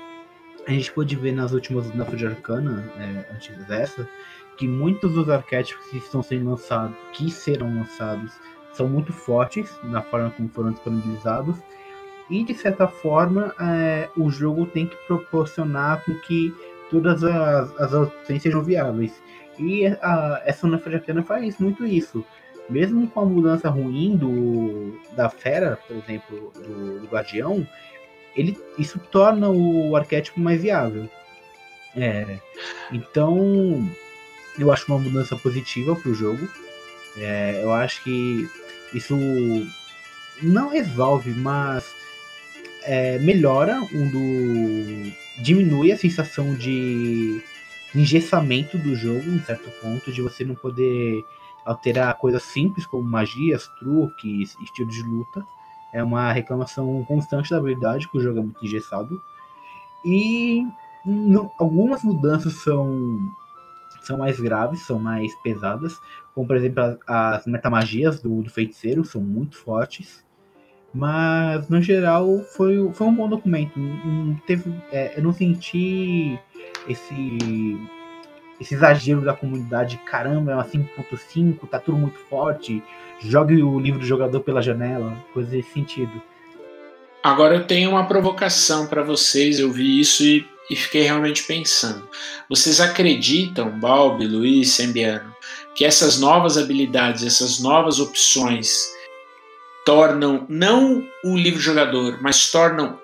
a 0.68 0.72
gente 0.72 0.92
pôde 0.92 1.16
ver 1.16 1.32
nas 1.32 1.52
últimas 1.52 1.90
Knuff 1.92 2.16
de 2.16 2.26
Arcana, 2.26 2.92
é, 2.98 3.34
antes 3.34 3.56
dessa, 3.66 4.08
que 4.58 4.68
muitos 4.68 5.14
dos 5.14 5.30
arquétipos 5.30 5.86
que 5.88 5.98
estão 5.98 6.24
sendo 6.24 6.50
lançados, 6.50 6.96
que 7.14 7.30
serão 7.30 7.74
lançados, 7.76 8.34
são 8.74 8.88
muito 8.88 9.14
fortes 9.14 9.72
na 9.84 10.02
forma 10.02 10.32
como 10.32 10.50
foram 10.50 10.72
disponibilizados. 10.72 11.58
E 12.30 12.44
de 12.44 12.54
certa 12.56 12.88
forma, 12.88 13.54
é, 13.60 14.10
o 14.18 14.30
jogo 14.30 14.66
tem 14.66 14.88
que 14.88 14.96
proporcionar 15.08 16.04
com 16.04 16.16
que 16.22 16.54
todas 16.90 17.24
as, 17.24 17.80
as 17.80 17.94
opções 17.94 18.42
sejam 18.42 18.64
viáveis. 18.64 19.22
E 19.60 19.86
a, 19.88 20.42
essa 20.46 20.68
Arcana 20.68 21.24
faz 21.24 21.58
muito 21.60 21.86
isso. 21.86 22.26
Mesmo 22.70 23.08
com 23.08 23.20
a 23.20 23.26
mudança 23.26 23.70
ruim 23.70 24.18
do, 24.18 25.00
da 25.16 25.30
fera, 25.30 25.78
por 25.88 25.96
exemplo, 25.98 26.52
do, 26.56 27.00
do 27.00 27.08
Guardião, 27.08 27.66
ele, 28.36 28.58
isso 28.78 29.00
torna 29.12 29.50
o 29.50 29.96
arquétipo 29.96 30.40
mais 30.40 30.62
viável. 30.62 31.08
É, 31.96 32.40
então, 32.92 33.88
eu 34.60 34.72
acho 34.72 34.92
uma 34.92 35.00
mudança 35.00 35.36
positiva 35.36 35.96
para 35.96 36.10
o 36.12 36.16
jogo. 36.16 36.48
É, 37.18 37.62
eu 37.64 37.72
acho 37.72 38.04
que 38.04 38.50
isso 38.94 39.16
não 40.42 40.70
resolve, 40.70 41.32
mas 41.32 41.94
é, 42.86 43.20
melhora 43.20 43.80
um 43.94 44.10
do. 44.10 45.12
diminui 45.42 45.92
a 45.92 45.98
sensação 45.98 46.54
de 46.56 47.42
engessamento 47.94 48.78
do 48.78 48.96
jogo 48.96 49.30
em 49.30 49.40
certo 49.40 49.70
ponto, 49.82 50.12
de 50.12 50.22
você 50.22 50.44
não 50.44 50.56
poder 50.56 51.24
alterar 51.66 52.18
coisas 52.18 52.44
simples 52.44 52.86
como 52.86 53.04
magias, 53.04 53.68
truques, 53.80 54.56
estilo 54.62 54.90
de 54.90 55.02
luta 55.02 55.46
é 55.96 56.04
uma 56.04 56.30
reclamação 56.34 57.06
constante 57.06 57.50
da 57.50 57.58
habilidade, 57.58 58.10
que 58.10 58.18
o 58.18 58.22
jogo 58.22 58.40
é 58.40 58.42
muito 58.42 58.66
engessado. 58.66 59.24
E 60.04 60.68
algumas 61.58 62.04
mudanças 62.04 62.52
são, 62.56 63.18
são 64.02 64.18
mais 64.18 64.38
graves, 64.38 64.82
são 64.82 65.00
mais 65.00 65.34
pesadas, 65.36 65.98
como 66.34 66.46
por 66.46 66.58
exemplo 66.58 67.00
as 67.08 67.46
metamagias 67.46 68.22
do, 68.22 68.44
do 68.44 68.50
feiticeiro 68.50 69.06
são 69.06 69.22
muito 69.22 69.58
fortes. 69.58 70.25
Mas 70.96 71.68
no 71.68 71.82
geral 71.82 72.40
foi, 72.56 72.90
foi 72.94 73.08
um 73.08 73.14
bom 73.14 73.28
documento. 73.28 73.78
Não 73.78 74.34
teve, 74.48 74.74
é, 74.94 75.12
eu 75.18 75.24
não 75.24 75.34
senti 75.34 76.40
esse 76.88 77.78
esse 78.58 78.74
exagero 78.74 79.20
da 79.20 79.34
comunidade, 79.34 80.00
caramba, 80.06 80.54
é 80.54 80.56
uma 80.56 80.64
5.5, 80.64 81.68
tá 81.68 81.78
tudo 81.78 81.98
muito 81.98 82.18
forte, 82.30 82.82
jogue 83.20 83.62
o 83.62 83.78
livro 83.78 84.00
do 84.00 84.06
jogador 84.06 84.40
pela 84.40 84.62
janela, 84.62 85.14
coisa 85.34 85.52
desse 85.52 85.74
sentido. 85.74 86.22
Agora 87.22 87.56
eu 87.56 87.68
tenho 87.68 87.90
uma 87.90 88.08
provocação 88.08 88.88
para 88.88 89.04
vocês, 89.04 89.60
eu 89.60 89.70
vi 89.74 90.00
isso 90.00 90.24
e, 90.24 90.48
e, 90.70 90.76
fiquei 90.78 91.02
realmente 91.02 91.44
pensando. 91.44 92.08
Vocês 92.48 92.80
acreditam, 92.80 93.78
Balbi, 93.78 94.26
Luiz, 94.26 94.72
Sembiano, 94.72 95.36
que 95.76 95.84
essas 95.84 96.18
novas 96.18 96.58
habilidades, 96.58 97.26
essas 97.26 97.60
novas 97.60 98.00
opções 98.00 98.95
tornam 99.86 100.46
não 100.50 101.08
o 101.24 101.38
livro 101.38 101.60
jogador, 101.60 102.18
mas 102.22 102.52
tornam 102.52 103.00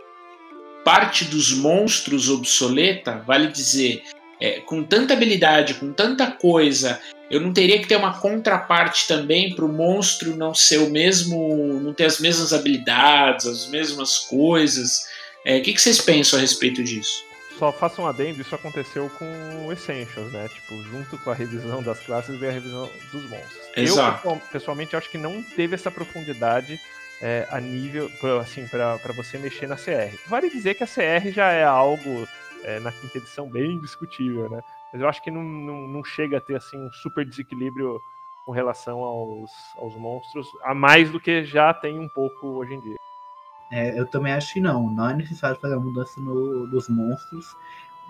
parte 0.84 1.26
dos 1.26 1.54
monstros 1.54 2.28
obsoleta, 2.28 3.24
vale 3.26 3.48
dizer, 3.48 4.04
é, 4.40 4.60
com 4.62 4.84
tanta 4.84 5.14
habilidade, 5.14 5.76
com 5.76 5.94
tanta 5.94 6.32
coisa, 6.32 7.00
eu 7.30 7.40
não 7.40 7.54
teria 7.54 7.80
que 7.80 7.88
ter 7.88 7.96
uma 7.96 8.20
contraparte 8.20 9.08
também 9.08 9.56
para 9.56 9.64
o 9.64 9.72
monstro 9.72 10.36
não 10.36 10.54
ser 10.54 10.80
o 10.80 10.90
mesmo, 10.90 11.80
não 11.80 11.94
ter 11.94 12.06
as 12.06 12.20
mesmas 12.20 12.52
habilidades, 12.52 13.46
as 13.46 13.68
mesmas 13.68 14.18
coisas. 14.18 15.06
É, 15.46 15.60
o 15.60 15.62
que, 15.62 15.74
que 15.74 15.82
vocês 15.82 16.02
pensam 16.02 16.40
a 16.40 16.42
respeito 16.42 16.84
disso? 16.84 17.24
Só 17.58 17.72
faço 17.72 18.02
um 18.02 18.08
adendo, 18.08 18.42
isso 18.42 18.56
aconteceu 18.56 19.10
com 19.18 19.66
o 19.66 19.72
Essentials, 19.72 20.32
né? 20.32 20.48
Tipo, 20.48 20.82
junto 20.84 21.18
com 21.20 21.30
a 21.30 21.34
revisão 21.34 21.84
das 21.84 22.00
classes 22.00 22.40
veio 22.40 22.52
a 22.52 22.56
revisão 22.56 22.90
dos 23.12 23.30
monstros. 23.30 23.70
Exato. 23.76 24.28
Eu, 24.28 24.42
pessoalmente, 24.52 24.96
acho 24.96 25.10
que 25.10 25.18
não 25.18 25.44
teve 25.44 25.76
essa 25.76 25.92
profundidade 25.92 26.80
é, 27.22 27.48
a 27.52 27.60
nível, 27.60 28.10
assim, 28.40 28.68
para 28.68 28.98
você 29.16 29.38
mexer 29.38 29.68
na 29.68 29.76
CR. 29.76 30.18
Vale 30.28 30.50
dizer 30.50 30.74
que 30.74 30.84
a 30.84 30.88
CR 30.88 31.30
já 31.32 31.52
é 31.52 31.64
algo 31.64 32.28
é, 32.64 32.80
na 32.80 32.92
quinta 32.92 33.18
edição 33.18 33.48
bem 33.48 33.80
discutível, 33.80 34.50
né? 34.50 34.62
Mas 34.92 35.02
eu 35.02 35.08
acho 35.08 35.22
que 35.22 35.32
não, 35.32 35.44
não, 35.44 35.88
não, 35.88 36.04
chega 36.04 36.38
a 36.38 36.42
ter 36.42 36.56
assim 36.56 36.78
um 36.78 36.92
super 36.92 37.26
desequilíbrio 37.26 38.02
com 38.46 38.52
relação 38.52 39.00
aos, 39.00 39.52
aos 39.78 39.96
monstros, 39.96 40.48
a 40.64 40.74
mais 40.74 41.10
do 41.12 41.20
que 41.20 41.44
já 41.46 41.74
tem 41.74 42.00
um 42.00 42.10
pouco 42.10 42.48
hoje 42.48 42.74
em 42.74 42.82
dia. 42.82 42.98
É, 43.72 43.98
eu 43.98 44.06
também 44.06 44.34
acho 44.34 44.54
que 44.54 44.60
não. 44.60 44.94
Não 44.94 45.10
é 45.10 45.16
necessário 45.16 45.60
fazer 45.60 45.76
a 45.76 45.80
mudança 45.80 46.20
no, 46.20 46.68
dos 46.68 46.90
monstros 46.90 47.46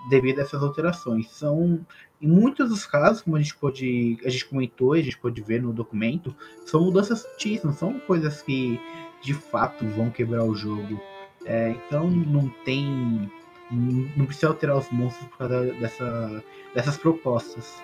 devido 0.09 0.39
a 0.39 0.41
essas 0.41 0.61
alterações. 0.63 1.29
São, 1.29 1.79
em 2.21 2.27
muitos 2.27 2.69
dos 2.69 2.85
casos, 2.85 3.21
como 3.21 3.35
a 3.35 3.39
gente 3.39 3.55
pode, 3.55 4.17
a 4.25 4.29
gente 4.29 4.45
comentou, 4.45 4.93
a 4.93 5.01
gente 5.01 5.17
pode 5.17 5.39
ver 5.41 5.61
no 5.61 5.71
documento, 5.71 6.35
são 6.65 6.83
mudanças 6.83 7.19
sutis, 7.21 7.63
não 7.63 7.73
são 7.73 7.99
coisas 7.99 8.41
que 8.41 8.79
de 9.21 9.33
fato 9.33 9.85
vão 9.85 10.09
quebrar 10.09 10.43
o 10.43 10.55
jogo. 10.55 10.99
É, 11.45 11.71
então 11.71 12.09
não 12.09 12.49
tem 12.65 13.31
não 13.71 14.25
precisa 14.25 14.47
alterar 14.47 14.77
os 14.77 14.89
monstros 14.91 15.25
por 15.29 15.37
causa 15.37 15.73
dessa, 15.73 16.43
dessas 16.75 16.97
propostas. 16.97 17.81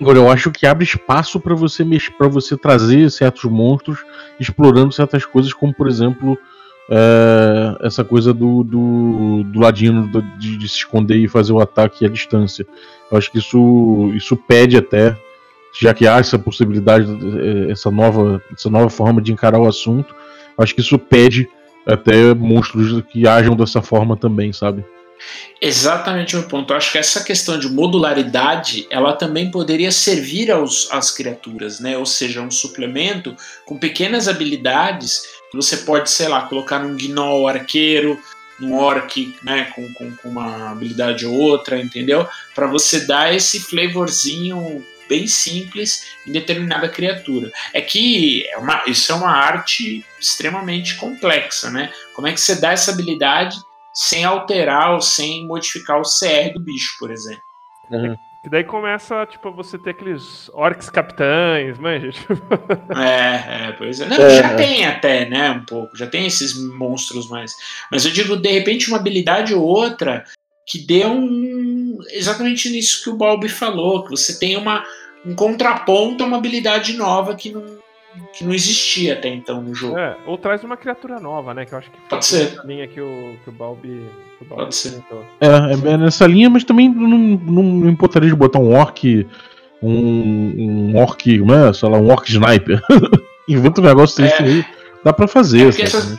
Agora, 0.00 0.18
eu 0.18 0.30
acho 0.30 0.50
que 0.50 0.66
abre 0.66 0.84
espaço 0.84 1.38
para 1.38 1.54
você 1.54 1.84
para 2.16 2.28
você 2.28 2.56
trazer 2.56 3.08
certos 3.10 3.44
monstros, 3.44 4.04
explorando 4.40 4.92
certas 4.92 5.24
coisas, 5.24 5.52
como 5.52 5.72
por 5.72 5.86
exemplo 5.86 6.36
é, 6.90 7.86
essa 7.86 8.02
coisa 8.02 8.32
do, 8.32 8.64
do, 8.64 9.42
do 9.44 9.60
ladino 9.60 10.10
de, 10.38 10.56
de, 10.56 10.68
se 10.68 10.76
esconder 10.76 11.16
e 11.16 11.28
fazer 11.28 11.52
o 11.52 11.60
ataque 11.60 12.06
à 12.06 12.08
distância. 12.08 12.66
Eu 13.10 13.18
acho 13.18 13.30
que 13.30 13.38
isso, 13.38 14.10
isso 14.14 14.36
pede 14.36 14.76
até, 14.76 15.16
já 15.78 15.92
que 15.92 16.06
há 16.06 16.18
essa 16.18 16.38
possibilidade, 16.38 17.06
é, 17.06 17.70
essa 17.70 17.90
nova, 17.90 18.42
essa 18.52 18.70
nova 18.70 18.88
forma 18.88 19.20
de 19.20 19.32
encarar 19.32 19.58
o 19.58 19.68
assunto, 19.68 20.14
acho 20.56 20.74
que 20.74 20.80
isso 20.80 20.98
pede 20.98 21.48
até 21.86 22.34
monstros 22.34 23.02
que 23.10 23.26
ajam 23.26 23.54
dessa 23.54 23.82
forma 23.82 24.16
também, 24.16 24.52
sabe? 24.52 24.84
Exatamente 25.60 26.36
o 26.36 26.40
meu 26.40 26.48
ponto. 26.48 26.72
Eu 26.72 26.76
acho 26.76 26.92
que 26.92 26.98
essa 26.98 27.24
questão 27.24 27.58
de 27.58 27.68
modularidade, 27.68 28.86
ela 28.90 29.12
também 29.12 29.50
poderia 29.50 29.90
servir 29.90 30.50
aos, 30.50 30.88
às 30.92 31.10
criaturas, 31.10 31.80
né? 31.80 31.98
Ou 31.98 32.06
seja, 32.06 32.40
um 32.40 32.50
suplemento 32.50 33.34
com 33.66 33.76
pequenas 33.76 34.28
habilidades 34.28 35.22
você 35.52 35.78
pode, 35.78 36.10
sei 36.10 36.28
lá, 36.28 36.42
colocar 36.42 36.78
num 36.78 36.96
gnoll 36.96 37.48
arqueiro, 37.48 38.20
num 38.58 38.74
orc, 38.74 39.36
né, 39.42 39.70
com, 39.74 39.92
com, 39.94 40.14
com 40.16 40.28
uma 40.28 40.72
habilidade 40.72 41.24
ou 41.24 41.34
outra, 41.34 41.80
entendeu? 41.80 42.26
Para 42.54 42.66
você 42.66 43.06
dar 43.06 43.34
esse 43.34 43.60
flavorzinho 43.60 44.84
bem 45.08 45.26
simples 45.26 46.08
em 46.26 46.32
determinada 46.32 46.88
criatura. 46.88 47.50
É 47.72 47.80
que 47.80 48.46
é 48.48 48.58
uma, 48.58 48.84
isso 48.86 49.10
é 49.10 49.14
uma 49.14 49.30
arte 49.30 50.04
extremamente 50.20 50.96
complexa, 50.96 51.70
né? 51.70 51.90
Como 52.14 52.26
é 52.26 52.32
que 52.32 52.40
você 52.40 52.56
dá 52.56 52.72
essa 52.72 52.90
habilidade 52.90 53.56
sem 53.94 54.24
alterar 54.24 54.92
ou 54.92 55.00
sem 55.00 55.46
modificar 55.46 55.98
o 55.98 56.02
CR 56.02 56.52
do 56.52 56.60
bicho, 56.60 56.96
por 56.98 57.10
exemplo? 57.10 57.42
Uhum. 57.90 58.16
Que 58.48 58.52
daí 58.52 58.64
começa, 58.64 59.26
tipo, 59.26 59.52
você 59.52 59.76
ter 59.76 59.90
aqueles 59.90 60.48
orcs 60.54 60.88
capitães, 60.88 61.78
manja? 61.78 62.10
é, 62.96 63.66
é, 63.66 63.72
pois 63.72 64.00
é. 64.00 64.06
Não, 64.06 64.16
é. 64.16 64.30
já 64.30 64.54
tem 64.54 64.86
até, 64.86 65.28
né, 65.28 65.50
um 65.50 65.66
pouco. 65.66 65.94
Já 65.94 66.06
tem 66.06 66.26
esses 66.26 66.54
monstros 66.56 67.28
mais. 67.28 67.52
Mas 67.92 68.06
eu 68.06 68.10
digo, 68.10 68.38
de 68.38 68.50
repente, 68.50 68.88
uma 68.88 68.96
habilidade 68.96 69.52
ou 69.52 69.62
outra 69.62 70.24
que 70.66 70.78
dê 70.78 71.04
um. 71.04 71.98
Exatamente 72.10 72.70
nisso 72.70 73.04
que 73.04 73.10
o 73.10 73.16
Balbi 73.16 73.50
falou, 73.50 74.04
que 74.04 74.12
você 74.12 74.38
tem 74.38 74.56
uma, 74.56 74.82
um 75.26 75.34
contraponto 75.34 76.24
a 76.24 76.26
uma 76.26 76.38
habilidade 76.38 76.94
nova 76.94 77.36
que 77.36 77.52
não, 77.52 77.78
que 78.32 78.44
não 78.44 78.54
existia 78.54 79.14
até 79.14 79.28
então 79.28 79.60
no 79.60 79.74
jogo. 79.74 79.98
É, 79.98 80.16
ou 80.26 80.38
traz 80.38 80.62
uma 80.64 80.76
criatura 80.76 81.20
nova, 81.20 81.52
né? 81.54 81.64
Que 81.64 81.74
eu 81.74 81.78
acho 81.78 81.90
que 81.90 81.98
pode 82.08 82.24
ser. 82.24 82.58
A 82.58 82.64
linha 82.64 82.86
que 82.86 83.00
o, 83.00 83.36
que 83.42 83.50
o 83.50 83.52
Balbi. 83.52 84.02
Que 84.38 84.44
o 84.44 84.48
Balbi 84.48 84.64
pode 84.64 84.74
ser. 84.74 85.02
É, 85.40 85.92
é, 85.92 85.96
nessa 85.96 86.26
linha, 86.26 86.48
mas 86.48 86.64
também 86.64 86.88
não, 86.88 87.18
não, 87.18 87.88
importaria 87.88 88.28
de 88.28 88.34
botar 88.34 88.58
um 88.58 88.74
orc. 88.74 89.26
Um, 89.82 90.90
um 90.92 90.96
orc, 90.96 91.26
né? 91.40 91.72
Sei 91.72 91.88
lá, 91.88 91.98
um 91.98 92.10
orc 92.10 92.28
sniper. 92.28 92.82
Inventa 93.48 93.80
um 93.80 93.84
negócio 93.84 94.22
desse 94.22 94.42
é. 94.42 94.46
aí. 94.46 94.66
Dá 95.04 95.12
pra 95.12 95.28
fazer. 95.28 95.66
É 95.66 95.68
essas, 95.68 96.18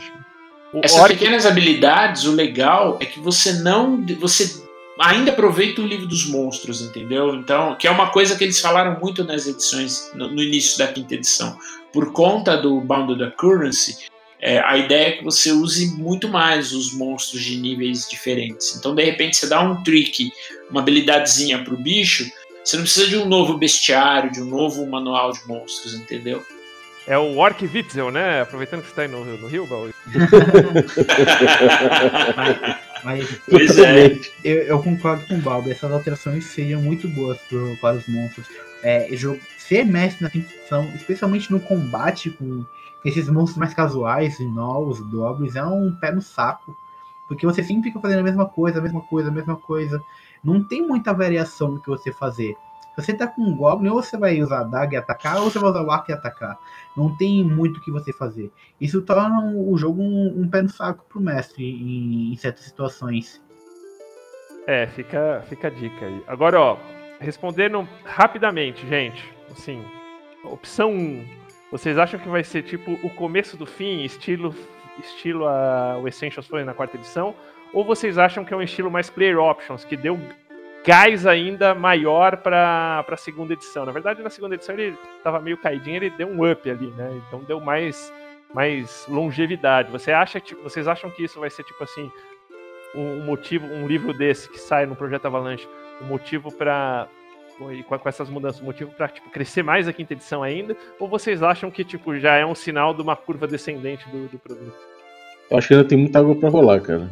essas 0.82 1.00
orc... 1.00 1.12
pequenas 1.12 1.46
habilidades, 1.46 2.24
o 2.24 2.32
legal 2.32 2.98
é 3.00 3.04
que 3.04 3.20
você 3.20 3.54
não. 3.54 4.04
Você 4.20 4.62
ainda 5.00 5.30
aproveita 5.30 5.80
o 5.80 5.86
livro 5.86 6.06
dos 6.06 6.26
monstros, 6.26 6.82
entendeu? 6.82 7.34
Então, 7.34 7.74
que 7.76 7.86
é 7.86 7.90
uma 7.90 8.10
coisa 8.10 8.36
que 8.36 8.44
eles 8.44 8.60
falaram 8.60 8.98
muito 9.00 9.24
nas 9.24 9.46
edições, 9.46 10.10
no, 10.14 10.28
no 10.28 10.42
início 10.42 10.78
da 10.78 10.86
quinta 10.86 11.14
edição. 11.14 11.56
Por 11.92 12.12
conta 12.12 12.56
do 12.56 12.80
Bounded 12.80 13.22
Occurrence, 13.22 14.08
é, 14.40 14.58
a 14.60 14.76
ideia 14.76 15.08
é 15.08 15.12
que 15.12 15.24
você 15.24 15.52
use 15.52 15.94
muito 15.96 16.28
mais 16.28 16.72
os 16.72 16.94
monstros 16.94 17.42
de 17.42 17.56
níveis 17.56 18.08
diferentes. 18.08 18.76
Então, 18.76 18.94
de 18.94 19.04
repente, 19.04 19.36
você 19.36 19.48
dá 19.48 19.60
um 19.60 19.82
trick, 19.82 20.30
uma 20.70 20.80
habilidadezinha 20.80 21.62
pro 21.62 21.76
bicho, 21.76 22.30
você 22.64 22.76
não 22.76 22.84
precisa 22.84 23.08
de 23.08 23.16
um 23.16 23.26
novo 23.26 23.58
bestiário, 23.58 24.30
de 24.30 24.40
um 24.40 24.46
novo 24.46 24.86
manual 24.86 25.32
de 25.32 25.40
monstros, 25.46 25.94
entendeu? 25.94 26.44
É 27.06 27.18
o 27.18 27.38
Orc 27.38 27.62
Witzel, 27.62 28.10
né? 28.10 28.42
Aproveitando 28.42 28.82
que 28.82 28.86
você 28.86 28.92
está 28.92 29.02
aí 29.02 29.08
no, 29.08 29.24
no 29.24 29.48
Rio, 29.48 29.66
Gal. 29.66 29.88
Mas, 33.02 33.26
pois 33.48 33.78
é. 33.78 34.18
Eu, 34.44 34.56
eu, 34.62 34.82
concordo 34.82 35.26
com 35.26 35.34
o 35.34 35.40
Balbo, 35.40 35.70
essas 35.70 35.90
alterações 35.90 36.44
seriam 36.44 36.82
muito 36.82 37.08
boas 37.08 37.38
pro, 37.48 37.74
para 37.78 37.96
os 37.96 38.06
monstros. 38.06 38.46
É, 38.82 39.08
jogo, 39.12 39.40
ser 39.70 39.84
mestre 39.84 40.24
na 40.24 40.28
ficção, 40.28 40.82
especialmente 40.96 41.52
no 41.52 41.60
combate 41.60 42.28
com 42.28 42.66
esses 43.04 43.28
monstros 43.28 43.56
mais 43.56 43.72
casuais, 43.72 44.36
gnolls, 44.36 45.00
goblins, 45.00 45.54
é 45.54 45.64
um 45.64 45.94
pé 46.00 46.10
no 46.10 46.20
saco. 46.20 46.76
Porque 47.28 47.46
você 47.46 47.62
sempre 47.62 47.84
fica 47.84 48.00
fazendo 48.00 48.18
a 48.18 48.24
mesma 48.24 48.46
coisa, 48.46 48.80
a 48.80 48.82
mesma 48.82 49.00
coisa, 49.02 49.28
a 49.28 49.32
mesma 49.32 49.54
coisa. 49.54 50.02
Não 50.42 50.64
tem 50.64 50.84
muita 50.84 51.14
variação 51.14 51.70
no 51.70 51.80
que 51.80 51.88
você 51.88 52.12
fazer. 52.12 52.56
Você 52.96 53.14
tá 53.14 53.28
com 53.28 53.42
um 53.42 53.56
Goblin, 53.56 53.90
ou 53.90 54.02
você 54.02 54.16
vai 54.18 54.42
usar 54.42 54.62
a 54.62 54.64
Daga 54.64 54.94
e 54.94 54.98
atacar, 54.98 55.36
ou 55.36 55.48
você 55.48 55.60
vai 55.60 55.70
usar 55.70 55.82
o 55.82 55.90
Arco 55.92 56.10
e 56.10 56.14
atacar. 56.14 56.58
Não 56.96 57.16
tem 57.16 57.44
muito 57.44 57.78
o 57.78 57.80
que 57.80 57.92
você 57.92 58.12
fazer. 58.12 58.50
Isso 58.80 59.00
torna 59.02 59.52
o 59.54 59.78
jogo 59.78 60.02
um, 60.02 60.42
um 60.42 60.48
pé 60.48 60.62
no 60.62 60.68
saco 60.68 61.04
pro 61.08 61.20
mestre 61.20 61.64
em, 61.64 62.32
em, 62.32 62.36
certas 62.36 62.64
situações. 62.64 63.40
É, 64.66 64.88
fica, 64.88 65.44
fica 65.48 65.68
a 65.68 65.70
dica 65.70 66.06
aí. 66.06 66.24
Agora, 66.26 66.60
ó, 66.60 66.76
respondendo 67.20 67.88
rapidamente, 68.04 68.84
gente. 68.88 69.39
Assim, 69.50 69.84
opção 70.44 70.92
1. 70.92 71.26
Vocês 71.70 71.98
acham 71.98 72.18
que 72.18 72.28
vai 72.28 72.42
ser 72.42 72.62
tipo 72.62 72.92
o 73.02 73.10
começo 73.10 73.56
do 73.56 73.66
fim, 73.66 74.02
estilo 74.02 74.54
estilo 74.98 75.46
a, 75.46 75.98
o 75.98 76.06
Essentials 76.06 76.46
foi 76.46 76.64
na 76.64 76.74
quarta 76.74 76.96
edição? 76.96 77.34
Ou 77.72 77.84
vocês 77.84 78.18
acham 78.18 78.44
que 78.44 78.52
é 78.52 78.56
um 78.56 78.62
estilo 78.62 78.90
mais 78.90 79.08
player 79.08 79.38
options, 79.38 79.84
que 79.84 79.96
deu 79.96 80.18
gás 80.84 81.26
ainda 81.26 81.74
maior 81.74 82.36
para 82.38 83.04
a 83.06 83.16
segunda 83.16 83.52
edição. 83.52 83.84
Na 83.84 83.92
verdade, 83.92 84.22
na 84.22 84.30
segunda 84.30 84.54
edição 84.54 84.74
ele 84.74 84.96
estava 85.16 85.40
meio 85.40 85.56
caidinho, 85.56 85.96
ele 85.96 86.10
deu 86.10 86.28
um 86.28 86.50
up 86.50 86.68
ali, 86.68 86.88
né? 86.88 87.20
Então 87.26 87.40
deu 87.40 87.60
mais, 87.60 88.12
mais 88.52 89.06
longevidade. 89.08 89.90
Você 89.90 90.10
acha, 90.10 90.40
tipo, 90.40 90.62
vocês 90.62 90.88
acham 90.88 91.10
que 91.10 91.24
isso 91.24 91.38
vai 91.38 91.50
ser 91.50 91.62
tipo 91.64 91.82
assim 91.84 92.10
um, 92.94 93.20
motivo, 93.24 93.66
um 93.66 93.86
livro 93.86 94.12
desse 94.12 94.48
que 94.48 94.58
sai 94.58 94.86
no 94.86 94.96
projeto 94.96 95.26
Avalanche, 95.26 95.68
um 96.02 96.06
motivo 96.06 96.50
para 96.52 97.08
com, 97.60 97.98
com 97.98 98.08
essas 98.08 98.30
mudanças, 98.30 98.60
motivo 98.60 98.90
para 98.92 99.08
tipo 99.08 99.28
crescer 99.30 99.62
mais 99.62 99.86
a 99.86 99.92
quinta 99.92 100.14
edição 100.14 100.42
ainda? 100.42 100.76
Ou 100.98 101.08
vocês 101.08 101.42
acham 101.42 101.70
que 101.70 101.84
tipo 101.84 102.18
já 102.18 102.36
é 102.36 102.46
um 102.46 102.54
sinal 102.54 102.94
de 102.94 103.02
uma 103.02 103.14
curva 103.14 103.46
descendente 103.46 104.08
do, 104.08 104.26
do 104.28 104.38
produto? 104.38 104.76
Eu 105.50 105.58
acho 105.58 105.68
que 105.68 105.74
ainda 105.74 105.86
tem 105.86 105.98
muita 105.98 106.18
água 106.18 106.34
para 106.34 106.48
rolar, 106.48 106.80
cara. 106.80 107.10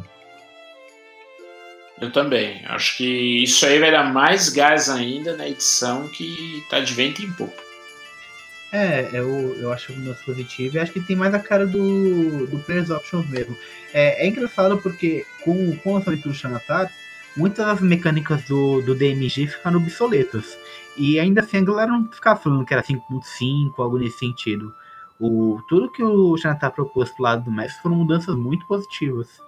Eu 2.01 2.11
também. 2.11 2.61
Acho 2.65 2.97
que 2.97 3.43
isso 3.43 3.65
aí 3.65 3.77
vai 3.79 3.91
dar 3.91 4.11
mais 4.11 4.49
gás 4.49 4.89
ainda 4.89 5.35
na 5.35 5.47
edição 5.47 6.07
que 6.07 6.63
tá 6.69 6.79
de 6.79 6.93
vento 6.93 7.21
em 7.21 7.31
pouco. 7.33 7.69
É, 8.71 9.09
eu, 9.11 9.55
eu 9.55 9.73
acho 9.73 9.91
uma 9.93 10.13
positivo 10.13 10.77
e 10.77 10.79
acho 10.79 10.93
que 10.93 10.99
tem 10.99 11.15
mais 11.15 11.33
a 11.33 11.39
cara 11.39 11.65
do, 11.65 12.47
do 12.47 12.59
Players 12.59 12.89
Options 12.89 13.27
mesmo. 13.27 13.57
É, 13.93 14.23
é 14.23 14.27
engraçado 14.27 14.77
porque 14.77 15.25
com, 15.43 15.75
com 15.77 15.89
o 15.89 15.93
lançamento 15.95 16.27
do 16.29 16.33
Xanatar, 16.33 16.89
muitas 17.35 17.65
das 17.65 17.81
mecânicas 17.81 18.43
do, 18.45 18.81
do 18.81 18.95
DMG 18.95 19.47
ficaram 19.47 19.77
obsoletas. 19.77 20.57
E 20.97 21.19
ainda 21.19 21.41
assim 21.41 21.57
a 21.57 21.63
galera 21.63 21.91
não 21.91 22.11
ficava 22.11 22.39
falando 22.39 22.65
que 22.65 22.73
era 22.73 22.83
5.5, 22.83 23.73
algo 23.77 23.97
nesse 23.97 24.19
sentido. 24.19 24.73
o, 25.19 25.61
tudo 25.67 25.91
que 25.91 26.03
o 26.03 26.35
Jantar 26.37 26.71
propôs 26.71 27.11
pro 27.11 27.23
lado 27.23 27.43
do 27.43 27.51
mestre 27.51 27.81
foram 27.81 27.95
mudanças 27.95 28.35
muito 28.35 28.65
positivas. 28.67 29.41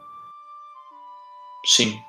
Sim. 1.66 2.02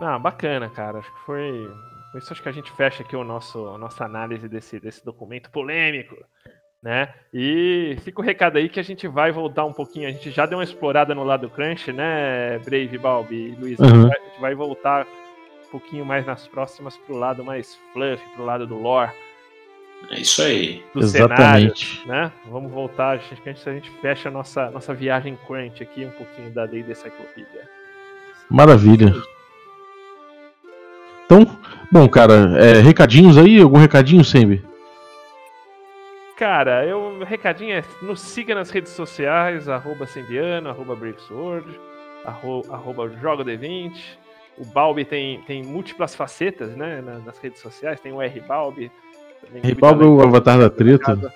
Ah, 0.00 0.18
bacana, 0.18 0.68
cara. 0.68 0.98
Acho 0.98 1.12
que 1.12 1.20
foi. 1.20 1.70
Com 2.10 2.18
isso 2.18 2.32
acho 2.32 2.42
que 2.42 2.48
a 2.48 2.52
gente 2.52 2.70
fecha 2.72 3.02
aqui 3.02 3.16
o 3.16 3.24
nosso, 3.24 3.68
a 3.68 3.78
nossa 3.78 4.04
análise 4.04 4.48
desse, 4.48 4.78
desse 4.80 5.04
documento 5.04 5.50
polêmico. 5.50 6.16
Né? 6.84 7.08
E 7.32 7.96
fica 8.04 8.20
o 8.20 8.24
recado 8.24 8.58
aí 8.58 8.68
que 8.68 8.78
a 8.78 8.82
gente 8.82 9.08
vai 9.08 9.32
voltar 9.32 9.64
um 9.64 9.72
pouquinho. 9.72 10.06
A 10.06 10.10
gente 10.10 10.30
já 10.30 10.44
deu 10.44 10.58
uma 10.58 10.64
explorada 10.64 11.14
no 11.14 11.24
lado 11.24 11.48
crunch, 11.48 11.90
né, 11.90 12.58
Brave, 12.58 12.98
Balbi 12.98 13.52
e 13.52 13.54
Luiz? 13.58 13.78
Uhum. 13.78 13.86
A, 13.86 13.90
gente 13.90 14.38
vai, 14.38 14.50
a 14.50 14.54
gente 14.54 14.58
voltar 14.58 15.06
um 15.66 15.70
pouquinho 15.70 16.04
mais 16.04 16.26
nas 16.26 16.46
próximas 16.46 16.94
pro 16.98 17.16
lado 17.16 17.42
mais 17.42 17.78
fluff, 17.94 18.22
pro 18.34 18.44
lado 18.44 18.66
do 18.66 18.76
lore, 18.76 19.10
É 20.10 20.20
isso 20.20 20.42
aí. 20.42 20.84
do 20.94 21.02
cenário. 21.04 21.68
Exatamente. 21.68 22.06
né? 22.06 22.30
Vamos 22.50 22.70
voltar, 22.70 23.18
que 23.18 23.48
antes 23.48 23.66
a 23.66 23.72
gente 23.72 23.90
fecha 24.02 24.28
a 24.28 24.32
nossa, 24.32 24.70
nossa 24.70 24.92
viagem 24.92 25.38
crunch 25.46 25.82
aqui, 25.82 26.04
um 26.04 26.10
pouquinho 26.10 26.50
da 26.50 26.66
Day 26.66 26.84
Encyclopedia. 26.86 27.66
Maravilha. 28.50 29.10
Então, 31.24 31.46
bom, 31.90 32.06
cara, 32.10 32.58
é, 32.58 32.82
recadinhos 32.82 33.38
aí? 33.38 33.58
Algum 33.58 33.78
recadinho, 33.78 34.22
Sembi? 34.22 34.73
Cara, 36.36 36.84
eu, 36.84 36.98
o 37.20 37.24
recadinho 37.24 37.74
é 37.76 37.84
nos 38.02 38.20
siga 38.20 38.54
nas 38.54 38.70
redes 38.70 38.92
sociais, 38.92 39.68
arroba 39.68 40.06
Sembiano, 40.06 40.68
arroba 40.68 40.96
BraveSword, 40.96 41.66
arro, 42.24 42.64
arroba 42.70 43.08
Joga 43.20 43.44
D20. 43.44 43.92
O 44.58 44.64
Balbi 44.64 45.04
tem, 45.04 45.40
tem 45.42 45.62
múltiplas 45.62 46.14
facetas, 46.14 46.76
né, 46.76 47.00
na- 47.04 47.18
nas 47.20 47.38
redes 47.38 47.60
sociais, 47.60 48.00
tem 48.00 48.12
o 48.12 48.20
R 48.22 48.40
Balbi. 48.40 48.90
também 49.44 49.60
cuida 49.62 49.68
Ribaldo 49.74 50.04
é 50.04 50.06
o 50.08 50.22
avatar 50.22 50.58
da 50.58 50.70
treta. 50.70 51.32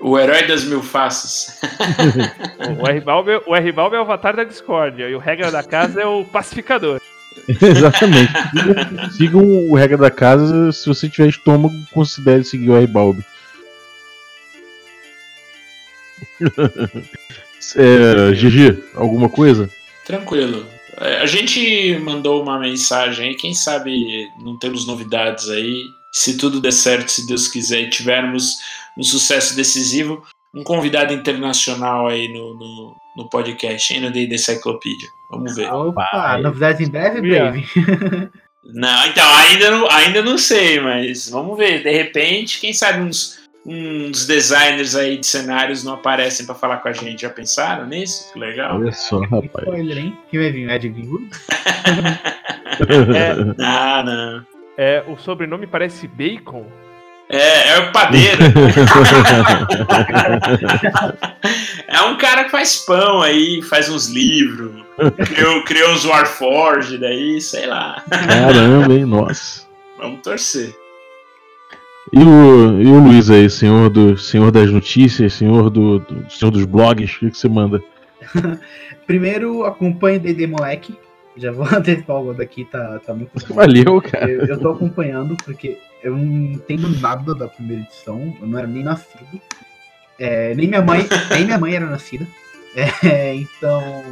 O 0.00 0.18
herói 0.18 0.46
das 0.46 0.64
mil 0.64 0.82
faces. 0.82 1.60
O 2.80 2.86
R 2.86 3.00
Balbi, 3.00 3.30
o 3.46 3.54
R 3.54 3.72
Balbi 3.72 3.96
é 3.96 3.98
o 3.98 4.02
avatar 4.02 4.34
da 4.36 4.44
discórdia 4.44 5.08
e 5.08 5.14
o 5.14 5.18
regra 5.18 5.50
da 5.50 5.62
casa 5.62 6.00
é 6.00 6.06
o 6.06 6.24
pacificador. 6.24 6.98
Exatamente. 7.48 8.32
Sigam, 9.16 9.42
o 9.70 9.74
regra 9.74 9.96
da 9.98 10.10
casa. 10.10 10.70
Se 10.72 10.86
você 10.86 11.08
tiver 11.08 11.28
estômago, 11.28 11.74
considere 11.92 12.44
seguir 12.44 12.70
o 12.70 12.76
R-Balb. 12.76 13.22
é, 17.76 18.32
GG, 18.32 18.82
alguma 18.94 19.28
coisa? 19.28 19.70
Tranquilo. 20.04 20.66
É, 20.98 21.20
A 21.20 21.26
gente 21.26 21.98
mandou 21.98 22.42
uma 22.42 22.58
mensagem 22.58 23.28
aí, 23.28 23.34
quem 23.34 23.54
sabe 23.54 24.28
não 24.42 24.58
temos 24.58 24.86
novidades 24.86 25.48
aí. 25.48 25.82
Se 26.12 26.36
tudo 26.36 26.60
der 26.60 26.72
certo, 26.72 27.08
se 27.08 27.26
Deus 27.26 27.48
quiser, 27.48 27.80
e 27.80 27.90
tivermos 27.90 28.54
um 28.96 29.02
sucesso 29.02 29.56
decisivo, 29.56 30.22
um 30.54 30.62
convidado 30.62 31.12
internacional 31.12 32.06
aí 32.06 32.28
no, 32.28 32.54
no, 32.54 32.96
no 33.16 33.28
podcast, 33.28 33.92
hein, 33.92 34.00
no 34.00 34.12
da 34.12 34.18
Encyclopedia. 34.20 35.08
Vamos 35.30 35.56
ver. 35.56 35.72
Opa, 35.72 36.38
novidades 36.38 36.86
em 36.86 36.90
breve. 36.90 37.20
Brave? 37.20 37.66
Não, 38.72 39.06
então, 39.06 39.36
ainda 39.36 39.70
não, 39.70 39.90
ainda 39.90 40.22
não 40.22 40.38
sei, 40.38 40.80
mas 40.80 41.28
vamos 41.28 41.58
ver. 41.58 41.82
De 41.82 41.90
repente, 41.90 42.58
quem 42.58 42.72
sabe 42.72 43.02
uns, 43.02 43.38
uns 43.66 44.26
designers 44.26 44.94
aí 44.94 45.16
de 45.16 45.26
cenários 45.26 45.82
não 45.82 45.94
aparecem 45.94 46.44
pra 46.44 46.54
falar 46.54 46.76
com 46.78 46.88
a 46.88 46.92
gente. 46.92 47.22
Já 47.22 47.30
pensaram 47.30 47.86
nisso? 47.86 48.32
Que 48.32 48.38
legal. 48.38 48.76
Olha 48.76 48.92
só, 48.92 49.20
rapaz. 49.20 49.66
Spoiler, 49.66 49.98
hein? 49.98 50.18
Quem 50.30 50.40
vai 50.40 50.50
vir? 50.50 50.70
Ed 50.70 50.88
Greenwood? 50.88 51.30
Ah, 53.58 54.02
não. 54.06 54.46
É, 54.76 55.02
o 55.06 55.16
sobrenome 55.16 55.66
parece 55.66 56.06
Bacon. 56.06 56.66
É, 57.28 57.70
é 57.70 57.78
o 57.78 57.92
padeiro. 57.92 58.42
é 61.88 62.02
um 62.02 62.18
cara 62.18 62.44
que 62.44 62.50
faz 62.50 62.84
pão 62.84 63.22
aí, 63.22 63.62
faz 63.62 63.88
uns 63.88 64.08
livros, 64.08 64.84
criou, 65.26 65.64
criou 65.64 65.90
uns 65.92 66.04
Warforged 66.04 66.98
daí, 66.98 67.40
sei 67.40 67.64
lá. 67.66 68.04
Caramba, 68.10 68.92
hein? 68.92 69.06
Nossa. 69.06 69.66
Vamos 69.98 70.20
torcer. 70.20 70.76
E 72.16 72.22
o, 72.22 72.80
e 72.80 72.86
o 72.86 73.00
Luiz 73.00 73.28
aí, 73.28 73.50
senhor, 73.50 73.90
do, 73.90 74.16
senhor 74.16 74.50
das 74.52 74.70
notícias, 74.70 75.32
senhor, 75.32 75.68
do, 75.68 75.98
do- 75.98 76.30
senhor 76.30 76.50
dos 76.52 76.64
blogs, 76.64 77.16
o 77.16 77.18
que, 77.20 77.30
que 77.32 77.38
você 77.38 77.48
manda? 77.48 77.82
Primeiro, 79.06 79.64
acompanhe 79.64 80.18
D&D 80.18 80.46
Moleque. 80.46 80.94
Já 81.36 81.50
vou 81.50 81.66
antecipar 81.74 82.22
o 82.22 82.32
daqui, 82.32 82.64
tá, 82.66 83.00
tá 83.04 83.12
muito 83.12 83.30
bom. 83.48 83.54
Valeu, 83.56 84.00
cara. 84.00 84.30
Eu, 84.30 84.46
eu 84.46 84.60
tô 84.60 84.68
acompanhando 84.70 85.36
porque 85.44 85.76
eu 86.04 86.16
não 86.16 86.52
entendo 86.52 86.88
nada 87.00 87.34
da 87.34 87.48
primeira 87.48 87.82
edição. 87.82 88.32
Eu 88.40 88.46
não 88.46 88.58
era 88.58 88.68
nem 88.68 88.84
nascido. 88.84 89.40
É, 90.16 90.54
nem 90.54 90.68
minha 90.68 90.82
mãe, 90.82 91.04
nem 91.32 91.44
minha 91.44 91.58
mãe 91.58 91.74
era 91.74 91.86
nascida. 91.86 92.24
É, 93.04 93.34
então, 93.34 94.04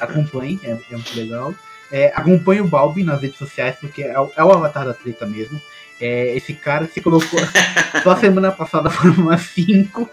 acompanhe, 0.00 0.58
é, 0.64 0.70
é 0.70 0.92
muito 0.94 1.14
legal. 1.14 1.54
É, 1.92 2.12
acompanhe 2.14 2.60
o 2.62 2.68
Balbi 2.68 3.02
nas 3.02 3.20
redes 3.20 3.36
sociais, 3.36 3.76
porque 3.80 4.02
é, 4.02 4.18
o- 4.18 4.30
é 4.36 4.42
o 4.44 4.50
avatar 4.52 4.86
da 4.86 4.94
treta 4.94 5.26
mesmo. 5.26 5.60
É, 6.00 6.34
esse 6.34 6.54
cara 6.54 6.86
se 6.86 7.00
colocou. 7.00 7.38
Só 8.02 8.16
semana 8.16 8.50
passada 8.50 8.88
foram 8.90 9.14
umas 9.14 9.42
5. 9.42 10.08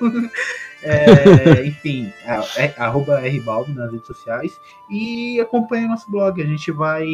enfim, 1.65 2.11
é, 2.25 2.65
é, 2.65 2.75
arroba 2.77 3.19
rbalbi 3.19 3.73
nas 3.73 3.91
redes 3.91 4.07
sociais. 4.07 4.59
E 4.89 5.39
acompanhe 5.39 5.87
nosso 5.87 6.09
blog. 6.11 6.41
A 6.41 6.45
gente 6.45 6.71
vai. 6.71 7.07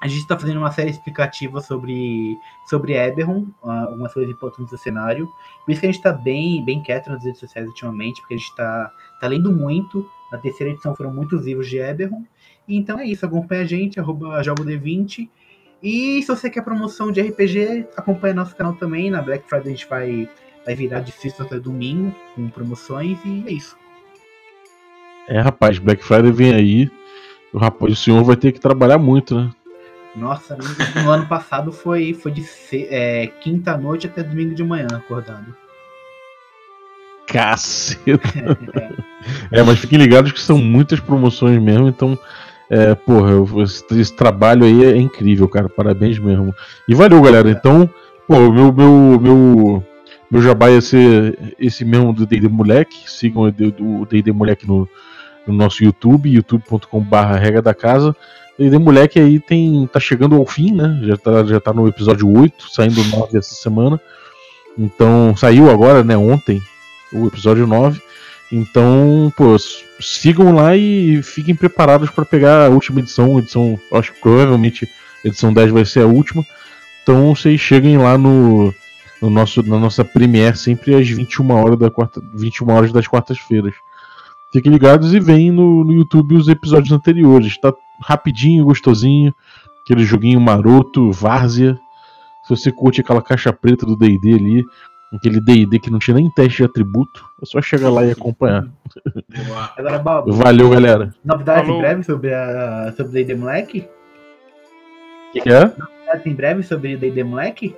A 0.00 0.08
gente 0.08 0.20
está 0.20 0.38
fazendo 0.38 0.58
uma 0.58 0.70
série 0.70 0.90
explicativa 0.90 1.58
sobre, 1.62 2.36
sobre 2.68 2.92
Eberron, 2.92 3.46
algumas 3.62 4.12
coisas 4.12 4.30
importantes 4.30 4.70
do 4.70 4.76
cenário. 4.76 5.26
Por 5.64 5.72
isso 5.72 5.80
que 5.80 5.86
a 5.86 5.90
gente 5.90 5.98
está 5.98 6.12
bem, 6.12 6.62
bem 6.62 6.82
quieto 6.82 7.08
nas 7.08 7.24
redes 7.24 7.40
sociais 7.40 7.66
ultimamente, 7.66 8.20
porque 8.20 8.34
a 8.34 8.36
gente 8.36 8.50
está 8.50 8.92
tá 9.18 9.26
lendo 9.26 9.50
muito. 9.50 10.06
Na 10.30 10.36
terceira 10.36 10.72
edição 10.72 10.94
foram 10.94 11.10
muitos 11.10 11.46
livros 11.46 11.66
de 11.66 11.78
Eberron. 11.78 12.24
Então 12.68 12.98
é 12.98 13.06
isso, 13.06 13.24
acompanha 13.24 13.62
a 13.62 13.66
gente, 13.66 13.98
arroba 13.98 14.42
JogoD20. 14.42 15.30
E 15.82 16.22
se 16.22 16.28
você 16.28 16.48
quer 16.48 16.62
promoção 16.62 17.12
de 17.12 17.20
RPG, 17.20 17.86
acompanha 17.96 18.34
nosso 18.34 18.56
canal 18.56 18.74
também. 18.74 19.10
Na 19.10 19.22
Black 19.22 19.48
Friday 19.48 19.68
a 19.68 19.76
gente 19.76 19.88
vai, 19.88 20.28
vai 20.64 20.74
virar 20.74 21.00
de 21.00 21.12
sexta 21.12 21.42
até 21.42 21.58
domingo 21.58 22.14
com 22.34 22.48
promoções 22.48 23.18
e 23.24 23.44
é 23.46 23.52
isso. 23.52 23.76
É, 25.28 25.40
rapaz, 25.40 25.78
Black 25.78 26.02
Friday 26.02 26.32
vem 26.32 26.54
aí. 26.54 26.90
O 27.52 27.58
rapaz, 27.58 27.92
o 27.92 27.96
senhor 27.96 28.22
vai 28.22 28.36
ter 28.36 28.52
que 28.52 28.60
trabalhar 28.60 28.98
muito, 28.98 29.34
né? 29.34 29.50
Nossa, 30.14 30.56
no, 30.56 31.02
no 31.02 31.10
ano 31.10 31.26
passado 31.26 31.70
foi, 31.70 32.14
foi 32.14 32.32
de 32.32 32.44
é, 32.72 33.26
quinta 33.40 33.76
noite 33.76 34.06
até 34.06 34.22
domingo 34.22 34.54
de 34.54 34.64
manhã 34.64 34.88
acordado. 34.92 35.54
Caceta. 37.26 38.28
É, 39.50 39.60
mas 39.60 39.80
fiquem 39.80 39.98
ligados 39.98 40.30
que 40.30 40.40
são 40.40 40.56
muitas 40.56 41.00
promoções 41.00 41.60
mesmo, 41.60 41.88
então, 41.88 42.16
é, 42.68 42.94
porra, 42.94 43.32
esse, 43.62 44.14
trabalho 44.14 44.64
aí 44.64 44.84
é 44.84 44.96
incrível, 44.96 45.48
cara. 45.48 45.68
Parabéns 45.68 46.18
mesmo. 46.18 46.54
E 46.88 46.94
valeu, 46.94 47.22
galera. 47.22 47.50
Então, 47.50 47.88
pô, 48.26 48.50
meu, 48.50 48.72
meu, 48.72 49.20
meu, 49.20 49.84
meu 50.30 50.42
jabá 50.42 50.70
ia 50.70 50.80
ser 50.80 51.54
esse 51.58 51.84
mesmo 51.84 52.12
do 52.12 52.26
D&D 52.26 52.48
Moleque. 52.48 53.08
Sigam 53.10 53.44
o 53.44 54.06
D&D 54.06 54.32
Moleque 54.32 54.66
no, 54.66 54.88
no 55.46 55.54
nosso 55.54 55.84
YouTube, 55.84 56.30
youtube.com.br 56.30 57.16
regra 57.38 57.62
da 57.62 57.74
casa. 57.74 58.14
D&D 58.58 58.78
Moleque 58.78 59.20
aí 59.20 59.38
tem, 59.38 59.86
tá 59.92 60.00
chegando 60.00 60.34
ao 60.34 60.46
fim, 60.46 60.72
né? 60.72 61.00
Já 61.04 61.16
tá, 61.16 61.44
já 61.44 61.60
tá 61.60 61.72
no 61.72 61.86
episódio 61.86 62.28
8, 62.28 62.68
saindo 62.70 63.04
9 63.04 63.38
essa 63.38 63.54
semana. 63.54 64.00
Então, 64.76 65.34
saiu 65.36 65.70
agora, 65.70 66.04
né, 66.04 66.16
ontem, 66.16 66.60
o 67.12 67.28
episódio 67.28 67.66
9. 67.66 68.00
Então, 68.50 69.32
pô, 69.36 69.56
sigam 70.00 70.54
lá 70.54 70.76
e 70.76 71.22
fiquem 71.22 71.54
preparados 71.54 72.10
para 72.10 72.24
pegar 72.24 72.66
a 72.66 72.68
última 72.68 73.00
edição. 73.00 73.38
Edição, 73.38 73.78
acho 73.92 74.12
que 74.12 74.20
provavelmente 74.20 74.88
edição 75.24 75.52
10 75.52 75.70
vai 75.72 75.84
ser 75.84 76.00
a 76.00 76.06
última. 76.06 76.44
Então, 77.02 77.34
vocês 77.34 77.60
cheguem 77.60 77.98
lá 77.98 78.16
no, 78.16 78.72
no 79.20 79.30
nosso, 79.30 79.62
na 79.62 79.78
nossa 79.78 80.04
Premiere 80.04 80.56
sempre 80.56 80.94
às 80.94 81.08
21 81.08 81.50
horas, 81.50 81.78
da 81.78 81.90
quarta, 81.90 82.20
21 82.34 82.70
horas 82.70 82.92
das 82.92 83.06
quartas-feiras. 83.06 83.74
Fiquem 84.52 84.72
ligados 84.72 85.12
e 85.12 85.20
veem 85.20 85.50
no, 85.50 85.84
no 85.84 85.92
YouTube 85.92 86.36
os 86.36 86.48
episódios 86.48 86.92
anteriores. 86.92 87.58
Tá 87.58 87.74
rapidinho, 88.00 88.64
gostosinho. 88.64 89.34
Aquele 89.82 90.04
joguinho 90.04 90.40
maroto, 90.40 91.12
várzea. 91.12 91.78
Se 92.44 92.50
você 92.50 92.70
curte 92.70 93.00
aquela 93.00 93.20
caixa 93.20 93.52
preta 93.52 93.84
do 93.84 93.96
DD 93.96 94.34
ali, 94.34 94.64
aquele 95.12 95.40
DD 95.40 95.78
que 95.78 95.90
não 95.90 95.98
tinha 95.98 96.16
nem 96.16 96.30
teste 96.30 96.58
de 96.58 96.64
atributo, 96.64 97.24
é 97.42 97.46
só 97.46 97.60
chegar 97.62 97.90
lá 97.90 98.04
e 98.04 98.10
acompanhar. 98.10 98.66
Agora, 99.76 99.98
Bob, 99.98 100.32
Valeu, 100.32 100.70
galera. 100.70 101.14
novidades 101.24 101.62
Falou. 101.62 101.78
em 101.78 101.80
breve 101.80 102.02
sobre 102.02 102.34
a 102.34 102.92
sobre 102.96 103.12
D&D 103.12 103.34
Moleque? 103.34 103.88
O 105.28 105.32
que, 105.32 105.40
que 105.42 105.52
é? 105.52 105.64
Novidades 105.64 106.26
em 106.26 106.34
breve 106.34 106.62
sobre 106.62 106.96
D&D 106.96 107.24
Moleque? 107.24 107.74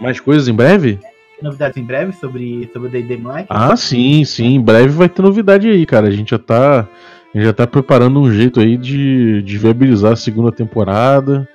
Mais 0.00 0.20
coisas 0.20 0.48
em 0.48 0.54
breve? 0.54 0.96
Tem 0.96 1.44
novidades 1.44 1.76
em 1.76 1.84
breve 1.84 2.12
sobre 2.12 2.70
sobre 2.72 2.88
o 2.88 2.90
D&D 2.90 3.16
Moleque? 3.16 3.48
Ah, 3.50 3.76
sim, 3.76 4.24
sim. 4.24 4.54
Em 4.54 4.60
breve 4.60 4.88
vai 4.88 5.08
ter 5.08 5.22
novidade 5.22 5.68
aí, 5.68 5.84
cara. 5.84 6.08
A 6.08 6.10
gente 6.10 6.30
já 6.30 6.38
tá, 6.38 6.80
a 6.80 7.36
gente 7.38 7.46
já 7.46 7.52
tá 7.52 7.66
preparando 7.66 8.20
um 8.20 8.30
jeito 8.32 8.60
aí 8.60 8.76
de, 8.76 9.42
de 9.42 9.58
viabilizar 9.58 10.12
a 10.12 10.16
segunda 10.16 10.50
temporada. 10.52 11.48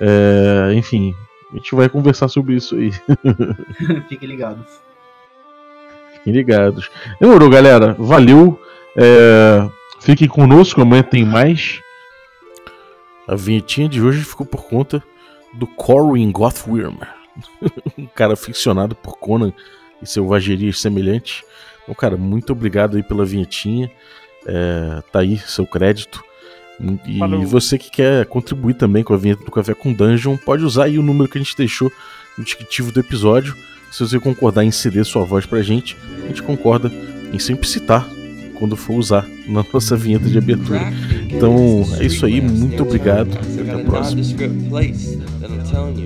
É, 0.00 0.72
enfim, 0.74 1.14
a 1.52 1.56
gente 1.56 1.74
vai 1.74 1.88
conversar 1.88 2.28
sobre 2.28 2.54
isso 2.54 2.74
aí. 2.76 2.90
Fiquem 4.08 4.28
ligados. 4.28 4.66
Fiquem 6.14 6.32
ligados. 6.32 6.90
Demorou, 7.20 7.50
galera. 7.50 7.94
Valeu. 7.98 8.58
É... 8.96 9.68
Fiquem 10.00 10.26
conosco, 10.26 10.80
amanhã 10.80 11.02
tem 11.02 11.24
mais. 11.24 11.80
A 13.28 13.36
vinhetinha 13.36 13.88
de 13.88 14.02
hoje 14.02 14.24
ficou 14.24 14.46
por 14.46 14.64
conta 14.64 15.02
do 15.52 15.66
Corwin 15.66 16.32
Gothworm, 16.32 16.96
um 17.96 18.06
cara 18.06 18.32
aficionado 18.32 18.96
por 18.96 19.18
Conan 19.18 19.52
e 20.00 20.06
selvagerias 20.06 20.80
semelhantes. 20.80 21.44
Então, 21.82 21.94
cara, 21.94 22.16
muito 22.16 22.52
obrigado 22.52 22.96
aí 22.96 23.02
pela 23.02 23.24
vinhetinha. 23.24 23.90
É, 24.46 25.02
tá 25.12 25.20
aí 25.20 25.38
seu 25.38 25.66
crédito. 25.66 26.22
E 27.06 27.18
Falou. 27.18 27.46
você 27.46 27.78
que 27.78 27.90
quer 27.90 28.26
contribuir 28.26 28.74
também 28.74 29.04
com 29.04 29.14
a 29.14 29.16
vinheta 29.16 29.44
do 29.44 29.50
Café 29.50 29.74
com 29.74 29.92
Dungeon, 29.92 30.36
pode 30.36 30.64
usar 30.64 30.84
aí 30.84 30.98
o 30.98 31.02
número 31.02 31.28
que 31.30 31.38
a 31.38 31.40
gente 31.40 31.56
deixou 31.56 31.90
no 32.36 32.44
descritivo 32.44 32.90
do 32.90 33.00
episódio. 33.00 33.54
Se 33.90 34.00
você 34.00 34.18
concordar 34.18 34.64
em 34.64 34.70
ceder 34.70 35.04
sua 35.04 35.24
voz 35.24 35.46
pra 35.46 35.62
gente, 35.62 35.96
a 36.24 36.28
gente 36.28 36.42
concorda 36.42 36.90
em 37.32 37.38
sempre 37.38 37.68
citar 37.68 38.08
quando 38.58 38.76
for 38.76 38.94
usar 38.94 39.26
na 39.46 39.64
nossa 39.72 39.96
vinheta 39.96 40.28
de 40.28 40.38
abertura. 40.38 40.92
Então 41.28 41.84
é 41.98 42.06
isso 42.06 42.24
aí, 42.24 42.40
muito 42.40 42.82
obrigado. 42.82 43.30
Até 43.36 43.72
a 43.72 43.84
próxima. 43.84 44.22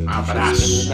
Abraço. 0.07 0.91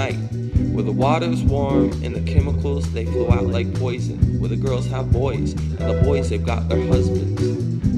Where 0.72 0.84
the 0.84 0.92
water's 0.92 1.42
warm 1.42 1.90
and 2.02 2.14
the 2.14 2.22
chemicals 2.22 2.86
they 2.92 3.04
flow 3.04 3.30
out 3.30 3.46
like 3.52 3.70
poison. 3.78 4.16
Where 4.40 4.48
the 4.48 4.56
girls 4.56 4.86
have 4.90 5.12
boys 5.12 5.54
and 5.78 5.90
the 5.90 6.02
boys 6.02 6.30
they've 6.30 6.42
got 6.42 6.66
their 6.68 6.80
husbands. 6.86 7.51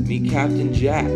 Meet 0.06 0.30
Captain 0.30 0.72
Jack. 0.72 1.10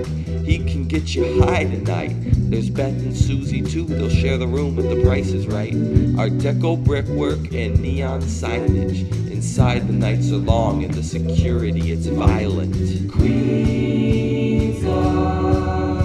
He 0.44 0.58
can 0.58 0.88
get 0.88 1.14
you 1.14 1.42
high 1.42 1.64
tonight. 1.64 2.14
There's 2.50 2.70
Beth 2.70 2.94
and 2.94 3.14
Susie 3.14 3.60
too. 3.60 3.84
They'll 3.84 4.08
share 4.08 4.38
the 4.38 4.46
room 4.46 4.78
if 4.78 4.88
the 4.88 5.02
price 5.02 5.28
is 5.28 5.46
right. 5.46 5.74
Art 6.18 6.32
Deco 6.38 6.82
brickwork 6.82 7.52
and 7.52 7.78
neon 7.80 8.22
signage. 8.22 9.10
Inside 9.30 9.86
the 9.86 9.92
nights 9.92 10.30
are 10.30 10.36
long 10.36 10.84
and 10.84 10.94
the 10.94 11.02
security 11.02 11.92
it's 11.92 12.06
violent. 12.06 12.74
Queens 13.12 14.82
of 14.84 15.97